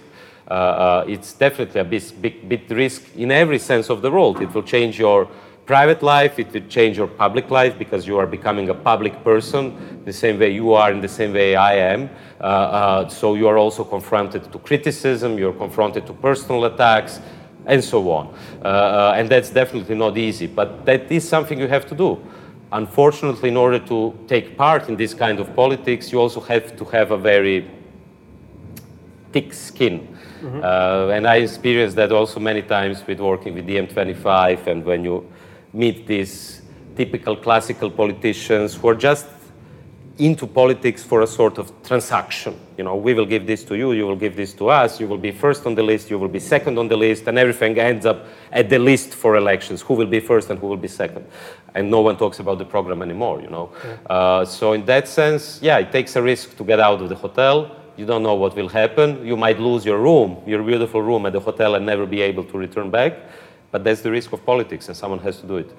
Uh, 0.49 0.55
uh, 0.55 1.05
it's 1.07 1.35
definitely 1.35 1.81
a 1.81 1.85
big, 1.85 2.03
big, 2.23 2.49
big 2.49 2.71
risk 2.71 3.15
in 3.15 3.31
every 3.31 3.59
sense 3.59 3.91
of 3.91 4.01
the 4.01 4.11
world. 4.11 4.41
It 4.41 4.55
will 4.55 4.63
change 4.63 4.99
your 4.99 5.29
private 5.67 6.03
life, 6.03 6.39
it 6.39 6.53
will 6.53 6.67
change 6.69 6.97
your 6.97 7.07
public 7.07 7.51
life 7.51 7.79
because 7.79 8.07
you 8.07 8.19
are 8.19 8.27
becoming 8.27 8.69
a 8.69 8.75
public 8.75 9.23
person 9.23 10.03
the 10.05 10.13
same 10.13 10.39
way 10.39 10.51
you 10.51 10.73
are, 10.73 10.91
in 10.91 11.01
the 11.01 11.09
same 11.09 11.33
way 11.33 11.55
I 11.55 11.75
am. 11.75 12.11
Uh, 12.41 12.45
uh, 12.45 13.09
so 13.09 13.35
you 13.35 13.47
are 13.47 13.59
also 13.59 13.85
confronted 13.85 14.51
to 14.51 14.59
criticism, 14.59 15.39
you're 15.39 15.53
confronted 15.53 16.07
to 16.07 16.13
personal 16.13 16.65
attacks, 16.65 17.21
and 17.67 17.83
so 17.83 18.11
on. 18.11 18.35
Uh, 18.61 18.67
uh, 18.67 19.15
and 19.17 19.29
that's 19.29 19.51
definitely 19.51 19.95
not 19.95 20.19
easy, 20.19 20.47
but 20.47 20.85
that 20.85 21.11
is 21.11 21.29
something 21.29 21.59
you 21.59 21.69
have 21.69 21.87
to 21.87 21.95
do. 21.95 22.21
Unfortunately, 22.73 23.51
in 23.51 23.57
order 23.57 23.79
to 23.79 24.19
take 24.27 24.57
part 24.57 24.89
in 24.89 24.97
this 24.97 25.15
kind 25.15 25.39
of 25.39 25.55
politics, 25.55 26.11
you 26.11 26.19
also 26.19 26.41
have 26.41 26.77
to 26.77 26.85
have 26.87 27.11
a 27.11 27.19
very 27.19 27.71
thick 29.31 29.53
skin. 29.53 30.09
Mm-hmm. 30.43 30.61
Uh, 30.63 31.15
and 31.15 31.27
I 31.27 31.37
experienced 31.37 31.97
that 31.97 32.11
also 32.11 32.41
many 32.41 32.63
times 32.63 33.07
with 33.07 33.21
working 33.21 33.55
with 33.55 33.67
DiEM25 33.67 34.67
and 34.67 34.85
when 34.85 35.05
you 35.05 35.32
meet 35.73 36.07
these 36.07 36.63
typical 36.97 37.37
classical 37.37 37.91
politicians 37.91 38.75
who 38.75 38.89
are 38.89 38.95
just 38.95 39.27
into 40.19 40.47
politics 40.47 41.03
for 41.03 41.23
a 41.23 41.27
sort 41.27 41.59
of 41.59 41.73
transaction. 41.83 42.59
You 42.77 42.85
know, 42.85 42.97
we 42.97 43.15
will 43.15 43.25
give 43.25 43.47
this 43.47 43.65
to 43.65 43.77
you, 43.77 43.93
you 43.93 44.07
will 44.07 44.17
give 44.17 44.37
this 44.37 44.53
to 44.55 44.69
us, 44.69 45.01
you 45.01 45.09
will 45.09 45.19
be 45.19 45.31
first 45.31 45.67
on 45.67 45.75
the 45.75 45.83
list, 45.83 46.11
you 46.11 46.19
will 46.19 46.29
be 46.29 46.39
second 46.39 46.79
on 46.79 46.89
the 46.89 46.97
list, 46.97 47.27
and 47.27 47.39
everything 47.39 47.79
ends 47.79 48.05
up 48.05 48.27
at 48.51 48.69
the 48.69 48.79
list 48.79 49.15
for 49.15 49.37
elections 49.37 49.81
who 49.81 49.95
will 49.95 50.07
be 50.07 50.21
first 50.21 50.51
and 50.51 50.59
who 50.59 50.67
will 50.67 50.77
be 50.77 50.89
second. 50.89 51.27
And 51.75 51.91
no 51.91 52.01
one 52.01 52.17
talks 52.17 52.39
about 52.41 52.59
the 52.59 52.65
program 52.65 53.03
anymore, 53.03 53.41
you 53.41 53.49
know. 53.49 53.73
Yeah. 53.85 54.15
Uh, 54.15 54.45
so, 54.45 54.75
in 54.75 54.85
that 54.85 55.09
sense, 55.09 55.59
yeah, 55.63 55.79
it 55.79 55.91
takes 55.91 56.15
a 56.17 56.23
risk 56.23 56.57
to 56.59 56.65
get 56.65 56.79
out 56.79 57.01
of 57.01 57.09
the 57.09 57.15
hotel. 57.15 57.75
You 57.97 58.07
don't 58.07 58.23
know 58.23 58.35
what 58.35 58.55
will 58.55 58.69
happen. 58.69 59.25
You 59.27 59.37
might 59.37 59.59
lose 59.59 59.85
your 59.85 59.99
room, 59.99 60.43
your 60.47 60.63
beautiful 60.63 61.03
room 61.03 61.25
at 61.27 61.33
the 61.33 61.41
hotel, 61.41 61.75
and 61.75 61.87
never 61.87 62.05
be 62.05 62.21
able 62.21 62.45
to 62.45 62.59
return 62.59 62.91
back. 62.91 63.15
But 63.73 63.83
that's 63.83 64.03
the 64.03 64.11
risk 64.11 64.33
of 64.33 64.45
politics, 64.47 64.87
and 64.87 64.97
someone 64.97 65.19
has 65.21 65.41
to 65.41 65.47
do 65.47 65.57
it. 65.57 65.71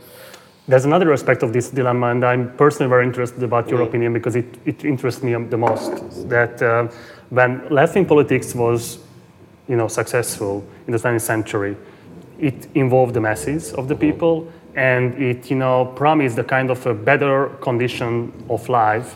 There's 0.68 0.86
another 0.86 1.14
aspect 1.14 1.44
of 1.44 1.54
this 1.54 1.70
dilemma, 1.70 2.08
and 2.08 2.26
I'm 2.26 2.56
personally 2.58 2.90
very 2.90 3.06
interested 3.06 3.44
about 3.44 3.70
your 3.70 3.80
mm. 3.80 3.88
opinion 3.88 4.14
because 4.14 4.36
it, 4.36 4.58
it 4.66 4.84
interests 4.84 5.22
me 5.22 5.34
the 5.46 5.58
most. 5.58 6.28
That 6.28 6.62
uh, 6.62 6.88
when 7.30 7.68
left-wing 7.70 8.06
politics 8.06 8.56
was, 8.56 9.00
you 9.68 9.76
know, 9.76 9.88
successful 9.88 10.66
in 10.88 10.92
the 10.94 10.98
20th 10.98 11.22
century, 11.22 11.78
it 12.40 12.68
involved 12.76 13.14
the 13.14 13.22
masses 13.22 13.74
of 13.74 13.88
the 13.88 13.94
mm-hmm. 13.94 14.12
people, 14.12 14.52
and 14.76 15.14
it, 15.22 15.50
you 15.50 15.56
know, 15.56 15.86
promised 15.86 16.38
a 16.40 16.44
kind 16.44 16.72
of 16.72 16.86
a 16.88 16.94
better 16.94 17.50
condition 17.62 18.34
of 18.50 18.68
life, 18.70 19.16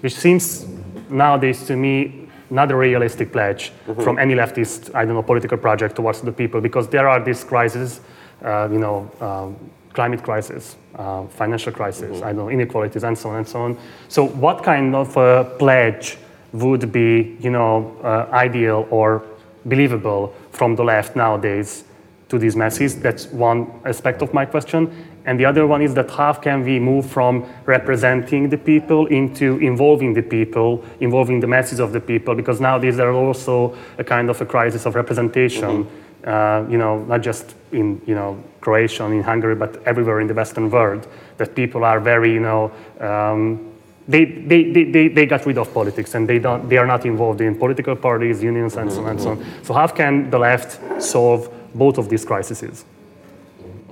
which 0.00 0.14
seems 0.14 0.66
nowadays 1.08 1.64
to 1.66 1.76
me 1.76 2.25
not 2.50 2.70
a 2.70 2.76
realistic 2.76 3.32
pledge 3.32 3.72
mm-hmm. 3.86 4.02
from 4.02 4.18
any 4.18 4.34
leftist, 4.34 4.94
I 4.94 5.04
don't 5.04 5.14
know, 5.14 5.22
political 5.22 5.58
project 5.58 5.96
towards 5.96 6.20
the 6.20 6.32
people 6.32 6.60
because 6.60 6.88
there 6.88 7.08
are 7.08 7.22
these 7.22 7.44
crises 7.44 8.00
uh, 8.44 8.68
you 8.70 8.78
know, 8.78 9.10
um, 9.20 9.56
climate 9.92 10.22
crisis, 10.22 10.76
uh, 10.94 11.26
financial 11.26 11.72
crisis, 11.72 12.16
mm-hmm. 12.16 12.24
I 12.24 12.28
don't 12.28 12.36
know, 12.36 12.48
inequalities, 12.50 13.02
and 13.02 13.16
so 13.16 13.30
on 13.30 13.36
and 13.36 13.48
so 13.48 13.62
on. 13.62 13.78
So, 14.08 14.26
what 14.26 14.62
kind 14.62 14.94
of 14.94 15.14
pledge 15.58 16.18
would 16.52 16.92
be, 16.92 17.36
you 17.40 17.50
know, 17.50 17.96
uh, 18.02 18.28
ideal 18.32 18.86
or 18.90 19.22
believable 19.64 20.34
from 20.52 20.76
the 20.76 20.84
left 20.84 21.16
nowadays 21.16 21.84
to 22.28 22.38
these 22.38 22.56
masses? 22.56 23.00
That's 23.00 23.26
one 23.26 23.70
aspect 23.86 24.22
of 24.22 24.34
my 24.34 24.44
question. 24.44 24.92
And 25.26 25.38
the 25.38 25.44
other 25.44 25.66
one 25.66 25.82
is 25.82 25.92
that 25.94 26.10
how 26.10 26.32
can 26.32 26.64
we 26.64 26.78
move 26.78 27.04
from 27.10 27.44
representing 27.66 28.48
the 28.48 28.56
people 28.56 29.06
into 29.06 29.58
involving 29.58 30.14
the 30.14 30.22
people, 30.22 30.84
involving 31.00 31.40
the 31.40 31.46
masses 31.46 31.80
of 31.80 31.92
the 31.92 32.00
people? 32.00 32.34
Because 32.34 32.60
nowadays 32.60 32.96
there 32.96 33.10
are 33.10 33.26
also 33.26 33.76
a 33.98 34.04
kind 34.04 34.30
of 34.30 34.40
a 34.40 34.46
crisis 34.46 34.86
of 34.86 34.94
representation. 34.94 35.84
Mm-hmm 35.84 36.06
uh, 36.26 36.66
you 36.68 36.76
know, 36.76 37.04
not 37.04 37.22
just 37.22 37.54
in, 37.70 38.02
you 38.04 38.14
know, 38.14 38.42
Croatia 38.60 39.04
and 39.04 39.14
in 39.14 39.22
Hungary, 39.22 39.54
but 39.54 39.80
everywhere 39.86 40.20
in 40.20 40.26
the 40.26 40.34
Western 40.34 40.68
world, 40.68 41.06
that 41.36 41.54
people 41.54 41.84
are 41.84 42.00
very, 42.00 42.32
you 42.32 42.40
know, 42.40 42.72
um, 43.00 43.72
they, 44.08 44.24
they, 44.24 44.72
they, 44.72 45.08
they 45.08 45.26
got 45.26 45.46
rid 45.46 45.58
of 45.58 45.72
politics 45.72 46.14
and 46.14 46.28
they, 46.28 46.38
don't, 46.38 46.68
they 46.68 46.76
are 46.76 46.86
not 46.86 47.06
involved 47.06 47.40
in 47.40 47.56
political 47.56 47.94
parties, 47.94 48.42
unions, 48.42 48.76
and 48.76 48.92
so 48.92 49.02
on 49.02 49.10
and 49.10 49.20
so 49.20 49.30
on. 49.30 49.44
So 49.62 49.74
how 49.74 49.86
can 49.86 50.30
the 50.30 50.38
left 50.38 51.02
solve 51.02 51.48
both 51.74 51.98
of 51.98 52.08
these 52.08 52.24
crises? 52.24 52.84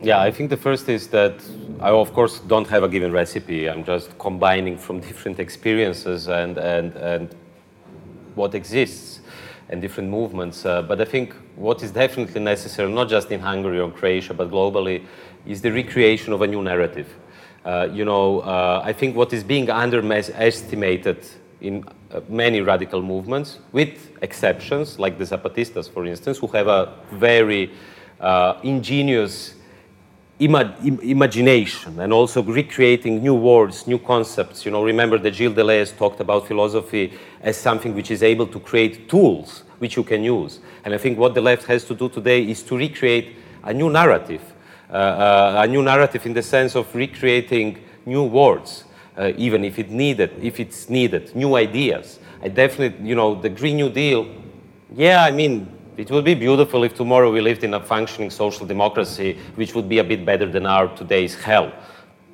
Yeah, 0.05 0.21
I 0.21 0.31
think 0.31 0.51
the 0.51 0.59
first 0.59 0.91
is 0.91 1.09
that 1.09 1.43
I, 1.81 1.89
of 1.89 2.13
course, 2.13 2.41
don't 2.41 2.69
have 2.69 2.83
a 2.83 2.89
given 2.91 3.11
recipe. 3.11 3.71
I'm 3.71 3.83
just 3.85 4.19
combining 4.19 4.77
from 4.77 5.01
different 5.09 5.41
experiences 5.41 6.29
and, 6.29 6.59
and, 6.59 6.95
and 6.97 7.35
what 8.35 8.55
exists 8.55 9.21
and 9.71 9.81
different 9.81 10.11
movements. 10.11 10.67
Uh, 10.67 10.83
but 10.83 11.01
I 11.01 11.07
think 11.07 11.33
what 11.57 11.83
is 11.83 11.91
definitely 11.91 12.43
necessary, 12.43 12.93
not 12.93 13.09
just 13.09 13.31
in 13.31 13.41
Hungary 13.41 13.81
or 13.81 13.91
Croatia, 13.91 14.35
but 14.35 14.51
globally, 14.51 15.07
is 15.47 15.63
the 15.63 15.73
recreation 15.73 16.35
of 16.35 16.43
a 16.43 16.47
new 16.47 16.63
narrative. 16.63 17.09
Uh, 17.65 17.89
you 17.91 18.05
know, 18.05 18.41
uh, 18.41 18.83
I 18.85 18.93
think 18.93 19.17
what 19.17 19.33
is 19.33 19.43
being 19.43 19.71
underestimated 19.71 21.27
in 21.63 21.83
uh, 22.11 22.21
many 22.29 22.61
radical 22.61 23.01
movements, 23.01 23.59
with 23.73 24.11
exceptions 24.21 24.99
like 24.99 25.17
the 25.17 25.25
Zapatistas, 25.25 25.89
for 25.89 26.05
instance, 26.05 26.37
who 26.37 26.49
have 26.49 26.67
a 26.67 26.93
very 27.11 27.73
uh, 28.21 28.61
ingenious 28.63 29.54
ima 30.39 30.75
imagination 31.03 32.01
and 32.01 32.13
also 32.13 32.43
recreating 32.43 33.23
new 33.23 33.35
words, 33.35 33.87
new 33.87 33.99
concepts. 33.99 34.65
You 34.65 34.73
know, 34.73 34.83
remember 34.83 35.19
that 35.19 35.35
Gilles 35.35 35.55
Deleuze 35.55 35.97
talked 35.97 36.21
about 36.21 36.47
philosophy 36.47 37.13
as 37.41 37.57
something 37.57 37.95
which 37.95 38.11
is 38.11 38.23
able 38.23 38.47
to 38.49 38.59
create 38.61 39.09
tools 39.09 39.63
which 39.79 39.97
you 39.97 40.03
can 40.03 40.25
use. 40.25 40.61
And 40.85 40.95
I 40.95 40.99
think 40.99 41.19
what 41.19 41.35
the 41.35 41.41
left 41.41 41.65
has 41.67 41.85
to 41.85 41.95
do 41.95 42.09
today 42.09 42.43
is 42.43 42.63
to 42.65 42.77
recreate 42.77 43.37
a 43.63 43.73
new 43.73 43.91
narrative, 43.91 44.43
uh, 44.91 44.93
uh, 44.93 45.63
a 45.65 45.67
new 45.67 45.83
narrative 45.83 46.27
in 46.27 46.35
the 46.35 46.43
sense 46.43 46.75
of 46.75 46.93
recreating 46.95 47.79
new 48.07 48.25
words, 48.25 48.85
uh, 49.17 49.33
even 49.37 49.65
if 49.65 49.79
it 49.79 49.91
needed, 49.91 50.31
if 50.43 50.59
it's 50.59 50.91
needed, 50.91 51.35
new 51.35 51.57
ideas. 51.57 52.19
I 52.43 52.49
definitely, 52.49 53.09
you 53.09 53.15
know, 53.15 53.41
the 53.41 53.49
Green 53.49 53.77
New 53.77 53.89
Deal. 53.89 54.27
Yeah, 54.95 55.25
I 55.25 55.31
mean, 55.31 55.69
it 55.97 56.11
would 56.11 56.25
be 56.25 56.35
beautiful 56.35 56.85
if 56.85 56.95
tomorrow 56.95 57.31
we 57.31 57.41
lived 57.41 57.65
in 57.65 57.75
a 57.75 57.81
functioning 57.81 58.31
social 58.31 58.67
democracy, 58.67 59.39
which 59.55 59.75
would 59.75 59.89
be 59.89 59.99
a 59.99 60.05
bit 60.05 60.25
better 60.25 60.47
than 60.47 60.67
our 60.67 60.89
today's 60.97 61.35
hell. 61.35 61.73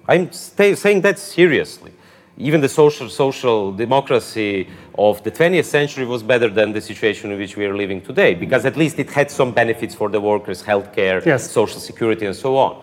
I'm 0.08 0.32
saying 0.32 1.02
that 1.02 1.18
seriously. 1.18 1.92
Even 2.38 2.62
the 2.62 2.68
social, 2.68 3.10
social 3.10 3.70
democracy 3.70 4.66
of 4.96 5.22
the 5.24 5.30
20th 5.30 5.66
century 5.66 6.06
was 6.06 6.22
better 6.22 6.48
than 6.48 6.72
the 6.72 6.80
situation 6.80 7.30
in 7.30 7.38
which 7.38 7.56
we 7.56 7.66
are 7.66 7.76
living 7.76 8.00
today, 8.00 8.34
because 8.34 8.64
at 8.64 8.76
least 8.76 8.98
it 8.98 9.10
had 9.10 9.30
some 9.30 9.52
benefits 9.52 9.94
for 9.94 10.08
the 10.08 10.20
workers, 10.20 10.62
healthcare, 10.62 11.24
yes. 11.26 11.50
social 11.50 11.78
security, 11.78 12.24
and 12.24 12.34
so 12.34 12.56
on. 12.56 12.82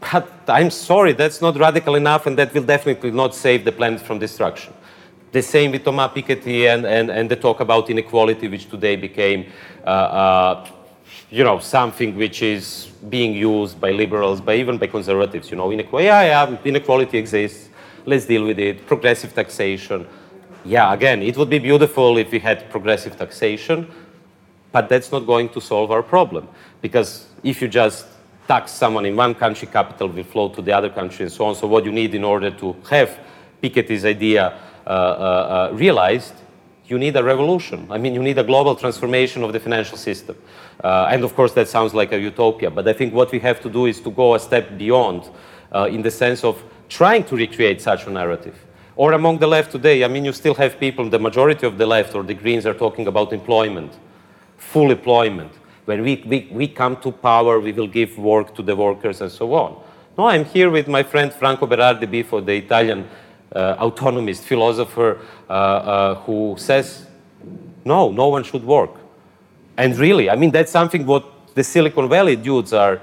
But 0.00 0.30
I'm 0.48 0.70
sorry, 0.70 1.14
that's 1.14 1.40
not 1.40 1.56
radical 1.56 1.94
enough, 1.94 2.26
and 2.26 2.36
that 2.38 2.52
will 2.52 2.62
definitely 2.62 3.10
not 3.10 3.34
save 3.34 3.64
the 3.64 3.72
planet 3.72 4.02
from 4.02 4.18
destruction. 4.18 4.74
The 5.32 5.42
same 5.42 5.72
with 5.72 5.84
Thomas 5.84 6.12
Piketty 6.12 6.72
and, 6.72 6.86
and, 6.86 7.10
and 7.10 7.30
the 7.30 7.36
talk 7.36 7.60
about 7.60 7.90
inequality, 7.90 8.48
which 8.48 8.70
today 8.70 8.96
became, 8.96 9.46
uh, 9.84 9.88
uh, 9.88 10.70
you 11.30 11.44
know, 11.44 11.58
something 11.58 12.16
which 12.16 12.42
is 12.42 12.86
being 13.08 13.34
used 13.34 13.80
by 13.80 13.90
liberals, 13.90 14.40
by 14.40 14.54
even 14.54 14.78
by 14.78 14.86
conservatives. 14.86 15.50
You 15.50 15.56
know, 15.56 15.70
inequality, 15.72 16.06
yeah, 16.06 16.22
yeah, 16.22 16.56
inequality 16.64 17.18
exists. 17.18 17.68
Let's 18.04 18.24
deal 18.24 18.44
with 18.44 18.58
it. 18.58 18.86
Progressive 18.86 19.34
taxation. 19.34 20.06
Yeah, 20.64 20.92
again, 20.92 21.22
it 21.22 21.36
would 21.36 21.50
be 21.50 21.58
beautiful 21.58 22.18
if 22.18 22.30
we 22.30 22.38
had 22.38 22.70
progressive 22.70 23.16
taxation, 23.16 23.90
but 24.72 24.88
that's 24.88 25.12
not 25.12 25.26
going 25.26 25.48
to 25.50 25.60
solve 25.60 25.90
our 25.90 26.02
problem. 26.02 26.48
Because 26.80 27.26
if 27.42 27.60
you 27.60 27.68
just 27.68 28.06
tax 28.46 28.70
someone 28.72 29.06
in 29.06 29.16
one 29.16 29.34
country, 29.34 29.68
capital 29.68 30.08
will 30.08 30.24
flow 30.24 30.48
to 30.50 30.62
the 30.62 30.72
other 30.72 30.88
country 30.88 31.24
and 31.24 31.32
so 31.32 31.44
on. 31.46 31.54
So 31.54 31.66
what 31.66 31.84
you 31.84 31.92
need 31.92 32.14
in 32.14 32.24
order 32.24 32.50
to 32.52 32.76
have 32.90 33.18
Piketty's 33.62 34.04
idea 34.04 34.58
realized, 35.72 36.34
you 36.88 36.98
need 36.98 37.16
a 37.16 37.22
revolution. 37.22 37.86
I 37.90 37.98
mean, 37.98 38.14
you 38.14 38.22
need 38.22 38.38
a 38.38 38.44
global 38.44 38.76
transformation 38.76 39.42
of 39.42 39.52
the 39.52 39.60
financial 39.60 39.98
system. 39.98 40.36
Uh, 40.82 41.08
and 41.10 41.24
of 41.24 41.34
course, 41.34 41.52
that 41.54 41.68
sounds 41.68 41.94
like 41.94 42.12
a 42.12 42.18
utopia. 42.18 42.70
But 42.70 42.86
I 42.86 42.92
think 42.92 43.12
what 43.12 43.32
we 43.32 43.40
have 43.40 43.60
to 43.62 43.70
do 43.70 43.86
is 43.86 44.00
to 44.00 44.10
go 44.10 44.34
a 44.34 44.38
step 44.38 44.78
beyond 44.78 45.28
uh, 45.72 45.88
in 45.90 46.02
the 46.02 46.10
sense 46.10 46.44
of 46.44 46.62
trying 46.88 47.24
to 47.24 47.36
recreate 47.36 47.80
such 47.80 48.06
a 48.06 48.10
narrative. 48.10 48.54
Or 48.94 49.12
among 49.12 49.38
the 49.38 49.46
left 49.46 49.72
today, 49.72 50.04
I 50.04 50.08
mean, 50.08 50.24
you 50.24 50.32
still 50.32 50.54
have 50.54 50.78
people, 50.78 51.10
the 51.10 51.18
majority 51.18 51.66
of 51.66 51.76
the 51.76 51.86
left 51.86 52.14
or 52.14 52.22
the 52.22 52.34
Greens 52.34 52.64
are 52.64 52.74
talking 52.74 53.06
about 53.08 53.32
employment, 53.32 53.92
full 54.56 54.90
employment. 54.90 55.52
When 55.84 56.02
we, 56.02 56.22
we, 56.26 56.48
we 56.50 56.68
come 56.68 56.96
to 56.98 57.12
power, 57.12 57.60
we 57.60 57.72
will 57.72 57.88
give 57.88 58.16
work 58.16 58.54
to 58.54 58.62
the 58.62 58.74
workers 58.74 59.20
and 59.20 59.30
so 59.30 59.52
on. 59.54 59.82
No, 60.16 60.28
I'm 60.28 60.44
here 60.46 60.70
with 60.70 60.88
my 60.88 61.02
friend 61.02 61.32
Franco 61.32 61.66
Berardi 61.66 62.06
Bifo, 62.06 62.44
the 62.44 62.56
Italian 62.56 63.00
uh, 63.02 63.04
autonomist 63.78 64.42
philosopher, 64.42 65.18
uh, 65.48 65.52
uh, 65.52 66.14
who 66.24 66.54
says, 66.58 67.06
no, 67.84 68.10
no 68.10 68.28
one 68.28 68.44
should 68.44 68.64
work. 68.64 68.90
And 69.76 69.96
really, 69.96 70.28
I 70.30 70.36
mean, 70.36 70.50
that's 70.50 70.72
something 70.72 71.06
what 71.06 71.54
the 71.54 71.62
Silicon 71.62 72.08
Valley 72.08 72.36
dudes 72.36 72.72
are 72.72 73.00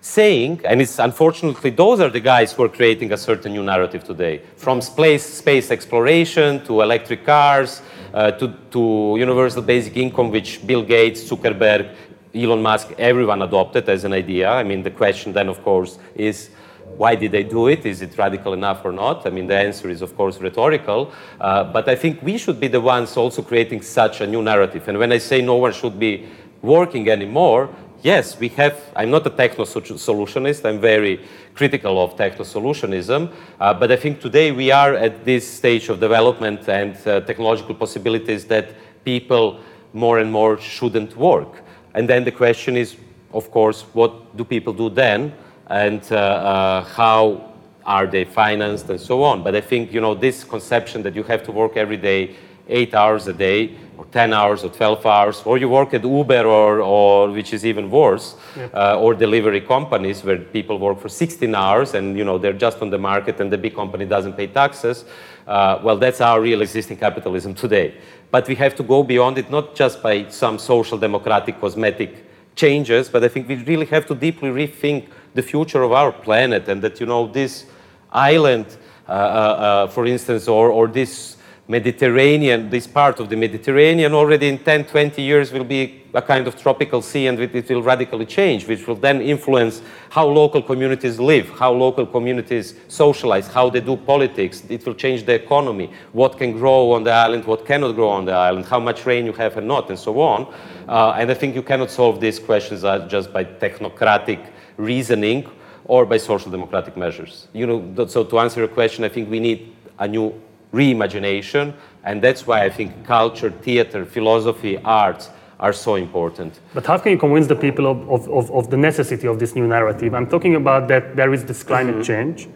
saying, 0.00 0.60
and 0.64 0.80
it's 0.80 0.98
unfortunately 0.98 1.70
those 1.70 1.98
are 2.00 2.08
the 2.08 2.20
guys 2.20 2.52
who 2.52 2.62
are 2.62 2.68
creating 2.68 3.12
a 3.12 3.16
certain 3.16 3.52
new 3.52 3.62
narrative 3.62 4.04
today. 4.04 4.40
From 4.56 4.80
space, 4.80 5.24
space 5.24 5.70
exploration 5.70 6.64
to 6.64 6.80
electric 6.82 7.24
cars 7.24 7.82
uh, 8.14 8.30
to, 8.32 8.54
to 8.70 9.16
universal 9.18 9.62
basic 9.62 9.96
income, 9.96 10.30
which 10.30 10.64
Bill 10.66 10.82
Gates, 10.82 11.24
Zuckerberg, 11.24 11.94
Elon 12.34 12.62
Musk, 12.62 12.92
everyone 12.98 13.42
adopted 13.42 13.88
as 13.88 14.04
an 14.04 14.12
idea. 14.12 14.48
I 14.48 14.62
mean, 14.62 14.82
the 14.82 14.90
question 14.90 15.32
then, 15.32 15.48
of 15.48 15.62
course, 15.62 15.98
is 16.14 16.50
why 16.96 17.14
did 17.14 17.32
they 17.32 17.42
do 17.42 17.68
it? 17.68 17.84
Is 17.84 18.02
it 18.02 18.16
radical 18.16 18.52
enough 18.52 18.84
or 18.84 18.92
not? 18.92 19.26
I 19.26 19.30
mean, 19.30 19.46
the 19.46 19.56
answer 19.56 19.90
is, 19.90 20.02
of 20.02 20.16
course, 20.16 20.38
rhetorical. 20.40 21.12
Uh, 21.40 21.64
but 21.64 21.88
I 21.88 21.94
think 21.94 22.22
we 22.22 22.38
should 22.38 22.58
be 22.58 22.68
the 22.68 22.80
ones 22.80 23.16
also 23.16 23.42
creating 23.42 23.82
such 23.82 24.20
a 24.20 24.26
new 24.26 24.42
narrative. 24.42 24.88
And 24.88 24.98
when 24.98 25.12
I 25.12 25.18
say 25.18 25.42
no 25.42 25.56
one 25.56 25.72
should 25.72 25.98
be 25.98 26.26
working 26.62 27.08
anymore, 27.10 27.68
yes, 28.02 28.38
we 28.38 28.48
have, 28.48 28.80
I'm 28.94 29.10
not 29.10 29.26
a 29.26 29.30
techno 29.30 29.64
solutionist, 29.64 30.64
I'm 30.64 30.80
very 30.80 31.20
critical 31.54 32.02
of 32.02 32.16
techno 32.16 32.44
solutionism, 32.44 33.32
uh, 33.60 33.74
but 33.74 33.90
I 33.90 33.96
think 33.96 34.20
today 34.20 34.52
we 34.52 34.70
are 34.70 34.94
at 34.94 35.24
this 35.24 35.48
stage 35.48 35.88
of 35.88 36.00
development 36.00 36.68
and 36.68 36.96
uh, 37.06 37.20
technological 37.20 37.74
possibilities 37.74 38.44
that 38.46 38.74
people 39.04 39.60
more 39.92 40.18
and 40.18 40.30
more 40.30 40.58
shouldn't 40.58 41.16
work. 41.16 41.62
And 41.94 42.08
then 42.08 42.24
the 42.24 42.32
question 42.32 42.76
is, 42.76 42.96
of 43.32 43.50
course, 43.50 43.82
what 43.92 44.36
do 44.36 44.44
people 44.44 44.72
do 44.72 44.90
then? 44.90 45.32
And 45.66 46.02
uh, 46.10 46.16
uh 46.16 46.84
how 46.84 47.52
are 47.84 48.06
they 48.06 48.24
financed 48.24 48.90
and 48.90 49.00
so 49.00 49.22
on? 49.22 49.42
But 49.42 49.54
I 49.54 49.60
think, 49.60 49.92
you 49.92 50.00
know, 50.00 50.14
this 50.14 50.44
conception 50.44 51.02
that 51.02 51.14
you 51.14 51.22
have 51.22 51.42
to 51.44 51.52
work 51.52 51.76
every 51.76 51.96
day, 51.96 52.34
eight 52.68 52.94
hours 52.94 53.28
a 53.28 53.32
day, 53.32 53.76
or 53.96 54.04
10 54.06 54.32
hours 54.32 54.64
or 54.64 54.70
12 54.70 55.06
hours, 55.06 55.42
or 55.44 55.56
you 55.56 55.68
work 55.68 55.94
at 55.94 56.04
Uber 56.04 56.44
or, 56.44 56.80
or 56.80 57.30
which 57.30 57.52
is 57.52 57.64
even 57.64 57.90
worse, 57.90 58.34
uh, 58.74 58.98
or 58.98 59.14
delivery 59.14 59.60
companies 59.60 60.22
where 60.24 60.38
people 60.38 60.78
work 60.78 61.00
for 61.00 61.08
16 61.08 61.54
hours 61.54 61.94
and 61.94 62.16
you 62.18 62.24
know 62.24 62.38
they're 62.38 62.52
just 62.52 62.82
on 62.82 62.90
the 62.90 62.98
market 62.98 63.40
and 63.40 63.50
the 63.50 63.58
big 63.58 63.74
company 63.74 64.04
doesn't 64.04 64.34
pay 64.34 64.48
taxes. 64.48 65.04
Uh, 65.46 65.78
well, 65.82 65.96
that's 65.96 66.20
our 66.20 66.40
real 66.40 66.60
existing 66.60 66.96
capitalism 66.96 67.54
today. 67.54 67.94
But 68.30 68.48
we 68.48 68.56
have 68.56 68.74
to 68.74 68.82
go 68.82 69.02
beyond 69.04 69.38
it, 69.38 69.50
not 69.50 69.76
just 69.76 70.02
by 70.02 70.28
some 70.28 70.58
social 70.58 70.98
democratic 70.98 71.60
cosmetic 71.60 72.24
changes, 72.56 73.08
but 73.08 73.22
I 73.22 73.28
think 73.28 73.48
we 73.48 73.56
really 73.56 73.86
have 73.86 74.06
to 74.06 74.14
deeply 74.14 74.48
rethink 74.48 75.08
the 75.36 75.42
future 75.42 75.82
of 75.82 75.92
our 75.92 76.12
planet 76.12 76.68
and 76.68 76.82
that 76.82 76.98
you 77.00 77.06
know 77.06 77.26
this 77.26 77.66
island, 78.10 78.66
uh, 79.08 79.12
uh, 79.12 79.14
uh 79.14 79.86
for 79.86 80.06
instance, 80.06 80.48
or, 80.48 80.70
or 80.70 80.88
this 80.88 81.36
Mediterranean, 81.68 82.70
this 82.70 82.86
part 82.86 83.18
of 83.18 83.28
the 83.28 83.34
Mediterranean 83.34 84.14
already 84.14 84.46
in 84.46 84.58
10, 84.58 84.84
20 84.84 85.20
years 85.20 85.52
will 85.52 85.64
be 85.64 86.04
a 86.14 86.22
kind 86.22 86.46
of 86.46 86.54
tropical 86.56 87.02
sea 87.02 87.26
and 87.26 87.40
it 87.40 87.68
will 87.68 87.82
radically 87.82 88.24
change, 88.24 88.68
which 88.68 88.86
will 88.86 88.94
then 88.94 89.20
influence 89.20 89.82
how 90.08 90.26
local 90.28 90.62
communities 90.62 91.18
live, 91.18 91.48
how 91.58 91.72
local 91.72 92.06
communities 92.06 92.74
socialize, 92.86 93.48
how 93.48 93.68
they 93.68 93.80
do 93.80 93.96
politics. 93.96 94.62
It 94.68 94.86
will 94.86 94.94
change 94.94 95.26
the 95.26 95.34
economy, 95.34 95.90
what 96.12 96.38
can 96.38 96.52
grow 96.52 96.92
on 96.92 97.02
the 97.02 97.10
island, 97.10 97.44
what 97.44 97.66
cannot 97.66 97.96
grow 97.96 98.10
on 98.10 98.26
the 98.26 98.32
island, 98.32 98.66
how 98.66 98.78
much 98.78 99.04
rain 99.04 99.26
you 99.26 99.32
have 99.32 99.56
and 99.56 99.66
not, 99.66 99.90
and 99.90 99.98
so 99.98 100.20
on. 100.20 100.54
Uh, 100.88 101.16
and 101.18 101.28
I 101.32 101.34
think 101.34 101.56
you 101.56 101.64
cannot 101.64 101.90
solve 101.90 102.20
these 102.20 102.38
questions 102.38 102.84
uh, 102.84 103.08
just 103.08 103.32
by 103.32 103.42
technocratic 103.42 104.52
reasoning 104.76 105.48
or 105.84 106.04
by 106.04 106.16
social 106.16 106.50
democratic 106.50 106.96
measures. 106.96 107.48
You 107.52 107.66
know, 107.66 108.06
so 108.06 108.24
to 108.24 108.38
answer 108.38 108.60
your 108.60 108.68
question, 108.68 109.04
I 109.04 109.08
think 109.08 109.30
we 109.30 109.40
need 109.40 109.74
a 109.98 110.08
new 110.08 110.40
reimagination. 110.72 111.74
And 112.04 112.22
that's 112.22 112.46
why 112.46 112.64
I 112.64 112.70
think 112.70 113.04
culture, 113.04 113.50
theater, 113.50 114.04
philosophy, 114.04 114.78
arts 114.78 115.30
are 115.58 115.72
so 115.72 115.94
important. 115.94 116.60
But 116.74 116.86
how 116.86 116.98
can 116.98 117.12
you 117.12 117.18
convince 117.18 117.46
the 117.46 117.56
people 117.56 117.86
of, 117.86 118.10
of, 118.10 118.28
of, 118.28 118.50
of 118.50 118.70
the 118.70 118.76
necessity 118.76 119.26
of 119.26 119.38
this 119.38 119.54
new 119.54 119.66
narrative? 119.66 120.14
I'm 120.14 120.26
talking 120.26 120.54
about 120.54 120.88
that 120.88 121.16
there 121.16 121.32
is 121.32 121.44
this 121.44 121.62
climate 121.62 121.96
mm-hmm. 121.96 122.02
change. 122.02 122.48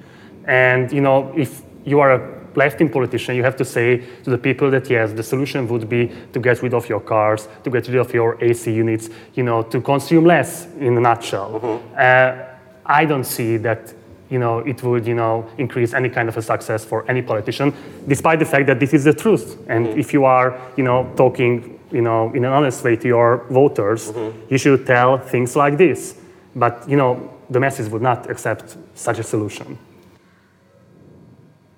And, 0.45 0.93
you 0.93 1.01
know, 1.01 1.33
if 1.37 1.63
you 1.85 2.01
are 2.01 2.13
a 2.13 2.40
left-wing 2.63 2.91
politician, 2.91 3.37
you 3.39 3.45
have 3.45 3.57
to 3.63 3.65
say 3.65 3.87
to 4.25 4.29
the 4.35 4.39
people 4.39 4.71
that 4.71 4.85
yes, 4.91 5.13
the 5.21 5.23
solution 5.23 5.61
would 5.71 5.87
be 5.89 6.03
to 6.35 6.39
get 6.41 6.57
rid 6.65 6.75
of 6.75 6.89
your 6.93 7.03
cars, 7.13 7.49
to 7.65 7.69
get 7.71 7.89
rid 7.89 8.01
of 8.05 8.11
your 8.19 8.31
AC 8.49 8.65
units, 8.85 9.09
you 9.39 9.45
know, 9.49 9.63
to 9.73 9.81
consume 9.81 10.25
less. 10.35 10.51
In 10.89 10.97
a 10.97 11.01
nutshell, 11.09 11.51
mm-hmm. 11.51 11.79
uh, 11.97 13.01
I 13.01 13.03
don't 13.11 13.29
see 13.37 13.59
that 13.69 13.83
you 14.31 14.39
know, 14.39 14.61
it 14.61 14.83
would, 14.83 15.07
you 15.07 15.15
know, 15.15 15.45
increase 15.59 15.93
any 15.93 16.09
kind 16.09 16.29
of 16.29 16.37
a 16.37 16.43
success 16.43 16.85
for 16.85 16.99
any 17.11 17.23
politician, 17.23 17.73
despite 18.07 18.39
the 18.39 18.45
fact 18.45 18.67
that 18.69 18.79
this 18.79 18.93
is 18.95 19.03
the 19.05 19.13
truth. 19.13 19.59
And 19.69 19.87
mm-hmm. 19.87 20.01
if 20.03 20.13
you 20.13 20.25
are, 20.25 20.49
you 20.77 20.85
know, 20.85 21.13
talking, 21.17 21.81
you 21.91 22.01
know, 22.01 22.33
in 22.33 22.45
an 22.45 22.53
honest 22.53 22.85
way 22.85 22.97
to 22.97 23.09
your 23.09 23.45
voters, 23.51 24.03
mm-hmm. 24.13 24.53
you 24.53 24.59
should 24.59 24.87
tell 24.87 25.19
things 25.19 25.57
like 25.57 25.77
this. 25.77 26.15
But, 26.55 26.89
you 26.89 26.97
know, 26.97 27.13
the 27.51 27.59
masses 27.59 27.89
would 27.89 28.03
not 28.03 28.31
accept 28.31 28.77
such 28.95 29.19
a 29.19 29.25
solution. 29.25 29.77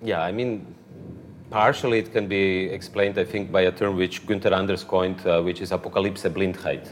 Yeah, 0.02 0.22
I 0.22 0.32
mean, 0.32 0.74
partially 1.50 1.98
it 1.98 2.12
can 2.12 2.26
be 2.26 2.64
explained, 2.64 3.18
I 3.18 3.24
think, 3.24 3.52
by 3.52 3.62
a 3.62 3.72
term 3.72 3.96
which 3.96 4.26
Günther 4.26 4.52
Anders 4.52 4.84
coined, 4.84 5.26
uh, 5.26 5.40
which 5.42 5.60
is 5.60 5.72
apocalypse 5.72 6.22
blindheit, 6.24 6.88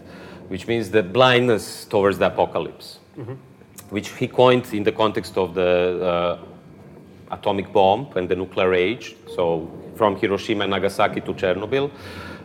which 0.48 0.66
means 0.66 0.90
the 0.90 1.02
blindness 1.02 1.84
towards 1.86 2.18
the 2.18 2.26
apocalypse. 2.26 2.98
Mm-hmm 3.18 3.34
which 3.90 4.10
he 4.10 4.26
coined 4.26 4.72
in 4.72 4.84
the 4.84 4.92
context 4.92 5.36
of 5.36 5.54
the 5.54 6.38
uh, 6.40 7.34
atomic 7.34 7.72
bomb 7.72 8.08
and 8.16 8.28
the 8.28 8.36
nuclear 8.36 8.72
age. 8.72 9.16
So 9.34 9.70
from 9.96 10.16
Hiroshima 10.16 10.64
and 10.64 10.70
Nagasaki 10.70 11.20
to 11.22 11.34
Chernobyl, 11.34 11.90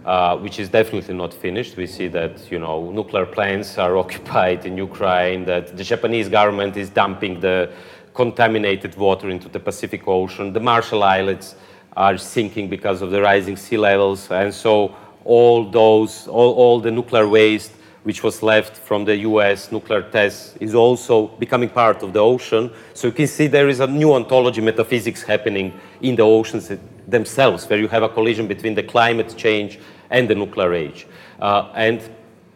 uh, 0.03 0.37
which 0.37 0.59
is 0.59 0.69
definitely 0.69 1.15
not 1.15 1.33
finished. 1.33 1.77
We 1.77 1.87
see 1.87 2.07
that 2.09 2.51
you 2.51 2.59
know 2.59 2.91
nuclear 2.91 3.25
plants 3.25 3.77
are 3.77 3.97
occupied 4.03 4.65
in 4.65 4.77
Ukraine. 4.77 5.45
That 5.45 5.77
the 5.77 5.83
Japanese 5.83 6.29
government 6.29 6.77
is 6.77 6.89
dumping 6.89 7.39
the 7.39 7.71
contaminated 8.15 8.95
water 8.95 9.29
into 9.29 9.49
the 9.49 9.59
Pacific 9.59 10.07
Ocean. 10.07 10.53
The 10.53 10.59
Marshall 10.59 11.03
Islands 11.03 11.55
are 11.95 12.17
sinking 12.17 12.69
because 12.69 13.01
of 13.01 13.11
the 13.11 13.21
rising 13.21 13.57
sea 13.57 13.77
levels, 13.77 14.31
and 14.31 14.53
so 14.53 14.95
all 15.25 15.69
those, 15.69 16.27
all, 16.27 16.53
all 16.53 16.79
the 16.79 16.91
nuclear 16.91 17.27
waste 17.27 17.71
which 18.05 18.21
was 18.21 18.43
left 18.43 18.77
from 18.77 19.03
the 19.03 19.17
US 19.29 19.71
nuclear 19.71 20.03
tests, 20.03 20.55
is 20.59 20.75
also 20.75 21.27
becoming 21.39 21.67
part 21.67 22.03
of 22.03 22.13
the 22.13 22.19
ocean. 22.19 22.71
So 22.93 23.07
you 23.07 23.13
can 23.13 23.25
see 23.25 23.47
there 23.47 23.67
is 23.67 23.79
a 23.79 23.87
new 23.87 24.13
ontology 24.13 24.61
metaphysics 24.61 25.23
happening 25.23 25.73
in 26.01 26.15
the 26.15 26.21
oceans 26.21 26.71
themselves, 27.07 27.67
where 27.67 27.79
you 27.79 27.87
have 27.87 28.03
a 28.03 28.09
collision 28.09 28.45
between 28.47 28.75
the 28.75 28.83
climate 28.83 29.33
change 29.35 29.79
and 30.11 30.29
the 30.29 30.35
nuclear 30.35 30.71
age. 30.75 31.07
Uh, 31.39 31.71
and 31.73 31.99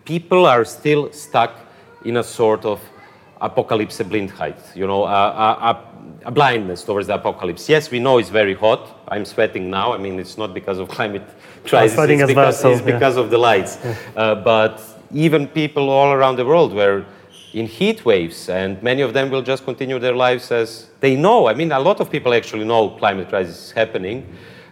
people 0.06 0.46
are 0.46 0.64
still 0.66 1.12
stuck 1.12 1.56
in 2.06 2.18
a 2.18 2.24
sort 2.24 2.64
of 2.64 2.80
apocalypse 3.42 4.00
blindheit, 4.00 4.76
you 4.76 4.86
know, 4.86 5.06
a, 5.06 5.08
a, 5.08 5.84
a, 6.26 6.32
blindness 6.32 6.84
towards 6.84 7.08
the 7.08 7.16
apocalypse. 7.16 7.70
Yes, 7.70 7.90
we 7.90 8.00
know 8.00 8.18
it's 8.18 8.30
very 8.30 8.54
hot. 8.54 9.02
I'm 9.08 9.26
sweating 9.26 9.70
now. 9.70 9.94
I 9.94 9.98
mean, 9.98 10.20
it's 10.20 10.38
not 10.38 10.54
because 10.54 10.80
of 10.80 10.90
climate 10.90 11.28
crisis. 11.66 11.98
It's, 11.98 12.08
because, 12.08 12.36
well, 12.36 12.54
so, 12.54 12.72
it's 12.72 12.82
yeah. 12.82 12.94
because 12.94 13.18
of 13.18 13.30
the 13.30 13.38
lights. 13.38 13.78
Yeah. 13.84 13.96
Uh, 14.16 14.36
but 14.36 14.82
even 15.14 15.48
people 15.48 15.90
all 15.90 16.12
around 16.12 16.36
the 16.36 16.46
world 16.46 16.74
were 16.74 17.06
in 17.54 17.66
heat 17.66 18.06
waves, 18.06 18.50
and 18.50 18.82
many 18.84 19.02
of 19.02 19.14
them 19.14 19.30
will 19.30 19.42
just 19.42 19.64
continue 19.64 19.98
their 20.00 20.16
lives 20.16 20.52
as 20.52 20.88
they 21.00 21.16
know. 21.16 21.48
I 21.48 21.54
mean, 21.54 21.72
a 21.72 21.80
lot 21.80 22.00
of 22.00 22.12
people 22.12 22.34
actually 22.34 22.66
know 22.66 22.90
climate 22.90 23.30
crisis 23.30 23.66
is 23.66 23.72
happening, 23.72 24.28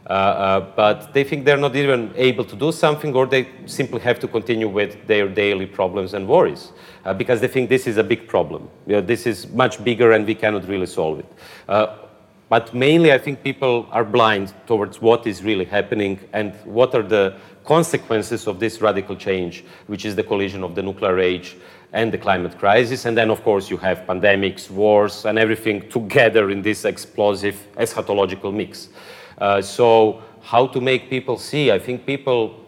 but 0.08 1.14
they 1.14 1.24
think 1.24 1.46
they're 1.46 1.58
not 1.58 1.76
even 1.76 2.12
able 2.16 2.46
to 2.46 2.56
do 2.56 2.72
something, 2.72 3.14
or 3.16 3.26
they 3.26 3.48
simply 3.66 4.00
have 4.00 4.20
to 4.20 4.28
continue 4.28 4.70
with 4.70 5.06
their 5.08 5.28
daily 5.28 5.66
problems 5.66 6.14
and 6.14 6.28
worries 6.28 6.72
uh, 7.06 7.14
because 7.14 7.42
they 7.42 7.48
think 7.48 7.70
this 7.70 7.88
is 7.88 7.98
a 7.98 8.04
big 8.04 8.28
problem. 8.28 8.70
You 8.86 8.94
know, 8.96 9.02
this 9.02 9.28
is 9.28 9.48
much 9.48 9.84
bigger, 9.84 10.14
and 10.14 10.26
we 10.26 10.36
cannot 10.36 10.68
really 10.68 10.86
solve 10.86 11.20
it. 11.20 11.26
Uh, 11.68 11.98
but 12.50 12.74
mainly, 12.74 13.12
I 13.12 13.18
think 13.18 13.44
people 13.44 13.88
are 13.92 14.06
blind 14.06 14.54
towards 14.68 15.02
what 15.02 15.28
is 15.28 15.44
really 15.44 15.66
happening 15.66 16.20
and 16.32 16.54
what 16.64 16.96
are 16.96 17.04
the 17.04 17.36
consequences 17.66 18.48
of 18.48 18.62
this 18.62 18.82
radical 18.82 19.18
change, 19.18 19.66
which 19.88 20.06
is 20.06 20.16
the 20.16 20.24
collision 20.24 20.64
of 20.64 20.74
the 20.74 20.82
nuclear 20.82 21.20
age 21.20 21.58
and 21.92 22.14
the 22.14 22.18
climate 22.18 22.58
crisis. 22.58 23.04
And 23.04 23.18
then, 23.18 23.30
of 23.30 23.44
course, 23.44 23.70
you 23.70 23.76
have 23.78 24.06
pandemics, 24.08 24.70
wars, 24.70 25.26
and 25.26 25.38
everything 25.38 25.90
together 25.90 26.50
in 26.50 26.62
this 26.62 26.86
explosive 26.86 27.68
eschatological 27.76 28.54
mix. 28.54 28.88
Uh, 29.38 29.62
so 29.62 30.22
how 30.42 30.68
to 30.68 30.82
make 30.82 31.10
people 31.10 31.38
see? 31.38 31.72
I 31.72 31.80
think 31.80 32.06
people 32.06 32.68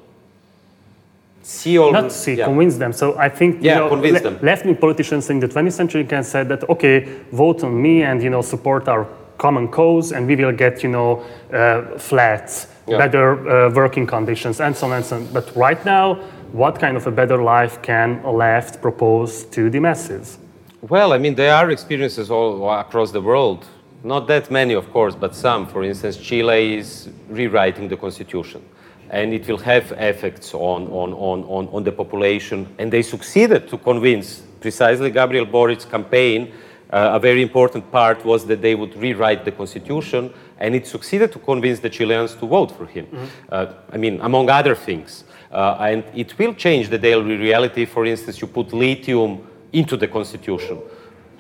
see 1.42 1.78
all 1.78 1.92
not 1.92 2.12
see 2.12 2.36
yeah. 2.36 2.46
convince 2.46 2.78
them 2.78 2.92
so 2.92 3.18
i 3.18 3.30
think 3.30 3.58
yeah, 3.62 3.74
you 3.74 3.80
know, 3.80 3.90
convince 3.90 4.22
le- 4.22 4.30
them. 4.30 4.40
left-wing 4.42 4.76
politicians 4.76 5.30
in 5.30 5.40
the 5.40 5.48
20th 5.48 5.74
century 5.74 6.04
can 6.04 6.24
say 6.24 6.44
that 6.44 6.70
okay 6.70 7.00
vote 7.32 7.64
on 7.64 7.82
me 7.82 8.04
and 8.04 8.22
you 8.22 8.30
know 8.30 8.42
support 8.42 8.88
our 8.88 9.08
common 9.38 9.68
cause 9.68 10.12
and 10.12 10.28
we 10.28 10.36
will 10.36 10.52
get 10.52 10.84
you 10.84 10.90
know 10.90 11.24
uh, 11.54 11.98
flats 11.98 12.68
yeah. 12.88 12.98
better 12.98 13.26
uh, 13.50 13.74
working 13.74 14.06
conditions 14.06 14.60
and 14.60 14.76
so 14.76 14.88
on 14.88 14.94
and 14.94 15.06
so 15.06 15.16
on 15.16 15.26
but 15.34 15.56
right 15.56 15.84
now 15.86 16.16
what 16.52 16.78
kind 16.78 16.98
of 16.98 17.08
a 17.08 17.12
better 17.12 17.42
life 17.42 17.82
can 17.82 18.20
a 18.26 18.32
left 18.32 18.82
propose 18.82 19.46
to 19.46 19.70
the 19.70 19.80
masses 19.80 20.38
well 20.82 21.14
i 21.14 21.18
mean 21.18 21.36
there 21.36 21.54
are 21.54 21.72
experiences 21.72 22.30
all 22.30 22.70
across 22.80 23.12
the 23.12 23.22
world 23.22 23.66
not 24.04 24.28
that 24.28 24.50
many 24.50 24.74
of 24.74 24.92
course 24.92 25.16
but 25.16 25.36
some 25.36 25.68
for 25.68 25.84
instance 25.84 26.18
chile 26.18 26.78
is 26.78 27.10
rewriting 27.30 27.88
the 27.88 27.98
constitution 27.98 28.62
and 29.10 29.34
it 29.34 29.48
will 29.48 29.58
have 29.58 29.92
effects 29.94 30.54
on, 30.54 30.88
on, 30.88 31.14
on, 31.14 31.44
on, 31.46 31.68
on 31.70 31.84
the 31.84 31.92
population. 31.92 32.68
And 32.78 32.92
they 32.92 33.02
succeeded 33.02 33.68
to 33.70 33.78
convince 33.78 34.42
precisely 34.62 35.10
Gabriel 35.10 35.46
Boric's 35.46 35.86
campaign. 35.86 36.52
Uh, 36.92 37.12
a 37.14 37.20
very 37.20 37.42
important 37.42 37.92
part 37.92 38.24
was 38.26 38.46
that 38.48 38.62
they 38.62 38.76
would 38.76 38.96
rewrite 38.96 39.46
the 39.46 39.52
constitution, 39.52 40.32
and 40.60 40.76
it 40.76 40.88
succeeded 40.88 41.32
to 41.32 41.40
convince 41.40 41.80
the 41.80 41.90
Chileans 41.90 42.36
to 42.36 42.48
vote 42.48 42.72
for 42.72 42.86
him. 42.86 43.06
Mm-hmm. 43.06 43.26
Uh, 43.52 43.66
I 43.92 43.98
mean, 43.98 44.20
among 44.22 44.50
other 44.50 44.76
things. 44.76 45.24
Uh, 45.52 45.78
and 45.80 46.04
it 46.14 46.38
will 46.38 46.54
change 46.54 46.90
the 46.90 46.98
daily 46.98 47.36
reality. 47.36 47.86
For 47.86 48.06
instance, 48.06 48.40
you 48.42 48.48
put 48.48 48.74
lithium 48.74 49.48
into 49.74 49.98
the 49.98 50.08
constitution. 50.08 50.80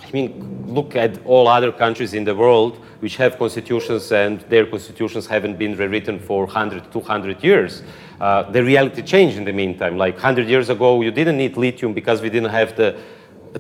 I 0.02 0.12
mean, 0.12 0.66
look 0.68 0.96
at 0.96 1.24
all 1.26 1.48
other 1.48 1.72
countries 1.72 2.14
in 2.14 2.24
the 2.24 2.36
world 2.36 2.78
which 3.00 3.16
have 3.18 3.38
constitutions 3.38 4.12
and 4.12 4.42
their 4.42 4.66
constitutions 4.66 5.28
haven't 5.28 5.58
been 5.58 5.76
rewritten 5.76 6.20
for 6.20 6.46
100, 6.46 6.92
200 6.92 7.44
years. 7.44 7.84
Uh, 8.20 8.44
the 8.44 8.64
reality 8.64 9.02
changed 9.02 9.38
in 9.38 9.46
the 9.46 9.54
meantime. 9.54 9.98
Like 9.98 10.16
100 10.16 10.48
years 10.48 10.70
ago, 10.70 11.02
you 11.02 11.12
didn't 11.12 11.38
need 11.38 11.58
lithium 11.58 11.94
because 11.94 12.22
we 12.22 12.30
didn't 12.30 12.52
have 12.52 12.76
the 12.76 12.98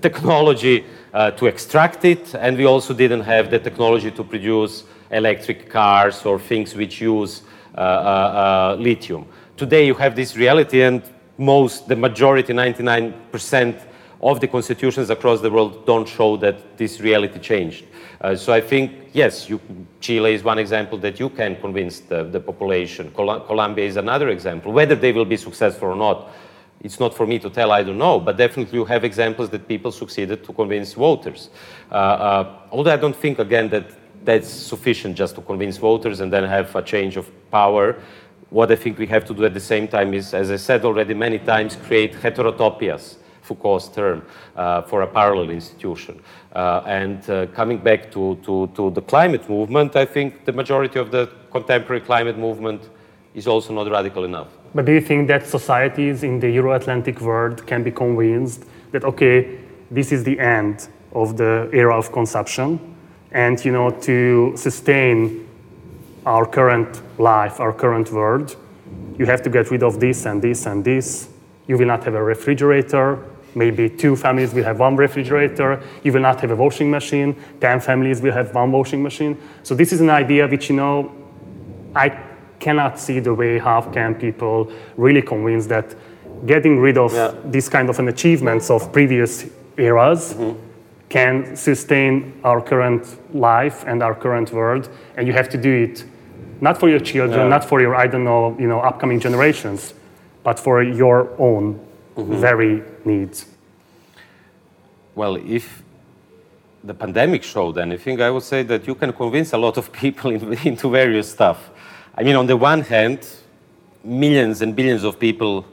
technology 0.01 0.85
uh, 1.13 1.31
to 1.31 1.47
extract 1.47 2.05
it, 2.05 2.35
and 2.35 2.57
we 2.57 2.65
also 2.65 2.93
didn't 2.93 3.21
have 3.21 3.49
the 3.49 3.59
technology 3.59 4.11
to 4.11 4.23
produce 4.23 4.83
electric 5.11 5.69
cars 5.69 6.25
or 6.25 6.39
things 6.39 6.75
which 6.75 7.01
use 7.01 7.41
uh, 7.75 7.79
uh, 7.79 7.81
uh 7.81 8.75
lithium. 8.79 9.25
Today, 9.57 9.85
you 9.85 9.95
have 9.95 10.15
this 10.15 10.35
reality, 10.35 10.81
and 10.81 11.01
most, 11.37 11.87
the 11.87 11.95
majority, 11.95 12.53
99 12.53 13.13
percent 13.31 13.77
of 14.21 14.39
the 14.39 14.47
constitutions 14.47 15.09
across 15.09 15.41
the 15.41 15.49
world 15.49 15.85
don't 15.85 16.07
show 16.07 16.35
that 16.37 16.77
this 16.77 16.99
reality 16.99 17.39
changed. 17.39 17.85
Uh, 18.21 18.35
so 18.35 18.51
I 18.51 18.59
think, 18.59 18.91
yes, 19.13 19.49
you, 19.49 19.61
Chile 20.01 20.33
is 20.33 20.43
one 20.43 20.59
example 20.59 20.97
that 20.99 21.19
you 21.19 21.29
can 21.29 21.55
convince 21.55 22.01
the, 22.01 22.23
the 22.23 22.39
population. 22.39 23.11
Col 23.11 23.39
Colombia 23.41 23.85
is 23.85 23.95
another 23.95 24.29
example. 24.29 24.73
Whether 24.73 24.95
they 24.95 25.13
will 25.13 25.25
be 25.25 25.37
successful 25.37 25.89
or 25.89 25.95
not, 25.95 26.29
it's 26.81 26.99
not 26.99 27.13
for 27.13 27.25
me 27.25 27.39
to 27.39 27.49
tell, 27.49 27.71
I 27.71 27.83
don't 27.83 27.97
know, 27.97 28.19
but 28.19 28.37
definitely 28.37 28.77
you 28.77 28.85
have 28.85 29.03
examples 29.03 29.49
that 29.51 29.67
people 29.67 29.91
succeeded 29.91 30.43
to 30.43 30.53
convince 30.53 30.93
voters. 30.93 31.49
Uh, 31.91 31.95
uh, 31.95 32.59
although 32.71 32.93
I 32.93 32.97
don't 32.97 33.15
think, 33.15 33.39
again, 33.39 33.69
that 33.69 33.85
that's 34.23 34.49
sufficient 34.49 35.15
just 35.15 35.35
to 35.35 35.41
convince 35.41 35.77
voters 35.77 36.19
and 36.19 36.31
then 36.31 36.43
have 36.43 36.75
a 36.75 36.81
change 36.81 37.15
of 37.15 37.29
power. 37.51 37.95
What 38.49 38.71
I 38.71 38.75
think 38.75 38.97
we 38.97 39.07
have 39.07 39.23
to 39.25 39.33
do 39.33 39.45
at 39.45 39.53
the 39.53 39.59
same 39.59 39.87
time 39.87 40.13
is, 40.13 40.33
as 40.33 40.51
I 40.51 40.57
said 40.57 40.83
already 40.83 41.13
many 41.13 41.39
times, 41.39 41.77
create 41.77 42.13
heterotopias 42.13 43.15
Foucault's 43.49 43.89
term 43.89 44.17
uh, 44.55 44.81
for 44.89 45.01
a 45.01 45.07
parallel 45.19 45.49
institution. 45.49 46.15
Uh, 46.53 46.99
and 46.99 47.19
uh, 47.29 47.47
coming 47.59 47.79
back 47.89 48.01
to, 48.15 48.23
to, 48.45 48.53
to 48.77 48.91
the 48.91 49.01
climate 49.01 49.45
movement, 49.49 49.95
I 49.95 50.05
think 50.05 50.45
the 50.45 50.55
majority 50.61 50.99
of 50.99 51.07
the 51.11 51.23
contemporary 51.51 52.01
climate 52.01 52.37
movement 52.37 52.81
is 53.33 53.47
also 53.47 53.73
not 53.73 53.89
radical 53.91 54.23
enough. 54.23 54.47
But 54.75 54.85
do 54.85 54.91
you 54.91 55.01
think 55.01 55.27
that 55.27 55.47
societies 55.47 56.23
in 56.23 56.39
the 56.39 56.49
Euro-Atlantic 56.59 57.21
world 57.21 57.65
can 57.65 57.83
be 57.83 57.91
convinced 57.91 58.65
that 58.91 59.03
okay, 59.03 59.57
this 59.91 60.11
is 60.11 60.23
the 60.23 60.39
end 60.39 60.89
of 61.11 61.37
the 61.37 61.69
era 61.73 61.97
of 61.97 62.11
consumption, 62.11 62.79
and 63.31 63.63
you 63.65 63.71
know 63.71 63.89
to 63.89 64.53
sustain 64.55 65.47
our 66.25 66.45
current 66.45 67.01
life, 67.17 67.59
our 67.59 67.73
current 67.73 68.11
world, 68.11 68.55
you 69.17 69.25
have 69.25 69.41
to 69.41 69.49
get 69.49 69.71
rid 69.71 69.83
of 69.83 69.99
this 69.99 70.25
and 70.25 70.41
this 70.41 70.65
and 70.65 70.83
this. 70.83 71.29
You 71.67 71.77
will 71.77 71.87
not 71.87 72.03
have 72.03 72.15
a 72.15 72.23
refrigerator 72.23 73.19
maybe 73.55 73.89
two 73.89 74.15
families 74.15 74.53
will 74.53 74.63
have 74.63 74.79
one 74.79 74.95
refrigerator. 74.95 75.81
You 76.03 76.13
will 76.13 76.21
not 76.21 76.41
have 76.41 76.51
a 76.51 76.55
washing 76.55 76.89
machine. 76.91 77.35
Ten 77.59 77.79
families 77.79 78.21
will 78.21 78.33
have 78.33 78.53
one 78.53 78.71
washing 78.71 79.01
machine. 79.03 79.37
So 79.63 79.75
this 79.75 79.91
is 79.91 80.01
an 80.01 80.09
idea 80.09 80.47
which, 80.47 80.69
you 80.69 80.75
know, 80.75 81.11
I 81.95 82.17
cannot 82.59 82.99
see 82.99 83.19
the 83.19 83.33
way 83.33 83.57
how 83.57 83.81
can 83.81 84.15
people 84.15 84.71
really 84.97 85.21
convince 85.21 85.67
that 85.67 85.95
getting 86.45 86.79
rid 86.79 86.97
of 86.97 87.13
yeah. 87.13 87.33
this 87.45 87.69
kind 87.69 87.89
of 87.89 87.99
an 87.99 88.07
achievements 88.07 88.69
of 88.69 88.91
previous 88.91 89.45
eras 89.77 90.33
mm-hmm. 90.33 90.59
can 91.09 91.55
sustain 91.55 92.39
our 92.43 92.61
current 92.61 93.17
life 93.33 93.83
and 93.87 94.03
our 94.03 94.15
current 94.15 94.51
world. 94.51 94.89
And 95.17 95.27
you 95.27 95.33
have 95.33 95.49
to 95.49 95.57
do 95.57 95.71
it 95.71 96.05
not 96.61 96.77
for 96.77 96.89
your 96.89 96.99
children, 96.99 97.39
yeah. 97.39 97.47
not 97.47 97.65
for 97.65 97.81
your, 97.81 97.95
I 97.95 98.07
don't 98.07 98.25
know, 98.25 98.55
you 98.59 98.67
know, 98.67 98.79
upcoming 98.81 99.19
generations, 99.19 99.93
but 100.43 100.59
for 100.59 100.83
your 100.83 101.29
own 101.39 101.79
mm-hmm. 102.15 102.35
very 102.35 102.83
needs? 103.05 103.45
Well, 105.15 105.35
if 105.35 105.83
the 106.83 106.93
pandemic 106.93 107.43
showed 107.43 107.77
anything, 107.77 108.21
I 108.21 108.29
would 108.31 108.43
say 108.43 108.63
that 108.63 108.87
you 108.87 108.95
can 108.95 109.11
convince 109.13 109.53
a 109.53 109.57
lot 109.57 109.77
of 109.77 109.91
people 109.91 110.31
in, 110.35 110.53
into 110.65 110.89
various 110.89 111.29
stuff. 111.31 111.69
I 112.15 112.23
mean, 112.23 112.35
on 112.35 112.47
the 112.47 112.57
one 112.57 112.81
hand, 112.81 113.27
millions 114.03 114.61
and 114.61 114.75
billions 114.75 115.03
of 115.03 115.19
people 115.19 115.65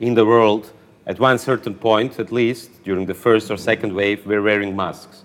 in 0.00 0.14
the 0.14 0.24
world, 0.24 0.70
at 1.06 1.18
one 1.18 1.38
certain 1.38 1.74
point 1.74 2.18
at 2.18 2.30
least, 2.30 2.82
during 2.84 3.06
the 3.06 3.14
first 3.14 3.50
or 3.50 3.56
second 3.56 3.92
wave, 3.92 4.24
were 4.26 4.42
wearing 4.42 4.74
masks. 4.76 5.24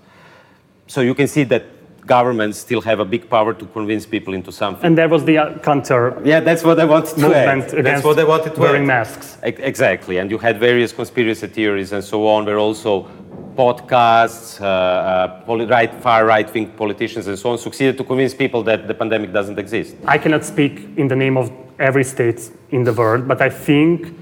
So 0.87 1.01
you 1.01 1.13
can 1.13 1.27
see 1.27 1.43
that 1.45 1.63
governments 2.07 2.57
still 2.57 2.81
have 2.81 2.99
a 2.99 3.05
big 3.05 3.29
power 3.29 3.53
to 3.53 3.65
convince 3.77 4.05
people 4.05 4.33
into 4.33 4.51
something. 4.51 4.85
And 4.85 4.97
there 4.97 5.09
was 5.09 5.23
the 5.25 5.37
uh, 5.37 5.59
counter. 5.59 6.19
Yeah, 6.23 6.39
that's 6.39 6.63
what 6.63 6.79
I 6.79 6.85
wanted 6.85 7.15
to 7.15 7.21
movement 7.21 7.73
add. 7.73 7.85
That's 7.85 8.03
what 8.03 8.17
I 8.17 8.23
wanted 8.23 8.55
to 8.55 8.61
wearing 8.61 8.83
add. 8.83 8.95
masks. 8.95 9.37
E- 9.45 9.61
exactly, 9.71 10.17
and 10.17 10.31
you 10.31 10.39
had 10.39 10.59
various 10.59 10.91
conspiracy 10.93 11.47
theories 11.47 11.91
and 11.91 12.03
so 12.03 12.27
on. 12.27 12.45
Where 12.45 12.57
also 12.57 13.07
podcasts, 13.55 14.61
uh, 14.61 14.65
uh, 14.65 15.67
right, 15.67 15.93
far 16.01 16.25
right-wing 16.25 16.67
politicians 16.83 17.27
and 17.27 17.37
so 17.37 17.49
on 17.51 17.57
succeeded 17.57 17.97
to 17.97 18.03
convince 18.03 18.33
people 18.33 18.61
that 18.63 18.87
the 18.87 18.93
pandemic 18.93 19.33
doesn't 19.33 19.59
exist. 19.59 19.95
I 20.05 20.17
cannot 20.17 20.45
speak 20.45 20.73
in 20.95 21.07
the 21.07 21.15
name 21.15 21.37
of 21.37 21.51
every 21.79 22.03
state 22.03 22.51
in 22.69 22.83
the 22.83 22.93
world, 22.93 23.27
but 23.27 23.41
I 23.41 23.49
think 23.49 24.15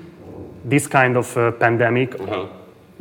this 0.63 0.87
kind 0.87 1.17
of 1.17 1.37
uh, 1.37 1.51
pandemic 1.51 2.11
mm-hmm. 2.11 2.51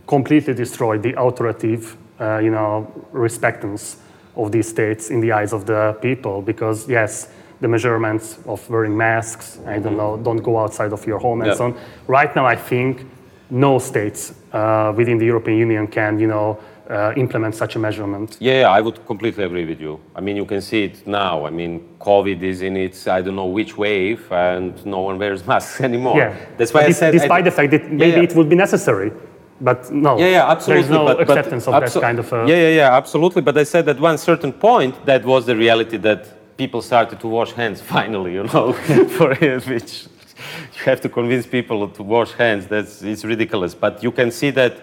completely 0.06 0.54
destroyed 0.54 1.02
the 1.02 1.14
authoritative, 1.18 1.96
uh, 2.20 2.38
you 2.38 2.50
know, 2.50 2.92
respectance 3.12 3.98
of 4.36 4.52
these 4.52 4.68
states 4.68 5.10
in 5.10 5.20
the 5.20 5.32
eyes 5.32 5.52
of 5.52 5.66
the 5.66 5.96
people 6.00 6.42
because 6.42 6.88
yes 6.88 7.28
the 7.60 7.68
measurements 7.68 8.38
of 8.46 8.68
wearing 8.68 8.96
masks 8.96 9.58
i 9.66 9.78
don't 9.78 9.96
know 9.96 10.16
don't 10.16 10.42
go 10.42 10.58
outside 10.58 10.92
of 10.92 11.06
your 11.06 11.18
home 11.18 11.40
and 11.40 11.48
yeah. 11.48 11.56
so 11.56 11.64
on 11.64 11.76
right 12.06 12.34
now 12.36 12.44
i 12.44 12.56
think 12.56 13.06
no 13.50 13.78
states 13.78 14.34
uh, 14.52 14.92
within 14.96 15.18
the 15.18 15.24
european 15.24 15.58
union 15.58 15.86
can 15.86 16.18
you 16.18 16.26
know 16.26 16.58
uh, 16.90 17.12
implement 17.16 17.54
such 17.54 17.76
a 17.76 17.78
measurement. 17.78 18.36
Yeah, 18.40 18.68
I 18.68 18.80
would 18.80 19.04
completely 19.06 19.44
agree 19.44 19.64
with 19.64 19.80
you. 19.80 20.00
I 20.14 20.20
mean, 20.20 20.36
you 20.36 20.44
can 20.44 20.60
see 20.60 20.84
it 20.84 21.06
now. 21.06 21.46
I 21.46 21.50
mean, 21.50 21.96
COVID 21.98 22.42
is 22.42 22.60
in 22.62 22.76
its 22.76 23.06
I 23.08 23.22
don't 23.22 23.36
know 23.36 23.46
which 23.46 23.76
wave, 23.76 24.30
and 24.30 24.84
no 24.84 25.00
one 25.00 25.18
wears 25.18 25.46
masks 25.52 25.80
anymore. 25.80 26.18
Yeah, 26.18 26.36
that's 26.58 26.74
why 26.74 26.82
but 26.82 26.90
I 26.90 26.92
said. 26.92 27.12
Despite 27.12 27.42
I, 27.42 27.42
the 27.42 27.50
fact 27.50 27.70
that 27.70 27.90
maybe 27.90 28.18
yeah. 28.18 28.24
it 28.24 28.34
would 28.34 28.48
be 28.48 28.56
necessary 28.56 29.12
but 29.60 29.90
no, 29.90 30.18
yeah, 30.18 30.28
yeah, 30.28 30.50
absolutely. 30.50 30.82
There's 30.82 30.98
no 30.98 31.04
but, 31.06 31.20
acceptance 31.20 31.66
but 31.66 31.82
of 31.82 31.92
that 31.92 32.00
kind 32.00 32.18
of. 32.18 32.32
A... 32.32 32.44
Yeah, 32.46 32.56
yeah, 32.56 32.68
yeah, 32.68 32.96
absolutely. 32.96 33.42
But 33.42 33.56
I 33.56 33.64
said 33.64 33.88
at 33.88 34.00
one 34.00 34.18
certain 34.18 34.52
point 34.52 35.04
that 35.06 35.24
was 35.24 35.46
the 35.46 35.56
reality 35.56 35.96
that 35.98 36.56
people 36.56 36.82
started 36.82 37.20
to 37.20 37.28
wash 37.28 37.52
hands 37.52 37.80
finally. 37.96 38.34
You 38.34 38.44
know, 38.44 38.72
for 39.16 39.34
which 39.34 40.06
you 40.74 40.82
have 40.84 41.00
to 41.02 41.08
convince 41.08 41.46
people 41.46 41.88
to 41.88 42.02
wash 42.02 42.32
hands. 42.32 42.66
That's 42.66 43.02
it's 43.02 43.24
ridiculous. 43.24 43.74
But 43.74 44.02
you 44.02 44.10
can 44.10 44.30
see 44.30 44.50
that, 44.50 44.80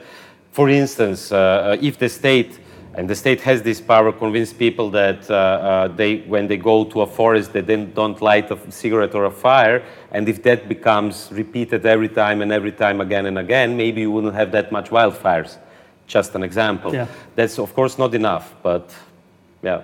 for 0.52 0.70
instance, 0.70 1.32
uh, 1.32 1.78
if 1.82 1.98
the 1.98 2.10
state 2.10 2.60
and 3.02 3.10
the 3.10 3.16
state 3.16 3.42
has 3.42 3.64
this 3.64 3.82
power 3.82 4.12
to 4.12 4.18
convince 4.20 4.54
people 4.54 4.92
that 4.92 5.28
uh, 5.28 5.34
uh, 5.34 5.88
they, 5.88 6.18
when 6.18 6.46
they 6.46 6.56
go 6.56 6.84
to 6.84 7.02
a 7.02 7.08
forest, 7.08 7.52
they 7.52 7.62
then 7.62 7.92
don't 7.94 8.22
light 8.22 8.52
a 8.52 8.72
cigarette 8.72 9.16
or 9.16 9.26
a 9.26 9.32
fire. 9.32 9.82
And 10.12 10.30
if 10.30 10.44
that 10.44 10.70
becomes 10.70 11.28
repeated 11.32 11.84
every 11.88 12.10
time 12.10 12.44
and 12.44 12.52
every 12.52 12.72
time 12.72 13.02
again 13.02 13.26
and 13.26 13.40
again, 13.40 13.76
maybe 13.76 14.02
you 14.02 14.12
wouldn't 14.12 14.36
have 14.36 14.52
that 14.52 14.72
much 14.72 14.92
wildfires. 14.92 15.58
Just 16.06 16.36
an 16.36 16.44
example. 16.44 16.94
Yeah. 16.94 17.08
That's 17.34 17.58
of 17.58 17.74
course 17.74 17.98
not 17.98 18.14
enough, 18.14 18.54
but 18.62 18.94
yeah. 19.64 19.82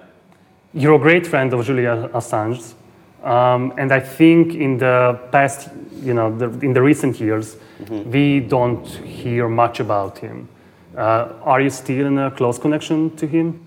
You're 0.75 0.97
a 0.97 0.99
great 0.99 1.25
friend 1.25 1.51
of 1.53 1.65
Julian 1.65 2.09
Assange, 2.09 2.75
um, 3.23 3.73
and 3.79 3.91
I 3.91 3.99
think 3.99 4.53
in 4.53 4.77
the 4.77 5.19
past, 5.31 5.69
you 6.03 6.13
know, 6.13 6.37
the, 6.37 6.49
in 6.59 6.71
the 6.71 6.83
recent 6.83 7.19
years, 7.19 7.55
mm-hmm. 7.81 8.11
we 8.11 8.41
don't 8.41 8.85
hear 8.87 9.49
much 9.49 9.79
about 9.79 10.19
him. 10.19 10.47
Uh, 10.97 11.33
are 11.43 11.61
you 11.61 11.69
still 11.69 12.07
in 12.07 12.17
a 12.17 12.31
close 12.31 12.57
connection 12.57 13.15
to 13.17 13.27
him? 13.27 13.63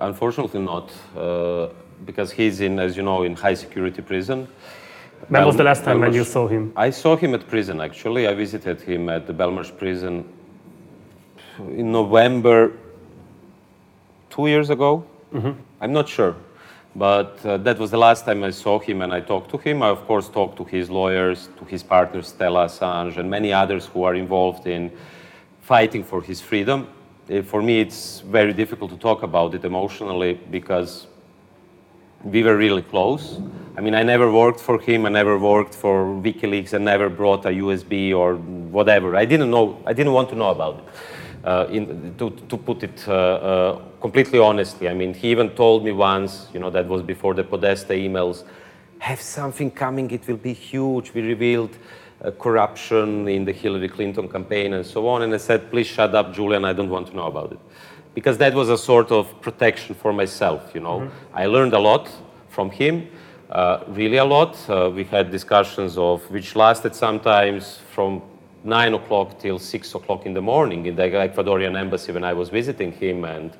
Unfortunately, 0.00 0.60
not. 0.60 0.92
Uh, 1.16 1.68
because 2.04 2.32
he's 2.32 2.60
in, 2.60 2.80
as 2.80 2.96
you 2.96 3.02
know, 3.04 3.22
in 3.22 3.36
high 3.36 3.54
security 3.54 4.02
prison. 4.02 4.48
When 5.28 5.44
was 5.44 5.56
the 5.56 5.62
last 5.62 5.84
time 5.84 6.00
when 6.00 6.12
you 6.12 6.24
saw 6.24 6.48
him? 6.48 6.72
I 6.76 6.90
saw 6.90 7.16
him 7.16 7.34
at 7.34 7.46
prison 7.46 7.80
actually. 7.80 8.26
I 8.26 8.34
visited 8.34 8.80
him 8.80 9.08
at 9.08 9.26
the 9.26 9.32
Belmarsh 9.32 9.76
prison 9.76 10.24
in 11.58 11.92
November 11.92 12.72
two 14.30 14.46
years 14.46 14.70
ago. 14.70 15.04
I'm 15.80 15.92
not 15.92 16.08
sure. 16.08 16.34
But 16.94 17.44
uh, 17.44 17.58
that 17.58 17.78
was 17.78 17.90
the 17.90 17.98
last 17.98 18.24
time 18.24 18.42
I 18.42 18.50
saw 18.50 18.78
him 18.78 19.02
and 19.02 19.12
I 19.12 19.20
talked 19.20 19.50
to 19.50 19.58
him. 19.58 19.82
I, 19.82 19.88
of 19.88 20.06
course, 20.06 20.28
talked 20.28 20.56
to 20.56 20.64
his 20.64 20.88
lawyers, 20.88 21.48
to 21.58 21.64
his 21.64 21.82
partner 21.82 22.22
Stella 22.22 22.66
Assange, 22.66 23.16
and 23.16 23.28
many 23.30 23.52
others 23.52 23.86
who 23.86 24.04
are 24.04 24.14
involved 24.14 24.66
in 24.66 24.90
fighting 25.68 26.02
for 26.02 26.22
his 26.22 26.40
freedom. 26.40 26.86
Uh, 27.30 27.42
For 27.42 27.60
me, 27.60 27.80
it's 27.80 28.20
very 28.20 28.54
difficult 28.54 28.90
to 28.90 28.96
talk 28.96 29.22
about 29.22 29.54
it 29.54 29.64
emotionally 29.64 30.32
because 30.50 31.06
we 32.24 32.42
were 32.42 32.56
really 32.56 32.82
close. 32.82 33.38
I 33.76 33.80
mean, 33.82 33.94
I 33.94 34.02
never 34.02 34.32
worked 34.32 34.60
for 34.60 34.80
him. 34.80 35.04
I 35.04 35.10
never 35.10 35.38
worked 35.38 35.74
for 35.74 36.06
WikiLeaks. 36.26 36.72
I 36.72 36.78
never 36.78 37.08
brought 37.10 37.44
a 37.44 37.50
USB 37.50 38.14
or 38.14 38.36
whatever. 38.76 39.14
I 39.14 39.26
didn't 39.26 39.50
know. 39.50 39.66
I 39.84 39.92
didn't 39.92 40.14
want 40.14 40.28
to 40.30 40.36
know 40.36 40.50
about 40.50 40.78
it. 40.78 40.84
Uh, 41.44 41.66
in, 41.76 42.14
to, 42.18 42.30
to 42.48 42.56
put 42.56 42.82
it 42.82 42.98
uh, 43.06 43.12
uh, 43.12 43.82
completely 44.00 44.38
honestly, 44.38 44.88
I 44.88 44.94
mean, 44.94 45.14
he 45.14 45.30
even 45.30 45.50
told 45.50 45.84
me 45.84 45.92
once, 45.92 46.48
you 46.52 46.60
know, 46.60 46.70
that 46.70 46.88
was 46.88 47.02
before 47.02 47.34
the 47.34 47.44
Podesta 47.44 47.92
emails, 47.92 48.44
have 48.98 49.20
something 49.20 49.70
coming. 49.70 50.10
It 50.10 50.26
will 50.26 50.42
be 50.50 50.54
huge. 50.54 51.14
We 51.14 51.20
revealed 51.20 51.76
corruption 52.38 53.28
in 53.28 53.44
the 53.44 53.52
Hillary 53.52 53.88
Clinton 53.88 54.28
campaign 54.28 54.74
and 54.74 54.84
so 54.84 55.08
on. 55.08 55.22
And 55.22 55.32
I 55.32 55.36
said, 55.36 55.70
please 55.70 55.86
shut 55.86 56.14
up, 56.14 56.34
Julian. 56.34 56.64
I 56.64 56.72
don't 56.72 56.90
want 56.90 57.06
to 57.08 57.16
know 57.16 57.26
about 57.26 57.52
it 57.52 57.58
because 58.14 58.38
that 58.38 58.54
was 58.54 58.68
a 58.68 58.78
sort 58.78 59.12
of 59.12 59.40
protection 59.40 59.94
for 59.94 60.12
myself. 60.12 60.72
You 60.74 60.80
know, 60.80 61.10
I 61.32 61.46
learned 61.46 61.74
a 61.74 61.78
lot 61.78 62.10
from 62.48 62.70
him, 62.70 63.08
uh, 63.50 63.84
really 63.88 64.16
a 64.16 64.24
lot. 64.24 64.58
Uh, 64.68 64.90
we 64.92 65.04
had 65.04 65.30
discussions 65.30 65.96
of 65.96 66.28
which 66.30 66.56
lasted 66.56 66.94
sometimes 66.94 67.78
from 67.94 68.22
nine 68.64 68.94
o'clock 68.94 69.38
till 69.38 69.58
six 69.58 69.94
o'clock 69.94 70.26
in 70.26 70.34
the 70.34 70.42
morning 70.42 70.86
in 70.86 70.96
the 70.96 71.02
Ecuadorian 71.02 71.78
embassy 71.78 72.10
when 72.10 72.24
I 72.24 72.32
was 72.32 72.48
visiting 72.48 72.90
him, 72.90 73.24
and 73.24 73.56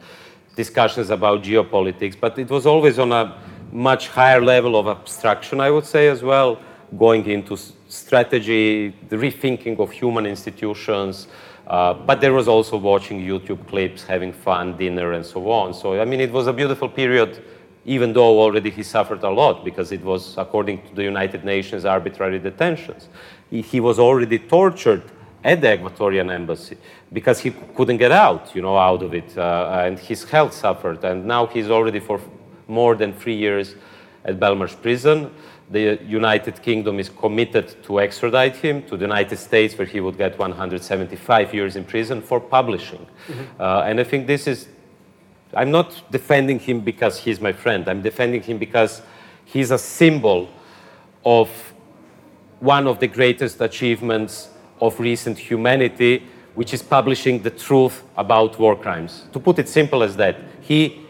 discussions 0.56 1.10
about 1.10 1.44
geopolitics. 1.44 2.18
But 2.18 2.36
it 2.38 2.50
was 2.50 2.66
always 2.66 2.98
on 2.98 3.12
a 3.12 3.40
much 3.70 4.08
higher 4.08 4.42
level 4.42 4.76
of 4.76 4.88
abstraction, 4.88 5.60
I 5.60 5.70
would 5.70 5.86
say, 5.86 6.08
as 6.08 6.22
well, 6.22 6.58
going 6.98 7.26
into 7.26 7.56
strategy, 7.98 8.94
the 9.08 9.16
rethinking 9.16 9.78
of 9.78 9.90
human 9.90 10.26
institutions. 10.26 11.28
Uh, 11.66 11.92
but 11.92 12.20
there 12.20 12.32
was 12.32 12.48
also 12.48 12.76
watching 12.78 13.20
YouTube 13.20 13.66
clips, 13.68 14.02
having 14.02 14.32
fun, 14.32 14.76
dinner, 14.76 15.12
and 15.12 15.24
so 15.24 15.50
on. 15.50 15.74
So, 15.74 16.00
I 16.00 16.04
mean, 16.06 16.20
it 16.20 16.32
was 16.32 16.46
a 16.46 16.52
beautiful 16.52 16.88
period, 16.88 17.44
even 17.84 18.14
though 18.14 18.40
already 18.40 18.70
he 18.70 18.82
suffered 18.82 19.22
a 19.22 19.30
lot 19.30 19.64
because 19.64 19.92
it 19.92 20.02
was, 20.02 20.38
according 20.38 20.80
to 20.88 20.94
the 20.94 21.02
United 21.02 21.44
Nations, 21.44 21.84
arbitrary 21.84 22.38
detentions. 22.38 23.08
He, 23.50 23.60
he 23.60 23.80
was 23.80 23.98
already 23.98 24.38
tortured 24.38 25.02
at 25.44 25.60
the 25.60 25.68
Ecuadorian 25.68 26.32
embassy 26.32 26.76
because 27.12 27.38
he 27.40 27.50
couldn't 27.76 27.98
get 27.98 28.12
out, 28.12 28.54
you 28.54 28.62
know, 28.62 28.76
out 28.76 29.02
of 29.02 29.14
it, 29.14 29.36
uh, 29.36 29.82
and 29.84 29.98
his 29.98 30.24
health 30.24 30.54
suffered. 30.54 31.04
And 31.04 31.26
now 31.26 31.46
he's 31.46 31.70
already 31.70 32.00
for 32.00 32.20
more 32.66 32.94
than 32.94 33.12
three 33.12 33.36
years 33.36 33.74
at 34.24 34.38
Belmarsh 34.40 34.80
prison. 34.82 35.30
The 35.70 35.98
United 36.06 36.62
Kingdom 36.62 36.98
is 36.98 37.10
committed 37.10 37.82
to 37.84 38.00
extradite 38.00 38.56
him 38.56 38.82
to 38.84 38.96
the 38.96 39.04
United 39.04 39.36
States, 39.36 39.76
where 39.76 39.86
he 39.86 40.00
would 40.00 40.16
get 40.16 40.38
175 40.38 41.54
years 41.54 41.76
in 41.76 41.84
prison 41.84 42.22
for 42.22 42.40
publishing. 42.40 43.06
Uh, 43.60 43.80
and 43.80 44.00
I 44.00 44.04
think 44.04 44.26
this 44.26 44.46
is, 44.46 44.68
I'm 45.52 45.70
not 45.70 46.10
defending 46.10 46.58
him 46.58 46.80
because 46.80 47.18
he's 47.18 47.40
my 47.40 47.52
friend. 47.52 47.86
I'm 47.86 48.00
defending 48.00 48.42
him 48.42 48.56
because 48.56 49.02
he's 49.44 49.70
a 49.70 49.78
symbol 49.78 50.48
of 51.24 51.50
one 52.60 52.86
of 52.86 52.98
the 52.98 53.06
greatest 53.06 53.60
achievements 53.60 54.48
of 54.80 54.98
recent 54.98 55.38
humanity, 55.38 56.22
which 56.54 56.72
is 56.72 56.82
publishing 56.82 57.42
the 57.42 57.50
truth 57.50 58.02
about 58.16 58.58
war 58.58 58.74
crimes. 58.74 59.26
To 59.32 59.38
put 59.38 59.58
it 59.58 59.68
simple 59.68 60.02
as 60.02 60.16
that, 60.16 60.36
he 60.62 61.04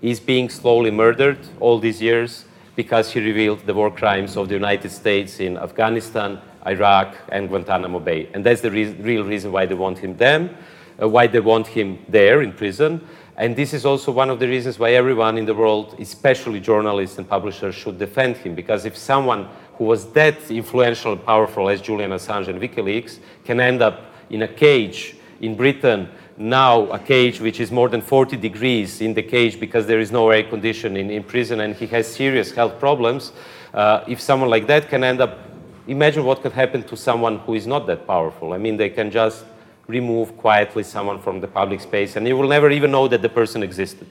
is 0.00 0.20
being 0.20 0.48
slowly 0.48 0.90
murdered 0.90 1.38
all 1.60 1.80
these 1.80 2.00
years 2.00 2.44
because 2.76 3.12
he 3.12 3.20
revealed 3.20 3.60
the 3.66 3.74
war 3.74 3.90
crimes 3.90 4.36
of 4.36 4.48
the 4.48 4.54
United 4.54 4.90
States 4.90 5.40
in 5.40 5.56
Afghanistan, 5.56 6.40
Iraq, 6.66 7.16
and 7.30 7.48
Guantanamo 7.48 8.00
Bay. 8.00 8.28
And 8.34 8.44
that's 8.44 8.60
the 8.60 8.70
rea- 8.70 8.94
real 8.94 9.24
reason 9.24 9.52
why 9.52 9.66
they 9.66 9.74
want 9.74 9.98
him 9.98 10.16
them, 10.16 10.56
uh, 11.00 11.08
why 11.08 11.26
they 11.26 11.40
want 11.40 11.66
him 11.66 11.98
there 12.08 12.42
in 12.42 12.52
prison. 12.52 13.00
And 13.36 13.56
this 13.56 13.74
is 13.74 13.84
also 13.84 14.12
one 14.12 14.30
of 14.30 14.38
the 14.38 14.46
reasons 14.46 14.78
why 14.78 14.92
everyone 14.92 15.38
in 15.38 15.44
the 15.44 15.54
world, 15.54 15.96
especially 15.98 16.60
journalists 16.60 17.18
and 17.18 17.28
publishers, 17.28 17.74
should 17.74 17.98
defend 17.98 18.36
him. 18.36 18.54
Because 18.54 18.84
if 18.84 18.96
someone 18.96 19.48
who 19.74 19.84
was 19.84 20.12
that 20.12 20.50
influential 20.50 21.12
and 21.12 21.24
powerful 21.24 21.68
as 21.68 21.80
Julian 21.80 22.12
Assange 22.12 22.48
and 22.48 22.60
WikiLeaks 22.60 23.18
can 23.44 23.60
end 23.60 23.82
up 23.82 24.12
in 24.30 24.42
a 24.42 24.48
cage 24.48 25.16
in 25.40 25.56
Britain, 25.56 26.08
now 26.36 26.90
a 26.90 26.98
cage 26.98 27.40
which 27.40 27.60
is 27.60 27.70
more 27.70 27.88
than 27.88 28.00
40 28.00 28.36
degrees 28.36 29.00
in 29.00 29.14
the 29.14 29.22
cage 29.22 29.60
because 29.60 29.86
there 29.86 30.00
is 30.00 30.10
no 30.10 30.30
air 30.30 30.42
conditioning 30.42 31.10
in 31.10 31.22
prison 31.22 31.60
and 31.60 31.74
he 31.76 31.86
has 31.86 32.12
serious 32.12 32.50
health 32.50 32.78
problems, 32.80 33.32
uh, 33.72 34.04
if 34.08 34.20
someone 34.20 34.50
like 34.50 34.66
that 34.66 34.88
can 34.88 35.04
end 35.04 35.20
up, 35.20 35.38
imagine 35.86 36.24
what 36.24 36.42
could 36.42 36.52
happen 36.52 36.82
to 36.82 36.96
someone 36.96 37.38
who 37.40 37.54
is 37.54 37.66
not 37.66 37.86
that 37.86 38.06
powerful. 38.06 38.52
I 38.52 38.58
mean, 38.58 38.76
they 38.76 38.90
can 38.90 39.10
just 39.10 39.44
remove 39.86 40.36
quietly 40.38 40.82
someone 40.82 41.20
from 41.20 41.40
the 41.40 41.46
public 41.46 41.80
space 41.80 42.16
and 42.16 42.26
you 42.26 42.36
will 42.36 42.48
never 42.48 42.70
even 42.70 42.90
know 42.90 43.06
that 43.08 43.22
the 43.22 43.28
person 43.28 43.62
existed. 43.62 44.08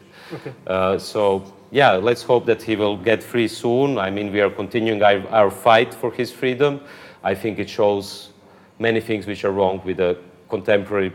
Uh, 0.65 0.97
so, 0.97 1.43
yeah, 1.71 1.91
let's 1.91 2.23
hope 2.23 2.45
that 2.45 2.61
he 2.61 2.75
will 2.75 2.97
get 2.97 3.21
free 3.21 3.47
soon. 3.47 3.97
I 3.97 4.09
mean, 4.09 4.31
we 4.31 4.41
are 4.41 4.49
continuing 4.49 5.03
our, 5.03 5.27
our 5.29 5.51
fight 5.51 5.93
for 5.93 6.11
his 6.11 6.31
freedom. 6.31 6.81
I 7.23 7.35
think 7.35 7.59
it 7.59 7.69
shows 7.69 8.29
many 8.79 8.99
things 8.99 9.27
which 9.27 9.43
are 9.45 9.51
wrong 9.51 9.81
with 9.83 9.97
the 9.97 10.17
contemporary 10.49 11.11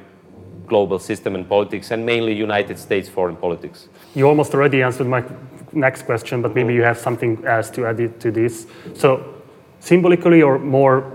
global 0.69 0.99
system 0.99 1.35
and 1.35 1.49
politics, 1.49 1.90
and 1.90 2.05
mainly 2.05 2.35
United 2.35 2.78
States 2.78 3.09
foreign 3.09 3.36
politics. 3.36 3.89
You 4.15 4.28
almost 4.28 4.55
already 4.55 4.82
answered 4.82 5.07
my 5.07 5.24
next 5.73 6.03
question, 6.03 6.43
but 6.43 6.55
maybe 6.55 6.74
you 6.74 6.82
have 6.82 6.99
something 6.99 7.45
else 7.45 7.70
to 7.70 7.86
add 7.86 8.20
to 8.20 8.31
this. 8.31 8.66
So, 8.95 9.35
symbolically, 9.81 10.43
or 10.43 10.59
more, 10.59 11.12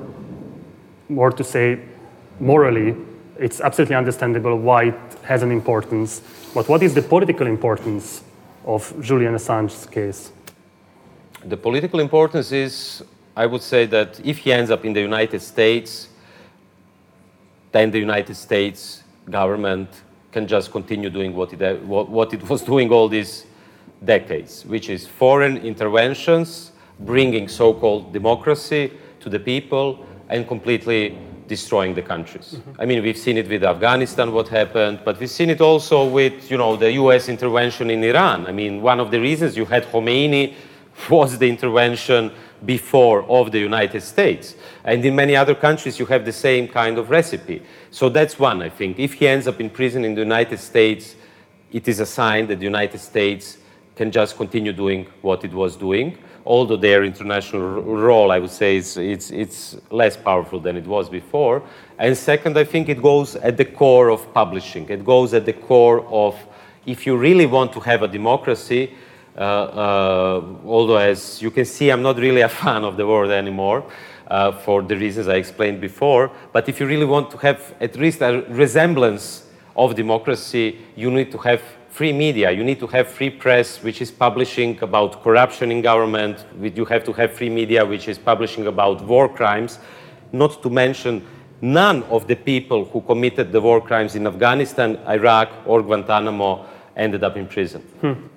more 1.10 1.32
to 1.32 1.44
say, 1.44 1.80
morally, 2.40 2.96
it's 3.38 3.62
absolutely 3.62 3.96
understandable 3.96 4.58
why 4.58 4.84
it 4.86 4.96
has 5.24 5.44
an 5.44 5.52
importance. 5.52 6.22
But 6.54 6.70
what 6.70 6.84
is 6.84 6.94
the 6.94 7.02
political 7.02 7.48
importance 7.48 8.24
of 8.66 8.94
Julian 9.02 9.36
Assange's 9.36 9.86
case? 9.86 10.32
The 11.46 11.58
political 11.58 12.00
importance 12.00 12.52
is, 12.52 13.04
I 13.36 13.46
would 13.46 13.62
say, 13.62 13.86
that 13.88 14.20
if 14.24 14.38
he 14.38 14.54
ends 14.54 14.72
up 14.72 14.86
in 14.86 14.94
the 14.94 15.02
United 15.02 15.42
States, 15.42 16.10
then 17.72 17.92
the 17.92 18.00
United 18.00 18.36
States 18.36 19.03
government 19.30 19.90
can 20.32 20.48
just 20.48 20.72
continue 20.72 21.10
doing 21.10 21.36
what 21.36 21.54
it, 21.54 21.84
what, 21.84 22.10
what 22.10 22.34
it 22.34 22.48
was 22.50 22.62
doing 22.74 22.91
all 22.91 23.08
these 23.08 23.45
decades, 24.04 24.66
which 24.66 24.90
is 24.90 25.08
foreign 25.08 25.58
interventions, 25.58 26.72
bringing 27.00 27.48
so 27.48 27.74
called 27.74 28.12
democracy 28.14 28.91
to 29.20 29.30
the 29.30 29.40
people, 29.40 30.06
and 30.30 30.48
completely 30.48 31.18
destroying 31.48 31.94
the 31.94 32.02
countries. 32.02 32.56
Mm-hmm. 32.56 32.82
I 32.82 32.86
mean, 32.86 33.04
we've 33.04 33.18
seen 33.18 33.38
it 33.38 33.48
with 33.48 33.64
Afghanistan, 33.64 34.32
what 34.32 34.48
happened, 34.48 35.02
but 35.06 35.20
we've 35.20 35.30
seen 35.30 35.50
it 35.50 35.62
also 35.62 36.06
with, 36.06 36.50
you 36.50 36.58
know, 36.58 36.76
the 36.76 36.91
US 36.94 37.30
intervention 37.30 37.90
in 37.90 38.04
Iran. 38.04 38.48
I 38.48 38.52
mean, 38.52 38.82
one 38.82 39.00
of 39.00 39.12
the 39.12 39.20
reasons 39.20 39.56
you 39.56 39.66
had 39.66 39.84
Khomeini 39.86 40.54
was 41.10 41.38
the 41.38 41.50
intervention 41.50 42.32
before 42.65 43.23
of 43.23 43.52
the 43.52 43.60
United 43.60 44.02
States. 44.02 44.56
And 44.84 45.03
in 45.03 45.15
many 45.15 45.35
other 45.35 45.56
countries, 45.56 45.99
you 45.99 46.06
have 46.07 46.26
the 46.26 46.31
same 46.31 46.68
kind 46.68 46.98
of 46.98 47.10
recipe. 47.10 47.61
So 47.91 48.10
that's 48.10 48.40
one, 48.40 48.61
I 48.61 48.69
think. 48.69 48.99
If 48.99 49.14
he 49.14 49.27
ends 49.27 49.48
up 49.48 49.60
in 49.60 49.69
prison 49.69 50.06
in 50.06 50.15
the 50.15 50.22
United 50.22 50.60
States, 50.60 51.15
it 51.72 51.88
is 51.88 51.99
a 51.99 52.06
sign 52.06 52.48
that 52.48 52.60
the 52.60 52.65
United 52.65 52.99
States 52.99 53.57
can 53.95 54.11
just 54.11 54.38
continue 54.38 54.73
doing 54.73 55.07
what 55.22 55.44
it 55.44 55.53
was 55.53 55.76
doing. 55.76 56.18
Although 56.45 56.77
their 56.77 57.03
international 57.03 57.81
role, 57.81 58.31
I 58.31 58.40
would 58.40 58.52
say, 58.52 58.76
is 58.76 58.98
it's, 58.98 59.31
it's 59.31 59.77
less 59.91 60.18
powerful 60.18 60.60
than 60.60 60.76
it 60.76 60.85
was 60.85 61.10
before. 61.10 61.64
And 61.98 62.18
second, 62.18 62.57
I 62.57 62.65
think 62.65 62.90
it 62.90 63.02
goes 63.02 63.35
at 63.38 63.56
the 63.56 63.65
core 63.65 64.10
of 64.10 64.34
publishing. 64.34 64.90
It 64.90 65.06
goes 65.06 65.34
at 65.34 65.45
the 65.45 65.53
core 65.53 66.06
of 66.07 66.35
if 66.85 67.07
you 67.07 67.15
really 67.15 67.45
want 67.45 67.72
to 67.73 67.80
have 67.80 68.03
a 68.03 68.07
democracy, 68.07 68.94
although 69.38 70.98
as 70.98 71.42
you 71.42 71.52
can 71.52 71.66
see, 71.66 71.90
I'm 71.90 72.02
not 72.02 72.18
really 72.18 72.42
a 72.42 72.50
fan 72.50 72.84
of 72.84 72.98
the 72.98 73.06
word 73.08 73.30
anymore 73.32 73.84
uh, 74.28 74.52
for 74.52 74.82
the 74.82 74.96
reasons 74.96 75.28
I 75.28 75.36
explained 75.36 75.82
before. 75.82 76.32
But 76.52 76.70
if 76.70 76.80
you 76.80 76.88
really 76.88 77.06
want 77.06 77.32
to 77.32 77.38
have 77.38 77.76
at 77.80 77.96
least 77.96 78.22
a 78.22 78.46
resemblance 78.50 79.48
of 79.76 79.96
democracy, 79.96 80.80
you 80.96 81.12
need 81.12 81.32
to 81.32 81.38
have 81.40 81.62
free 81.90 82.14
media. 82.14 82.52
You 82.52 82.64
need 82.64 82.80
to 82.80 82.88
have 82.88 83.08
free 83.08 83.30
press, 83.30 83.84
which 83.84 84.02
is 84.02 84.10
publishing 84.10 84.82
about 84.82 85.24
corruption 85.24 85.72
in 85.72 85.82
government. 85.82 86.44
You 86.60 86.86
have 86.86 87.04
to 87.04 87.14
have 87.14 87.34
free 87.34 87.50
media, 87.50 87.86
which 87.86 88.08
is 88.08 88.18
publishing 88.18 88.68
about 88.68 89.02
war 89.04 89.30
crimes. 89.30 89.80
Not 90.32 90.64
to 90.64 90.70
mention, 90.70 91.24
none 91.62 92.02
of 92.04 92.28
the 92.28 92.36
people 92.36 92.86
who 92.86 93.02
committed 93.02 93.52
the 93.52 93.62
war 93.62 93.80
crimes 93.80 94.16
in 94.16 94.26
Afghanistan, 94.26 94.98
Iraq, 95.08 95.50
or 95.68 95.84
Guantanamo 95.84 96.66
ended 96.95 97.24
up 97.24 97.38
in 97.38 97.48
prison. 97.48 97.82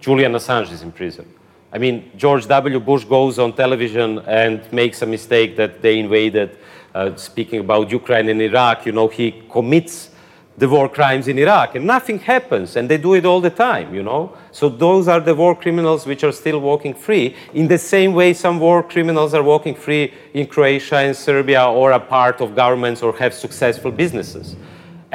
Julian 0.00 0.32
Assange 0.32 0.72
is 0.72 0.82
in 0.82 0.92
prison. 0.92 1.26
I 1.72 1.78
mean, 1.78 2.10
George 2.16 2.46
W. 2.46 2.80
Bush 2.80 3.04
goes 3.04 3.38
on 3.38 3.52
television 3.52 4.20
and 4.20 4.60
makes 4.72 5.02
a 5.02 5.06
mistake 5.06 5.56
that 5.56 5.82
they 5.82 5.98
invaded, 5.98 6.56
uh, 6.94 7.14
speaking 7.16 7.60
about 7.60 7.90
Ukraine 7.90 8.28
and 8.28 8.40
Iraq. 8.40 8.86
You 8.86 8.92
know, 8.92 9.08
he 9.08 9.42
commits 9.50 10.10
the 10.58 10.68
war 10.68 10.88
crimes 10.88 11.28
in 11.28 11.38
Iraq, 11.38 11.74
and 11.74 11.86
nothing 11.86 12.18
happens, 12.18 12.76
and 12.76 12.88
they 12.88 12.96
do 12.96 13.12
it 13.12 13.26
all 13.26 13.42
the 13.42 13.50
time, 13.50 13.94
you 13.94 14.02
know? 14.02 14.32
So 14.52 14.70
those 14.70 15.06
are 15.06 15.20
the 15.20 15.34
war 15.34 15.54
criminals 15.54 16.06
which 16.06 16.24
are 16.24 16.32
still 16.32 16.60
walking 16.60 16.94
free. 16.94 17.36
In 17.52 17.68
the 17.68 17.76
same 17.76 18.14
way, 18.14 18.32
some 18.32 18.58
war 18.58 18.82
criminals 18.82 19.34
are 19.34 19.42
walking 19.42 19.74
free 19.74 20.14
in 20.32 20.46
Croatia 20.46 20.96
and 20.96 21.14
Serbia 21.14 21.66
or 21.66 21.92
are 21.92 22.00
part 22.00 22.40
of 22.40 22.54
governments 22.54 23.02
or 23.02 23.14
have 23.18 23.34
successful 23.34 23.90
businesses. 23.90 24.56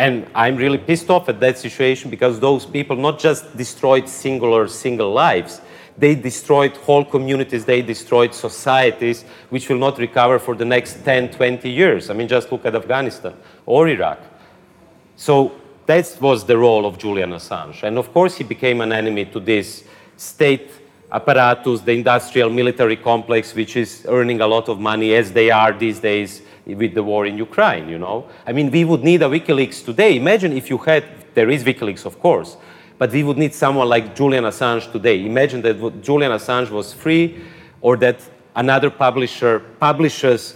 And 0.01 0.25
I'm 0.33 0.55
really 0.55 0.79
pissed 0.79 1.11
off 1.11 1.29
at 1.29 1.39
that 1.41 1.59
situation 1.59 2.09
because 2.09 2.39
those 2.39 2.65
people 2.65 2.95
not 2.95 3.19
just 3.19 3.55
destroyed 3.55 4.09
singular, 4.09 4.67
single 4.67 5.13
lives, 5.13 5.61
they 5.95 6.15
destroyed 6.15 6.75
whole 6.77 7.05
communities, 7.05 7.65
they 7.65 7.83
destroyed 7.83 8.33
societies 8.33 9.21
which 9.51 9.69
will 9.69 9.77
not 9.77 9.99
recover 9.99 10.39
for 10.39 10.55
the 10.55 10.65
next 10.65 11.05
10, 11.05 11.29
20 11.29 11.69
years. 11.69 12.09
I 12.09 12.15
mean, 12.15 12.27
just 12.27 12.51
look 12.51 12.65
at 12.65 12.73
Afghanistan 12.75 13.35
or 13.67 13.87
Iraq. 13.87 14.17
So 15.17 15.51
that 15.85 16.17
was 16.19 16.45
the 16.45 16.57
role 16.57 16.87
of 16.87 16.97
Julian 16.97 17.29
Assange. 17.33 17.83
And 17.83 17.99
of 17.99 18.11
course, 18.11 18.37
he 18.37 18.43
became 18.43 18.81
an 18.81 18.91
enemy 18.91 19.25
to 19.25 19.39
this 19.39 19.83
state 20.17 20.71
apparatus, 21.11 21.81
the 21.81 21.91
industrial 21.91 22.49
military 22.49 22.95
complex, 22.95 23.53
which 23.53 23.75
is 23.75 24.03
earning 24.09 24.41
a 24.41 24.47
lot 24.47 24.67
of 24.67 24.79
money 24.79 25.13
as 25.13 25.31
they 25.31 25.51
are 25.51 25.73
these 25.73 25.99
days 25.99 26.41
with 26.65 26.93
the 26.93 27.03
war 27.03 27.25
in 27.25 27.37
Ukraine, 27.37 27.89
you 27.89 27.97
know. 27.97 28.27
I 28.45 28.53
mean, 28.53 28.71
we 28.71 28.85
would 28.85 29.03
need 29.03 29.21
a 29.21 29.25
WikiLeaks 29.25 29.83
today. 29.83 30.15
Imagine 30.15 30.53
if 30.53 30.69
you 30.69 30.77
had, 30.77 31.03
there 31.33 31.49
is 31.49 31.63
WikiLeaks, 31.63 32.05
of 32.05 32.19
course, 32.19 32.57
but 32.97 33.11
we 33.11 33.23
would 33.23 33.37
need 33.37 33.53
someone 33.53 33.89
like 33.89 34.15
Julian 34.15 34.43
Assange 34.43 34.91
today. 34.91 35.25
Imagine 35.25 35.61
that 35.63 36.01
Julian 36.01 36.31
Assange 36.31 36.69
was 36.69 36.93
free 36.93 37.41
or 37.81 37.97
that 37.97 38.21
another 38.55 38.89
publisher 38.89 39.59
publishes 39.79 40.55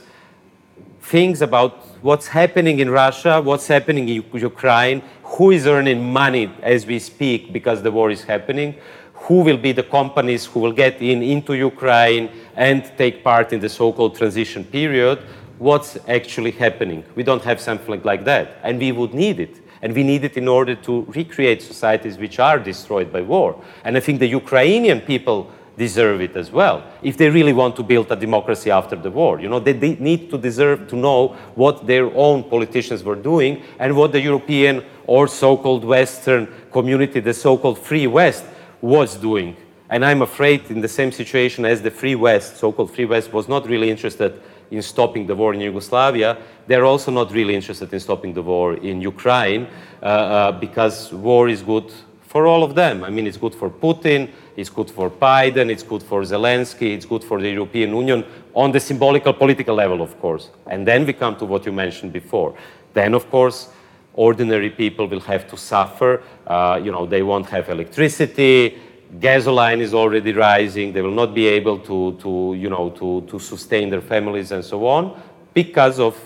things 1.01 1.41
about 1.41 1.85
what's 2.01 2.27
happening 2.27 2.79
in 2.79 2.89
Russia, 2.89 3.41
what's 3.41 3.67
happening 3.67 4.09
in 4.09 4.23
Ukraine, 4.33 5.01
who 5.23 5.51
is 5.51 5.65
earning 5.65 6.03
money 6.11 6.51
as 6.61 6.85
we 6.85 6.99
speak 6.99 7.51
because 7.51 7.81
the 7.81 7.91
war 7.91 8.11
is 8.11 8.23
happening, 8.23 8.75
who 9.13 9.41
will 9.41 9.57
be 9.57 9.71
the 9.71 9.83
companies 9.83 10.45
who 10.45 10.59
will 10.59 10.71
get 10.71 11.01
in 11.01 11.23
into 11.23 11.53
Ukraine 11.53 12.29
and 12.55 12.91
take 12.97 13.23
part 13.23 13.53
in 13.53 13.59
the 13.59 13.69
so-called 13.69 14.15
transition 14.15 14.63
period, 14.63 15.19
what's 15.59 15.97
actually 16.07 16.51
happening. 16.51 17.03
We 17.15 17.23
don't 17.23 17.43
have 17.43 17.59
something 17.59 18.01
like 18.03 18.25
that, 18.25 18.57
and 18.63 18.79
we 18.79 18.91
would 18.91 19.13
need 19.13 19.39
it. 19.39 19.61
And 19.81 19.93
we 19.93 20.03
need 20.03 20.23
it 20.23 20.35
in 20.35 20.47
order 20.47 20.75
to 20.75 21.03
recreate 21.09 21.61
societies 21.61 22.17
which 22.17 22.39
are 22.39 22.57
destroyed 22.59 23.11
by 23.11 23.21
war. 23.21 23.61
And 23.83 23.95
I 23.95 23.99
think 23.99 24.19
the 24.19 24.27
Ukrainian 24.27 25.01
people 25.01 25.51
deserve 25.77 26.21
it 26.21 26.35
as 26.35 26.51
well 26.51 26.83
if 27.01 27.17
they 27.17 27.29
really 27.29 27.53
want 27.53 27.75
to 27.75 27.83
build 27.83 28.11
a 28.11 28.15
democracy 28.15 28.71
after 28.71 28.95
the 28.95 29.11
war 29.11 29.39
you 29.41 29.49
know 29.49 29.59
they, 29.59 29.73
they, 29.73 29.95
need 29.95 30.29
to 30.29 30.37
deserve 30.37 30.87
to 30.87 30.95
know 30.95 31.29
what 31.55 31.85
their 31.85 32.05
own 32.15 32.43
politicians 32.43 33.03
were 33.03 33.15
doing 33.15 33.61
and 33.79 33.95
what 33.95 34.11
the 34.11 34.21
european 34.21 34.83
or 35.05 35.27
so-called 35.27 35.83
western 35.83 36.47
community 36.71 37.19
the 37.19 37.33
so-called 37.33 37.77
free 37.77 38.07
west 38.07 38.45
was 38.81 39.17
doing 39.17 39.55
and 39.89 40.05
i'm 40.05 40.21
afraid 40.21 40.63
in 40.71 40.79
the 40.79 40.87
same 40.87 41.11
situation 41.11 41.65
as 41.65 41.81
the 41.81 41.91
free 41.91 42.15
west 42.15 42.57
so-called 42.57 42.93
free 42.93 43.05
west 43.05 43.33
was 43.33 43.49
not 43.49 43.67
really 43.67 43.89
interested 43.89 44.41
in 44.71 44.81
stopping 44.81 45.27
the 45.27 45.35
war 45.35 45.53
in 45.53 45.61
Yugoslavia, 45.61 46.37
they're 46.67 46.85
also 46.85 47.11
not 47.11 47.31
really 47.31 47.55
interested 47.55 47.93
in 47.93 47.99
stopping 47.99 48.33
the 48.33 48.41
war 48.41 48.75
in 48.75 49.01
Ukraine 49.01 49.67
uh, 50.01 50.05
uh, 50.05 50.51
because 50.51 51.13
war 51.13 51.49
is 51.49 51.61
good 51.61 51.91
for 52.21 52.47
all 52.47 52.63
of 52.63 52.75
them. 52.75 53.03
I 53.03 53.09
mean, 53.09 53.27
it's 53.27 53.37
good 53.37 53.55
for 53.55 53.69
Putin, 53.69 54.29
it's 54.57 54.69
good 54.69 54.91
for 54.91 55.09
Biden, 55.09 55.69
it's 55.69 55.83
good 55.83 56.03
for 56.03 56.21
Zelensky, 56.23 56.93
it's 56.93 57.05
good 57.05 57.23
for 57.23 57.39
the 57.39 57.49
European 57.49 57.95
Union 57.95 58.25
on 58.53 58.71
the 58.71 58.79
symbolical 58.79 59.33
political 59.33 59.75
level, 59.75 60.01
of 60.01 60.19
course. 60.19 60.49
And 60.67 60.85
then 60.85 61.05
we 61.05 61.13
come 61.13 61.35
to 61.37 61.45
what 61.45 61.65
you 61.65 61.71
mentioned 61.71 62.11
before. 62.11 62.53
Then, 62.93 63.13
of 63.13 63.29
course, 63.29 63.69
ordinary 64.13 64.69
people 64.69 65.07
will 65.07 65.19
have 65.21 65.47
to 65.49 65.57
suffer. 65.57 66.23
Uh, 66.47 66.79
you 66.83 66.91
know, 66.91 67.05
they 67.05 67.21
won't 67.21 67.47
have 67.47 67.69
electricity. 67.69 68.79
Gasoline 69.19 69.81
is 69.81 69.93
already 69.93 70.33
rising. 70.33 70.91
They 70.91 71.01
will 71.01 71.11
not 71.11 71.33
be 71.33 71.47
able 71.47 71.79
to, 71.79 72.17
to, 72.21 72.55
you 72.57 72.69
know, 72.69 72.89
to, 72.91 73.21
to 73.27 73.39
sustain 73.39 73.89
their 73.89 74.01
families 74.01 74.51
and 74.51 74.63
so 74.63 74.85
on 74.87 75.21
because 75.53 75.99
of 75.99 76.19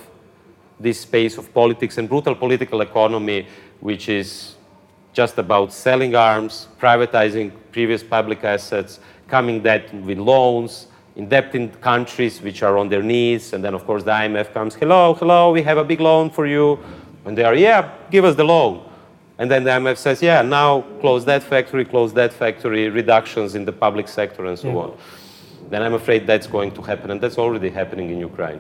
this 0.79 1.01
space 1.01 1.37
of 1.37 1.53
politics 1.53 1.97
and 1.97 2.07
brutal 2.07 2.35
political 2.35 2.81
economy, 2.81 3.47
which 3.79 4.09
is 4.09 4.55
just 5.13 5.37
about 5.37 5.73
selling 5.73 6.15
arms, 6.15 6.67
privatizing 6.79 7.51
previous 7.71 8.01
public 8.01 8.43
assets, 8.43 8.99
coming 9.27 9.61
debt 9.61 9.93
with 9.93 10.17
loans, 10.17 10.87
indebting 11.15 11.69
countries 11.81 12.41
which 12.41 12.63
are 12.63 12.77
on 12.77 12.87
their 12.87 13.03
knees, 13.03 13.53
and 13.53 13.63
then 13.63 13.73
of 13.73 13.85
course 13.85 14.03
the 14.03 14.11
IMF 14.11 14.53
comes, 14.53 14.73
hello, 14.75 15.13
hello, 15.13 15.51
we 15.51 15.61
have 15.61 15.77
a 15.77 15.83
big 15.83 15.99
loan 15.99 16.29
for 16.29 16.47
you. 16.47 16.79
And 17.25 17.37
they 17.37 17.43
are, 17.43 17.55
yeah, 17.55 17.91
give 18.09 18.23
us 18.23 18.35
the 18.35 18.45
loan. 18.45 18.88
And 19.39 19.49
then 19.49 19.63
the 19.63 19.71
IMF 19.71 19.97
says, 19.97 20.21
yeah, 20.21 20.41
now 20.41 20.81
close 21.01 21.25
that 21.25 21.41
factory, 21.41 21.85
close 21.85 22.13
that 22.13 22.31
factory, 22.31 22.89
reductions 22.89 23.55
in 23.55 23.65
the 23.65 23.71
public 23.71 24.07
sector 24.07 24.45
and 24.45 24.59
so 24.59 24.67
yeah. 24.67 24.75
on. 24.75 24.97
Then 25.69 25.81
I'm 25.81 25.93
afraid 25.93 26.27
that's 26.27 26.45
going 26.45 26.71
to 26.73 26.81
happen, 26.81 27.09
and 27.09 27.21
that's 27.21 27.37
already 27.37 27.69
happening 27.69 28.09
in 28.11 28.19
Ukraine. 28.19 28.59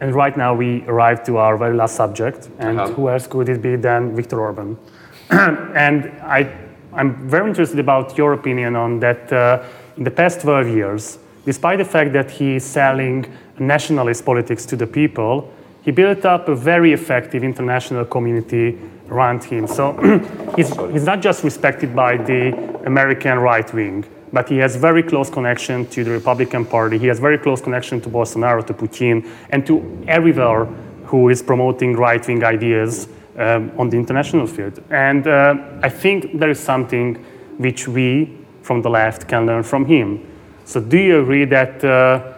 And 0.00 0.14
right 0.14 0.36
now 0.36 0.54
we 0.54 0.82
arrive 0.82 1.24
to 1.24 1.38
our 1.38 1.56
very 1.56 1.74
last 1.74 1.96
subject, 1.96 2.50
and 2.58 2.78
uh-huh. 2.78 2.92
who 2.92 3.08
else 3.08 3.26
could 3.26 3.48
it 3.48 3.60
be 3.62 3.76
than 3.76 4.14
Viktor 4.14 4.40
Orban? 4.40 4.78
and 5.30 6.06
I, 6.22 6.52
I'm 6.92 7.28
very 7.28 7.48
interested 7.48 7.78
about 7.78 8.16
your 8.18 8.32
opinion 8.34 8.76
on 8.76 9.00
that. 9.00 9.32
Uh, 9.32 9.64
in 10.00 10.04
the 10.04 10.10
past 10.10 10.40
12 10.40 10.68
years, 10.68 11.18
despite 11.44 11.78
the 11.78 11.84
fact 11.84 12.14
that 12.14 12.30
he 12.30 12.56
is 12.56 12.64
selling 12.64 13.26
nationalist 13.58 14.24
politics 14.24 14.64
to 14.64 14.74
the 14.74 14.86
people, 14.86 15.52
he 15.82 15.90
built 15.90 16.24
up 16.24 16.48
a 16.48 16.54
very 16.54 16.92
effective 16.92 17.42
international 17.42 18.04
community 18.04 18.78
around 19.08 19.42
him. 19.44 19.66
So 19.66 19.92
he's, 20.56 20.74
he's 20.92 21.04
not 21.04 21.20
just 21.20 21.42
respected 21.44 21.94
by 21.94 22.16
the 22.16 22.54
American 22.84 23.38
right 23.38 23.72
wing, 23.72 24.04
but 24.32 24.48
he 24.48 24.58
has 24.58 24.76
very 24.76 25.02
close 25.02 25.30
connection 25.30 25.86
to 25.86 26.04
the 26.04 26.10
Republican 26.10 26.64
Party. 26.64 26.98
He 26.98 27.06
has 27.06 27.18
very 27.18 27.38
close 27.38 27.60
connection 27.60 28.00
to 28.02 28.08
Bolsonaro, 28.08 28.64
to 28.66 28.74
Putin, 28.74 29.28
and 29.50 29.66
to 29.66 30.04
everywhere 30.06 30.66
who 31.04 31.28
is 31.28 31.42
promoting 31.42 31.94
right-wing 31.94 32.44
ideas 32.44 33.08
um, 33.36 33.72
on 33.76 33.90
the 33.90 33.96
international 33.96 34.46
field. 34.46 34.80
And 34.90 35.26
uh, 35.26 35.56
I 35.82 35.88
think 35.88 36.38
there 36.38 36.50
is 36.50 36.60
something 36.60 37.16
which 37.58 37.88
we 37.88 38.36
from 38.62 38.82
the 38.82 38.90
left 38.90 39.26
can 39.26 39.46
learn 39.46 39.64
from 39.64 39.86
him. 39.86 40.24
So 40.64 40.80
do 40.80 40.98
you 40.98 41.20
agree 41.20 41.46
that, 41.46 41.84
uh, 41.84 42.34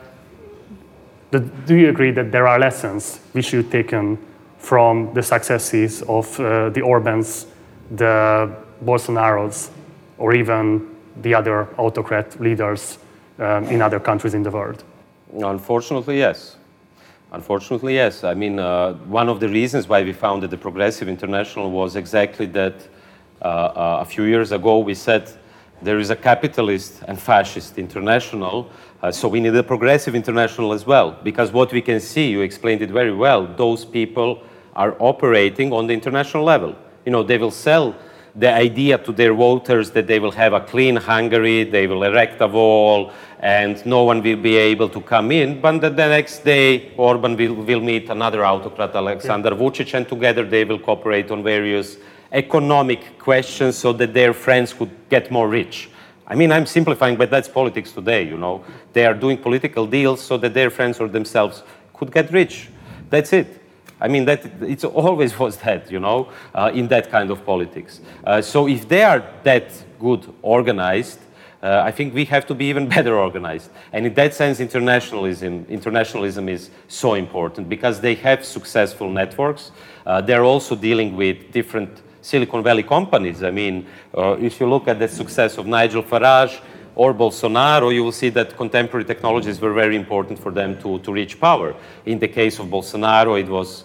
do 1.40 1.74
you 1.74 1.88
agree 1.88 2.10
that 2.12 2.30
there 2.30 2.46
are 2.46 2.58
lessons 2.58 3.20
we 3.32 3.42
should 3.42 3.70
taken 3.70 4.18
from 4.58 5.12
the 5.14 5.22
successes 5.22 6.02
of 6.02 6.38
uh, 6.38 6.70
the 6.70 6.80
Orbans, 6.80 7.46
the 7.90 8.54
Bolsonaros, 8.84 9.70
or 10.18 10.34
even 10.34 10.88
the 11.22 11.34
other 11.34 11.68
autocrat 11.78 12.40
leaders 12.40 12.98
um, 13.38 13.64
in 13.64 13.82
other 13.82 13.98
countries 13.98 14.34
in 14.34 14.42
the 14.42 14.50
world? 14.50 14.84
Unfortunately, 15.32 16.18
yes. 16.18 16.56
Unfortunately, 17.32 17.94
yes. 17.94 18.24
I 18.24 18.34
mean, 18.34 18.58
uh, 18.58 18.94
one 19.08 19.28
of 19.28 19.40
the 19.40 19.48
reasons 19.48 19.88
why 19.88 20.02
we 20.02 20.12
founded 20.12 20.50
the 20.50 20.58
Progressive 20.58 21.08
International 21.08 21.70
was 21.70 21.96
exactly 21.96 22.46
that 22.46 22.74
uh, 23.40 23.44
uh, 23.44 23.98
a 24.02 24.04
few 24.04 24.24
years 24.24 24.52
ago 24.52 24.78
we 24.78 24.94
said 24.94 25.30
there 25.82 25.98
is 25.98 26.10
a 26.10 26.16
capitalist 26.16 27.02
and 27.08 27.18
fascist 27.18 27.78
international, 27.78 28.70
uh, 29.02 29.10
so 29.10 29.28
we 29.28 29.40
need 29.40 29.54
a 29.56 29.62
progressive 29.62 30.14
international 30.14 30.72
as 30.72 30.86
well. 30.86 31.16
Because 31.22 31.52
what 31.52 31.72
we 31.72 31.82
can 31.82 32.00
see, 32.00 32.30
you 32.30 32.40
explained 32.42 32.82
it 32.82 32.90
very 32.90 33.12
well, 33.12 33.46
those 33.46 33.84
people 33.84 34.42
are 34.74 34.96
operating 35.00 35.72
on 35.72 35.86
the 35.86 35.94
international 35.94 36.44
level. 36.44 36.76
You 37.04 37.12
know, 37.12 37.22
they 37.22 37.38
will 37.38 37.50
sell 37.50 37.94
the 38.34 38.50
idea 38.50 38.96
to 38.96 39.12
their 39.12 39.34
voters 39.34 39.90
that 39.90 40.06
they 40.06 40.18
will 40.18 40.30
have 40.30 40.52
a 40.54 40.60
clean 40.60 40.96
Hungary, 40.96 41.64
they 41.64 41.86
will 41.86 42.02
erect 42.04 42.40
a 42.40 42.46
wall, 42.46 43.12
and 43.40 43.84
no 43.84 44.04
one 44.04 44.22
will 44.22 44.36
be 44.36 44.56
able 44.56 44.88
to 44.88 45.00
come 45.00 45.30
in. 45.32 45.60
But 45.60 45.80
the, 45.80 45.90
the 45.90 46.08
next 46.08 46.38
day, 46.38 46.92
Orban 46.96 47.36
will, 47.36 47.54
will 47.54 47.80
meet 47.80 48.08
another 48.08 48.44
autocrat, 48.44 48.94
Alexander 48.94 49.50
yeah. 49.50 49.56
Vucic, 49.56 49.92
and 49.94 50.08
together 50.08 50.44
they 50.44 50.64
will 50.64 50.78
cooperate 50.78 51.30
on 51.30 51.42
various 51.42 51.98
economic 52.32 53.18
questions 53.18 53.76
so 53.76 53.92
that 53.92 54.14
their 54.14 54.32
friends 54.32 54.72
could 54.72 54.90
get 55.08 55.30
more 55.30 55.48
rich. 55.48 55.90
I 56.26 56.34
mean, 56.34 56.50
I'm 56.50 56.66
simplifying, 56.66 57.16
but 57.16 57.30
that's 57.30 57.48
politics 57.48 57.92
today, 57.92 58.22
you 58.22 58.38
know. 58.38 58.64
They 58.94 59.04
are 59.04 59.14
doing 59.14 59.36
political 59.36 59.86
deals 59.86 60.22
so 60.22 60.38
that 60.38 60.54
their 60.54 60.70
friends 60.70 60.98
or 60.98 61.08
themselves 61.08 61.62
could 61.92 62.10
get 62.10 62.32
rich. 62.32 62.68
That's 63.10 63.32
it. 63.34 63.60
I 64.00 64.08
mean, 64.08 64.24
that 64.24 64.44
it's 64.62 64.84
always 64.84 65.38
was 65.38 65.58
that, 65.58 65.90
you 65.90 66.00
know, 66.00 66.30
uh, 66.54 66.70
in 66.72 66.88
that 66.88 67.10
kind 67.10 67.30
of 67.30 67.44
politics. 67.44 68.00
Uh, 68.24 68.40
so 68.40 68.66
if 68.66 68.88
they 68.88 69.02
are 69.02 69.22
that 69.42 69.70
good 70.00 70.26
organized, 70.40 71.20
uh, 71.62 71.82
I 71.84 71.92
think 71.92 72.12
we 72.14 72.24
have 72.24 72.46
to 72.46 72.54
be 72.54 72.64
even 72.66 72.88
better 72.96 73.16
organized. 73.16 73.70
And 73.92 74.06
in 74.06 74.14
that 74.14 74.34
sense, 74.34 74.58
internationalism, 74.58 75.66
internationalism 75.68 76.48
is 76.48 76.70
so 76.88 77.14
important 77.14 77.68
because 77.68 78.00
they 78.00 78.14
have 78.16 78.44
successful 78.44 79.10
networks. 79.10 79.70
Uh, 80.06 80.20
they're 80.20 80.44
also 80.44 80.74
dealing 80.74 81.14
with 81.14 81.52
different 81.52 82.00
Silicon 82.22 82.62
Valley 82.62 82.82
companies. 82.82 83.42
I 83.42 83.50
mean, 83.50 83.86
uh, 84.16 84.36
if 84.40 84.58
you 84.60 84.68
look 84.68 84.88
at 84.88 84.98
the 84.98 85.08
success 85.08 85.58
of 85.58 85.66
Nigel 85.66 86.02
Farage, 86.02 86.58
or 86.94 87.14
Bolsonaro, 87.14 87.92
you 87.92 88.04
will 88.04 88.12
see 88.12 88.28
that 88.30 88.56
contemporary 88.56 89.04
technologies 89.04 89.60
were 89.60 89.72
very 89.72 89.96
important 89.96 90.38
for 90.38 90.52
them 90.52 90.80
to, 90.82 90.98
to 91.00 91.12
reach 91.12 91.40
power. 91.40 91.74
In 92.04 92.18
the 92.18 92.28
case 92.28 92.58
of 92.58 92.66
Bolsonaro, 92.66 93.40
it 93.40 93.48
was, 93.48 93.84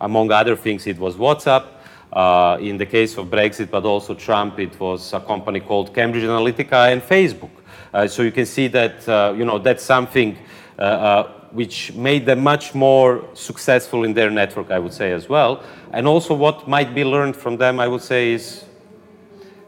among 0.00 0.30
other 0.30 0.56
things, 0.56 0.86
it 0.86 0.98
was 0.98 1.16
WhatsApp. 1.16 1.66
Uh, 2.12 2.58
in 2.60 2.76
the 2.76 2.86
case 2.86 3.16
of 3.18 3.26
Brexit, 3.26 3.70
but 3.70 3.84
also 3.84 4.14
Trump, 4.14 4.60
it 4.60 4.78
was 4.78 5.12
a 5.12 5.20
company 5.20 5.58
called 5.58 5.92
Cambridge 5.92 6.22
Analytica 6.22 6.92
and 6.92 7.02
Facebook. 7.02 7.50
Uh, 7.92 8.06
so 8.06 8.22
you 8.22 8.30
can 8.30 8.46
see 8.46 8.68
that 8.68 9.08
uh, 9.08 9.34
you 9.36 9.44
know 9.44 9.58
that's 9.58 9.82
something 9.82 10.38
uh, 10.78 10.82
uh, 10.82 11.43
which 11.54 11.94
made 11.94 12.26
them 12.26 12.42
much 12.42 12.74
more 12.74 13.24
successful 13.32 14.04
in 14.04 14.12
their 14.12 14.30
network, 14.30 14.70
I 14.70 14.78
would 14.78 14.92
say 14.92 15.12
as 15.12 15.28
well. 15.28 15.62
And 15.92 16.06
also, 16.06 16.34
what 16.34 16.68
might 16.68 16.94
be 16.94 17.04
learned 17.04 17.36
from 17.36 17.56
them, 17.56 17.80
I 17.80 17.88
would 17.88 18.02
say, 18.02 18.32
is 18.32 18.64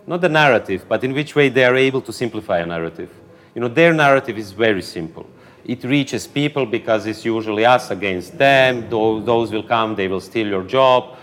not 0.06 0.20
the 0.20 0.28
narrative, 0.28 0.84
but 0.88 1.02
in 1.02 1.14
which 1.14 1.34
way 1.34 1.48
they 1.48 1.64
are 1.64 1.76
able 1.76 2.02
to 2.02 2.12
simplify 2.12 2.58
a 2.58 2.66
narrative. 2.66 3.10
You 3.54 3.60
know, 3.62 3.68
their 3.68 3.94
narrative 3.94 4.36
is 4.36 4.52
very 4.52 4.82
simple. 4.82 5.26
It 5.64 5.82
reaches 5.84 6.26
people 6.26 6.66
because 6.66 7.06
it's 7.06 7.24
usually 7.24 7.64
us 7.64 7.90
against 7.90 8.36
them. 8.36 8.90
Those, 8.90 9.50
will 9.50 9.62
come, 9.62 9.94
they 9.94 10.08
will 10.08 10.20
steal 10.20 10.46
your 10.46 10.64
job 10.64 11.16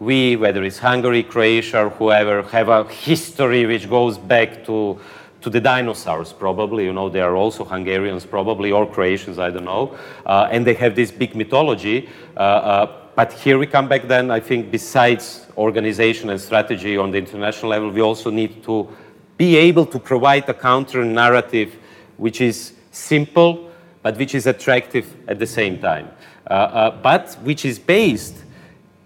we, 0.00 0.34
whether 0.34 0.64
it's 0.64 0.78
Hungary, 0.78 1.22
Croatia, 1.22 1.84
or 1.84 1.90
whoever, 1.90 2.42
have 2.42 2.70
a 2.70 2.84
history 2.84 3.66
which 3.66 3.88
goes 3.88 4.16
back 4.16 4.64
to, 4.64 4.98
to 5.40 5.50
the 5.50 5.60
dinosaurs, 5.60 6.32
probably. 6.32 6.84
You 6.84 6.92
know, 6.92 7.08
they 7.08 7.20
are 7.20 7.36
also 7.36 7.64
Hungarians, 7.64 8.26
probably, 8.26 8.72
or 8.72 8.86
Croatians, 8.86 9.38
I 9.38 9.50
don't 9.50 9.64
know. 9.64 9.96
Uh, 10.26 10.48
and 10.50 10.66
they 10.66 10.74
have 10.74 10.94
this 10.94 11.10
big 11.10 11.34
mythology. 11.34 12.08
Uh, 12.36 12.40
uh, 12.40 12.96
but 13.14 13.32
here 13.32 13.58
we 13.58 13.66
come 13.66 13.88
back 13.88 14.08
then, 14.08 14.30
I 14.30 14.40
think, 14.40 14.70
besides 14.70 15.46
organization 15.56 16.30
and 16.30 16.40
strategy 16.40 16.96
on 16.96 17.10
the 17.10 17.18
international 17.18 17.70
level, 17.70 17.90
we 17.90 18.00
also 18.00 18.30
need 18.30 18.62
to 18.64 18.88
be 19.36 19.56
able 19.56 19.86
to 19.86 19.98
provide 19.98 20.48
a 20.48 20.54
counter 20.54 21.04
narrative 21.04 21.76
which 22.16 22.40
is 22.40 22.74
simple, 22.90 23.70
but 24.02 24.16
which 24.18 24.34
is 24.34 24.46
attractive 24.46 25.16
at 25.28 25.38
the 25.38 25.46
same 25.46 25.78
time. 25.78 26.10
Uh, 26.46 26.52
uh, 26.52 27.02
but 27.02 27.34
which 27.42 27.64
is 27.64 27.78
based 27.78 28.44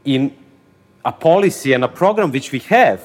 in 0.05 0.37
a 1.05 1.13
policy 1.13 1.73
and 1.73 1.85
a 1.85 1.89
program 1.89 2.33
which 2.33 2.51
we 2.53 2.59
have, 2.59 3.01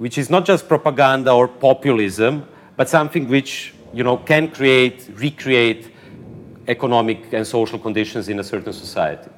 which 0.00 0.16
is 0.16 0.30
not 0.30 0.46
just 0.46 0.66
propaganda 0.66 1.30
or 1.30 1.46
populism, 1.46 2.48
but 2.74 2.88
something 2.88 3.28
which 3.28 3.74
you 3.92 4.02
know 4.02 4.16
can 4.16 4.50
create, 4.50 5.10
recreate 5.16 5.92
economic 6.66 7.30
and 7.34 7.46
social 7.46 7.78
conditions 7.78 8.30
in 8.30 8.38
a 8.38 8.42
certain 8.42 8.72
society. 8.72 9.28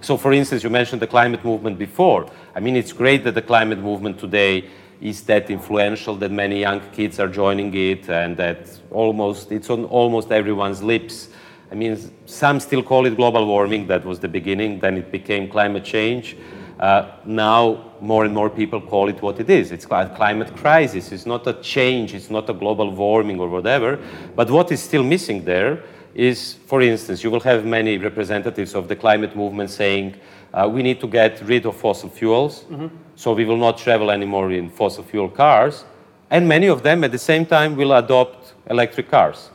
So, 0.00 0.16
for 0.16 0.32
instance, 0.32 0.64
you 0.64 0.70
mentioned 0.70 1.00
the 1.00 1.06
climate 1.06 1.44
movement 1.44 1.78
before. 1.78 2.28
I 2.56 2.58
mean, 2.58 2.74
it's 2.74 2.92
great 2.92 3.22
that 3.22 3.36
the 3.36 3.42
climate 3.42 3.78
movement 3.78 4.18
today 4.18 4.64
is 5.00 5.22
that 5.30 5.48
influential 5.48 6.16
that 6.16 6.32
many 6.32 6.58
young 6.58 6.80
kids 6.90 7.20
are 7.20 7.28
joining 7.28 7.72
it 7.72 8.10
and 8.10 8.36
that 8.36 8.68
almost 8.90 9.52
it's 9.52 9.70
on 9.70 9.84
almost 9.84 10.32
everyone's 10.32 10.82
lips. 10.82 11.28
I 11.70 11.76
mean, 11.76 11.96
some 12.26 12.58
still 12.58 12.82
call 12.82 13.06
it 13.06 13.14
global 13.14 13.46
warming, 13.46 13.86
that 13.86 14.04
was 14.04 14.18
the 14.18 14.26
beginning, 14.28 14.80
then 14.80 14.96
it 14.96 15.12
became 15.12 15.48
climate 15.48 15.84
change. 15.84 16.36
Uh, 16.80 17.12
now, 17.26 17.92
more 18.00 18.24
and 18.24 18.32
more 18.32 18.48
people 18.48 18.80
call 18.80 19.10
it 19.10 19.20
what 19.20 19.38
it 19.38 19.50
is. 19.50 19.70
It's 19.70 19.84
a 19.84 20.12
climate 20.16 20.56
crisis. 20.56 21.12
It's 21.12 21.26
not 21.26 21.46
a 21.46 21.52
change, 21.60 22.14
it's 22.14 22.30
not 22.30 22.48
a 22.48 22.54
global 22.54 22.90
warming 22.90 23.38
or 23.38 23.48
whatever. 23.50 23.98
But 24.34 24.50
what 24.50 24.72
is 24.72 24.82
still 24.82 25.02
missing 25.02 25.44
there 25.44 25.82
is, 26.14 26.54
for 26.66 26.80
instance, 26.80 27.22
you 27.22 27.30
will 27.30 27.40
have 27.40 27.66
many 27.66 27.98
representatives 27.98 28.74
of 28.74 28.88
the 28.88 28.96
climate 28.96 29.36
movement 29.36 29.68
saying, 29.70 30.14
uh, 30.54 30.68
we 30.72 30.82
need 30.82 31.00
to 31.00 31.06
get 31.06 31.40
rid 31.42 31.66
of 31.66 31.76
fossil 31.76 32.08
fuels, 32.08 32.64
mm-hmm. 32.64 32.88
so 33.14 33.34
we 33.34 33.44
will 33.44 33.58
not 33.58 33.76
travel 33.76 34.10
anymore 34.10 34.50
in 34.50 34.70
fossil 34.70 35.04
fuel 35.04 35.28
cars. 35.28 35.84
And 36.30 36.48
many 36.48 36.68
of 36.68 36.82
them 36.82 37.04
at 37.04 37.12
the 37.12 37.18
same 37.18 37.44
time 37.44 37.76
will 37.76 37.92
adopt 37.92 38.54
electric 38.70 39.10
cars. 39.10 39.50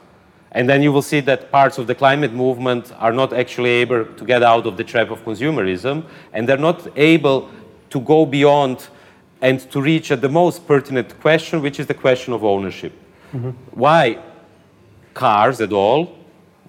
And 0.56 0.70
then 0.70 0.82
you 0.82 0.94
will 0.94 1.02
see 1.02 1.20
that 1.20 1.52
parts 1.52 1.78
of 1.78 1.86
the 1.86 1.94
climate 1.94 2.32
movement 2.32 2.94
are 2.98 3.12
not 3.12 3.34
actually 3.34 3.72
able 3.72 4.06
to 4.06 4.26
get 4.26 4.42
out 4.42 4.66
of 4.66 4.78
the 4.78 4.86
trap 4.86 5.12
of 5.12 5.24
consumerism, 5.26 6.06
and 6.32 6.48
they're 6.48 6.66
not 6.72 6.88
able 6.96 7.50
to 7.90 8.00
go 8.00 8.26
beyond 8.26 8.88
and 9.42 9.60
to 9.72 9.82
reach 9.82 10.12
at 10.12 10.22
the 10.22 10.30
most 10.30 10.66
pertinent 10.66 11.20
question, 11.20 11.62
which 11.62 11.78
is 11.78 11.88
the 11.88 11.94
question 11.94 12.32
of 12.32 12.46
ownership. 12.46 12.94
Mm-hmm. 13.34 13.50
Why 13.72 14.18
cars 15.14 15.60
at 15.60 15.74
all? 15.74 16.18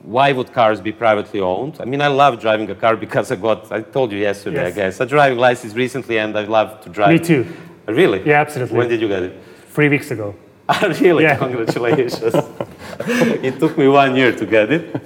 Why 0.02 0.32
would 0.32 0.52
cars 0.52 0.80
be 0.80 0.90
privately 0.90 1.40
owned? 1.40 1.76
I 1.78 1.84
mean, 1.84 2.02
I 2.02 2.08
love 2.08 2.40
driving 2.40 2.68
a 2.70 2.74
car 2.74 2.96
because 3.06 3.30
I 3.30 3.36
got, 3.36 3.70
I 3.70 3.82
told 3.82 4.10
you 4.10 4.18
yesterday, 4.18 4.64
yes. 4.64 4.72
I 4.72 4.74
guess, 4.74 5.00
a 5.00 5.06
driving 5.06 5.38
license 5.38 5.74
recently, 5.74 6.18
and 6.18 6.36
I 6.36 6.42
love 6.42 6.80
to 6.80 6.88
drive. 6.88 7.12
Me 7.12 7.24
too. 7.24 7.46
Really? 7.86 8.26
Yeah, 8.26 8.40
absolutely. 8.40 8.76
When 8.78 8.88
did 8.88 9.00
you 9.00 9.06
get 9.06 9.22
it? 9.22 9.40
Three 9.68 9.88
weeks 9.88 10.10
ago. 10.10 10.34
really? 11.00 11.24
Yeah. 11.24 11.36
Congratulations. 11.36 12.34
it 13.48 13.58
took 13.60 13.78
me 13.78 13.86
one 13.86 14.16
year 14.16 14.32
to 14.32 14.46
get 14.46 14.72
it. 14.72 14.96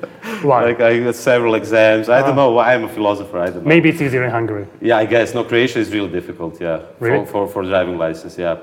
Why? 0.43 0.65
Like 0.65 0.81
I 0.81 0.99
got 1.01 1.15
several 1.15 1.55
exams. 1.55 2.09
I 2.09 2.20
don't 2.20 2.31
ah. 2.31 2.35
know 2.35 2.53
why 2.53 2.74
I'm 2.74 2.85
a 2.85 2.89
philosopher. 2.89 3.39
I 3.39 3.47
don't 3.47 3.62
know. 3.65 3.69
Maybe 3.69 3.91
it's 3.91 4.01
easier 4.01 4.24
in 4.24 4.31
Hungary. 4.31 4.66
Yeah, 4.81 4.97
I 4.97 5.05
guess. 5.05 5.35
No, 5.35 5.45
Croatia 5.45 5.78
is 5.78 5.93
really 5.93 6.11
difficult. 6.11 6.61
Yeah. 6.61 6.82
Really? 6.99 7.27
For, 7.27 7.47
for, 7.47 7.49
for 7.49 7.62
driving 7.65 7.99
license. 7.99 8.39
Yeah. 8.39 8.57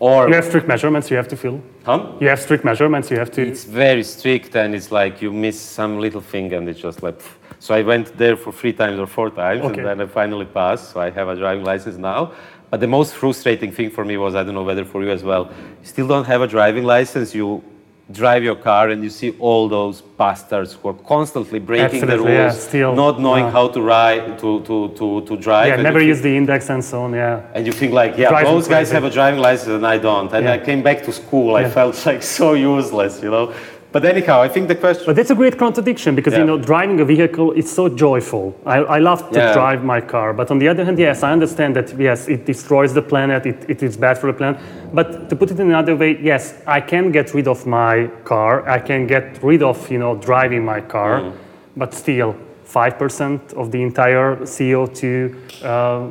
Or 0.00 0.28
you 0.28 0.34
have 0.34 0.44
strict 0.44 0.68
measurements 0.68 1.10
you 1.10 1.16
have 1.16 1.28
to 1.28 1.36
fill. 1.36 1.60
Huh? 1.84 2.12
You 2.20 2.28
have 2.28 2.40
strict 2.40 2.64
measurements 2.64 3.10
you 3.10 3.18
have 3.18 3.30
to. 3.32 3.42
It's 3.42 3.64
very 3.64 4.02
strict, 4.02 4.56
and 4.56 4.74
it's 4.74 4.90
like 4.90 5.22
you 5.22 5.32
miss 5.32 5.60
some 5.60 5.98
little 6.00 6.20
thing, 6.20 6.52
and 6.52 6.68
it's 6.68 6.80
just 6.80 7.02
like. 7.02 7.20
So 7.60 7.74
I 7.74 7.82
went 7.82 8.16
there 8.18 8.36
for 8.36 8.52
three 8.52 8.72
times 8.72 8.98
or 8.98 9.06
four 9.06 9.30
times, 9.30 9.62
okay. 9.64 9.78
and 9.78 9.86
then 9.86 10.00
I 10.00 10.06
finally 10.06 10.44
passed. 10.44 10.90
So 10.90 11.00
I 11.00 11.10
have 11.10 11.28
a 11.28 11.36
driving 11.36 11.64
license 11.64 11.96
now. 11.96 12.32
But 12.74 12.80
the 12.80 12.88
most 12.88 13.14
frustrating 13.14 13.70
thing 13.70 13.88
for 13.88 14.04
me 14.04 14.16
was 14.16 14.34
I 14.34 14.42
don't 14.42 14.54
know 14.54 14.64
whether 14.64 14.84
for 14.84 15.00
you 15.04 15.12
as 15.12 15.22
well. 15.22 15.44
You 15.80 15.86
still 15.86 16.08
don't 16.08 16.24
have 16.24 16.42
a 16.42 16.48
driving 16.48 16.82
license. 16.82 17.32
You 17.32 17.62
drive 18.10 18.42
your 18.42 18.56
car 18.56 18.88
and 18.88 19.04
you 19.04 19.10
see 19.10 19.30
all 19.38 19.68
those 19.68 20.02
bastards 20.02 20.72
who 20.72 20.88
are 20.88 20.94
constantly 20.94 21.60
breaking 21.60 22.02
Absolutely, 22.02 22.16
the 22.16 22.40
rules, 22.40 22.54
yeah, 22.56 22.68
still, 22.68 22.94
not 22.96 23.20
knowing 23.20 23.48
how 23.48 23.68
to 23.68 23.80
ride 23.80 24.40
to, 24.40 24.60
to, 24.62 24.88
to, 24.98 25.20
to 25.20 25.36
drive. 25.36 25.68
Yeah, 25.68 25.82
never 25.82 26.02
use 26.02 26.20
the 26.20 26.36
index 26.36 26.68
and 26.68 26.84
so 26.84 27.02
on. 27.02 27.12
Yeah. 27.14 27.46
And 27.54 27.64
you 27.64 27.72
think 27.72 27.92
like, 27.92 28.18
yeah, 28.18 28.30
Drive 28.30 28.46
those 28.46 28.66
guys 28.66 28.90
have 28.90 29.04
a 29.04 29.10
driving 29.10 29.38
license 29.38 29.68
and 29.68 29.86
I 29.86 29.98
don't. 29.98 30.32
And 30.32 30.44
yeah. 30.44 30.54
I 30.54 30.58
came 30.58 30.82
back 30.82 31.04
to 31.04 31.12
school, 31.12 31.54
I 31.54 31.70
felt 31.70 32.04
like 32.04 32.22
so 32.38 32.54
useless, 32.54 33.22
you 33.22 33.30
know. 33.30 33.54
But 33.94 34.04
anyhow, 34.04 34.42
I 34.42 34.48
think 34.48 34.66
the 34.66 34.74
question. 34.74 35.06
But 35.06 35.14
that's 35.14 35.30
a 35.30 35.36
great 35.36 35.56
contradiction 35.56 36.16
because 36.16 36.32
yeah. 36.32 36.40
you 36.40 36.46
know 36.46 36.58
driving 36.58 36.98
a 36.98 37.04
vehicle 37.04 37.52
is 37.52 37.70
so 37.70 37.88
joyful. 37.88 38.52
I, 38.66 38.78
I 38.78 38.98
love 38.98 39.30
to 39.30 39.38
yeah. 39.38 39.52
drive 39.52 39.84
my 39.84 40.00
car, 40.00 40.32
but 40.34 40.50
on 40.50 40.58
the 40.58 40.66
other 40.66 40.84
hand, 40.84 40.98
yes, 40.98 41.22
I 41.22 41.30
understand 41.30 41.76
that 41.76 41.96
yes, 41.96 42.26
it 42.26 42.44
destroys 42.44 42.92
the 42.92 43.02
planet. 43.02 43.46
It, 43.46 43.70
it 43.70 43.84
is 43.84 43.96
bad 43.96 44.18
for 44.18 44.26
the 44.26 44.32
planet. 44.32 44.60
But 44.92 45.30
to 45.30 45.36
put 45.36 45.52
it 45.52 45.60
in 45.60 45.68
another 45.68 45.94
way, 45.94 46.18
yes, 46.20 46.60
I 46.66 46.80
can 46.80 47.12
get 47.12 47.34
rid 47.34 47.46
of 47.46 47.66
my 47.66 48.08
car. 48.24 48.68
I 48.68 48.80
can 48.80 49.06
get 49.06 49.40
rid 49.44 49.62
of 49.62 49.88
you 49.88 50.00
know 50.00 50.16
driving 50.16 50.64
my 50.64 50.80
car, 50.80 51.20
mm. 51.20 51.32
but 51.76 51.94
still, 51.94 52.34
five 52.64 52.98
percent 52.98 53.52
of 53.52 53.70
the 53.70 53.80
entire 53.80 54.34
CO2 54.38 55.62
uh, 55.62 56.08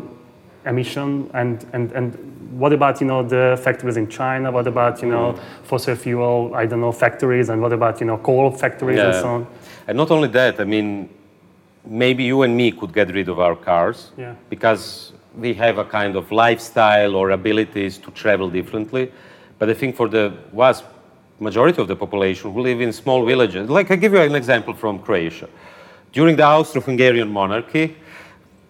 emission 0.66 1.30
and 1.34 1.66
and 1.74 1.92
and 1.92 2.33
what 2.58 2.74
about 2.74 3.02
you 3.02 3.08
know 3.08 3.24
the 3.24 3.60
factories 3.64 3.98
in 3.98 4.08
China? 4.08 4.52
What 4.52 4.68
about 4.68 5.02
you 5.02 5.10
know 5.10 5.34
mm. 5.34 5.40
fossil 5.64 5.96
fuel 5.96 6.54
I 6.56 6.66
don't 6.66 6.82
know 6.82 6.92
factories 6.92 7.50
and 7.50 7.62
what 7.62 7.74
about 7.74 8.00
you 8.00 8.08
know 8.08 8.18
coal 8.18 8.52
factories 8.52 8.98
yeah. 8.98 9.06
and 9.06 9.16
so 9.16 9.28
on? 9.28 9.48
And 9.88 9.98
not 9.98 10.12
only 10.12 10.30
that, 10.30 10.60
I 10.60 10.64
mean, 10.64 11.10
maybe 11.86 12.24
you 12.24 12.44
and 12.44 12.56
me 12.56 12.72
could 12.72 12.94
get 12.94 13.14
rid 13.14 13.28
of 13.30 13.40
our 13.40 13.56
cars 13.56 14.12
yeah. 14.18 14.36
because 14.50 15.14
we 15.38 15.54
have 15.56 15.78
a 15.78 15.86
kind 15.86 16.16
of 16.16 16.32
lifestyle 16.32 17.16
or 17.16 17.32
abilities 17.32 17.98
to 17.98 18.12
travel 18.12 18.50
differently. 18.50 19.12
But 19.60 19.70
I 19.70 19.74
think 19.74 19.96
for 19.96 20.08
the 20.08 20.34
vast 20.54 20.84
majority 21.40 21.82
of 21.82 21.88
the 21.88 21.96
population 21.96 22.54
who 22.54 22.62
live 22.62 22.80
in 22.82 22.94
small 22.94 23.26
villages, 23.26 23.70
like 23.70 23.92
I 23.92 23.96
give 23.96 24.14
you 24.14 24.22
an 24.22 24.36
example 24.36 24.74
from 24.74 25.00
Croatia. 25.00 25.50
During 26.12 26.36
the 26.36 26.44
Austro-Hungarian 26.44 27.30
monarchy, 27.30 27.96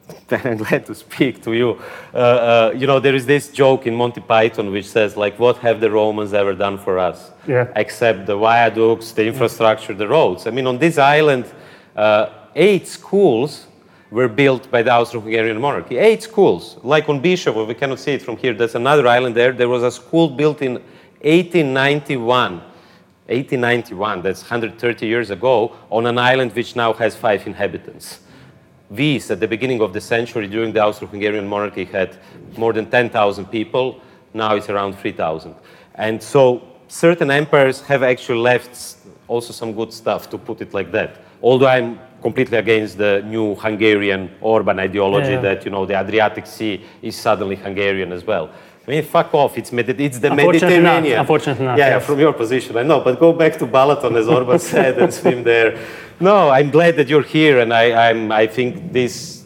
then 0.28 0.42
I'm 0.44 0.58
glad 0.58 0.86
to 0.88 0.96
speak 0.96 1.42
to 1.44 1.54
you. 1.54 1.82
Uh, 2.14 2.18
uh, 2.18 2.74
you 2.76 2.88
know, 2.88 3.00
there 3.00 3.16
is 3.16 3.26
this 3.26 3.50
joke 3.50 3.88
in 3.88 3.96
Monty 3.96 4.22
Python 4.22 4.72
which 4.72 4.88
says, 4.88 5.16
like, 5.16 5.40
what 5.40 5.58
have 5.58 5.80
the 5.80 5.90
Romans 5.90 6.34
ever 6.34 6.54
done 6.54 6.78
for 6.78 7.00
us? 7.00 7.32
Yeah. 7.48 7.68
Except 7.76 8.26
the 8.26 8.36
viaducts, 8.36 9.12
the 9.12 9.26
infrastructure, 9.26 9.94
the 9.94 10.08
roads. 10.08 10.48
I 10.48 10.52
mean, 10.52 10.68
on 10.68 10.78
this 10.78 10.98
island, 10.98 11.46
uh, 11.96 12.30
eight 12.56 12.88
schools 12.88 13.68
were 14.12 14.28
built 14.28 14.70
by 14.70 14.84
the 14.84 14.92
Austro-Hungarian 14.92 15.60
monarchy. 15.60 15.98
Eight 15.98 16.22
schools. 16.22 16.78
Like 16.84 17.10
on 17.10 17.22
Biševo, 17.22 17.68
we 17.68 17.74
cannot 17.74 18.00
see 18.00 18.12
it 18.12 18.22
from 18.22 18.38
here. 18.38 18.54
There's 18.54 18.76
another 18.76 19.08
island 19.08 19.36
there. 19.36 19.52
There 19.52 19.70
was 19.70 19.84
a 19.84 19.92
school 19.92 20.30
built 20.30 20.62
in 20.62 20.74
1891. 21.22 22.62
1891, 23.28 24.22
that's 24.22 24.42
130 24.42 25.08
years 25.08 25.30
ago, 25.30 25.76
on 25.90 26.06
an 26.06 26.18
island 26.18 26.54
which 26.54 26.76
now 26.76 26.92
has 26.92 27.16
five 27.16 27.48
inhabitants. 27.48 28.20
Vis 28.90 29.32
at 29.32 29.40
the 29.40 29.48
beginning 29.48 29.82
of 29.82 29.94
the 29.94 30.02
century 30.02 30.48
during 30.48 30.72
the 30.74 30.80
Austro-Hungarian 30.80 31.48
monarchy 31.48 31.86
had 31.86 32.18
more 32.58 32.74
than 32.74 32.90
10,000 32.90 33.46
people. 33.46 34.00
Now 34.34 34.56
it's 34.56 34.70
around 34.70 34.96
3,000. 34.98 35.56
And 35.96 36.22
so 36.22 36.62
certain 36.88 37.32
empires 37.32 37.82
have 37.82 38.04
actually 38.04 38.40
left 38.40 38.98
also 39.28 39.54
some 39.54 39.74
good 39.74 39.92
stuff, 39.92 40.30
to 40.30 40.38
put 40.38 40.62
it 40.62 40.74
like 40.74 40.92
that. 40.92 41.22
Although 41.42 41.68
I'm 41.68 42.00
completely 42.22 42.58
against 42.58 42.98
the 42.98 43.22
new 43.26 43.56
Hungarian 43.56 44.30
Orban 44.42 44.80
ideology 44.80 45.30
yeah, 45.30 45.36
yeah. 45.36 45.42
that, 45.42 45.66
you 45.66 45.72
know, 45.72 45.86
the 45.86 46.00
Adriatic 46.00 46.46
Sea 46.46 46.84
is 47.02 47.16
suddenly 47.16 47.56
Hungarian 47.56 48.12
as 48.12 48.24
well. 48.26 48.50
I 48.86 48.92
mean, 48.92 49.04
fuck 49.04 49.34
off. 49.34 49.58
It's, 49.58 49.72
Medi- 49.72 50.04
it's 50.06 50.20
the 50.20 50.30
Unfortunately 50.32 50.78
not. 50.80 50.84
Mediterranean. 50.84 51.20
Unfortunately 51.20 51.66
not, 51.66 51.78
Yeah, 51.78 51.88
yeah, 51.88 51.94
yes. 51.96 52.06
from 52.06 52.20
your 52.20 52.34
position, 52.34 52.76
I 52.78 52.84
know. 52.84 53.00
But 53.00 53.20
go 53.20 53.32
back 53.32 53.58
to 53.60 53.66
Balaton, 53.66 54.18
as 54.18 54.28
Orban 54.28 54.60
said, 54.74 54.98
and 54.98 55.14
swim 55.14 55.44
there. 55.44 55.80
No, 56.20 56.50
I'm 56.50 56.70
glad 56.70 56.98
that 56.98 57.08
you're 57.08 57.24
here, 57.24 57.60
and 57.60 57.74
I, 57.74 58.10
I'm, 58.10 58.32
I 58.32 58.48
think 58.48 58.92
this. 58.92 59.42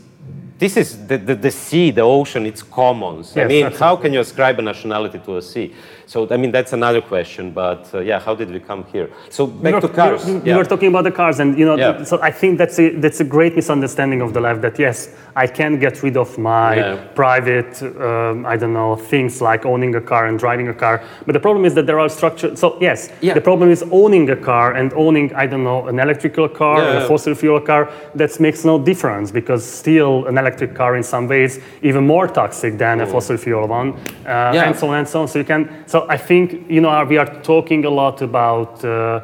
This 0.59 0.75
is 0.75 1.05
the, 1.05 1.19
the, 1.19 1.35
the 1.35 1.51
sea, 1.51 1.91
the 1.91 2.01
ocean, 2.01 2.47
it's 2.47 2.63
commons. 2.63 3.37
I 3.37 3.45
mean, 3.45 3.65
absolutely. 3.67 3.77
how 3.77 3.95
can 3.95 4.11
you 4.11 4.21
ascribe 4.21 4.57
a 4.57 4.63
nationality 4.63 5.19
to 5.19 5.37
a 5.37 5.41
sea? 5.43 5.75
So, 6.07 6.27
I 6.31 6.37
mean, 6.37 6.51
that's 6.51 6.73
another 6.73 6.99
question, 6.99 7.51
but 7.51 7.87
uh, 7.93 7.99
yeah, 7.99 8.19
how 8.19 8.33
did 8.33 8.49
we 8.49 8.59
come 8.59 8.83
here? 8.85 9.07
So, 9.29 9.45
back 9.45 9.75
were, 9.75 9.81
to 9.81 9.89
cars. 9.89 10.25
Were, 10.25 10.39
we 10.39 10.49
yeah. 10.49 10.57
were 10.57 10.63
talking 10.65 10.87
about 10.89 11.03
the 11.03 11.11
cars, 11.11 11.39
and 11.39 11.59
you 11.59 11.63
know, 11.65 11.75
Yeah. 11.77 12.03
so 12.03 12.19
I 12.23 12.31
think 12.31 12.57
that's 12.57 12.79
a 12.79 12.89
that's 12.95 13.19
a 13.19 13.23
great 13.23 13.55
misunderstanding 13.55 14.21
of 14.21 14.33
the 14.33 14.39
left. 14.39 14.61
That 14.61 14.79
yes, 14.79 15.09
I 15.43 15.47
can 15.47 15.79
get 15.79 16.03
rid 16.03 16.17
of 16.17 16.37
my 16.37 16.75
Yeah. 16.75 16.95
private, 17.15 17.73
um, 17.83 18.45
I 18.53 18.57
don't 18.57 18.73
know, 18.73 18.95
things 18.95 19.41
like 19.41 19.61
owning 19.73 19.95
a 19.95 20.01
car 20.01 20.25
and 20.29 20.39
driving 20.39 20.67
a 20.69 20.73
car. 20.73 20.95
But 21.25 21.33
the 21.33 21.39
problem 21.39 21.65
is 21.65 21.73
that 21.75 21.85
there 21.85 21.99
are 21.99 22.09
structured. 22.09 22.57
So 22.57 22.67
yes, 22.81 23.09
Yeah. 23.21 23.33
the 23.35 23.41
problem 23.41 23.69
is 23.71 23.83
owning 23.91 24.29
a 24.31 24.35
car 24.35 24.67
and 24.79 24.91
owning, 24.93 25.31
I 25.43 25.45
don't 25.47 25.63
know, 25.63 25.87
an 25.87 25.99
electrical 25.99 26.47
car 26.49 26.77
or 26.81 26.93
Yeah. 26.93 27.03
a 27.03 27.07
fossil 27.07 27.35
fuel 27.35 27.59
car. 27.61 27.87
That 28.15 28.39
makes 28.39 28.65
no 28.65 28.79
difference 28.79 29.31
because 29.31 29.63
still 29.81 30.25
an 30.29 30.37
electric 30.37 30.73
car 30.73 30.95
in 30.95 31.03
some 31.03 31.27
ways 31.27 31.59
even 31.81 32.03
more 32.07 32.27
toxic 32.27 32.77
than 32.77 33.01
a 33.01 33.05
fossil 33.05 33.37
fuel 33.37 33.67
one, 33.67 33.93
uh, 34.25 34.65
and 34.65 34.75
so 34.75 34.87
on 34.87 34.95
and 34.95 35.07
so 35.07 35.19
on. 35.21 35.27
So 35.27 35.39
you 35.39 35.45
can. 35.45 35.69
So 35.85 35.97
I 36.09 36.17
think 36.17 36.45
you 36.69 36.81
know 36.81 37.05
we 37.09 37.17
are 37.19 37.29
talking 37.43 37.85
a 37.85 37.89
lot 38.01 38.21
about. 38.21 38.83
Uh, 38.85 39.19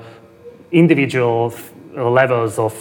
individual 0.72 1.54
uh, 1.98 2.10
levels 2.10 2.58
of 2.58 2.74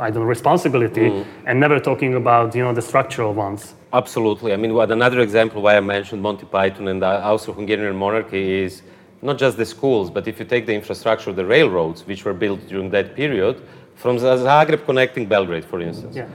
I 0.00 0.10
don't 0.10 0.22
know 0.22 0.28
responsibility 0.38 1.06
Mm. 1.10 1.24
and 1.46 1.54
never 1.60 1.78
talking 1.80 2.14
about 2.22 2.54
you 2.56 2.62
know 2.64 2.74
the 2.80 2.82
structural 2.90 3.32
ones. 3.46 3.74
Absolutely. 3.92 4.52
I 4.52 4.56
mean, 4.56 4.72
what 4.74 4.90
another 4.90 5.20
example 5.20 5.62
why 5.62 5.76
I 5.76 5.80
mentioned 5.80 6.20
Monty 6.22 6.46
Python 6.46 6.88
and 6.88 7.00
the 7.00 7.12
Austro-Hungarian 7.30 7.96
monarchy 7.96 8.44
is 8.64 8.82
not 9.22 9.36
just 9.38 9.56
the 9.56 9.64
schools, 9.64 10.10
but 10.10 10.22
if 10.28 10.34
you 10.40 10.44
take 10.54 10.64
the 10.66 10.74
infrastructure, 10.74 11.32
the 11.32 11.46
railroads, 11.56 12.06
which 12.08 12.24
were 12.26 12.34
built 12.44 12.60
during 12.68 12.90
that 12.90 13.14
period, 13.14 13.56
from 13.94 14.16
Zagreb 14.18 14.84
connecting 14.84 15.24
Belgrade, 15.26 15.64
for 15.64 15.80
instance. 15.80 16.16
Yeah. 16.16 16.26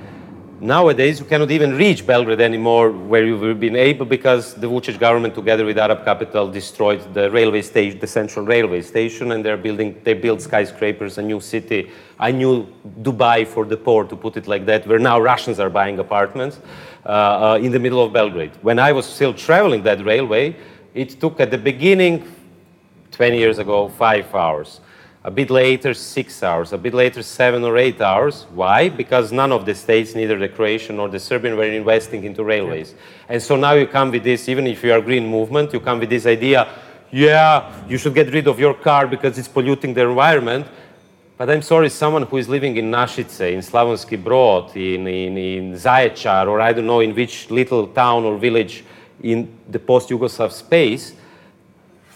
Nowadays, 0.62 1.22
you 1.22 1.26
cannot 1.26 1.52
even 1.52 1.78
reach 1.78 2.06
Belgrade 2.06 2.42
anymore, 2.42 2.92
where 2.92 3.26
you've 3.26 3.62
been 3.62 3.78
able 3.78 4.06
because 4.06 4.56
the 4.56 4.68
Vucic 4.68 5.00
government, 5.00 5.34
together 5.34 5.64
with 5.64 5.78
Arab 5.78 6.04
capital, 6.04 6.52
destroyed 6.52 7.14
the 7.14 7.32
railway 7.32 7.62
station, 7.62 7.98
the 7.98 8.08
central 8.08 8.46
railway 8.46 8.82
station, 8.82 9.32
and 9.32 9.46
they're 9.46 9.56
building, 9.56 10.02
they 10.04 10.14
build 10.14 10.42
skyscrapers, 10.42 11.18
a 11.18 11.22
new 11.22 11.40
city, 11.40 11.90
a 12.20 12.30
new 12.30 12.68
Dubai 13.02 13.48
for 13.48 13.64
the 13.64 13.78
poor, 13.78 14.04
to 14.04 14.18
put 14.18 14.36
it 14.36 14.48
like 14.48 14.66
that, 14.66 14.86
where 14.86 15.00
now 15.00 15.18
Russians 15.18 15.62
are 15.62 15.70
buying 15.70 15.98
apartments 15.98 16.60
uh, 17.06 17.10
uh, 17.54 17.60
in 17.62 17.72
the 17.72 17.80
middle 17.80 18.04
of 18.04 18.12
Belgrade. 18.12 18.52
When 18.62 18.80
I 18.80 18.92
was 18.92 19.06
still 19.06 19.34
traveling 19.34 19.84
that 19.84 20.04
railway, 20.04 20.58
it 20.94 21.22
took 21.22 21.40
at 21.40 21.52
the 21.52 21.58
beginning 21.58 22.30
20 23.12 23.38
years 23.38 23.60
ago, 23.60 23.88
five 23.88 24.36
hours. 24.36 24.82
A 25.30 25.32
bit 25.32 25.52
later, 25.52 25.94
six 25.94 26.42
hours. 26.42 26.74
A 26.74 26.78
bit 26.80 26.96
later, 26.96 27.22
seven 27.22 27.64
or 27.64 27.78
eight 27.78 28.02
hours. 28.02 28.48
Why? 28.52 28.90
Because 28.90 29.32
none 29.32 29.52
of 29.52 29.64
the 29.64 29.76
states, 29.76 30.16
neither 30.16 30.40
the 30.40 30.50
Croatian 30.50 30.96
nor 30.96 31.08
the 31.08 31.20
Serbian, 31.20 31.56
were 31.56 31.66
investing 31.66 32.24
into 32.24 32.44
railways. 32.44 32.96
And 33.28 33.40
so 33.40 33.56
now 33.56 33.74
you 33.74 33.86
come 33.86 34.10
with 34.10 34.24
this, 34.24 34.50
even 34.50 34.66
if 34.66 34.84
you 34.84 34.92
are 34.92 35.00
green 35.00 35.28
movement, 35.28 35.72
you 35.72 35.82
come 35.82 36.00
with 36.00 36.10
this 36.10 36.26
idea, 36.26 36.68
yeah, 37.12 37.72
you 37.88 38.00
should 38.00 38.16
get 38.16 38.34
rid 38.34 38.48
of 38.48 38.60
your 38.60 38.74
car 38.74 39.06
because 39.06 39.38
it's 39.38 39.48
polluting 39.48 39.94
the 39.94 40.02
environment. 40.02 40.66
But 41.38 41.52
I'm 41.52 41.62
sorry, 41.62 41.90
someone 41.90 42.24
who 42.24 42.38
is 42.38 42.50
living 42.50 42.78
in 42.78 42.90
Našice, 42.90 43.54
in 43.54 43.60
Slavonski 43.60 44.18
Brod, 44.18 44.76
in, 44.76 45.06
in, 45.06 45.38
in 45.38 45.74
Zaječar, 45.74 46.48
or 46.48 46.60
I 46.60 46.74
don't 46.74 46.88
know 46.88 47.02
in 47.02 47.14
which 47.14 47.52
little 47.52 47.86
town 47.86 48.24
or 48.24 48.36
village 48.40 48.84
in 49.22 49.56
the 49.70 49.78
post-Yugoslav 49.78 50.52
space, 50.52 51.14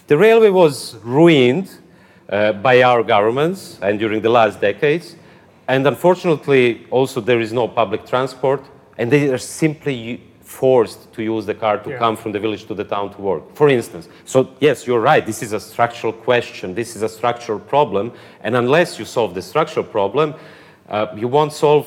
the 0.08 0.18
railway 0.18 0.50
was 0.50 0.96
ruined 0.96 1.70
uh, 2.28 2.52
by 2.52 2.82
our 2.82 3.02
governments 3.02 3.78
and 3.82 3.98
during 3.98 4.22
the 4.22 4.30
last 4.30 4.60
decades. 4.60 5.16
And 5.68 5.86
unfortunately, 5.86 6.86
also 6.90 7.20
there 7.20 7.40
is 7.40 7.52
no 7.52 7.68
public 7.68 8.06
transport, 8.06 8.62
and 8.98 9.10
they 9.10 9.28
are 9.30 9.38
simply 9.38 10.20
forced 10.42 11.12
to 11.14 11.22
use 11.22 11.46
the 11.46 11.54
car 11.54 11.78
to 11.78 11.90
Yeah. 11.90 11.98
come 11.98 12.16
from 12.16 12.32
the 12.32 12.38
village 12.38 12.66
to 12.66 12.74
the 12.74 12.84
town 12.84 13.10
to 13.14 13.20
work, 13.20 13.42
for 13.54 13.68
instance. 13.68 14.08
So, 14.24 14.48
yes, 14.60 14.86
you're 14.86 15.00
right, 15.00 15.24
this 15.24 15.42
is 15.42 15.52
a 15.52 15.60
structural 15.60 16.12
question, 16.12 16.74
this 16.74 16.94
is 16.96 17.02
a 17.02 17.08
structural 17.08 17.58
problem, 17.58 18.12
and 18.42 18.54
unless 18.54 18.98
you 18.98 19.04
solve 19.06 19.34
the 19.34 19.42
structural 19.42 19.86
problem, 19.86 20.34
uh, 20.88 21.06
you 21.16 21.28
won't 21.28 21.52
solve 21.52 21.86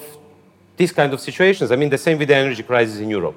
these 0.75 0.91
kind 0.91 1.13
of 1.13 1.19
situations. 1.19 1.71
I 1.71 1.75
mean, 1.75 1.89
the 1.89 1.97
same 1.97 2.17
with 2.17 2.27
the 2.27 2.35
energy 2.35 2.63
crisis 2.63 2.99
in 2.99 3.09
Europe. 3.09 3.35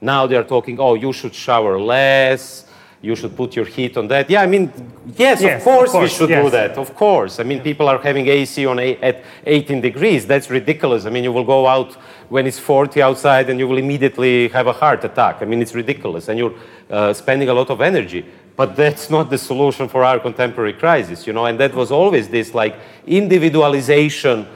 Now 0.00 0.26
they 0.26 0.36
are 0.36 0.44
talking, 0.44 0.78
oh, 0.80 0.94
you 0.94 1.12
should 1.12 1.34
shower 1.34 1.78
less, 1.78 2.64
you 3.00 3.14
should 3.14 3.36
put 3.36 3.54
your 3.54 3.64
heat 3.64 3.96
on 3.96 4.08
that. 4.08 4.28
Yeah, 4.28 4.42
I 4.42 4.46
mean, 4.46 4.72
yes, 5.16 5.40
Yes, 5.40 5.60
of 5.60 5.64
course, 5.64 5.90
of 5.90 5.92
course, 5.92 6.10
we 6.10 6.16
should 6.16 6.30
yes. 6.30 6.44
do 6.44 6.50
that. 6.50 6.78
Of 6.78 6.94
course. 6.96 7.38
I 7.38 7.44
mean, 7.44 7.60
people 7.60 7.88
are 7.88 7.98
having 7.98 8.26
AC 8.26 8.66
on 8.66 8.78
a, 8.80 8.96
at 8.96 9.22
18 9.46 9.80
degrees. 9.80 10.26
That's 10.26 10.50
ridiculous. 10.50 11.06
I 11.06 11.10
mean, 11.10 11.22
you 11.22 11.32
will 11.32 11.44
go 11.44 11.66
out 11.66 11.94
when 12.28 12.46
it's 12.46 12.58
40 12.58 13.00
outside 13.00 13.50
and 13.50 13.58
you 13.58 13.68
will 13.68 13.78
immediately 13.78 14.48
have 14.48 14.66
a 14.66 14.72
heart 14.72 15.04
attack. 15.04 15.42
I 15.42 15.44
mean, 15.44 15.62
it's 15.62 15.74
ridiculous. 15.74 16.28
And 16.28 16.38
you're 16.38 16.54
uh, 16.90 17.12
spending 17.12 17.48
a 17.48 17.54
lot 17.54 17.70
of 17.70 17.80
energy. 17.80 18.26
But 18.56 18.74
that's 18.74 19.08
not 19.08 19.30
the 19.30 19.38
solution 19.38 19.88
for 19.88 20.02
our 20.02 20.18
contemporary 20.18 20.72
crisis, 20.72 21.24
you 21.28 21.32
know. 21.32 21.46
And 21.46 21.60
that 21.60 21.74
was 21.74 21.92
always 21.92 22.28
this 22.28 22.54
like 22.54 22.74
individualization 23.06 24.48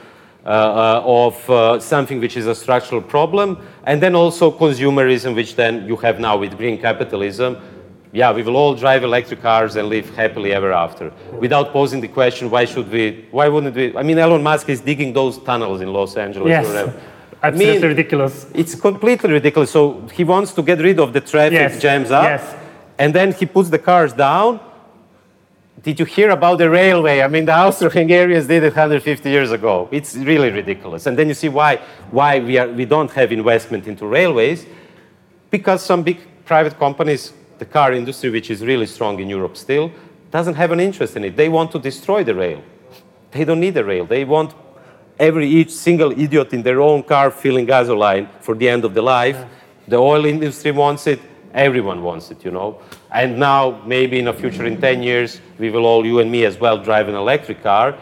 uh, 0.45 0.49
uh, 0.49 1.01
of 1.05 1.49
uh, 1.49 1.79
something 1.79 2.19
which 2.19 2.35
is 2.35 2.47
a 2.47 2.53
structural 2.53 3.01
problem, 3.01 3.65
and 3.85 4.03
then 4.03 4.13
also 4.13 4.51
consumerism, 4.51 5.33
which 5.35 5.55
then 5.55 5.87
you 5.87 5.95
have 5.95 6.19
now 6.19 6.35
with 6.35 6.57
green 6.57 6.77
capitalism. 6.77 7.55
Yeah, 8.13 8.31
we 8.31 8.43
will 8.43 8.55
all 8.55 8.75
drive 8.75 9.03
electric 9.03 9.41
cars 9.41 9.75
and 9.75 9.89
live 9.89 10.07
happily 10.15 10.53
ever 10.53 10.71
after, 10.71 11.11
without 11.39 11.73
posing 11.73 11.99
the 11.99 12.07
question, 12.07 12.51
why 12.51 12.65
should 12.65 12.91
we? 12.91 13.25
Why 13.31 13.47
wouldn't 13.47 13.75
we? 13.75 13.97
I 13.97 14.03
mean, 14.03 14.19
Elon 14.19 14.43
Musk 14.43 14.69
is 14.69 14.81
digging 14.81 15.13
those 15.13 15.39
tunnels 15.39 15.81
in 15.81 15.91
Los 15.91 16.15
Angeles. 16.15 16.45
or 16.45 16.49
Yes, 16.49 16.95
absolutely 17.41 17.73
mean- 17.79 17.87
ridiculous. 17.89 18.45
It's 18.53 18.75
completely 18.75 19.31
ridiculous. 19.31 19.71
So 19.71 20.07
he 20.13 20.23
wants 20.23 20.53
to 20.53 20.61
get 20.61 20.77
rid 20.79 20.99
of 20.99 21.11
the 21.11 21.21
traffic 21.21 21.53
Yes, 21.53 21.81
jams 21.81 22.11
up, 22.11 22.25
yes. 22.25 22.55
and 22.99 23.15
then 23.15 23.31
he 23.33 23.47
puts 23.47 23.69
the 23.69 23.79
cars 23.79 24.13
down. 24.13 24.59
Did 25.81 25.99
you 25.99 26.05
hear 26.05 26.29
about 26.29 26.59
the 26.59 26.69
railway? 26.69 27.21
I 27.21 27.27
mean, 27.27 27.45
the 27.45 27.51
Austro-Hungarians 27.53 28.45
did 28.47 28.63
it 28.63 28.73
150 28.75 29.27
years 29.29 29.51
ago. 29.51 29.89
It's 29.91 30.15
really 30.15 30.51
ridiculous. 30.51 31.07
And 31.07 31.17
then 31.17 31.27
you 31.29 31.33
see 31.33 31.49
why, 31.49 31.77
why 32.11 32.39
we, 32.39 32.57
are, 32.59 32.69
we 32.69 32.85
don't 32.85 33.11
have 33.11 33.31
investment 33.33 33.87
into 33.87 34.05
railways, 34.05 34.65
because 35.49 35.81
some 35.83 36.03
big 36.03 36.19
private 36.45 36.77
companies, 36.79 37.33
the 37.59 37.65
car 37.65 37.93
industry, 37.93 38.29
which 38.29 38.49
is 38.49 38.61
really 38.63 38.85
strong 38.85 39.19
in 39.19 39.29
Europe 39.29 39.57
still, 39.57 39.91
doesn't 40.31 40.55
have 40.55 40.71
an 40.71 40.79
interest 40.79 41.15
in 41.15 41.23
it. 41.23 41.35
They 41.35 41.49
want 41.49 41.71
to 41.71 41.79
destroy 41.79 42.23
the 42.23 42.35
rail. 42.35 42.61
They 43.31 43.45
don't 43.45 43.59
need 43.59 43.75
the 43.75 43.85
rail. 43.85 44.05
They 44.05 44.25
want 44.25 44.53
every 45.19 45.47
each 45.47 45.71
single 45.71 46.11
idiot 46.11 46.53
in 46.53 46.63
their 46.63 46.81
own 46.81 47.03
car 47.03 47.31
filling 47.31 47.65
gasoline 47.65 48.27
for 48.41 48.55
the 48.55 48.67
end 48.67 48.83
of 48.85 48.93
the 48.93 49.01
life. 49.01 49.37
The 49.87 49.97
oil 49.97 50.25
industry 50.25 50.71
wants 50.71 51.07
it. 51.07 51.19
Everyone 51.53 52.01
wants 52.01 52.31
it, 52.31 52.43
you 52.43 52.51
know. 52.51 52.79
And 53.11 53.37
now, 53.37 53.81
maybe 53.85 54.17
in 54.17 54.25
the 54.25 54.33
future, 54.33 54.65
in 54.65 54.81
10 54.81 55.03
years, 55.03 55.39
we 55.59 55.69
will 55.69 55.85
all, 55.85 56.03
you 56.05 56.19
and 56.19 56.31
me 56.31 56.45
as 56.45 56.57
well, 56.57 56.77
drive 56.77 57.07
an 57.09 57.15
electric 57.15 57.61
car. 57.61 57.95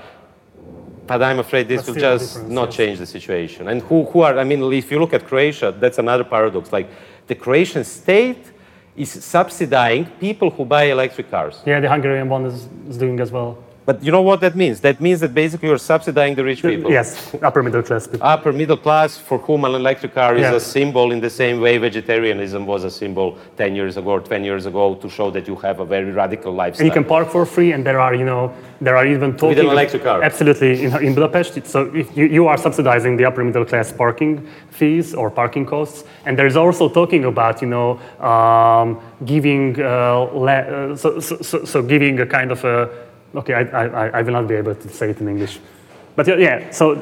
But 1.06 1.22
I'm 1.22 1.40
afraid 1.40 1.68
this 1.68 1.86
But 1.86 1.95
will 1.95 2.02
just 2.02 2.48
not 2.48 2.69
yes. 2.69 2.78
change 2.78 2.99
the 2.99 3.06
situation. 3.06 3.68
And 3.68 3.82
who, 3.82 4.06
who 4.06 4.22
are, 4.22 4.40
I 4.40 4.45
mean, 4.45 4.64
if 4.72 4.90
you 4.90 4.99
look 4.99 5.14
at 5.14 5.26
Croatia, 5.26 5.76
that's 5.78 5.98
another 5.98 6.23
paradox. 6.23 6.72
Like, 6.72 6.90
the 7.28 7.36
Croatian 7.36 7.84
state 7.84 8.52
is 8.96 9.12
subsidizing 9.24 10.06
people 10.20 10.50
who 10.50 10.66
buy 10.66 10.84
electric 10.84 11.32
cars. 11.32 11.62
Yeah, 11.66 11.80
the 11.80 11.90
Hungarian 11.90 12.30
one 12.30 12.46
is, 12.46 12.68
is 12.90 12.98
doing 12.98 13.20
as 13.20 13.32
well. 13.32 13.58
But 13.84 14.03
you 14.03 14.12
know 14.12 14.22
what 14.22 14.41
that 14.41 14.56
means? 14.56 14.80
That 14.82 15.02
means 15.02 15.20
that 15.22 15.34
basically 15.34 15.68
you're 15.70 15.80
subsidizing 15.80 16.36
the 16.36 16.44
rich 16.44 16.62
people. 16.62 16.91
Yes, 16.91 17.34
upper 17.41 17.64
middle 17.64 17.82
class 17.82 18.06
people. 18.06 18.28
Upper 18.28 18.53
middle 18.53 18.78
class 18.78 19.18
for 19.18 19.40
whom 19.40 19.66
an 19.66 19.74
electric 19.74 20.14
car 20.14 20.36
is 20.36 20.48
a 20.48 20.60
symbol 20.60 21.12
in 21.12 21.20
the 21.20 21.30
same 21.30 21.60
way 21.60 21.80
vegetarianism 21.80 22.68
was 22.68 22.84
a 22.84 22.91
symbol 22.91 23.40
10 23.58 23.76
years 23.76 23.98
ago 23.98 24.12
or 24.12 24.22
20 24.22 24.45
years 24.45 24.68
ago 24.68 24.95
to 24.95 25.10
show 25.10 25.32
that 25.32 25.48
you 25.48 25.56
have 25.56 25.80
a 25.80 25.86
very 25.86 26.12
radical 26.12 26.53
lifestyle. 26.53 26.86
And 26.86 26.95
you 26.95 27.02
can 27.02 27.08
park 27.10 27.30
for 27.30 27.44
free, 27.44 27.72
and 27.72 27.84
there 27.84 27.99
are, 27.99 28.14
you 28.14 28.24
know, 28.24 28.53
there 28.82 28.95
are 28.95 29.08
even 29.08 29.36
talking 29.36 29.60
an 29.60 29.66
electric 29.66 30.03
car. 30.03 30.22
Absolutely, 30.22 30.84
in, 30.84 31.03
in 31.03 31.16
Budapest. 31.16 31.66
So 31.66 31.94
if 31.95 32.16
you, 32.16 32.26
you 32.26 32.48
are 32.48 32.58
subsidizing 32.58 33.18
the 33.18 33.26
upper 33.26 33.44
middle 33.44 33.66
class 33.66 33.91
parking 33.91 34.48
fees 34.70 35.16
or 35.16 35.32
parking 35.32 35.66
costs, 35.66 36.03
and 36.26 36.38
there 36.38 36.45
is 36.48 36.56
also 36.56 36.88
talking 36.88 37.26
about, 37.26 37.62
you 37.64 37.68
know, 37.68 37.99
um, 38.24 39.02
giving, 39.26 39.82
uh, 39.82 40.20
le- 40.34 40.91
uh, 40.91 40.95
so, 40.95 41.20
so, 41.20 41.38
so, 41.41 41.66
so 41.66 41.82
giving 41.82 42.20
a 42.20 42.28
kind 42.28 42.52
of 42.52 42.64
a, 42.64 42.90
okay, 43.36 43.53
I, 43.53 43.62
I, 43.86 44.08
I 44.20 44.22
will 44.22 44.34
not 44.34 44.48
be 44.48 44.56
able 44.56 44.76
to 44.76 44.90
say 44.90 45.10
it 45.12 45.20
in 45.22 45.28
English, 45.28 45.60
but 46.16 46.28
yeah, 46.28 46.36
yeah. 46.38 46.70
So 46.72 46.94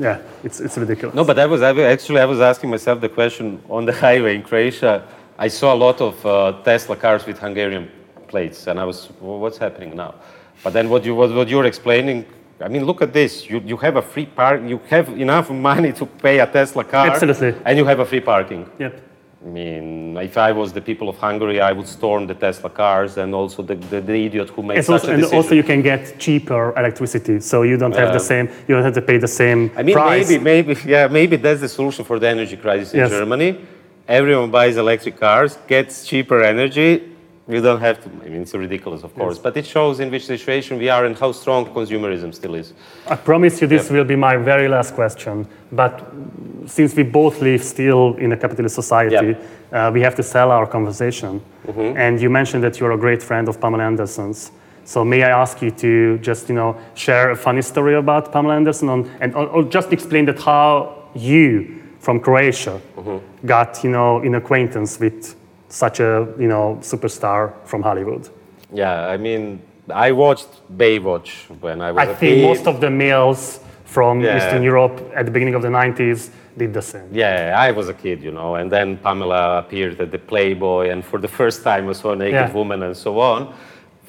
yeah, 0.00 0.18
it's 0.44 0.60
it's 0.60 0.76
ridiculous. 0.78 1.14
No, 1.14 1.24
but 1.24 1.38
I 1.38 1.46
was 1.46 1.62
I, 1.62 1.72
was- 1.72 1.84
actually 1.84 2.20
I 2.20 2.24
was 2.26 2.40
asking 2.40 2.70
myself 2.70 3.00
the 3.00 3.08
question 3.08 3.60
on 3.68 3.84
the 3.86 3.92
highway 3.92 4.34
in 4.36 4.42
Croatia. 4.42 5.02
I 5.38 5.48
saw 5.48 5.74
a 5.74 5.78
lot 5.86 6.00
of 6.00 6.24
uh, 6.26 6.52
Tesla 6.64 6.96
cars 6.96 7.26
with 7.26 7.38
Hungarian 7.38 7.88
plates, 8.28 8.66
and 8.68 8.78
I 8.78 8.84
was, 8.84 9.08
well, 9.20 9.38
what's 9.40 9.58
happening 9.58 9.96
now? 9.96 10.14
But 10.62 10.72
then 10.72 10.88
what 10.88 11.04
you 11.04 11.14
what, 11.14 11.30
what 11.34 11.48
you're 11.48 11.66
explaining. 11.66 12.24
I 12.60 12.68
mean, 12.68 12.84
look 12.84 13.02
at 13.02 13.12
this. 13.12 13.50
You, 13.50 13.60
you 13.66 13.76
have 13.78 13.96
a 13.96 14.02
free 14.02 14.26
park. 14.26 14.60
You 14.64 14.78
have 14.88 15.08
enough 15.08 15.50
money 15.50 15.92
to 15.94 16.06
pay 16.06 16.38
a 16.38 16.46
Tesla 16.46 16.84
car, 16.84 17.08
Absolutely. 17.08 17.54
and 17.64 17.76
you 17.76 17.84
have 17.84 17.98
a 17.98 18.04
free 18.04 18.20
parking. 18.20 18.70
Yep. 18.78 19.00
I 19.44 19.48
mean, 19.48 20.16
if 20.18 20.38
I 20.38 20.52
was 20.52 20.72
the 20.72 20.80
people 20.80 21.08
of 21.08 21.16
Hungary, 21.16 21.60
I 21.60 21.72
would 21.72 21.88
storm 21.88 22.28
the 22.28 22.34
Tesla 22.34 22.70
cars 22.70 23.16
and 23.16 23.34
also 23.34 23.62
the, 23.62 23.74
the, 23.74 24.00
the 24.00 24.14
idiot 24.26 24.50
who 24.50 24.62
made 24.62 24.78
It's 24.78 24.86
such 24.86 25.00
also, 25.02 25.10
a 25.10 25.14
and 25.14 25.24
also 25.24 25.54
you 25.54 25.64
can 25.64 25.82
get 25.82 26.16
cheaper 26.20 26.72
electricity, 26.78 27.40
so 27.40 27.62
you 27.62 27.76
don't 27.76 27.96
have 27.96 28.12
the 28.12 28.20
same, 28.20 28.46
you 28.68 28.74
don't 28.76 28.84
have 28.84 28.94
to 28.94 29.02
pay 29.02 29.18
the 29.18 29.26
same 29.26 29.72
I 29.76 29.82
mean, 29.82 29.94
price. 29.94 30.28
maybe, 30.30 30.44
maybe, 30.44 30.80
yeah, 30.88 31.08
maybe 31.08 31.36
that's 31.36 31.60
the 31.60 31.68
solution 31.68 32.04
for 32.04 32.20
the 32.20 32.28
energy 32.28 32.56
crisis 32.56 32.94
in 32.94 33.00
Yes. 33.00 33.10
Germany. 33.10 33.58
Everyone 34.06 34.50
buys 34.50 34.76
electric 34.76 35.18
cars, 35.18 35.58
gets 35.66 36.06
cheaper 36.06 36.40
energy. 36.42 37.11
You 37.52 37.60
don't 37.60 37.80
have 37.80 38.02
to. 38.02 38.08
I 38.24 38.28
mean, 38.28 38.42
it's 38.42 38.54
ridiculous, 38.54 39.02
of 39.02 39.14
course, 39.14 39.38
but 39.38 39.56
it 39.56 39.66
shows 39.66 40.00
in 40.00 40.10
which 40.10 40.26
situation 40.26 40.78
we 40.78 40.88
are 40.88 41.04
and 41.04 41.16
how 41.18 41.32
strong 41.32 41.66
consumerism 41.66 42.34
still 42.34 42.54
is. 42.54 42.72
I 43.06 43.16
promise 43.16 43.60
you 43.60 43.66
this 43.66 43.90
will 43.90 44.04
be 44.04 44.16
my 44.16 44.36
very 44.36 44.68
last 44.68 44.94
question. 44.94 45.46
But 45.70 46.02
since 46.66 46.94
we 46.96 47.02
both 47.02 47.40
live 47.40 47.62
still 47.62 48.14
in 48.16 48.32
a 48.32 48.36
capitalist 48.36 48.74
society, 48.74 49.36
uh, 49.72 49.90
we 49.92 50.00
have 50.00 50.14
to 50.14 50.22
sell 50.22 50.50
our 50.50 50.66
conversation. 50.66 51.40
And 51.96 52.20
you 52.20 52.30
mentioned 52.30 52.62
that 52.64 52.78
you're 52.80 52.92
a 52.92 52.98
great 52.98 53.22
friend 53.22 53.48
of 53.48 53.60
Pamela 53.60 53.84
Anderson's. 53.84 54.52
So 54.84 55.04
may 55.04 55.22
I 55.22 55.30
ask 55.30 55.62
you 55.62 55.70
to 55.70 56.18
just 56.18 56.48
you 56.48 56.54
know 56.54 56.76
share 56.94 57.30
a 57.30 57.36
funny 57.36 57.62
story 57.62 57.94
about 57.94 58.32
Pamela 58.32 58.56
Anderson 58.56 58.88
on, 58.88 59.10
and 59.20 59.34
or, 59.34 59.46
or 59.48 59.62
just 59.64 59.92
explain 59.92 60.24
that 60.26 60.40
how 60.40 61.08
you 61.14 61.82
from 62.00 62.18
Croatia 62.20 62.80
got 63.46 63.84
you 63.84 63.90
know 63.90 64.20
in 64.22 64.34
acquaintance 64.34 64.98
with 64.98 65.36
such 65.72 66.00
a 66.00 66.26
you 66.38 66.48
know 66.48 66.78
superstar 66.82 67.52
from 67.64 67.82
Hollywood. 67.82 68.28
Yeah, 68.72 69.06
I 69.14 69.16
mean, 69.16 69.60
I 70.08 70.12
watched 70.12 70.48
Baywatch 70.76 71.30
when 71.60 71.80
I 71.80 71.90
was 71.92 72.08
I 72.08 72.14
think 72.14 72.36
kid. 72.36 72.42
most 72.46 72.66
of 72.66 72.80
the 72.80 72.90
males 72.90 73.60
from 73.84 74.20
Yeah. 74.20 74.36
Eastern 74.36 74.62
Europe 74.62 74.96
at 75.14 75.24
the 75.26 75.30
beginning 75.32 75.54
of 75.54 75.62
the 75.62 75.68
90s 75.68 76.30
did 76.56 76.72
the 76.74 76.82
same. 76.82 77.08
Yeah, 77.12 77.54
I 77.68 77.70
was 77.72 77.88
a 77.88 77.94
kid, 77.94 78.22
you 78.22 78.30
know, 78.32 78.54
and 78.56 78.70
then 78.70 78.96
Pamela 78.98 79.58
appeared 79.58 80.00
at 80.00 80.10
the 80.10 80.18
Playboy, 80.18 80.90
and 80.90 81.02
for 81.04 81.18
the 81.18 81.28
first 81.28 81.62
time 81.64 81.88
I 81.88 81.92
saw 81.92 82.12
a 82.12 82.16
naked 82.16 82.34
Yeah. 82.48 82.52
woman 82.52 82.82
and 82.82 82.96
so 82.96 83.18
on. 83.20 83.40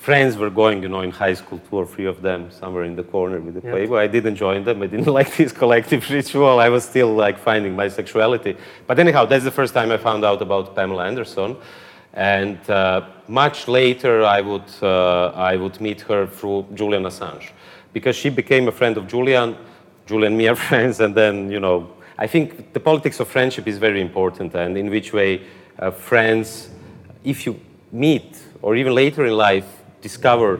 Friends 0.03 0.35
were 0.35 0.49
going, 0.49 0.83
you 0.83 0.89
know, 0.89 0.99
in 0.99 1.11
high 1.11 1.33
school, 1.33 1.61
two 1.69 1.77
or 1.77 1.85
three 1.85 2.07
of 2.07 2.21
them, 2.21 2.51
somewhere 2.51 2.83
in 2.83 2.93
the 2.97 3.03
corner 3.03 3.39
with 3.39 3.53
the 3.53 3.61
Yeah. 3.65 3.71
Playboy. 3.71 3.99
I 3.99 4.07
didn't 4.07 4.35
join 4.35 4.65
them. 4.65 4.81
I 4.81 4.87
didn't 4.87 5.07
like 5.19 5.33
this 5.37 5.53
collective 5.53 6.03
ritual. 6.09 6.59
I 6.59 6.67
was 6.67 6.83
still 6.83 7.13
like 7.25 7.37
finding 7.39 7.73
my 7.73 7.87
sexuality. 7.87 8.57
But 8.85 8.99
anyhow, 8.99 9.23
that's 9.25 9.45
the 9.45 9.55
first 9.59 9.73
time 9.73 9.91
I 9.91 9.97
found 9.97 10.25
out 10.25 10.41
about 10.41 10.75
Pamela 10.75 11.05
Anderson. 11.05 11.55
And 12.13 12.59
uh, 12.69 13.05
much 13.29 13.69
later, 13.69 14.25
I 14.25 14.41
would, 14.41 14.69
uh, 14.81 15.27
I 15.51 15.55
would 15.55 15.79
meet 15.79 16.01
her 16.01 16.27
through 16.27 16.65
Julian 16.73 17.03
Assange 17.03 17.51
because 17.93 18.17
she 18.17 18.29
became 18.29 18.67
a 18.67 18.73
friend 18.73 18.97
of 18.97 19.07
Julian. 19.07 19.55
Julian 20.05 20.33
and 20.33 20.37
me 20.37 20.49
are 20.49 20.55
friends, 20.69 20.99
and 20.99 21.15
then, 21.15 21.49
you 21.49 21.61
know, 21.61 21.87
I 22.17 22.27
think 22.27 22.73
the 22.73 22.81
politics 22.81 23.21
of 23.21 23.29
friendship 23.29 23.67
is 23.67 23.77
very 23.77 24.01
important, 24.01 24.53
and 24.53 24.77
in 24.77 24.89
which 24.89 25.13
way 25.13 25.43
uh, 25.79 25.91
friends, 25.91 26.69
if 27.23 27.45
you 27.45 27.57
meet 27.93 28.37
or 28.61 28.75
even 28.75 28.93
later 28.93 29.25
in 29.25 29.37
life 29.37 29.79
discover 30.03 30.59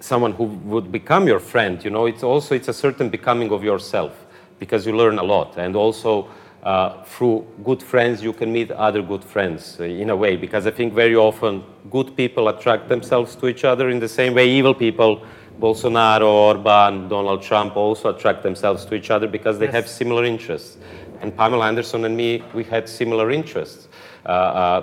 someone 0.00 0.32
who 0.32 0.44
would 0.44 0.92
become 0.92 1.26
your 1.26 1.40
friend, 1.40 1.82
you 1.82 1.90
know, 1.90 2.04
it's 2.04 2.22
also 2.22 2.54
it's 2.54 2.68
a 2.68 2.74
certain 2.74 3.08
becoming 3.08 3.50
of 3.50 3.64
yourself 3.64 4.12
because 4.58 4.86
you 4.86 4.94
learn 4.94 5.18
a 5.18 5.22
lot, 5.22 5.56
and 5.56 5.74
also 5.76 6.28
uh, 6.62 7.02
through 7.04 7.46
good 7.64 7.80
friends 7.82 8.22
you 8.22 8.32
can 8.32 8.52
meet 8.52 8.70
other 8.72 9.00
good 9.00 9.22
friends 9.22 9.78
uh, 9.78 9.84
in 9.84 10.10
a 10.10 10.16
way 10.16 10.36
because 10.36 10.66
I 10.66 10.72
think 10.72 10.92
very 10.92 11.14
often 11.14 11.62
good 11.90 12.16
people 12.16 12.48
attract 12.48 12.88
themselves 12.88 13.36
to 13.36 13.46
each 13.46 13.64
other 13.64 13.88
in 13.88 14.00
the 14.00 14.08
same 14.08 14.34
way 14.34 14.50
evil 14.50 14.74
people. 14.74 15.24
Bolsonaro, 15.60 16.26
Orban, 16.26 17.08
Donald 17.08 17.40
Trump 17.42 17.76
also 17.76 18.14
attract 18.14 18.42
themselves 18.42 18.84
to 18.86 18.94
each 18.94 19.10
other 19.10 19.26
because 19.26 19.58
they 19.58 19.68
have 19.68 19.88
similar 19.88 20.24
interests. 20.24 20.76
And 21.22 21.34
Pamela 21.34 21.68
Anderson 21.68 22.04
and 22.04 22.14
me, 22.14 22.42
we 22.52 22.64
had 22.64 22.88
similar 22.88 23.30
interests, 23.30 23.88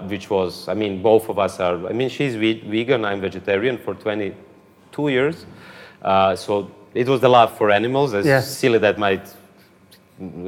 which 0.08 0.30
was, 0.30 0.68
I 0.70 0.74
mean, 0.74 1.02
both 1.02 1.30
of 1.30 1.38
us 1.40 1.60
are, 1.60 1.88
I 1.88 1.94
mean, 1.94 2.10
she's 2.10 2.36
ve- 2.36 2.62
vegan, 2.66 3.04
I'm 3.06 3.22
vegetarian 3.22 3.78
for 3.78 3.94
22 3.94 5.10
years. 5.10 5.46
Uh, 6.02 6.36
so 6.36 6.70
it 6.94 7.08
was 7.08 7.20
the 7.22 7.30
love 7.30 7.58
for 7.58 7.72
animals, 7.72 8.14
as 8.14 8.26
Yes. 8.26 8.58
silly 8.58 8.80
that 8.80 8.98
might 8.98 9.28
uh, 10.22 10.48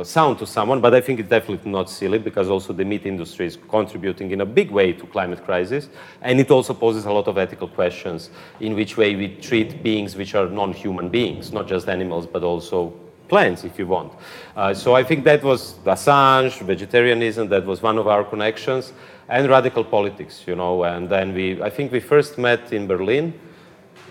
uh, 0.00 0.04
sound 0.04 0.38
to 0.38 0.46
someone, 0.46 0.80
but 0.80 0.94
I 0.94 1.00
think 1.00 1.18
it's 1.20 1.28
definitely 1.28 1.70
not 1.70 1.90
silly 1.90 2.18
because 2.18 2.48
also 2.48 2.72
the 2.72 2.84
meat 2.84 3.04
industry 3.04 3.44
is 3.46 3.58
contributing 3.68 4.30
in 4.30 4.40
a 4.40 4.46
big 4.46 4.70
way 4.70 4.92
to 4.92 5.06
climate 5.06 5.44
crisis, 5.44 5.88
and 6.22 6.38
it 6.40 6.50
also 6.50 6.72
poses 6.72 7.06
a 7.06 7.12
lot 7.12 7.26
of 7.28 7.36
ethical 7.38 7.68
questions 7.68 8.30
in 8.60 8.74
which 8.74 8.96
way 8.96 9.16
we 9.16 9.28
treat 9.40 9.82
beings 9.82 10.16
which 10.16 10.34
are 10.34 10.46
non-human 10.48 11.08
beings, 11.08 11.52
not 11.52 11.66
just 11.66 11.88
animals, 11.88 12.26
but 12.26 12.42
also 12.44 12.92
plants, 13.28 13.64
if 13.64 13.78
you 13.78 13.86
want. 13.86 14.12
Uh, 14.56 14.74
so 14.74 14.94
I 14.94 15.02
think 15.02 15.24
that 15.24 15.42
was 15.42 15.74
Assange, 15.84 16.60
vegetarianism, 16.60 17.48
that 17.48 17.64
was 17.64 17.82
one 17.82 17.98
of 17.98 18.06
our 18.06 18.24
connections, 18.24 18.92
and 19.28 19.48
radical 19.48 19.84
politics, 19.84 20.44
you 20.46 20.54
know. 20.54 20.84
And 20.84 21.08
then 21.08 21.34
we, 21.34 21.62
I 21.62 21.70
think 21.70 21.92
we 21.92 22.00
first 22.00 22.38
met 22.38 22.72
in 22.72 22.86
Berlin 22.86 23.34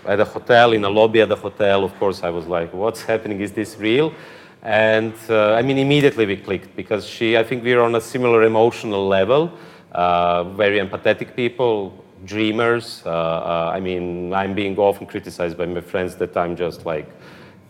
at 0.06 0.20
a 0.20 0.24
hotel, 0.24 0.72
in 0.72 0.84
a 0.84 0.88
lobby 0.88 1.20
at 1.20 1.28
the 1.28 1.36
hotel. 1.36 1.84
Of 1.84 1.98
course, 1.98 2.22
I 2.22 2.30
was 2.30 2.46
like, 2.46 2.72
what's 2.72 3.02
happening? 3.02 3.40
Is 3.40 3.52
this 3.52 3.76
real? 3.78 4.12
And 4.62 5.14
uh, 5.28 5.52
I 5.54 5.62
mean, 5.62 5.78
immediately 5.78 6.26
we 6.26 6.36
clicked 6.36 6.74
because 6.74 7.06
she, 7.06 7.36
I 7.36 7.44
think 7.44 7.62
we 7.62 7.74
were 7.74 7.82
on 7.82 7.94
a 7.94 8.00
similar 8.00 8.42
emotional 8.42 9.06
level, 9.06 9.52
uh, 9.92 10.44
very 10.44 10.78
empathetic 10.78 11.36
people, 11.36 12.04
dreamers. 12.24 13.02
Uh, 13.04 13.10
uh, 13.10 13.72
I 13.74 13.80
mean, 13.80 14.32
I'm 14.32 14.54
being 14.54 14.76
often 14.78 15.06
criticized 15.06 15.56
by 15.56 15.66
my 15.66 15.80
friends 15.80 16.16
that 16.16 16.36
I'm 16.36 16.56
just 16.56 16.84
like 16.84 17.08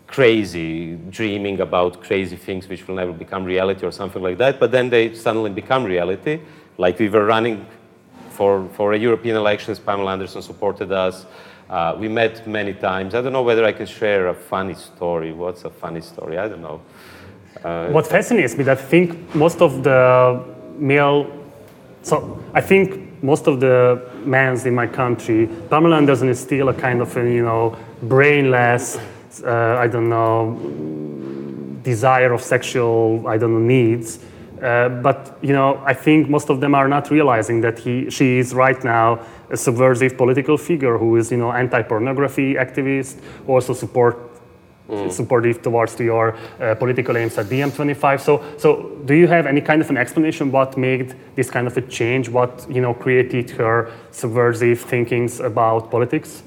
crazy, 0.07 0.95
dreaming 1.09 1.59
about 1.59 2.01
crazy 2.01 2.35
things 2.35 2.67
which 2.67 2.87
will 2.87 2.95
never 2.95 3.11
become 3.11 3.43
reality 3.43 3.85
or 3.85 3.91
something 3.91 4.23
like 4.23 4.37
that. 4.37 4.59
But 4.59 4.71
then 4.71 4.89
they 4.89 5.13
suddenly 5.13 5.49
become 5.49 5.83
reality. 5.83 6.39
Like 6.77 6.97
we 6.99 7.09
were 7.09 7.25
running 7.25 7.65
for, 8.29 8.67
for 8.73 8.93
a 8.93 8.97
European 8.97 9.35
elections, 9.35 9.79
Pamela 9.79 10.13
Anderson 10.13 10.41
supported 10.41 10.91
us. 10.91 11.25
Uh, 11.69 11.95
we 11.99 12.07
met 12.07 12.47
many 12.47 12.73
times. 12.73 13.13
I 13.13 13.21
don't 13.21 13.33
know 13.33 13.43
whether 13.43 13.65
I 13.65 13.73
can 13.73 13.85
share 13.85 14.27
a 14.27 14.33
funny 14.33 14.73
story. 14.73 15.33
What's 15.33 15.65
a 15.65 15.69
funny 15.69 16.01
story? 16.01 16.37
I 16.37 16.47
don't 16.47 16.61
know. 16.61 16.81
What 17.91 18.07
fascinates 18.07 18.55
me 18.55 18.63
that 18.65 18.77
I 18.77 18.81
think 18.81 19.35
most 19.35 19.61
of 19.61 19.83
the 19.83 20.43
male, 20.77 21.27
so 22.03 22.41
I 22.53 22.61
think 22.61 23.21
most 23.23 23.47
of 23.47 23.59
the 23.59 24.09
men 24.23 24.57
in 24.65 24.75
my 24.75 24.87
country, 24.87 25.49
Pamela 25.69 25.97
Anderson 25.97 26.29
is 26.29 26.39
still 26.39 26.69
a 26.69 26.73
kind 26.73 27.01
of 27.01 27.15
you 27.17 27.43
know, 27.43 27.75
brainless, 28.03 28.97
uh, 29.43 29.77
I 29.79 29.87
don't 29.87 30.09
know, 30.09 30.57
desire 31.83 32.33
of 32.33 32.41
sexual, 32.41 33.27
I 33.27 33.37
don't 33.37 33.53
know, 33.53 33.59
needs. 33.59 34.19
Uh, 34.61 34.89
but 34.89 35.37
you 35.41 35.53
know, 35.53 35.81
I 35.85 35.93
think 35.93 36.29
most 36.29 36.49
of 36.49 36.59
them 36.59 36.73
are 36.73 36.87
not 36.87 37.11
realizing 37.11 37.61
that 37.61 37.77
he, 37.77 38.09
she 38.09 38.39
is 38.39 38.53
right 38.53 38.83
now 38.83 39.19
a 39.49 39.57
subversive 39.57 40.17
political 40.17 40.57
figure 40.57 40.97
who 40.97 41.15
is, 41.15 41.31
you 41.31 41.37
know, 41.37 41.51
anti-pornography 41.51 42.55
activist, 42.55 43.19
also 43.47 43.73
support 43.73 44.37
supportive 45.09 45.61
towards 45.61 45.95
to 45.95 46.03
your 46.03 46.35
uh, 46.59 46.75
political 46.75 47.17
aims 47.17 47.37
at 47.37 47.47
DiEM25. 47.47 48.21
So, 48.21 48.43
so 48.57 48.97
do 49.05 49.13
you 49.13 49.27
have 49.27 49.45
any 49.45 49.61
kind 49.61 49.81
of 49.81 49.89
an 49.89 49.97
explanation 49.97 50.51
what 50.51 50.77
made 50.77 51.15
this 51.35 51.49
kind 51.49 51.67
of 51.67 51.75
a 51.77 51.81
change? 51.81 52.29
What 52.29 52.65
you 52.69 52.81
know 52.81 52.93
created 52.93 53.49
her 53.51 53.91
subversive 54.11 54.79
thinkings 54.79 55.39
about 55.39 55.91
politics? 55.91 56.43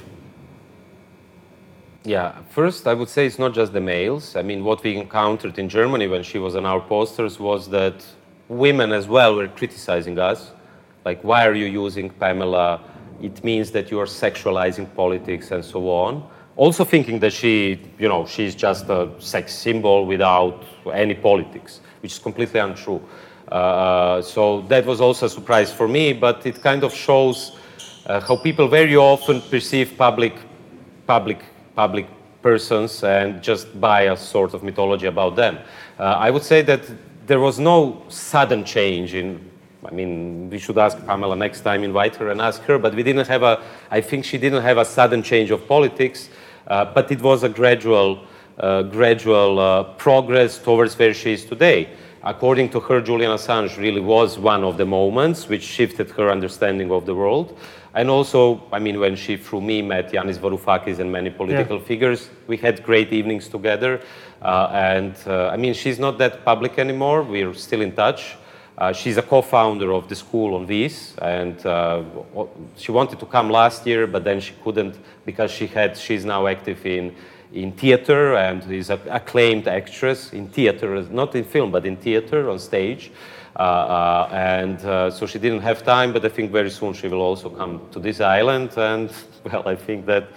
Yeah, 2.05 2.35
first 2.48 2.86
I 2.86 2.94
would 2.94 3.10
say 3.10 3.27
it's 3.27 3.39
not 3.39 3.52
just 3.52 3.74
the 3.74 3.81
males. 3.81 4.35
I 4.35 4.40
mean, 4.40 4.64
what 4.64 4.82
we 4.82 4.97
encountered 4.97 5.59
in 5.59 5.68
Germany 5.68 6.06
when 6.06 6.22
she 6.22 6.39
was 6.39 6.56
on 6.56 6.64
our 6.64 6.81
posters 6.81 7.39
was 7.39 7.68
that 7.70 8.02
women 8.48 8.90
as 8.93 9.06
well 9.06 9.36
were 9.36 9.48
criticizing 9.48 10.18
us. 10.18 10.52
Like, 11.05 11.22
why 11.22 11.47
are 11.47 11.55
you 11.55 11.66
using 11.66 12.09
Pamela? 12.09 12.81
It 13.20 13.44
means 13.44 13.70
that 13.72 13.90
you 13.90 14.01
are 14.01 14.06
sexualizing 14.06 14.94
politics 14.94 15.51
and 15.51 15.62
so 15.62 15.90
on. 15.90 16.27
Also 16.56 16.85
thinking 16.85 17.18
that 17.20 17.35
she, 17.35 17.81
you 17.98 18.09
know, 18.09 18.24
she's 18.24 18.55
just 18.55 18.89
a 18.89 19.10
sex 19.18 19.52
symbol 19.52 20.06
without 20.06 20.64
any 20.94 21.14
politics, 21.14 21.81
which 22.01 22.12
is 22.12 22.18
completely 22.18 22.60
untrue. 22.60 23.02
Uh, 23.52 24.22
so 24.22 24.62
that 24.62 24.86
was 24.86 25.02
also 25.02 25.27
a 25.27 25.28
surprise 25.28 25.70
for 25.70 25.86
me, 25.86 26.14
but 26.14 26.47
it 26.47 26.62
kind 26.62 26.82
of 26.82 26.94
shows 26.94 27.59
uh, 28.06 28.20
how 28.20 28.36
people 28.36 28.68
very 28.68 28.97
often 28.97 29.43
perceive 29.43 29.98
public 29.98 30.35
public 31.06 31.40
public 31.75 32.07
persons 32.43 33.05
and 33.05 33.43
just 33.43 33.81
buy 33.81 34.03
a 34.03 34.17
sort 34.17 34.55
of 34.55 34.63
mythology 34.63 35.07
about 35.07 35.37
them. 35.37 35.59
Uh, 35.99 36.03
I 36.03 36.31
would 36.31 36.43
say 36.43 36.63
that 36.63 36.83
there 37.27 37.41
was 37.41 37.59
no 37.59 38.03
sudden 38.09 38.65
change 38.65 39.15
in. 39.15 39.49
I 39.85 39.93
mean, 39.93 40.51
we 40.51 40.59
should 40.59 40.77
ask 40.77 40.99
Pamela 41.07 41.37
next 41.37 41.63
time, 41.63 41.85
invite 41.85 42.17
her 42.17 42.29
and 42.31 42.41
ask 42.41 42.63
her. 42.63 42.79
But 42.79 42.95
we 42.95 43.03
didn't 43.03 43.29
have 43.29 43.43
a. 43.43 43.63
I 43.91 44.01
think 44.01 44.25
she 44.25 44.39
didn't 44.39 44.63
have 44.63 44.79
a 44.79 44.85
sudden 44.85 45.23
change 45.23 45.51
of 45.51 45.67
politics, 45.67 46.29
uh, 46.67 46.85
but 46.85 47.11
it 47.11 47.23
was 47.23 47.43
a 47.43 47.49
gradual, 47.49 48.25
uh, 48.59 48.83
gradual 48.83 49.59
uh, 49.59 49.85
progress 49.95 50.59
towards 50.59 50.99
where 50.99 51.15
she 51.15 51.33
is 51.33 51.45
today. 51.45 51.89
According 52.23 52.69
to 52.71 52.81
her, 52.81 53.01
Julian 53.01 53.31
Assange 53.31 53.79
really 53.79 54.01
was 54.03 54.39
one 54.39 54.63
of 54.63 54.77
the 54.77 54.85
moments 54.85 55.49
which 55.49 55.63
shifted 55.63 56.11
her 56.11 56.31
understanding 56.31 56.91
of 56.91 57.07
the 57.07 57.15
world. 57.15 57.59
And 57.95 58.09
also, 58.09 58.62
I 58.73 58.79
mean, 58.79 59.01
when 59.01 59.17
she, 59.17 59.37
through 59.37 59.62
me, 59.62 59.83
met 59.83 60.12
Yanis 60.12 60.39
Varoufakis 60.39 61.01
and 61.01 61.11
many 61.11 61.31
political 61.31 61.81
figures, 61.81 62.31
we 62.47 62.57
had 62.57 62.83
great 62.85 63.12
evenings 63.12 63.49
together. 63.49 64.01
Uh, 64.41 64.69
and 64.73 65.15
uh, 65.27 65.49
I 65.49 65.57
mean, 65.57 65.75
she's 65.75 65.99
not 65.99 66.17
that 66.19 66.45
public 66.45 66.79
anymore. 66.79 67.23
We're 67.23 67.55
still 67.55 67.81
in 67.81 67.93
touch. 67.93 68.37
Uh, 68.79 68.93
she's 68.93 69.19
a 69.19 69.23
co-founder 69.23 69.93
of 69.93 70.09
the 70.09 70.15
school 70.15 70.55
on 70.55 70.67
Vis, 70.67 71.15
and 71.19 71.67
uh, 71.67 72.03
she 72.77 72.93
wanted 72.93 73.19
to 73.19 73.27
come 73.27 73.51
last 73.51 73.87
year, 73.87 74.07
but 74.07 74.25
then 74.25 74.41
she 74.41 74.55
couldn't 74.65 74.97
because 75.27 75.51
she 75.51 75.67
had. 75.67 75.99
She's 75.99 76.25
now 76.25 76.47
active 76.47 76.87
in 76.87 77.15
in 77.53 77.73
theater 77.73 78.37
and 78.37 78.62
is 78.71 78.91
an 78.91 79.01
acclaimed 79.09 79.67
actress 79.67 80.33
in 80.33 80.49
theater, 80.49 81.03
not 81.11 81.35
in 81.35 81.45
film, 81.45 81.71
but 81.71 81.85
in 81.85 81.97
theater 81.97 82.49
on 82.49 82.59
stage. 82.59 83.11
Uh, 83.56 83.62
uh, 83.62 84.28
and 84.32 84.85
uh, 84.85 85.10
so 85.10 85.27
she 85.27 85.39
didn't 85.39 85.60
have 85.60 85.82
time, 85.82 86.12
but 86.12 86.24
I 86.24 86.28
think 86.28 86.52
very 86.52 86.70
soon 86.70 86.93
she 86.93 87.09
will 87.09 87.20
also 87.20 87.51
come 87.51 87.81
to 87.90 87.98
this 87.98 88.20
island. 88.20 88.70
And 88.77 89.12
well, 89.44 89.68
I 89.68 89.74
think 89.74 90.06
that 90.06 90.28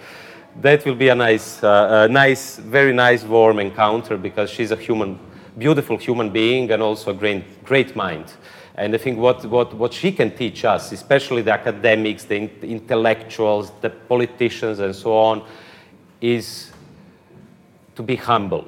that 0.60 0.84
will 0.84 0.94
be 0.94 1.08
a 1.08 1.14
nice, 1.14 1.62
uh, 1.62 2.06
a 2.08 2.12
nice, 2.12 2.56
very 2.56 2.92
nice, 2.92 3.24
warm 3.24 3.58
encounter 3.58 4.16
because 4.16 4.50
she's 4.50 4.70
a 4.70 4.76
human, 4.76 5.18
beautiful 5.58 5.96
human 5.96 6.30
being 6.30 6.70
and 6.70 6.82
also 6.82 7.10
a 7.10 7.14
great, 7.14 7.64
great 7.64 7.96
mind. 7.96 8.32
And 8.76 8.94
I 8.94 8.98
think 8.98 9.18
what, 9.18 9.44
what, 9.46 9.72
what 9.74 9.92
she 9.92 10.10
can 10.10 10.36
teach 10.36 10.64
us, 10.64 10.90
especially 10.90 11.42
the 11.42 11.52
academics, 11.52 12.24
the 12.24 12.50
intellectuals, 12.62 13.70
the 13.80 13.90
politicians, 13.90 14.80
and 14.80 14.94
so 14.94 15.16
on, 15.16 15.46
is 16.20 16.72
to 17.94 18.02
be 18.02 18.16
humble, 18.16 18.66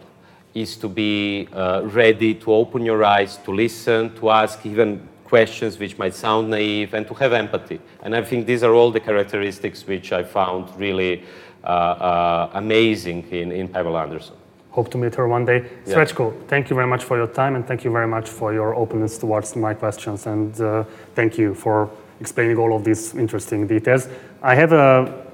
is 0.57 0.75
to 0.77 0.89
be 0.89 1.49
uh, 1.53 1.83
ready 1.85 2.35
to 2.35 2.53
open 2.53 2.85
your 2.85 3.05
eyes, 3.05 3.37
to 3.45 3.53
listen, 3.53 4.15
to 4.17 4.31
ask 4.31 4.65
even 4.65 5.07
questions 5.25 5.79
which 5.79 5.99
might 5.99 6.15
sound 6.15 6.49
naive, 6.49 6.95
and 6.95 7.07
to 7.07 7.15
have 7.15 7.35
empathy. 7.35 7.79
And 8.03 8.17
I 8.17 8.23
think 8.23 8.47
these 8.47 8.63
are 8.63 8.73
all 8.73 8.91
the 8.91 9.01
characteristics 9.01 9.87
which 9.87 10.13
I 10.13 10.23
found 10.25 10.65
really 10.79 11.25
uh, 11.63 11.67
uh, 11.67 12.51
amazing 12.55 13.29
in, 13.31 13.53
in 13.53 13.69
Pamela 13.69 14.05
Anderson. 14.05 14.37
Hope 14.71 14.91
to 14.93 14.99
meet 14.99 15.15
her 15.15 15.29
one 15.29 15.45
day. 15.45 15.65
Yeah. 15.87 16.05
thank 16.49 16.71
you 16.71 16.77
very 16.77 16.87
much 16.87 17.05
for 17.05 17.17
your 17.17 17.27
time 17.27 17.55
and 17.57 17.67
thank 17.67 17.85
you 17.85 17.91
very 17.91 18.07
much 18.07 18.29
for 18.29 18.53
your 18.53 18.75
openness 18.75 19.19
towards 19.19 19.57
my 19.57 19.75
questions. 19.75 20.27
And 20.27 20.59
uh, 20.61 20.85
thank 21.15 21.37
you 21.39 21.55
for 21.55 21.91
explaining 22.21 22.57
all 22.57 22.75
of 22.75 22.85
these 22.85 23.15
interesting 23.15 23.67
details. 23.67 24.09
I 24.43 24.55
have, 24.55 24.73
a, 24.73 25.25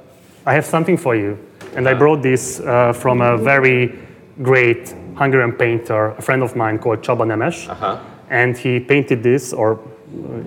I 0.47 0.55
have 0.55 0.65
something 0.65 0.97
for 0.97 1.15
you. 1.15 1.39
And 1.77 1.89
I 1.89 1.95
brought 1.95 2.23
this 2.23 2.61
uh, 2.61 2.93
from 2.93 3.21
a 3.21 3.37
very 3.37 3.99
great 4.41 4.95
Hungarian 5.17 5.53
painter, 5.53 6.09
a 6.09 6.23
friend 6.23 6.43
of 6.43 6.57
mine 6.57 6.79
called 6.79 7.03
Csaba 7.03 7.27
Nemes. 7.27 7.69
Uh-huh. 7.69 7.99
And 8.31 8.57
he 8.57 8.81
painted 8.81 9.23
this, 9.23 9.53
or 9.53 9.79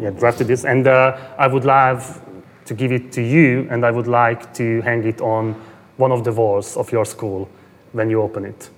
yeah, 0.02 0.10
drafted 0.10 0.48
this. 0.48 0.66
And 0.66 0.88
uh, 0.88 1.18
I 1.38 1.48
would 1.48 1.66
love 1.66 2.22
to 2.66 2.74
give 2.74 2.92
it 2.92 3.12
to 3.12 3.22
you, 3.22 3.68
and 3.70 3.86
I 3.86 3.92
would 3.92 4.08
like 4.08 4.54
to 4.56 4.82
hang 4.82 5.04
it 5.04 5.22
on 5.22 5.54
one 5.98 6.12
of 6.12 6.24
the 6.24 6.32
walls 6.32 6.78
of 6.78 6.92
your 6.92 7.06
school 7.06 7.48
when 7.92 8.10
you 8.10 8.22
open 8.22 8.46
it. 8.46 8.70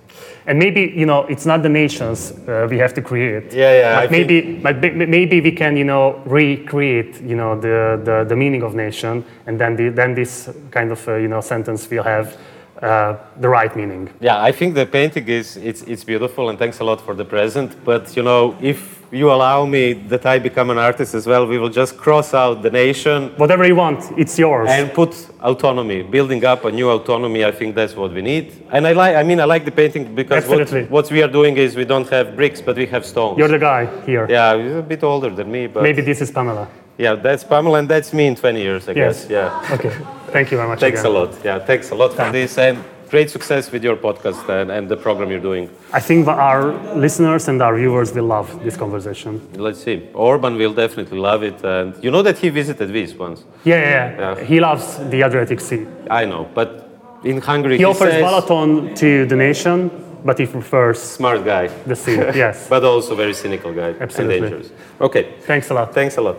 And 0.46 0.58
maybe 0.58 0.92
you 0.96 1.06
know 1.06 1.24
it's 1.26 1.46
not 1.46 1.62
the 1.62 1.68
nations 1.68 2.32
uh, 2.48 2.66
we 2.70 2.78
have 2.78 2.94
to 2.94 3.02
create. 3.02 3.52
Yeah, 3.52 3.72
yeah. 3.72 4.00
But 4.00 4.10
maybe, 4.10 4.58
but 4.58 4.80
maybe 4.80 5.40
we 5.40 5.52
can 5.52 5.76
you 5.76 5.84
know 5.84 6.22
recreate 6.24 7.20
you 7.22 7.36
know 7.36 7.58
the, 7.58 8.00
the, 8.02 8.24
the 8.28 8.36
meaning 8.36 8.62
of 8.62 8.74
nation, 8.74 9.24
and 9.46 9.60
then 9.60 9.76
the, 9.76 9.90
then 9.90 10.14
this 10.14 10.50
kind 10.70 10.90
of 10.90 11.06
uh, 11.08 11.16
you 11.16 11.28
know 11.28 11.40
sentence 11.40 11.88
will 11.90 12.02
have 12.02 12.36
uh, 12.82 13.16
the 13.40 13.48
right 13.48 13.74
meaning. 13.74 14.08
Yeah, 14.20 14.42
I 14.42 14.52
think 14.52 14.74
the 14.74 14.86
painting 14.86 15.28
is 15.28 15.56
it's 15.56 15.82
it's 15.82 16.04
beautiful, 16.04 16.48
and 16.48 16.58
thanks 16.58 16.80
a 16.80 16.84
lot 16.84 17.00
for 17.00 17.14
the 17.14 17.24
present. 17.24 17.76
But 17.84 18.16
you 18.16 18.22
know 18.22 18.56
if 18.60 18.98
you 19.10 19.30
allow 19.30 19.64
me 19.64 19.94
that 19.94 20.26
I 20.26 20.38
become 20.38 20.70
an 20.70 20.78
artist 20.78 21.14
as 21.14 21.26
well, 21.26 21.46
we 21.46 21.58
will 21.58 21.70
just 21.70 21.96
cross 21.96 22.34
out 22.34 22.62
the 22.62 22.70
nation. 22.70 23.32
Whatever 23.36 23.66
you 23.66 23.74
want, 23.74 24.04
it's 24.18 24.38
yours. 24.38 24.68
And 24.70 24.92
put 24.92 25.28
autonomy, 25.40 26.02
building 26.02 26.44
up 26.44 26.64
a 26.64 26.70
new 26.70 26.90
autonomy. 26.90 27.44
I 27.44 27.52
think 27.52 27.74
that's 27.74 27.96
what 27.96 28.12
we 28.12 28.22
need. 28.22 28.52
And 28.70 28.86
I 28.86 28.92
like, 28.92 29.16
I 29.16 29.22
mean, 29.22 29.40
I 29.40 29.44
like 29.44 29.64
the 29.64 29.70
painting 29.70 30.14
because 30.14 30.46
what, 30.46 30.90
what, 30.90 31.10
we 31.10 31.22
are 31.22 31.28
doing 31.28 31.56
is 31.56 31.74
we 31.74 31.84
don't 31.84 32.08
have 32.10 32.36
bricks, 32.36 32.60
but 32.60 32.76
we 32.76 32.86
have 32.86 33.06
stones. 33.06 33.38
You're 33.38 33.48
the 33.48 33.58
guy 33.58 33.86
here. 34.04 34.26
Yeah, 34.28 34.62
he's 34.62 34.74
a 34.74 34.82
bit 34.82 35.02
older 35.02 35.30
than 35.30 35.50
me, 35.50 35.66
but 35.68 35.82
maybe 35.82 36.02
this 36.02 36.20
is 36.20 36.30
Pamela. 36.30 36.68
Yeah, 36.98 37.14
that's 37.14 37.44
Pamela, 37.44 37.78
and 37.78 37.88
that's 37.88 38.12
me 38.12 38.26
in 38.26 38.34
20 38.34 38.60
years, 38.60 38.88
I 38.88 38.92
yes. 38.92 39.20
guess. 39.24 39.30
Yeah. 39.30 39.74
Okay. 39.74 39.96
Thank 40.32 40.50
you 40.50 40.56
very 40.58 40.68
much. 40.68 40.80
Thanks 40.80 41.00
again. 41.00 41.12
a 41.12 41.18
lot. 41.18 41.44
Yeah, 41.44 41.58
thanks 41.58 41.90
a 41.90 41.94
lot 41.94 42.12
for 42.12 42.30
this. 42.32 42.58
And 42.58 42.84
great 43.08 43.30
success 43.30 43.70
with 43.72 43.82
your 43.84 43.96
podcast 43.96 44.48
and, 44.48 44.70
and 44.70 44.88
the 44.88 44.96
program 44.96 45.30
you're 45.30 45.40
doing. 45.40 45.70
I 45.92 46.00
think 46.00 46.26
our 46.28 46.72
listeners 46.94 47.48
and 47.48 47.62
our 47.62 47.76
viewers 47.76 48.12
will 48.12 48.26
love 48.26 48.62
this 48.64 48.76
conversation. 48.76 49.40
Let's 49.54 49.82
see. 49.82 50.08
Orban 50.12 50.56
will 50.56 50.74
definitely 50.74 51.18
love 51.18 51.42
it. 51.42 51.64
And 51.64 51.94
you 52.02 52.10
know 52.10 52.22
that 52.22 52.38
he 52.38 52.48
visited 52.50 52.90
Vis 52.90 53.14
once. 53.14 53.44
Yeah, 53.64 53.80
yeah, 53.80 54.18
yeah. 54.18 54.44
He 54.44 54.60
loves 54.60 54.98
the 55.10 55.22
Adriatic 55.22 55.60
Sea. 55.60 55.86
I 56.10 56.24
know, 56.24 56.48
but 56.54 56.88
in 57.24 57.40
Hungary 57.40 57.74
he, 57.74 57.78
he 57.78 57.84
offers 57.84 58.12
says, 58.12 58.22
Balaton 58.22 58.96
to 58.96 59.26
the 59.26 59.36
nation, 59.36 59.90
but 60.24 60.38
he 60.38 60.46
prefers 60.46 61.00
smart 61.00 61.44
guy. 61.44 61.68
The 61.86 61.96
sea. 61.96 62.16
yes, 62.34 62.68
but 62.68 62.84
also 62.84 63.14
very 63.14 63.34
cynical 63.34 63.72
guy. 63.72 63.94
Absolutely. 64.00 64.38
And 64.38 64.50
dangerous. 64.50 64.72
Okay. 65.00 65.34
Thanks 65.42 65.70
a 65.70 65.74
lot. 65.74 65.94
Thanks 65.94 66.16
a 66.16 66.20
lot. 66.20 66.38